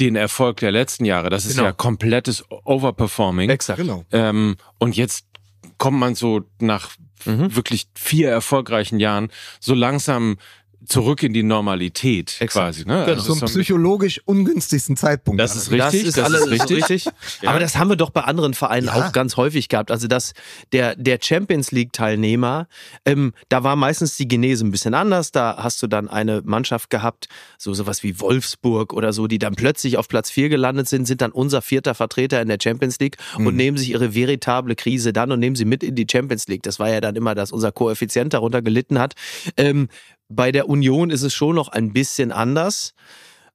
den 0.00 0.16
Erfolg 0.16 0.58
der 0.58 0.72
letzten 0.72 1.04
Jahre. 1.04 1.30
Das 1.30 1.44
ist 1.46 1.52
Genau. 1.54 1.66
ja 1.66 1.72
komplettes 1.72 2.44
Overperforming. 2.64 3.50
Exakt. 3.50 3.78
Genau. 3.78 4.04
Ähm, 4.12 4.56
und 4.78 4.96
jetzt 4.96 5.26
kommt 5.78 5.98
man 5.98 6.14
so 6.14 6.42
nach 6.60 6.90
Mhm. 7.26 7.56
wirklich 7.56 7.86
vier 7.94 8.28
erfolgreichen 8.30 8.98
Jahren 9.00 9.30
so 9.60 9.74
langsam 9.74 10.36
zurück 10.86 11.22
in 11.22 11.32
die 11.32 11.42
Normalität 11.42 12.36
Exakt. 12.40 12.52
quasi. 12.52 12.80
Ne? 12.80 13.04
Genau. 13.04 13.06
Also 13.18 13.22
Zum 13.34 13.38
so 13.40 13.46
ein- 13.46 13.50
psychologisch 13.52 14.20
ungünstigsten 14.24 14.96
Zeitpunkt. 14.96 15.40
das 15.40 15.56
ist 15.56 15.70
richtig. 15.70 16.04
Das 16.04 16.16
ist 16.16 16.18
alles 16.18 16.50
richtig. 16.50 17.04
Ja. 17.40 17.50
Aber 17.50 17.58
das 17.58 17.76
haben 17.76 17.88
wir 17.88 17.96
doch 17.96 18.10
bei 18.10 18.22
anderen 18.22 18.54
Vereinen 18.54 18.86
Ja. 18.86 18.94
auch 19.08 19.12
ganz 19.12 19.36
häufig 19.36 19.68
gehabt. 19.68 19.90
Also 19.90 20.06
dass 20.08 20.32
der, 20.72 20.94
der 20.96 21.18
Champions 21.22 21.72
League-Teilnehmer, 21.72 22.68
ähm, 23.04 23.32
da 23.48 23.62
war 23.64 23.76
meistens 23.76 24.16
die 24.16 24.28
Genese 24.28 24.64
ein 24.64 24.70
bisschen 24.70 24.94
anders. 24.94 25.32
Da 25.32 25.56
hast 25.58 25.82
du 25.82 25.86
dann 25.86 26.08
eine 26.08 26.42
Mannschaft 26.44 26.90
gehabt, 26.90 27.28
so 27.58 27.72
sowas 27.74 28.02
wie 28.02 28.20
Wolfsburg 28.20 28.92
oder 28.92 29.12
so, 29.12 29.26
die 29.26 29.38
dann 29.38 29.54
plötzlich 29.54 29.96
auf 29.96 30.08
Platz 30.08 30.30
4 30.30 30.48
gelandet 30.48 30.88
sind, 30.88 31.06
sind 31.06 31.20
dann 31.20 31.32
unser 31.32 31.62
vierter 31.62 31.94
Vertreter 31.94 32.40
in 32.42 32.48
der 32.48 32.58
Champions 32.62 32.98
League 32.98 33.16
und 33.38 33.56
nehmen 33.56 33.76
sich 33.76 33.90
ihre 33.90 34.14
veritable 34.14 34.74
Krise 34.76 35.12
dann 35.12 35.32
und 35.32 35.40
nehmen 35.40 35.56
sie 35.56 35.64
mit 35.64 35.82
in 35.82 35.94
die 35.94 36.06
Champions 36.10 36.46
League. 36.48 36.62
Das 36.62 36.78
war 36.78 36.88
ja 36.90 37.00
dann 37.00 37.16
immer, 37.16 37.34
dass 37.34 37.52
unser 37.52 37.72
Koeffizient 37.72 38.34
darunter 38.34 38.62
gelitten 38.62 38.98
hat. 38.98 39.14
Ähm, 39.56 39.88
bei 40.34 40.52
der 40.52 40.68
Union 40.68 41.10
ist 41.10 41.22
es 41.22 41.34
schon 41.34 41.56
noch 41.56 41.68
ein 41.68 41.92
bisschen 41.92 42.32
anders. 42.32 42.94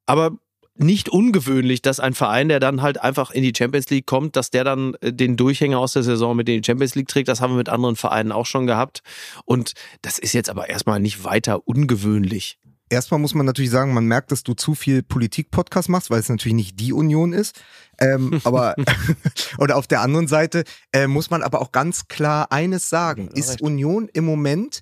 Aber 0.06 0.32
nicht 0.80 1.10
ungewöhnlich, 1.10 1.82
dass 1.82 2.00
ein 2.00 2.14
Verein, 2.14 2.48
der 2.48 2.60
dann 2.60 2.82
halt 2.82 3.02
einfach 3.02 3.32
in 3.32 3.44
die 3.44 3.54
Champions 3.56 3.90
League 3.90 4.06
kommt, 4.06 4.36
dass 4.36 4.50
der 4.50 4.64
dann 4.64 4.96
äh, 5.02 5.12
den 5.12 5.36
Durchhänger 5.36 5.78
aus 5.78 5.94
der 5.94 6.04
Saison 6.04 6.36
mit 6.36 6.48
in 6.48 6.62
die 6.62 6.66
Champions 6.66 6.96
League 6.96 7.10
trägt. 7.10 7.28
Das 7.28 7.42
haben 7.42 7.52
wir 7.52 7.58
mit 7.58 7.70
anderen 7.70 7.96
Vereinen 7.96 8.32
auch 8.32 8.46
schon 8.46 8.66
gehabt. 8.66 9.04
Und 9.46 9.74
das 10.02 10.20
ist 10.20 10.34
jetzt 10.34 10.50
aber 10.50 10.70
erstmal 10.70 11.00
nicht 11.00 11.24
weiter 11.26 11.68
ungewöhnlich. 11.68 12.58
Erstmal 12.90 13.20
muss 13.20 13.36
man 13.36 13.46
natürlich 13.46 13.70
sagen, 13.70 13.94
man 13.94 14.06
merkt, 14.06 14.32
dass 14.32 14.44
du 14.44 14.56
zu 14.56 14.74
viel 14.74 15.04
Politik-Podcast 15.04 15.90
machst, 15.90 16.10
weil 16.10 16.22
es 16.22 16.30
natürlich 16.30 16.56
nicht 16.56 16.80
die 16.80 16.94
Union 16.94 17.34
ist. 17.34 17.62
Ähm, 18.00 18.42
aber 18.46 18.76
oder 19.58 19.76
auf 19.76 19.86
der 19.86 20.02
anderen 20.02 20.28
Seite 20.28 20.64
äh, 20.94 21.08
muss 21.08 21.30
man 21.30 21.44
aber 21.44 21.62
auch 21.62 21.72
ganz 21.72 22.08
klar 22.08 22.52
eines 22.52 22.90
sagen: 22.90 23.28
Ist 23.28 23.50
recht. 23.50 23.62
Union 23.62 24.10
im 24.14 24.26
Moment 24.26 24.82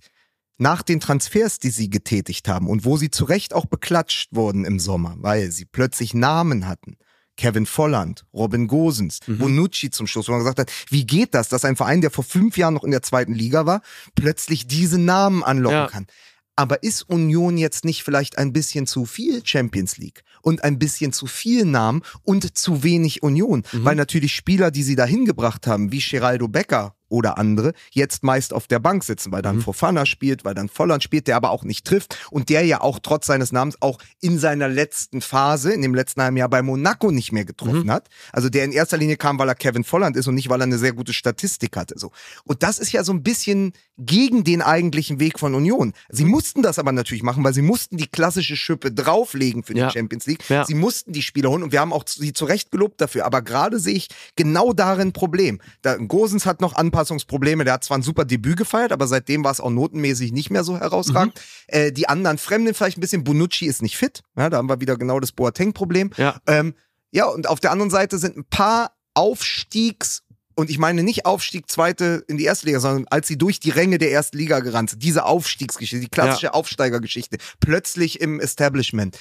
nach 0.58 0.82
den 0.82 0.99
Transfers, 0.99 1.60
die 1.60 1.70
sie 1.70 1.89
getätigt 1.89 2.47
haben 2.47 2.68
und 2.68 2.86
wo 2.86 2.97
sie 2.97 3.12
zu 3.12 3.26
Recht 3.26 3.53
auch 3.53 3.66
beklatscht 3.66 4.30
wurden 4.36 4.66
im 4.66 4.80
Sommer, 4.80 5.16
weil 5.20 5.51
sie 5.51 5.66
plötzlich 5.66 6.14
Namen 6.14 6.68
hatten. 6.68 6.97
Kevin 7.36 7.68
Volland, 7.68 8.26
Robin 8.34 8.66
Gosens, 8.68 9.20
Bonucci 9.28 9.91
zum 9.91 10.08
Schluss, 10.08 10.28
wo 10.28 10.32
man 10.32 10.39
gesagt 10.39 10.58
hat, 10.58 10.72
wie 10.89 11.05
geht 11.05 11.36
das, 11.36 11.49
dass 11.49 11.66
ein 11.66 11.76
Verein, 11.76 12.01
der 12.01 12.10
vor 12.10 12.24
fünf 12.24 12.58
Jahren 12.58 12.74
noch 12.74 12.84
in 12.84 12.89
der 12.89 13.03
zweiten 13.03 13.34
Liga 13.36 13.68
war, 13.68 13.82
plötzlich 14.16 14.66
diese 14.66 14.97
Namen 14.97 15.43
anlocken 15.43 15.78
Ja. 15.78 15.88
kann? 15.88 16.08
Aber 16.55 16.82
ist 16.82 17.03
Union 17.08 17.55
jetzt 17.60 17.86
nicht 17.86 18.01
vielleicht 18.03 18.39
ein 18.39 18.51
bisschen 18.51 18.88
zu 18.88 19.05
viel 19.05 19.45
Champions 19.45 19.97
League 19.97 20.24
und 20.41 20.64
ein 20.64 20.80
bisschen 20.80 21.14
zu 21.14 21.28
viel 21.28 21.66
Namen 21.66 22.01
und 22.24 22.58
zu 22.58 22.82
wenig 22.82 23.22
Union? 23.22 23.62
Weil 23.72 23.95
natürlich 23.95 24.34
Spieler, 24.34 24.72
die 24.72 24.82
sie 24.82 24.95
da 24.95 25.05
hingebracht 25.05 25.68
haben, 25.68 25.91
wie 25.91 25.99
Geraldo 25.99 26.47
Becker 26.47 26.95
oder 27.10 27.38
andere, 27.38 27.74
jetzt 27.91 28.24
meist 28.24 28.53
auf 28.53 28.68
der 28.68 28.80
Bank 28.80 29.03
sitzen, 29.03 29.32
weil 29.32 29.41
dann 29.41 29.62
Fofana 29.62 30.05
spielt, 30.05 30.45
weil 30.45 30.53
dann 30.53 30.70
Volland 30.70 31.03
spielt, 31.03 31.28
der 31.28 31.36
aber 31.36 31.51
auch 31.51 31.64
nicht 31.64 31.86
trifft 31.86 32.18
und 32.32 32.49
der 32.49 32.66
ja 32.66 32.82
auch 32.82 32.99
trotz 33.01 33.28
seines 33.28 33.51
Namens 33.51 33.78
auch 33.82 33.99
in 34.22 34.39
seiner 34.39 34.68
letzten 34.68 35.22
Phase, 35.22 35.72
in 35.72 35.82
dem 35.82 35.95
letzten 35.95 36.22
halben 36.22 36.38
Jahr 36.38 36.49
bei 36.49 36.62
Monaco 36.62 37.12
nicht 37.12 37.32
mehr 37.32 37.45
getroffen 37.45 37.89
hat. 37.91 38.10
Also 38.32 38.49
der 38.49 38.66
in 38.66 38.72
erster 38.72 38.97
Linie 38.97 39.18
kam, 39.18 39.39
weil 39.39 39.49
er 39.49 39.55
Kevin 39.55 39.84
Volland 39.84 40.16
ist 40.18 40.28
und 40.28 40.36
nicht, 40.36 40.49
weil 40.49 40.62
er 40.62 40.66
eine 40.66 40.78
sehr 40.78 40.93
gute 40.93 41.14
Statistik 41.14 41.76
hatte. 41.78 41.95
So. 41.97 42.12
Und 42.43 42.64
das 42.64 42.80
ist 42.80 42.91
ja 42.91 43.03
so 43.03 43.14
ein 43.14 43.24
bisschen 43.24 43.74
gegen 43.97 44.43
den 44.43 44.62
eigentlichen 44.62 45.20
Weg 45.20 45.39
von 45.39 45.55
Union. 45.55 45.93
Sie 46.10 46.26
mussten 46.26 46.62
das 46.62 46.78
aber 46.78 46.91
natürlich 46.91 47.24
machen, 47.24 47.43
weil 47.43 47.53
sie 47.53 47.62
mussten 47.64 47.97
die 47.97 48.08
klassische 48.08 48.55
Schippe 48.55 48.91
drauflegen 48.91 49.64
für 49.64 49.76
Ja. 49.76 49.88
die 49.88 49.93
Champions 49.93 50.26
League. 50.28 50.47
Ja. 50.49 50.66
Sie 50.66 50.76
mussten 50.76 51.14
die 51.14 51.22
Spieler 51.24 51.49
holen 51.49 51.64
und 51.64 51.72
wir 51.72 51.80
haben 51.80 51.93
auch 51.93 52.03
sie 52.08 52.34
zu 52.34 52.45
Recht 52.45 52.72
gelobt 52.72 53.01
dafür. 53.01 53.26
Aber 53.26 53.41
gerade 53.41 53.80
sehe 53.80 53.95
ich 53.95 54.08
genau 54.36 54.74
darin 54.74 55.08
ein 55.10 55.14
Problem. 55.14 55.60
Da, 55.82 55.95
Gosens 55.95 56.45
hat 56.45 56.62
noch 56.62 56.74
Anpassungsprobleme. 56.98 57.64
Der 57.64 57.74
hat 57.74 57.84
zwar 57.84 57.98
ein 57.98 58.02
super 58.02 58.26
Debüt 58.26 58.58
gefeiert, 58.58 58.91
aber 58.91 59.08
seitdem 59.08 59.43
war 59.43 59.52
es 59.52 59.60
auch 59.60 59.70
notenmäßig 59.70 60.32
nicht 60.32 60.50
mehr 60.50 60.64
so 60.64 60.80
herausragend. 60.80 61.36
Mhm. 61.36 61.39
Äh, 61.68 61.91
die 61.91 62.10
anderen 62.10 62.38
Fremden 62.38 62.74
vielleicht 62.74 62.98
ein 62.98 63.02
bisschen. 63.02 63.24
Bonucci 63.24 63.66
ist 63.66 63.82
nicht 63.82 63.98
fit. 63.98 64.24
Ja, 64.36 64.50
da 64.50 64.58
haben 64.58 64.70
wir 64.70 64.82
wieder 64.82 64.98
genau 64.98 65.20
das 65.20 65.32
Boateng-Problem. 65.32 66.12
Ja. 66.18 66.39
Ähm, 66.48 66.74
ja, 67.12 67.26
und 67.26 67.48
auf 67.48 67.60
der 67.60 67.72
anderen 67.72 67.91
Seite 67.91 68.18
sind 68.18 68.38
ein 68.38 68.45
paar 68.45 68.91
Aufstiegs- 69.14 70.24
und 70.56 70.72
ich 70.72 70.80
meine 70.80 71.04
nicht 71.04 71.26
Aufstieg 71.26 71.70
zweite 71.70 72.24
in 72.28 72.38
die 72.38 72.45
erste 72.45 72.66
Liga, 72.66 72.80
sondern 72.80 73.06
als 73.10 73.28
sie 73.28 73.38
durch 73.38 73.60
die 73.60 73.70
Ränge 73.70 74.00
der 74.00 74.12
ersten 74.12 74.38
Liga 74.38 74.60
gerannt 74.60 74.89
sind, 74.89 75.04
diese 75.04 75.26
Aufstiegsgeschichte, 75.26 76.04
die 76.04 76.10
klassische 76.10 76.56
Aufsteigergeschichte, 76.56 77.38
plötzlich 77.60 78.20
im 78.22 78.39
Establishment. 78.39 79.20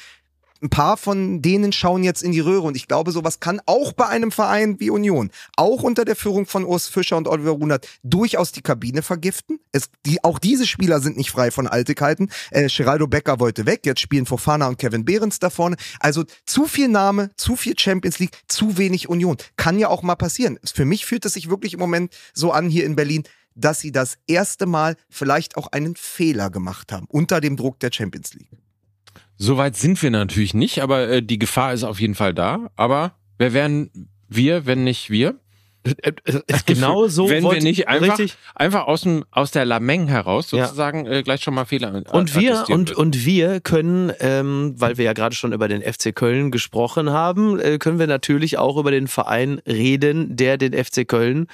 Ein 0.62 0.70
paar 0.70 0.96
von 0.96 1.42
denen 1.42 1.72
schauen 1.72 2.02
jetzt 2.02 2.22
in 2.22 2.32
die 2.32 2.40
Röhre 2.40 2.66
und 2.66 2.76
ich 2.76 2.88
glaube, 2.88 3.12
sowas 3.12 3.40
kann 3.40 3.60
auch 3.66 3.92
bei 3.92 4.06
einem 4.06 4.32
Verein 4.32 4.80
wie 4.80 4.90
Union, 4.90 5.30
auch 5.56 5.82
unter 5.82 6.04
der 6.04 6.16
Führung 6.16 6.46
von 6.46 6.64
Urs 6.64 6.88
Fischer 6.88 7.16
und 7.16 7.28
Oliver 7.28 7.50
Runert, 7.50 7.88
durchaus 8.02 8.52
die 8.52 8.62
Kabine 8.62 9.02
vergiften. 9.02 9.58
Es, 9.72 9.90
die, 10.04 10.22
auch 10.24 10.38
diese 10.38 10.66
Spieler 10.66 11.00
sind 11.00 11.16
nicht 11.16 11.30
frei 11.30 11.50
von 11.50 11.66
Altigkeiten. 11.66 12.30
Äh, 12.50 12.68
Geraldo 12.68 13.06
Becker 13.06 13.40
wollte 13.40 13.66
weg, 13.66 13.84
jetzt 13.84 14.00
spielen 14.00 14.26
Fofana 14.26 14.68
und 14.68 14.78
Kevin 14.78 15.04
Behrens 15.04 15.38
da 15.38 15.50
vorne. 15.50 15.76
Also 16.00 16.24
zu 16.44 16.66
viel 16.66 16.88
Name, 16.88 17.30
zu 17.36 17.56
viel 17.56 17.78
Champions 17.78 18.18
League, 18.18 18.36
zu 18.48 18.78
wenig 18.78 19.08
Union. 19.08 19.36
Kann 19.56 19.78
ja 19.78 19.88
auch 19.88 20.02
mal 20.02 20.16
passieren. 20.16 20.58
Für 20.64 20.84
mich 20.84 21.06
fühlt 21.06 21.24
es 21.24 21.34
sich 21.34 21.50
wirklich 21.50 21.74
im 21.74 21.80
Moment 21.80 22.14
so 22.32 22.52
an 22.52 22.68
hier 22.68 22.84
in 22.84 22.96
Berlin, 22.96 23.24
dass 23.56 23.80
sie 23.80 23.90
das 23.90 24.18
erste 24.26 24.66
Mal 24.66 24.96
vielleicht 25.08 25.56
auch 25.56 25.68
einen 25.68 25.96
Fehler 25.96 26.50
gemacht 26.50 26.92
haben 26.92 27.06
unter 27.08 27.40
dem 27.40 27.56
Druck 27.56 27.80
der 27.80 27.90
Champions 27.92 28.34
League. 28.34 28.50
Soweit 29.38 29.76
sind 29.76 30.02
wir 30.02 30.10
natürlich 30.10 30.54
nicht, 30.54 30.82
aber 30.82 31.08
äh, 31.08 31.22
die 31.22 31.38
Gefahr 31.38 31.72
ist 31.72 31.84
auf 31.84 32.00
jeden 32.00 32.14
Fall 32.14 32.34
da. 32.34 32.70
Aber 32.76 33.12
wer 33.38 33.52
wären 33.52 33.90
wir, 34.28 34.66
wenn 34.66 34.84
nicht 34.84 35.10
wir? 35.10 35.38
Genau 36.66 37.06
so 37.06 37.28
wenn 37.30 37.44
wir 37.44 37.62
nicht 37.62 37.86
einfach, 37.88 38.18
richtig. 38.18 38.36
einfach 38.56 38.86
aus, 38.86 39.02
dem, 39.02 39.24
aus 39.30 39.52
der 39.52 39.64
Lameng 39.64 40.08
heraus 40.08 40.50
Ja. 40.50 40.64
sozusagen 40.64 41.06
äh, 41.06 41.22
gleich 41.22 41.42
schon 41.42 41.54
mal 41.54 41.64
Fehler 41.64 41.94
äh, 41.94 42.02
Und 42.10 42.34
wir, 42.34 42.64
und, 42.68 42.92
und 42.92 43.24
wir 43.24 43.60
können, 43.60 44.12
ähm, 44.20 44.74
weil 44.76 44.98
wir 44.98 45.04
ja 45.04 45.12
gerade 45.12 45.34
schon 45.36 45.52
über 45.52 45.68
den 45.68 45.82
FC 45.82 46.14
Köln 46.14 46.50
gesprochen 46.50 47.10
haben, 47.10 47.60
äh, 47.60 47.78
können 47.78 47.98
wir 47.98 48.06
natürlich 48.08 48.58
auch 48.58 48.76
über 48.76 48.90
den 48.90 49.06
Verein 49.06 49.60
reden, 49.66 50.34
der 50.36 50.58
den 50.58 50.72
FC 50.72 51.06
Köln 51.06 51.46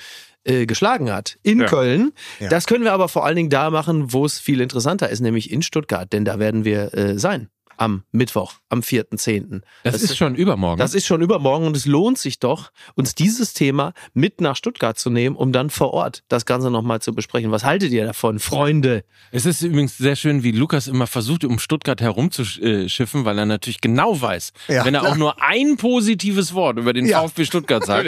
äh, 0.44 0.66
geschlagen 0.66 1.12
hat. 1.12 1.38
In 1.42 1.60
Ja. 1.60 1.66
Köln. 1.66 2.12
Ja. 2.40 2.48
Das 2.48 2.66
können 2.66 2.84
wir 2.84 2.92
aber 2.92 3.08
vor 3.08 3.24
allen 3.26 3.36
Dingen 3.36 3.50
da 3.50 3.70
machen, 3.70 4.12
wo 4.12 4.24
es 4.24 4.38
viel 4.40 4.60
interessanter 4.60 5.08
ist, 5.10 5.20
nämlich 5.20 5.50
in 5.50 5.62
Stuttgart. 5.62 6.10
Denn 6.12 6.24
da 6.24 6.38
werden 6.38 6.64
wir 6.64 6.94
äh, 6.94 7.18
sein. 7.18 7.48
Am 7.76 8.04
Mittwoch, 8.12 8.54
am 8.68 8.80
4.10. 8.80 9.62
das, 9.82 10.02
ist 10.02 10.16
schon 10.16 10.34
übermorgen. 10.34 10.78
Das 10.78 10.94
ist 10.94 11.06
schon 11.06 11.22
übermorgen 11.22 11.66
und 11.66 11.76
es 11.76 11.86
lohnt 11.86 12.18
sich 12.18 12.38
doch, 12.38 12.70
uns 12.94 13.14
dieses 13.14 13.54
Thema 13.54 13.92
mit 14.14 14.40
nach 14.40 14.56
Stuttgart 14.56 14.98
zu 14.98 15.10
nehmen, 15.10 15.36
um 15.36 15.52
dann 15.52 15.70
vor 15.70 15.92
Ort 15.92 16.22
das 16.28 16.44
Ganze 16.46 16.70
nochmal 16.70 17.00
zu 17.00 17.14
besprechen. 17.14 17.50
Was 17.50 17.64
haltet 17.64 17.92
ihr 17.92 18.04
davon, 18.04 18.38
Freunde? 18.38 19.04
Es 19.30 19.46
ist 19.46 19.62
übrigens 19.62 19.96
sehr 19.98 20.16
schön, 20.16 20.42
wie 20.42 20.52
Lukas 20.52 20.86
immer 20.88 21.06
versucht, 21.06 21.44
um 21.44 21.58
Stuttgart 21.58 22.00
herumzuschiffen, 22.00 23.24
weil 23.24 23.38
er 23.38 23.46
natürlich 23.46 23.80
genau 23.80 24.20
weiß, 24.20 24.52
Ja, 24.68 24.84
wenn 24.84 24.94
er 24.94 25.00
klar. 25.00 25.12
auch 25.12 25.16
nur 25.16 25.42
ein 25.42 25.76
positives 25.76 26.54
Wort 26.54 26.78
über 26.78 26.92
den 26.92 27.06
Ja. 27.06 27.22
VfB 27.22 27.44
Stuttgart 27.44 27.84
sagt, 27.84 28.06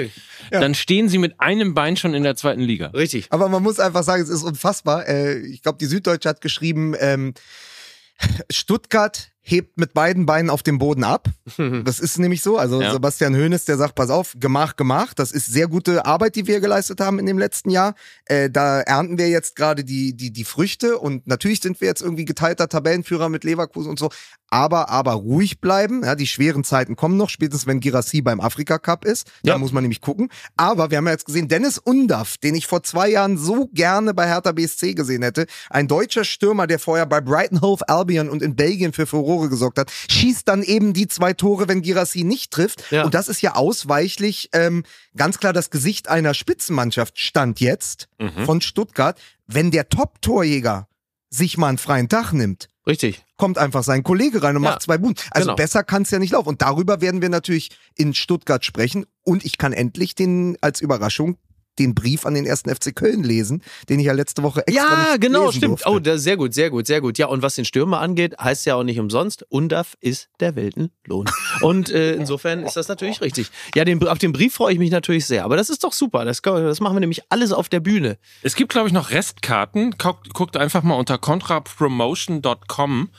dann 0.51 0.75
stehen 0.75 1.09
sie 1.09 1.19
mit 1.19 1.41
einem 1.41 1.75
Bein 1.75 1.97
schon 1.97 2.15
in 2.15 2.23
der 2.23 2.37
zweiten 2.37 2.61
Liga. 2.61 2.89
Richtig. 2.89 3.27
Aber 3.31 3.49
man 3.49 3.63
muss 3.63 3.81
einfach 3.81 4.03
sagen, 4.03 4.23
es 4.23 4.29
ist 4.29 4.43
unfassbar. 4.43 5.09
Äh, 5.09 5.39
ich 5.47 5.63
glaube, 5.63 5.79
die 5.79 5.87
Süddeutsche 5.87 6.29
hat 6.29 6.41
geschrieben, 6.41 6.95
ähm, 7.01 7.35
Stuttgart 8.51 9.31
hebt 9.47 9.79
mit 9.79 9.93
beiden 9.93 10.25
Beinen 10.27 10.49
auf 10.51 10.63
dem 10.63 10.79
Boden 10.79 11.05
ab. 11.05 11.29
Das 11.85 12.01
ist 12.01 12.19
nämlich 12.19 12.43
so. 12.43 12.57
Also 12.59 12.81
Ja. 12.81 12.93
Sebastian 12.93 13.35
Hoeneß, 13.37 13.67
der 13.67 13.77
sagt, 13.77 13.95
pass 13.95 14.09
auf, 14.11 14.35
gemach, 14.41 14.75
gemach. 14.77 15.13
Das 15.15 15.31
ist 15.33 15.47
sehr 15.47 15.69
gute 15.69 16.07
Arbeit, 16.07 16.35
die 16.35 16.47
wir 16.47 16.61
geleistet 16.61 17.01
haben 17.01 17.19
in 17.19 17.27
dem 17.27 17.39
letzten 17.39 17.69
Jahr. 17.71 17.95
Äh, 18.25 18.49
da 18.51 18.81
ernten 18.81 19.19
wir 19.19 19.29
jetzt 19.29 19.55
gerade 19.55 19.85
die, 19.85 20.17
die, 20.17 20.33
die 20.33 20.45
Früchte 20.45 20.99
und 20.99 21.27
natürlich 21.27 21.61
sind 21.61 21.81
wir 21.81 21.89
jetzt 21.89 22.01
irgendwie 22.03 22.25
geteilter 22.25 22.69
Tabellenführer 22.69 23.29
mit 23.29 23.45
Leverkusen 23.45 23.91
und 23.91 23.99
so. 23.99 24.09
Aber, 24.51 24.89
aber 24.89 25.13
ruhig 25.13 25.61
bleiben. 25.61 26.05
Ja, 26.05 26.15
die 26.15 26.27
schweren 26.29 26.63
Zeiten 26.65 26.95
kommen 26.97 27.17
noch, 27.17 27.29
spätestens 27.29 27.67
wenn 27.67 27.81
Girassi 27.81 28.23
beim 28.23 28.41
Afrika 28.41 28.79
Cup 28.79 29.05
ist. 29.05 29.27
Da 29.43 29.53
Ja. 29.53 29.59
muss 29.59 29.73
man 29.73 29.83
nämlich 29.83 30.01
gucken. 30.01 30.29
Aber 30.57 30.91
wir 30.91 30.99
haben 30.99 31.07
ja 31.07 31.13
jetzt 31.13 31.27
gesehen, 31.27 31.49
Dennis 31.49 31.77
Undaff, 31.79 32.37
den 32.39 32.55
ich 32.55 32.67
vor 32.67 32.83
zwei 32.85 33.09
Jahren 33.11 33.37
so 33.37 33.69
gerne 33.73 34.15
bei 34.15 34.27
Hertha 34.29 34.53
BSC 34.53 34.95
gesehen 34.95 35.23
hätte, 35.23 35.47
ein 35.71 35.89
deutscher 35.89 36.25
Stürmer, 36.25 36.67
der 36.69 36.79
vorher 36.79 37.05
bei 37.07 37.21
Brighton 37.21 37.61
Hove 37.63 37.87
Albion 37.89 38.29
und 38.31 38.43
in 38.43 38.55
Belgien 38.57 38.93
für 38.93 39.07
Furore 39.07 39.34
gesorgt 39.39 39.79
hat, 39.79 39.91
schießt 40.09 40.47
dann 40.49 40.63
eben 40.63 40.93
die 40.93 41.09
zwei 41.09 41.33
Tore, 41.33 41.69
wenn 41.69 41.83
Girassi 41.83 42.25
nicht 42.25 42.51
trifft. 42.51 42.91
Ja. 42.91 43.05
Und 43.05 43.15
das 43.15 43.29
ist 43.29 43.43
ja 43.43 43.55
ausweichlich 43.55 44.51
ähm, 44.53 44.85
ganz 45.17 45.39
klar 45.39 45.53
das 45.53 45.71
Gesicht 45.71 46.09
einer 46.09 46.35
Spitzenmannschaft 46.35 47.19
stand 47.19 47.61
jetzt 47.61 48.09
von 48.45 48.61
Stuttgart. 48.61 49.19
Wenn 49.47 49.71
der 49.71 49.89
Top-Torjäger 49.89 50.89
sich 51.31 51.59
mal 51.59 51.69
einen 51.69 51.79
freien 51.79 52.09
Tag 52.09 52.33
nimmt, 52.33 52.69
Richtig. 52.87 53.25
kommt 53.37 53.59
einfach 53.59 53.83
sein 53.83 54.03
Kollege 54.03 54.43
rein 54.43 54.57
und 54.57 54.63
Ja, 54.63 54.71
macht 54.71 54.83
zwei 54.83 54.99
Buden. 54.99 55.17
Also 55.31 55.47
genau. 55.47 55.57
besser 55.57 55.83
kann 55.85 56.03
es 56.03 56.11
ja 56.11 56.19
nicht 56.19 56.33
laufen. 56.33 56.51
Und 56.51 56.63
darüber 56.63 57.01
werden 57.01 57.23
wir 57.23 57.29
natürlich 57.29 57.71
in 57.95 58.15
Stuttgart 58.15 58.65
sprechen. 58.65 59.07
Und 59.23 59.45
ich 59.45 59.59
kann 59.59 59.73
endlich 59.73 60.15
den 60.15 60.57
als 60.61 60.81
Überraschung 60.81 61.39
den 61.79 61.95
Brief 61.95 62.27
an 62.27 62.35
den 62.35 62.47
ersten 62.47 62.75
FC 62.75 62.95
Köln 62.95 63.23
lesen, 63.23 63.63
den 63.89 64.01
ich 64.01 64.07
ja 64.07 64.13
letzte 64.13 64.43
Woche 64.43 64.67
extra 64.67 64.83
Ja, 64.83 65.11
nicht 65.13 65.21
genau, 65.21 65.47
lesen 65.47 65.59
stimmt. 65.59 65.71
Durfte. 65.73 65.89
Oh, 65.91 65.99
das, 65.99 66.23
sehr 66.23 66.37
gut, 66.37 66.55
sehr 66.55 66.71
gut, 66.71 66.87
sehr 66.87 67.01
gut. 67.01 67.19
Ja, 67.19 67.27
und 67.27 67.43
was 67.43 67.55
den 67.55 67.65
Stürmer 67.65 68.01
angeht, 68.01 68.39
heißt 68.39 68.67
ja 68.67 68.75
auch 68.77 68.85
nicht 68.85 68.99
umsonst, 68.99 69.45
Undaf 69.49 69.97
ist 70.01 70.29
der 70.41 70.57
Weltenlohn. 70.57 71.31
Und 71.61 71.91
äh, 71.91 72.15
insofern 72.15 72.63
ist 72.63 72.77
das 72.77 72.89
natürlich 72.89 73.21
richtig. 73.21 73.51
Ja, 73.75 73.85
den, 73.85 74.07
auf 74.07 74.19
den 74.19 74.33
Brief 74.33 74.55
freue 74.55 74.73
ich 74.73 74.79
mich 74.79 74.91
natürlich 74.91 75.27
sehr. 75.27 75.45
Aber 75.45 75.57
das 75.57 75.71
ist 75.71 75.85
doch 75.85 75.93
super. 75.93 76.25
Das, 76.25 76.43
das 76.43 76.81
machen 76.81 76.97
wir 76.97 77.01
nämlich 77.01 77.23
alles 77.29 77.53
auf 77.53 77.69
der 77.69 77.81
Bühne. 77.81 78.19
Es 78.43 78.55
gibt, 78.55 78.73
glaube 78.73 78.89
ich, 78.89 78.95
noch 78.95 79.11
Restkarten. 79.11 79.93
Guckt, 79.99 80.33
guckt 80.35 80.57
einfach 80.57 80.83
mal 80.83 80.95
unter 80.95 81.19
contrapromotion.com 81.19 83.11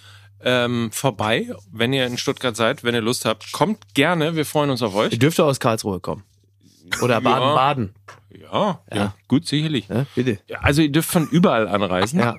ähm, 0.45 0.89
vorbei, 0.91 1.49
wenn 1.72 1.91
ihr 1.91 2.06
in 2.06 2.18
Stuttgart 2.18 2.56
seid, 2.56 2.84
wenn 2.84 2.93
ihr 2.93 3.01
Lust 3.01 3.26
habt. 3.26 3.51
Kommt 3.51 3.93
gerne, 3.95 4.36
wir 4.36 4.45
freuen 4.45 4.70
uns 4.70 4.82
auf 4.82 4.93
euch. 4.95 5.12
Ihr 5.12 5.20
dürft 5.20 5.39
aus 5.39 5.60
Karlsruhe 5.60 5.99
kommen. 5.99 6.24
Oder 7.02 7.22
Baden-Baden. 7.22 7.94
Ja, 8.52 8.82
ja, 8.94 9.16
gut, 9.28 9.48
sicherlich. 9.48 9.88
Ja, 9.88 10.06
bitte. 10.14 10.40
Ja, 10.48 10.60
Also 10.60 10.82
ihr 10.82 10.92
dürft 10.92 11.10
von 11.10 11.28
überall 11.30 11.68
anreisen 11.70 12.20
Ja. 12.20 12.36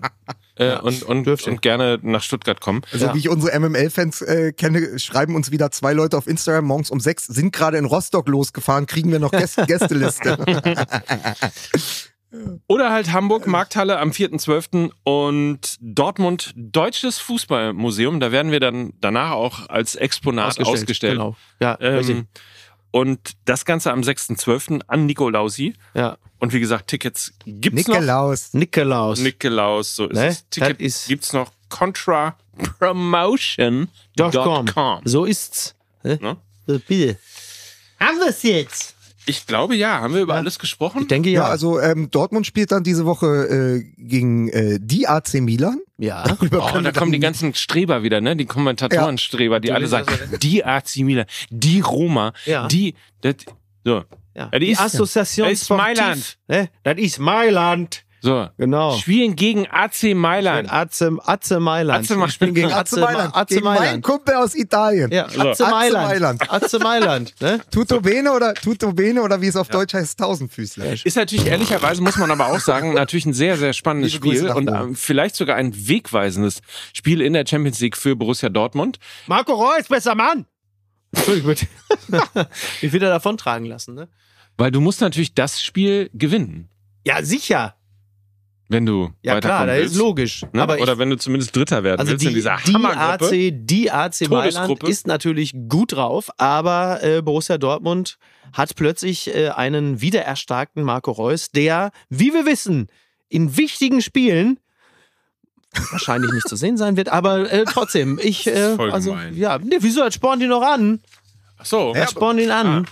äh, 0.57 0.76
und, 0.78 1.03
und, 1.03 1.26
und 1.26 1.62
gerne 1.62 1.99
nach 2.03 2.22
Stuttgart 2.22 2.61
kommen. 2.61 2.82
Also 2.92 3.07
Ja. 3.07 3.14
wie 3.14 3.18
ich 3.18 3.28
unsere 3.30 3.59
MML-Fans 3.59 4.20
äh, 4.22 4.53
kenne, 4.53 4.99
schreiben 4.99 5.34
uns 5.34 5.51
wieder 5.51 5.70
zwei 5.70 5.94
Leute 5.94 6.18
auf 6.18 6.26
Instagram 6.26 6.66
morgens 6.66 6.90
um 6.90 7.01
sechs, 7.01 7.24
sind 7.24 7.53
gerade 7.53 7.78
in 7.78 7.86
Rostock 7.86 8.28
losgefahren, 8.28 8.86
kriegen 8.86 9.11
wir 9.11 9.18
noch 9.18 9.30
Gäste 9.30 9.64
Gästeliste. 9.66 10.36
Oder 12.66 12.92
halt 12.92 13.12
Hamburg, 13.12 13.47
Markthalle 13.47 13.99
am 13.99 14.11
4.12. 14.11 14.90
und 15.05 15.76
Dortmund 15.80 16.53
Deutsches 16.57 17.18
Fußballmuseum. 17.20 18.20
Da 18.20 18.30
werden 18.32 18.53
wir 18.53 18.61
dann 18.61 18.92
danach 19.01 19.30
auch 19.30 19.68
als 19.70 19.94
Exponat 19.94 20.61
ausgestellt. 20.61 21.14
Genau. 21.14 21.36
Ja, 21.61 21.72
richtig. 21.72 22.16
Ähm, 22.16 22.26
und 22.97 23.36
das 23.44 23.64
Ganze 23.64 23.92
am 23.92 24.01
6.12. 24.01 24.80
an 24.86 25.07
Nikolausi. 25.07 25.74
Ja. 25.94 26.16
Und 26.38 26.53
wie 26.53 26.61
gesagt, 26.61 26.88
Tickets 26.88 27.32
gibt's 27.44 27.88
Nikolaus. 27.88 28.53
Nikolaus. 28.55 29.18
noch. 29.18 29.24
Nikolaus, 29.24 29.97
so 29.97 30.07
ist 30.07 30.14
Ne? 30.16 30.26
es. 30.28 30.44
Ticket 30.51 30.80
Das 30.80 30.86
ist- 30.86 31.09
gibt's 31.09 31.32
noch. 31.32 31.51
Contrapromotion.com. 31.68 34.66
.com. 34.72 35.01
So 35.05 35.24
ist's. 35.24 35.74
Ne? 36.03 36.18
Ne? 36.20 36.36
So, 36.66 36.78
bitte. 36.78 37.18
Haben 38.01 38.18
wir 38.18 38.28
es 38.28 38.42
jetzt? 38.42 38.94
Ich 39.28 39.46
glaube 39.46 39.74
ja. 39.76 40.00
Haben 40.00 40.14
wir 40.14 40.22
über 40.22 40.34
alles 40.34 40.58
gesprochen? 40.58 41.02
Ich 41.02 41.08
denke 41.08 41.30
Ja, 41.30 41.42
ja. 41.42 41.46
also 41.48 41.80
ähm, 41.80 42.10
Dortmund 42.10 42.46
spielt 42.46 42.70
dann 42.72 42.84
diese 42.84 43.04
Woche 43.06 43.26
äh, 43.26 43.84
gegen 43.96 44.48
äh, 44.48 44.78
die 44.80 45.08
AC 45.08 45.34
Milan. 45.34 45.80
ja. 45.98 46.22
Darüber 46.24 46.72
Oh, 46.74 46.80
da 46.80 46.92
kommen 46.92 47.12
die 47.12 47.18
ganzen 47.18 47.52
Streber 47.54 48.02
wieder, 48.02 48.20
ne? 48.20 48.36
Die 48.36 48.46
Kommentatorenstreber, 48.46 49.60
die 49.60 49.72
alle 49.72 49.86
sagen, 49.88 50.06
die 50.42 50.64
AC 50.64 50.96
Milan, 50.98 51.26
die 51.50 51.80
Roma, 51.80 52.32
Ja. 52.44 52.68
die, 52.68 52.94
das, 53.20 53.34
so. 53.84 53.96
ja. 53.96 54.04
Ja, 54.34 54.50
die 54.52 54.66
die 54.66 54.70
ist- 54.72 54.80
Association 54.80 55.48
das 55.48 55.62
ist 55.62 55.70
Mailand. 55.70 56.38
Ne? 56.48 56.68
Das 56.82 56.96
ist 56.98 57.18
Mailand. 57.18 58.04
So. 58.26 58.48
Genau. 58.58 58.96
Spielen 58.96 59.36
gegen 59.36 59.68
AC 59.70 60.12
Mailand. 60.14 60.72
Atze, 60.72 61.16
Atze 61.24 61.60
Mailand. 61.60 62.00
Atze 62.00 62.14
Mailand. 62.16 62.32
Ich 62.32 62.38
bin 62.40 62.54
gegen 62.54 62.72
Atze 62.72 62.96
Atze, 62.96 63.00
Mailand. 63.00 63.36
Atze 63.36 63.60
meinen 63.60 63.78
Mailand. 63.78 64.02
Kumpel 64.04 64.34
aus 64.34 64.56
Italien. 64.56 65.12
Ja, 65.12 65.28
So. 65.28 65.40
Atze 65.42 65.64
Atze 65.64 65.92
Mailand. 65.92 66.52
Atze 66.52 66.78
Mailand. 66.80 67.34
Ne? 67.40 67.60
Tutto 67.70 68.00
bene 68.00 68.32
oder 68.32 68.54
Tutto 68.54 68.92
bene 68.92 69.22
oder 69.22 69.40
wie 69.40 69.46
es 69.46 69.54
auf 69.54 69.68
Deutsch 69.68 69.94
heißt, 69.94 70.18
Tausendfüßler. 70.18 71.06
Ist 71.06 71.16
natürlich 71.16 71.46
ehrlicherweise, 71.46 72.02
muss 72.02 72.16
man 72.16 72.28
aber 72.32 72.48
auch 72.48 72.58
sagen, 72.58 72.94
natürlich 72.94 73.26
ein 73.26 73.32
sehr, 73.32 73.56
sehr 73.56 73.72
spannendes 73.72 74.12
Spiel 74.12 74.48
und 74.50 74.68
ähm, 74.68 74.96
vielleicht 74.96 75.36
sogar 75.36 75.54
ein 75.54 75.72
wegweisendes 75.88 76.62
Spiel 76.94 77.20
in 77.20 77.32
der 77.32 77.44
Champions 77.46 77.78
League 77.78 77.96
für 77.96 78.16
Borussia 78.16 78.48
Dortmund. 78.48 78.98
Marco 79.28 79.52
Reus, 79.54 79.86
besser 79.88 80.16
Mann. 80.16 80.46
Entschuldigung, 81.12 81.54
bitte. 82.10 82.48
Mich 82.82 82.92
wieder 82.92 83.08
davontragen 83.08 83.66
lassen, 83.68 83.94
ne? 83.94 84.08
Weil 84.58 84.72
du 84.72 84.80
musst 84.80 85.00
natürlich 85.00 85.32
das 85.34 85.62
Spiel 85.62 86.10
gewinnen, 86.12 86.68
Ja, 87.04 87.22
sicher. 87.22 87.76
Wenn 88.68 88.84
du 88.86 89.10
Ja, 89.22 89.40
klar, 89.40 89.66
das 89.66 89.76
willst. 89.76 89.94
ist 89.94 89.98
logisch. 89.98 90.44
Ne? 90.52 90.62
Aber 90.62 90.78
Oder 90.78 90.94
ich, 90.94 90.98
wenn 90.98 91.10
du 91.10 91.16
zumindest 91.16 91.54
Dritter 91.54 91.84
werden 91.84 92.00
also 92.00 92.12
willst 92.12 92.22
die, 92.24 92.28
in 92.28 92.34
dieser 92.34 92.58
die. 92.66 92.74
AC, 92.74 93.30
die 93.66 93.90
AC 93.90 94.28
Mailand 94.28 94.82
ist 94.84 95.06
natürlich 95.06 95.54
gut 95.68 95.92
drauf, 95.92 96.30
aber 96.38 97.02
äh, 97.02 97.22
Borussia 97.22 97.58
Dortmund 97.58 98.18
hat 98.52 98.74
plötzlich 98.76 99.34
äh, 99.34 99.50
einen 99.50 100.00
wiedererstarkten 100.00 100.82
Marco 100.82 101.12
Reus, 101.12 101.50
der, 101.50 101.90
wie 102.08 102.32
wir 102.32 102.46
wissen, 102.46 102.88
in 103.28 103.56
wichtigen 103.56 104.02
Spielen 104.02 104.58
wahrscheinlich 105.90 106.32
nicht 106.32 106.48
zu 106.48 106.56
sehen 106.56 106.76
sein 106.76 106.96
wird, 106.96 107.08
aber 107.10 107.52
äh, 107.52 107.64
trotzdem, 107.64 108.18
ich, 108.22 108.46
äh, 108.46 108.76
voll 108.76 108.90
also, 108.92 109.10
gemein. 109.10 109.36
ja, 109.36 109.58
nee, 109.58 109.76
wieso, 109.80 110.00
das 110.00 110.14
spornt 110.14 110.42
ihn 110.42 110.48
noch 110.48 110.62
an? 110.62 111.00
Ach 111.58 111.66
so. 111.66 111.92
Das 111.94 112.10
spornt 112.10 112.40
ihn 112.40 112.50
an. 112.50 112.86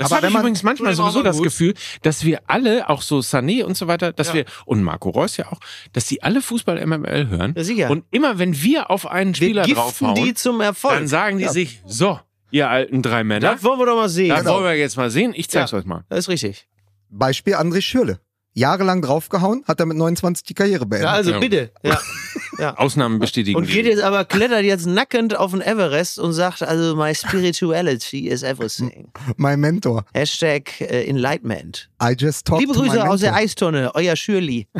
Das 0.00 0.08
Das 0.08 0.16
habe 0.18 0.26
ich 0.26 0.32
man- 0.32 0.42
übrigens 0.42 0.62
manchmal 0.62 0.94
sowieso 0.94 1.22
das. 1.22 1.40
Gefühl, 1.42 1.74
dass 2.02 2.24
wir 2.24 2.40
alle, 2.46 2.88
auch 2.88 3.02
so 3.02 3.18
Sané 3.18 3.62
und 3.64 3.76
so 3.76 3.86
weiter, 3.88 4.12
dass 4.12 4.28
Ja. 4.28 4.34
wir, 4.34 4.44
und 4.64 4.82
Marco 4.82 5.10
Reus 5.10 5.36
ja 5.36 5.50
auch, 5.52 5.58
dass 5.92 6.06
die 6.06 6.22
alle 6.22 6.40
Fußball-MML 6.42 7.28
hören. 7.28 7.54
Ja, 7.56 7.64
sicher. 7.64 7.90
Und 7.90 8.04
immer 8.10 8.38
wenn 8.38 8.60
wir 8.62 8.90
auf 8.90 9.06
einen 9.06 9.30
wir 9.30 9.36
Spieler 9.36 9.62
giften 9.64 9.82
draufhauen, 9.82 10.14
die 10.14 10.34
zum 10.34 10.60
Erfolg. 10.60 10.94
dann 10.94 11.08
sagen 11.08 11.38
die 11.38 11.48
sich, 11.48 11.80
so, 11.86 12.18
ihr 12.50 12.68
alten 12.70 13.02
drei 13.02 13.24
Männer, 13.24 13.52
das 13.52 13.62
wollen 13.64 13.78
wir 13.78 13.86
doch 13.86 13.96
mal 13.96 14.08
sehen. 14.08 14.28
da 14.30 14.44
wollen 14.44 14.64
wir 14.64 14.74
jetzt 14.76 14.96
mal 14.96 15.10
sehen, 15.10 15.32
ich 15.36 15.48
zeig's 15.50 15.70
Ja. 15.72 15.78
euch 15.78 15.84
mal. 15.84 16.04
Das 16.08 16.18
ist 16.20 16.28
richtig. 16.28 16.66
Beispiel 17.10 17.54
André 17.56 17.80
Schürle. 17.82 18.20
Jahrelang 18.54 19.00
draufgehauen, 19.02 19.64
hat 19.66 19.80
er 19.80 19.86
mit 19.86 19.96
29 19.96 20.44
die 20.44 20.54
Karriere 20.54 20.84
beendet. 20.86 21.08
Ja, 21.08 21.14
also 21.14 21.30
Ja. 21.32 21.38
bitte. 21.38 21.70
Ja. 21.82 21.98
Ausnahmen 22.58 23.18
bestätigen 23.18 23.56
Und 23.56 23.66
geht 23.66 23.86
jetzt 23.86 24.02
aber, 24.02 24.24
klettert 24.24 24.62
jetzt 24.64 24.86
nackend 24.86 25.36
auf 25.36 25.52
den 25.52 25.60
Everest 25.62 26.18
und 26.18 26.32
sagt, 26.32 26.62
also 26.62 26.94
my 26.96 27.14
spirituality 27.14 28.28
is 28.28 28.42
everything. 28.42 29.08
mein 29.36 29.60
Mentor. 29.60 30.04
Hashtag 30.14 30.80
äh, 30.80 31.04
Enlightenment. 31.08 31.88
I 32.02 32.14
just 32.18 32.46
talked 32.46 32.60
Liebe 32.60 32.72
to 32.74 32.82
my 32.82 32.88
Grüße 32.88 33.08
aus 33.08 33.20
der. 33.20 33.34
Eistonne, 33.34 33.94
euer 33.94 34.16
Schürli. 34.16 34.66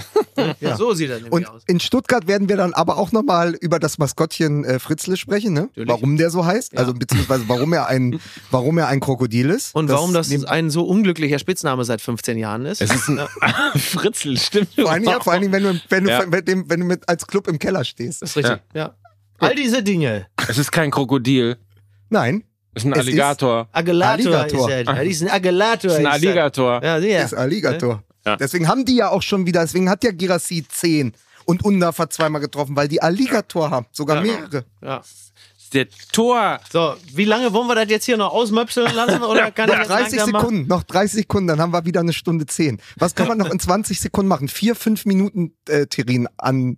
Ja. 0.60 0.76
So 0.76 0.92
sieht 0.94 1.10
das 1.10 1.18
nämlich 1.18 1.32
Und 1.32 1.48
aus. 1.48 1.62
in 1.66 1.78
Stuttgart 1.78 2.26
werden 2.26 2.48
wir 2.48 2.56
dann 2.56 2.72
aber 2.72 2.96
auch 2.96 3.12
nochmal 3.12 3.54
über 3.60 3.78
das 3.78 3.98
Maskottchen 3.98 4.64
äh, 4.64 4.78
Fritzle 4.78 5.16
sprechen, 5.16 5.52
ne? 5.52 5.60
Natürlich. 5.62 5.88
Warum 5.88 6.16
der 6.16 6.30
so 6.30 6.44
heißt, 6.44 6.72
Ja. 6.72 6.80
also 6.80 6.94
beziehungsweise 6.94 7.44
warum 7.48 7.72
er 7.72 7.86
ein, 7.86 8.18
warum 8.50 8.78
er 8.78 8.88
ein 8.88 8.98
Krokodil 9.00 9.50
ist. 9.50 9.74
Und 9.74 9.88
warum 9.88 10.12
das 10.14 10.30
ein 10.46 10.70
so 10.70 10.84
unglücklicher 10.84 11.38
Spitzname 11.38 11.84
seit 11.84 12.00
15 12.00 12.38
Jahren 12.38 12.66
ist. 12.66 12.80
Es 12.80 12.92
ist 12.92 13.08
ein 13.08 13.20
Fritzl, 13.78 14.36
stimmt. 14.36 14.74
vor 14.74 14.90
allen 14.90 15.02
Dingen, 15.02 15.12
ja, 15.14 15.20
vor 15.20 15.32
allen 15.32 15.42
Dingen 15.42 15.52
wenn 15.52 15.62
du, 15.62 15.80
wenn 15.88 16.04
du, 16.04 16.10
Ja. 16.10 16.22
wenn 16.26 16.44
du, 16.44 16.64
wenn 16.70 16.80
du 16.80 16.86
mit 16.86 17.08
als 17.08 17.26
Club 17.26 17.46
im 17.46 17.58
Keller 17.58 17.71
stehst. 17.84 18.22
Das 18.22 18.30
ist 18.30 18.36
richtig, 18.36 18.60
ja. 18.74 18.94
All 19.38 19.54
diese 19.54 19.82
Dinge. 19.82 20.26
Es 20.48 20.58
ist 20.58 20.70
kein 20.70 20.90
Krokodil, 20.90 21.56
Nein, 22.10 22.44
es 22.74 22.82
ist 22.82 22.86
ein 22.86 22.92
Es 22.92 22.98
ist- 23.00 23.06
Alligator. 23.08 23.68
Alligator, 23.72 24.08
Alligator. 24.10 24.68
ist 24.68 24.70
er. 24.70 24.82
Ja, 24.94 25.00
ist 25.02 25.22
ein 25.22 25.28
Alligator. 25.30 25.90
Es 25.90 25.98
ist 25.98 25.98
ein 25.98 26.06
ist. 26.06 26.12
Alligator. 26.12 26.82
Ja, 26.84 27.00
sicher. 27.00 27.24
ist 27.24 27.34
Alligator. 27.34 28.02
Ja. 28.26 28.36
Deswegen 28.36 28.68
haben 28.68 28.84
die 28.84 28.96
ja 28.96 29.08
auch 29.10 29.22
schon 29.22 29.46
wieder, 29.46 29.62
deswegen 29.62 29.90
hat 29.90 30.04
ja 30.04 30.12
Girassi 30.12 30.64
10 30.68 31.12
und 31.44 31.64
Undaf 31.64 31.98
hat 31.98 32.12
zweimal 32.12 32.40
getroffen, 32.40 32.76
weil 32.76 32.86
die 32.86 33.02
Alligator 33.02 33.70
haben, 33.70 33.86
sogar 33.92 34.20
mehrere. 34.22 34.64
Ja. 34.82 35.02
Der 35.72 35.88
Tor. 36.12 36.60
So, 36.70 36.94
wie 37.14 37.24
lange 37.24 37.50
wollen 37.54 37.66
wir 37.66 37.74
das 37.74 37.88
jetzt 37.88 38.04
hier 38.04 38.18
noch 38.18 38.30
ausmöpseln 38.32 38.94
lassen? 38.94 39.22
Oder 39.24 39.50
kann 39.50 39.68
Noch 39.70 39.78
jetzt 39.78 39.88
30 39.88 40.18
langsam 40.18 40.30
machen? 40.32 40.42
Sekunden, 40.44 40.68
noch 40.68 40.82
30 40.82 41.12
Sekunden, 41.22 41.46
dann 41.48 41.60
haben 41.60 41.72
wir 41.72 41.84
wieder 41.86 42.00
eine 42.00 42.12
Stunde 42.12 42.44
10. 42.46 42.78
Was 42.96 43.14
kann 43.14 43.26
man 43.26 43.38
noch 43.38 43.50
in 43.50 43.58
20 43.58 43.98
Sekunden 43.98 44.28
machen? 44.28 44.48
Vier, 44.48 44.76
fünf 44.76 45.06
Minuten 45.06 45.54
äh, 45.68 45.86
Terrin 45.86 46.28
an. 46.36 46.76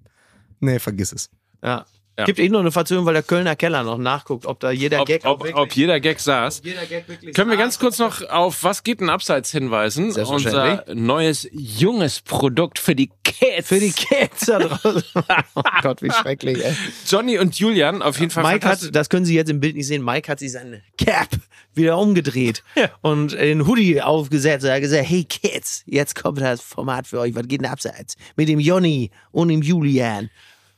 Nee, 0.65 0.79
vergiss 0.79 1.13
es. 1.13 1.31
Ja. 1.63 1.87
Ja. 2.17 2.27
Gibt 2.27 2.39
eh 2.39 2.49
noch 2.49 2.61
eine 2.61 2.71
Verzögerung, 2.71 3.07
weil 3.07 3.15
der 3.15 3.25
Kölner 3.25 3.57
Keller 3.57 3.83
noch 3.83 3.99
nachguckt, 3.99 4.47
ob 4.47 4.61
da 4.61 4.71
jeder 4.71 5.01
Ob, 5.01 5.09
Gag 5.09 5.25
ob, 5.25 5.41
wirklich- 5.41 5.57
ob 5.57 5.73
jeder 5.73 5.99
Gag 5.99 6.21
saß. 6.21 6.63
jeder 6.63 6.87
Gag 6.87 7.35
Können 7.35 7.51
wir 7.51 7.57
ganz 7.57 7.81
kurz 7.81 7.99
noch 7.99 8.23
auf 8.29 8.63
was 8.63 8.85
geht 8.85 9.01
denn 9.01 9.11
abseits 9.11 9.51
hinweisen? 9.51 10.13
Unser 10.13 10.85
neues 10.95 11.49
junges 11.51 12.21
Produkt 12.21 12.79
für 12.79 12.95
die 12.95 13.11
Kids. 13.25 13.67
für 13.67 13.81
die 13.81 13.91
Kids 13.91 14.47
da 14.47 14.61
draußen. 14.61 15.03
oh 15.57 15.63
Gott, 15.83 16.03
wie 16.03 16.13
schrecklich, 16.13 16.65
ey. 16.65 16.73
Johnny 17.09 17.37
und 17.37 17.59
Julian 17.59 18.01
auf 18.01 18.21
jeden 18.21 18.31
Fall. 18.31 18.45
Mike 18.45 18.69
hat, 18.69 18.95
das 18.95 19.09
können 19.09 19.25
Sie 19.25 19.35
jetzt 19.35 19.51
im 19.51 19.59
Bild 19.59 19.75
nicht 19.75 19.89
sehen, 19.89 20.05
Mike 20.05 20.31
hat 20.31 20.39
sich 20.39 20.53
seine 20.53 20.83
Cap 20.97 21.31
wieder 21.75 21.99
umgedreht 21.99 22.63
und 23.03 23.33
den 23.33 23.67
Hoodie 23.67 24.01
aufgesetzt. 24.01 24.65
Er 24.65 24.75
hat 24.75 24.83
gesagt, 24.83 25.09
hey 25.09 25.25
Kids, 25.25 25.83
jetzt 25.87 26.15
kommt 26.15 26.41
das 26.41 26.61
Format 26.61 27.09
für 27.09 27.19
euch. 27.19 27.35
Was 27.35 27.49
geht 27.49 27.61
denn 27.61 27.69
abseits? 27.69 28.15
Mit 28.37 28.49
dem 28.49 28.61
Johnny 28.61 29.11
und 29.33 29.49
dem 29.49 29.63
Julian. 29.63 30.31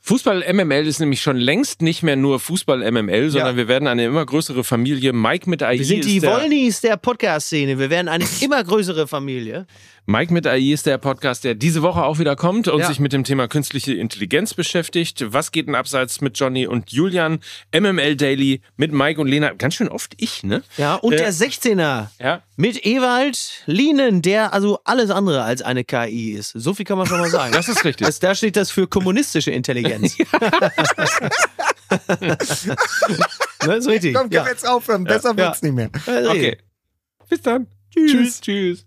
Fußball 0.07 0.45
MML 0.53 0.87
ist 0.87 1.01
nämlich 1.01 1.21
schon 1.21 1.37
längst 1.37 1.83
nicht 1.83 2.05
mehr 2.05 2.15
nur 2.15 2.39
Fußball 2.39 2.79
MML, 2.93 3.31
sondern 3.31 3.57
wir 3.57 3.67
werden 3.67 3.89
eine 3.89 4.05
immer 4.05 4.25
größere 4.25 4.63
Familie. 4.63 5.13
Mike 5.13 5.51
mit 5.51 5.65
AI 5.65 5.79
Wir 5.79 5.85
sind 5.85 6.05
die 6.05 6.21
der, 6.21 6.31
Wollnis 6.31 6.81
der 6.81 6.97
Podcast-Szene. 6.97 7.77
Wir 7.77 7.91
werden 7.91 8.07
eine 8.07 8.25
immer 8.41 8.63
größere 8.63 9.09
Familie. 9.09 9.67
Mike 10.09 10.33
mit 10.33 10.47
AI 10.47 10.73
ist 10.73 10.87
der 10.87 10.99
Podcast, 10.99 11.43
der 11.43 11.57
diese 11.57 11.83
Woche 11.83 12.05
auch 12.05 12.21
wieder 12.21 12.37
kommt 12.37 12.69
und 12.69 12.79
Ja. 12.79 12.87
sich 12.87 13.01
mit 13.01 13.13
dem 13.13 13.25
Thema 13.25 13.49
künstliche 13.49 13.93
Intelligenz 13.95 14.55
beschäftigt. 14.55 15.25
Was 15.33 15.51
geht 15.51 15.67
denn 15.67 15.75
abseits 15.75 16.21
mit 16.21 16.39
Johnny 16.39 16.65
und 16.69 16.93
Julian? 16.93 17.41
MML 17.77 18.15
Daily 18.15 18.61
mit 18.77 18.93
Mike 18.93 19.21
und 19.21 19.27
Lena. 19.27 19.53
Ganz 19.55 19.75
schön 19.75 19.89
oft 19.89 20.15
ich, 20.19 20.45
ne? 20.45 20.63
Ja, 20.77 20.95
und 20.95 21.15
Äh, 21.15 21.17
der 21.17 21.33
16er. 21.33 22.07
Ja. 22.21 22.43
Mit 22.57 22.87
Ewald 22.87 23.65
Lienen, 23.67 24.23
der 24.23 24.53
also 24.55 24.79
alles 24.85 25.11
andere 25.11 25.43
als 25.43 25.63
eine 25.63 25.83
KI 25.83 26.35
ist. 26.35 26.53
So 26.55 26.73
viel 26.73 26.85
kann 26.87 26.99
man 26.99 27.09
schon 27.09 27.19
mal 27.19 27.29
sagen. 27.29 27.53
Das 27.57 27.69
ist 27.69 27.85
richtig. 27.85 28.07
Das, 28.07 28.21
da 28.21 28.37
steht 28.37 28.55
das 28.55 28.71
für 28.71 28.87
kommunistische 28.87 29.51
Intelligenz. 29.51 30.17
das 32.09 32.65
ist 33.59 33.89
richtig. 33.89 34.15
Komm, 34.15 34.31
können 34.31 34.33
ja. 34.33 34.45
wir 34.45 34.53
jetzt 34.53 34.69
aufhören. 34.69 35.03
Besser 35.03 35.31
Ja. 35.31 35.37
wird's 35.37 35.63
nicht 35.63 35.75
mehr. 35.75 35.91
Richtig. 36.07 36.29
Okay. 36.29 36.59
Bis 37.29 37.43
dann. 37.43 37.67
Tschüss. 37.93 38.41
Tschüss. 38.41 38.87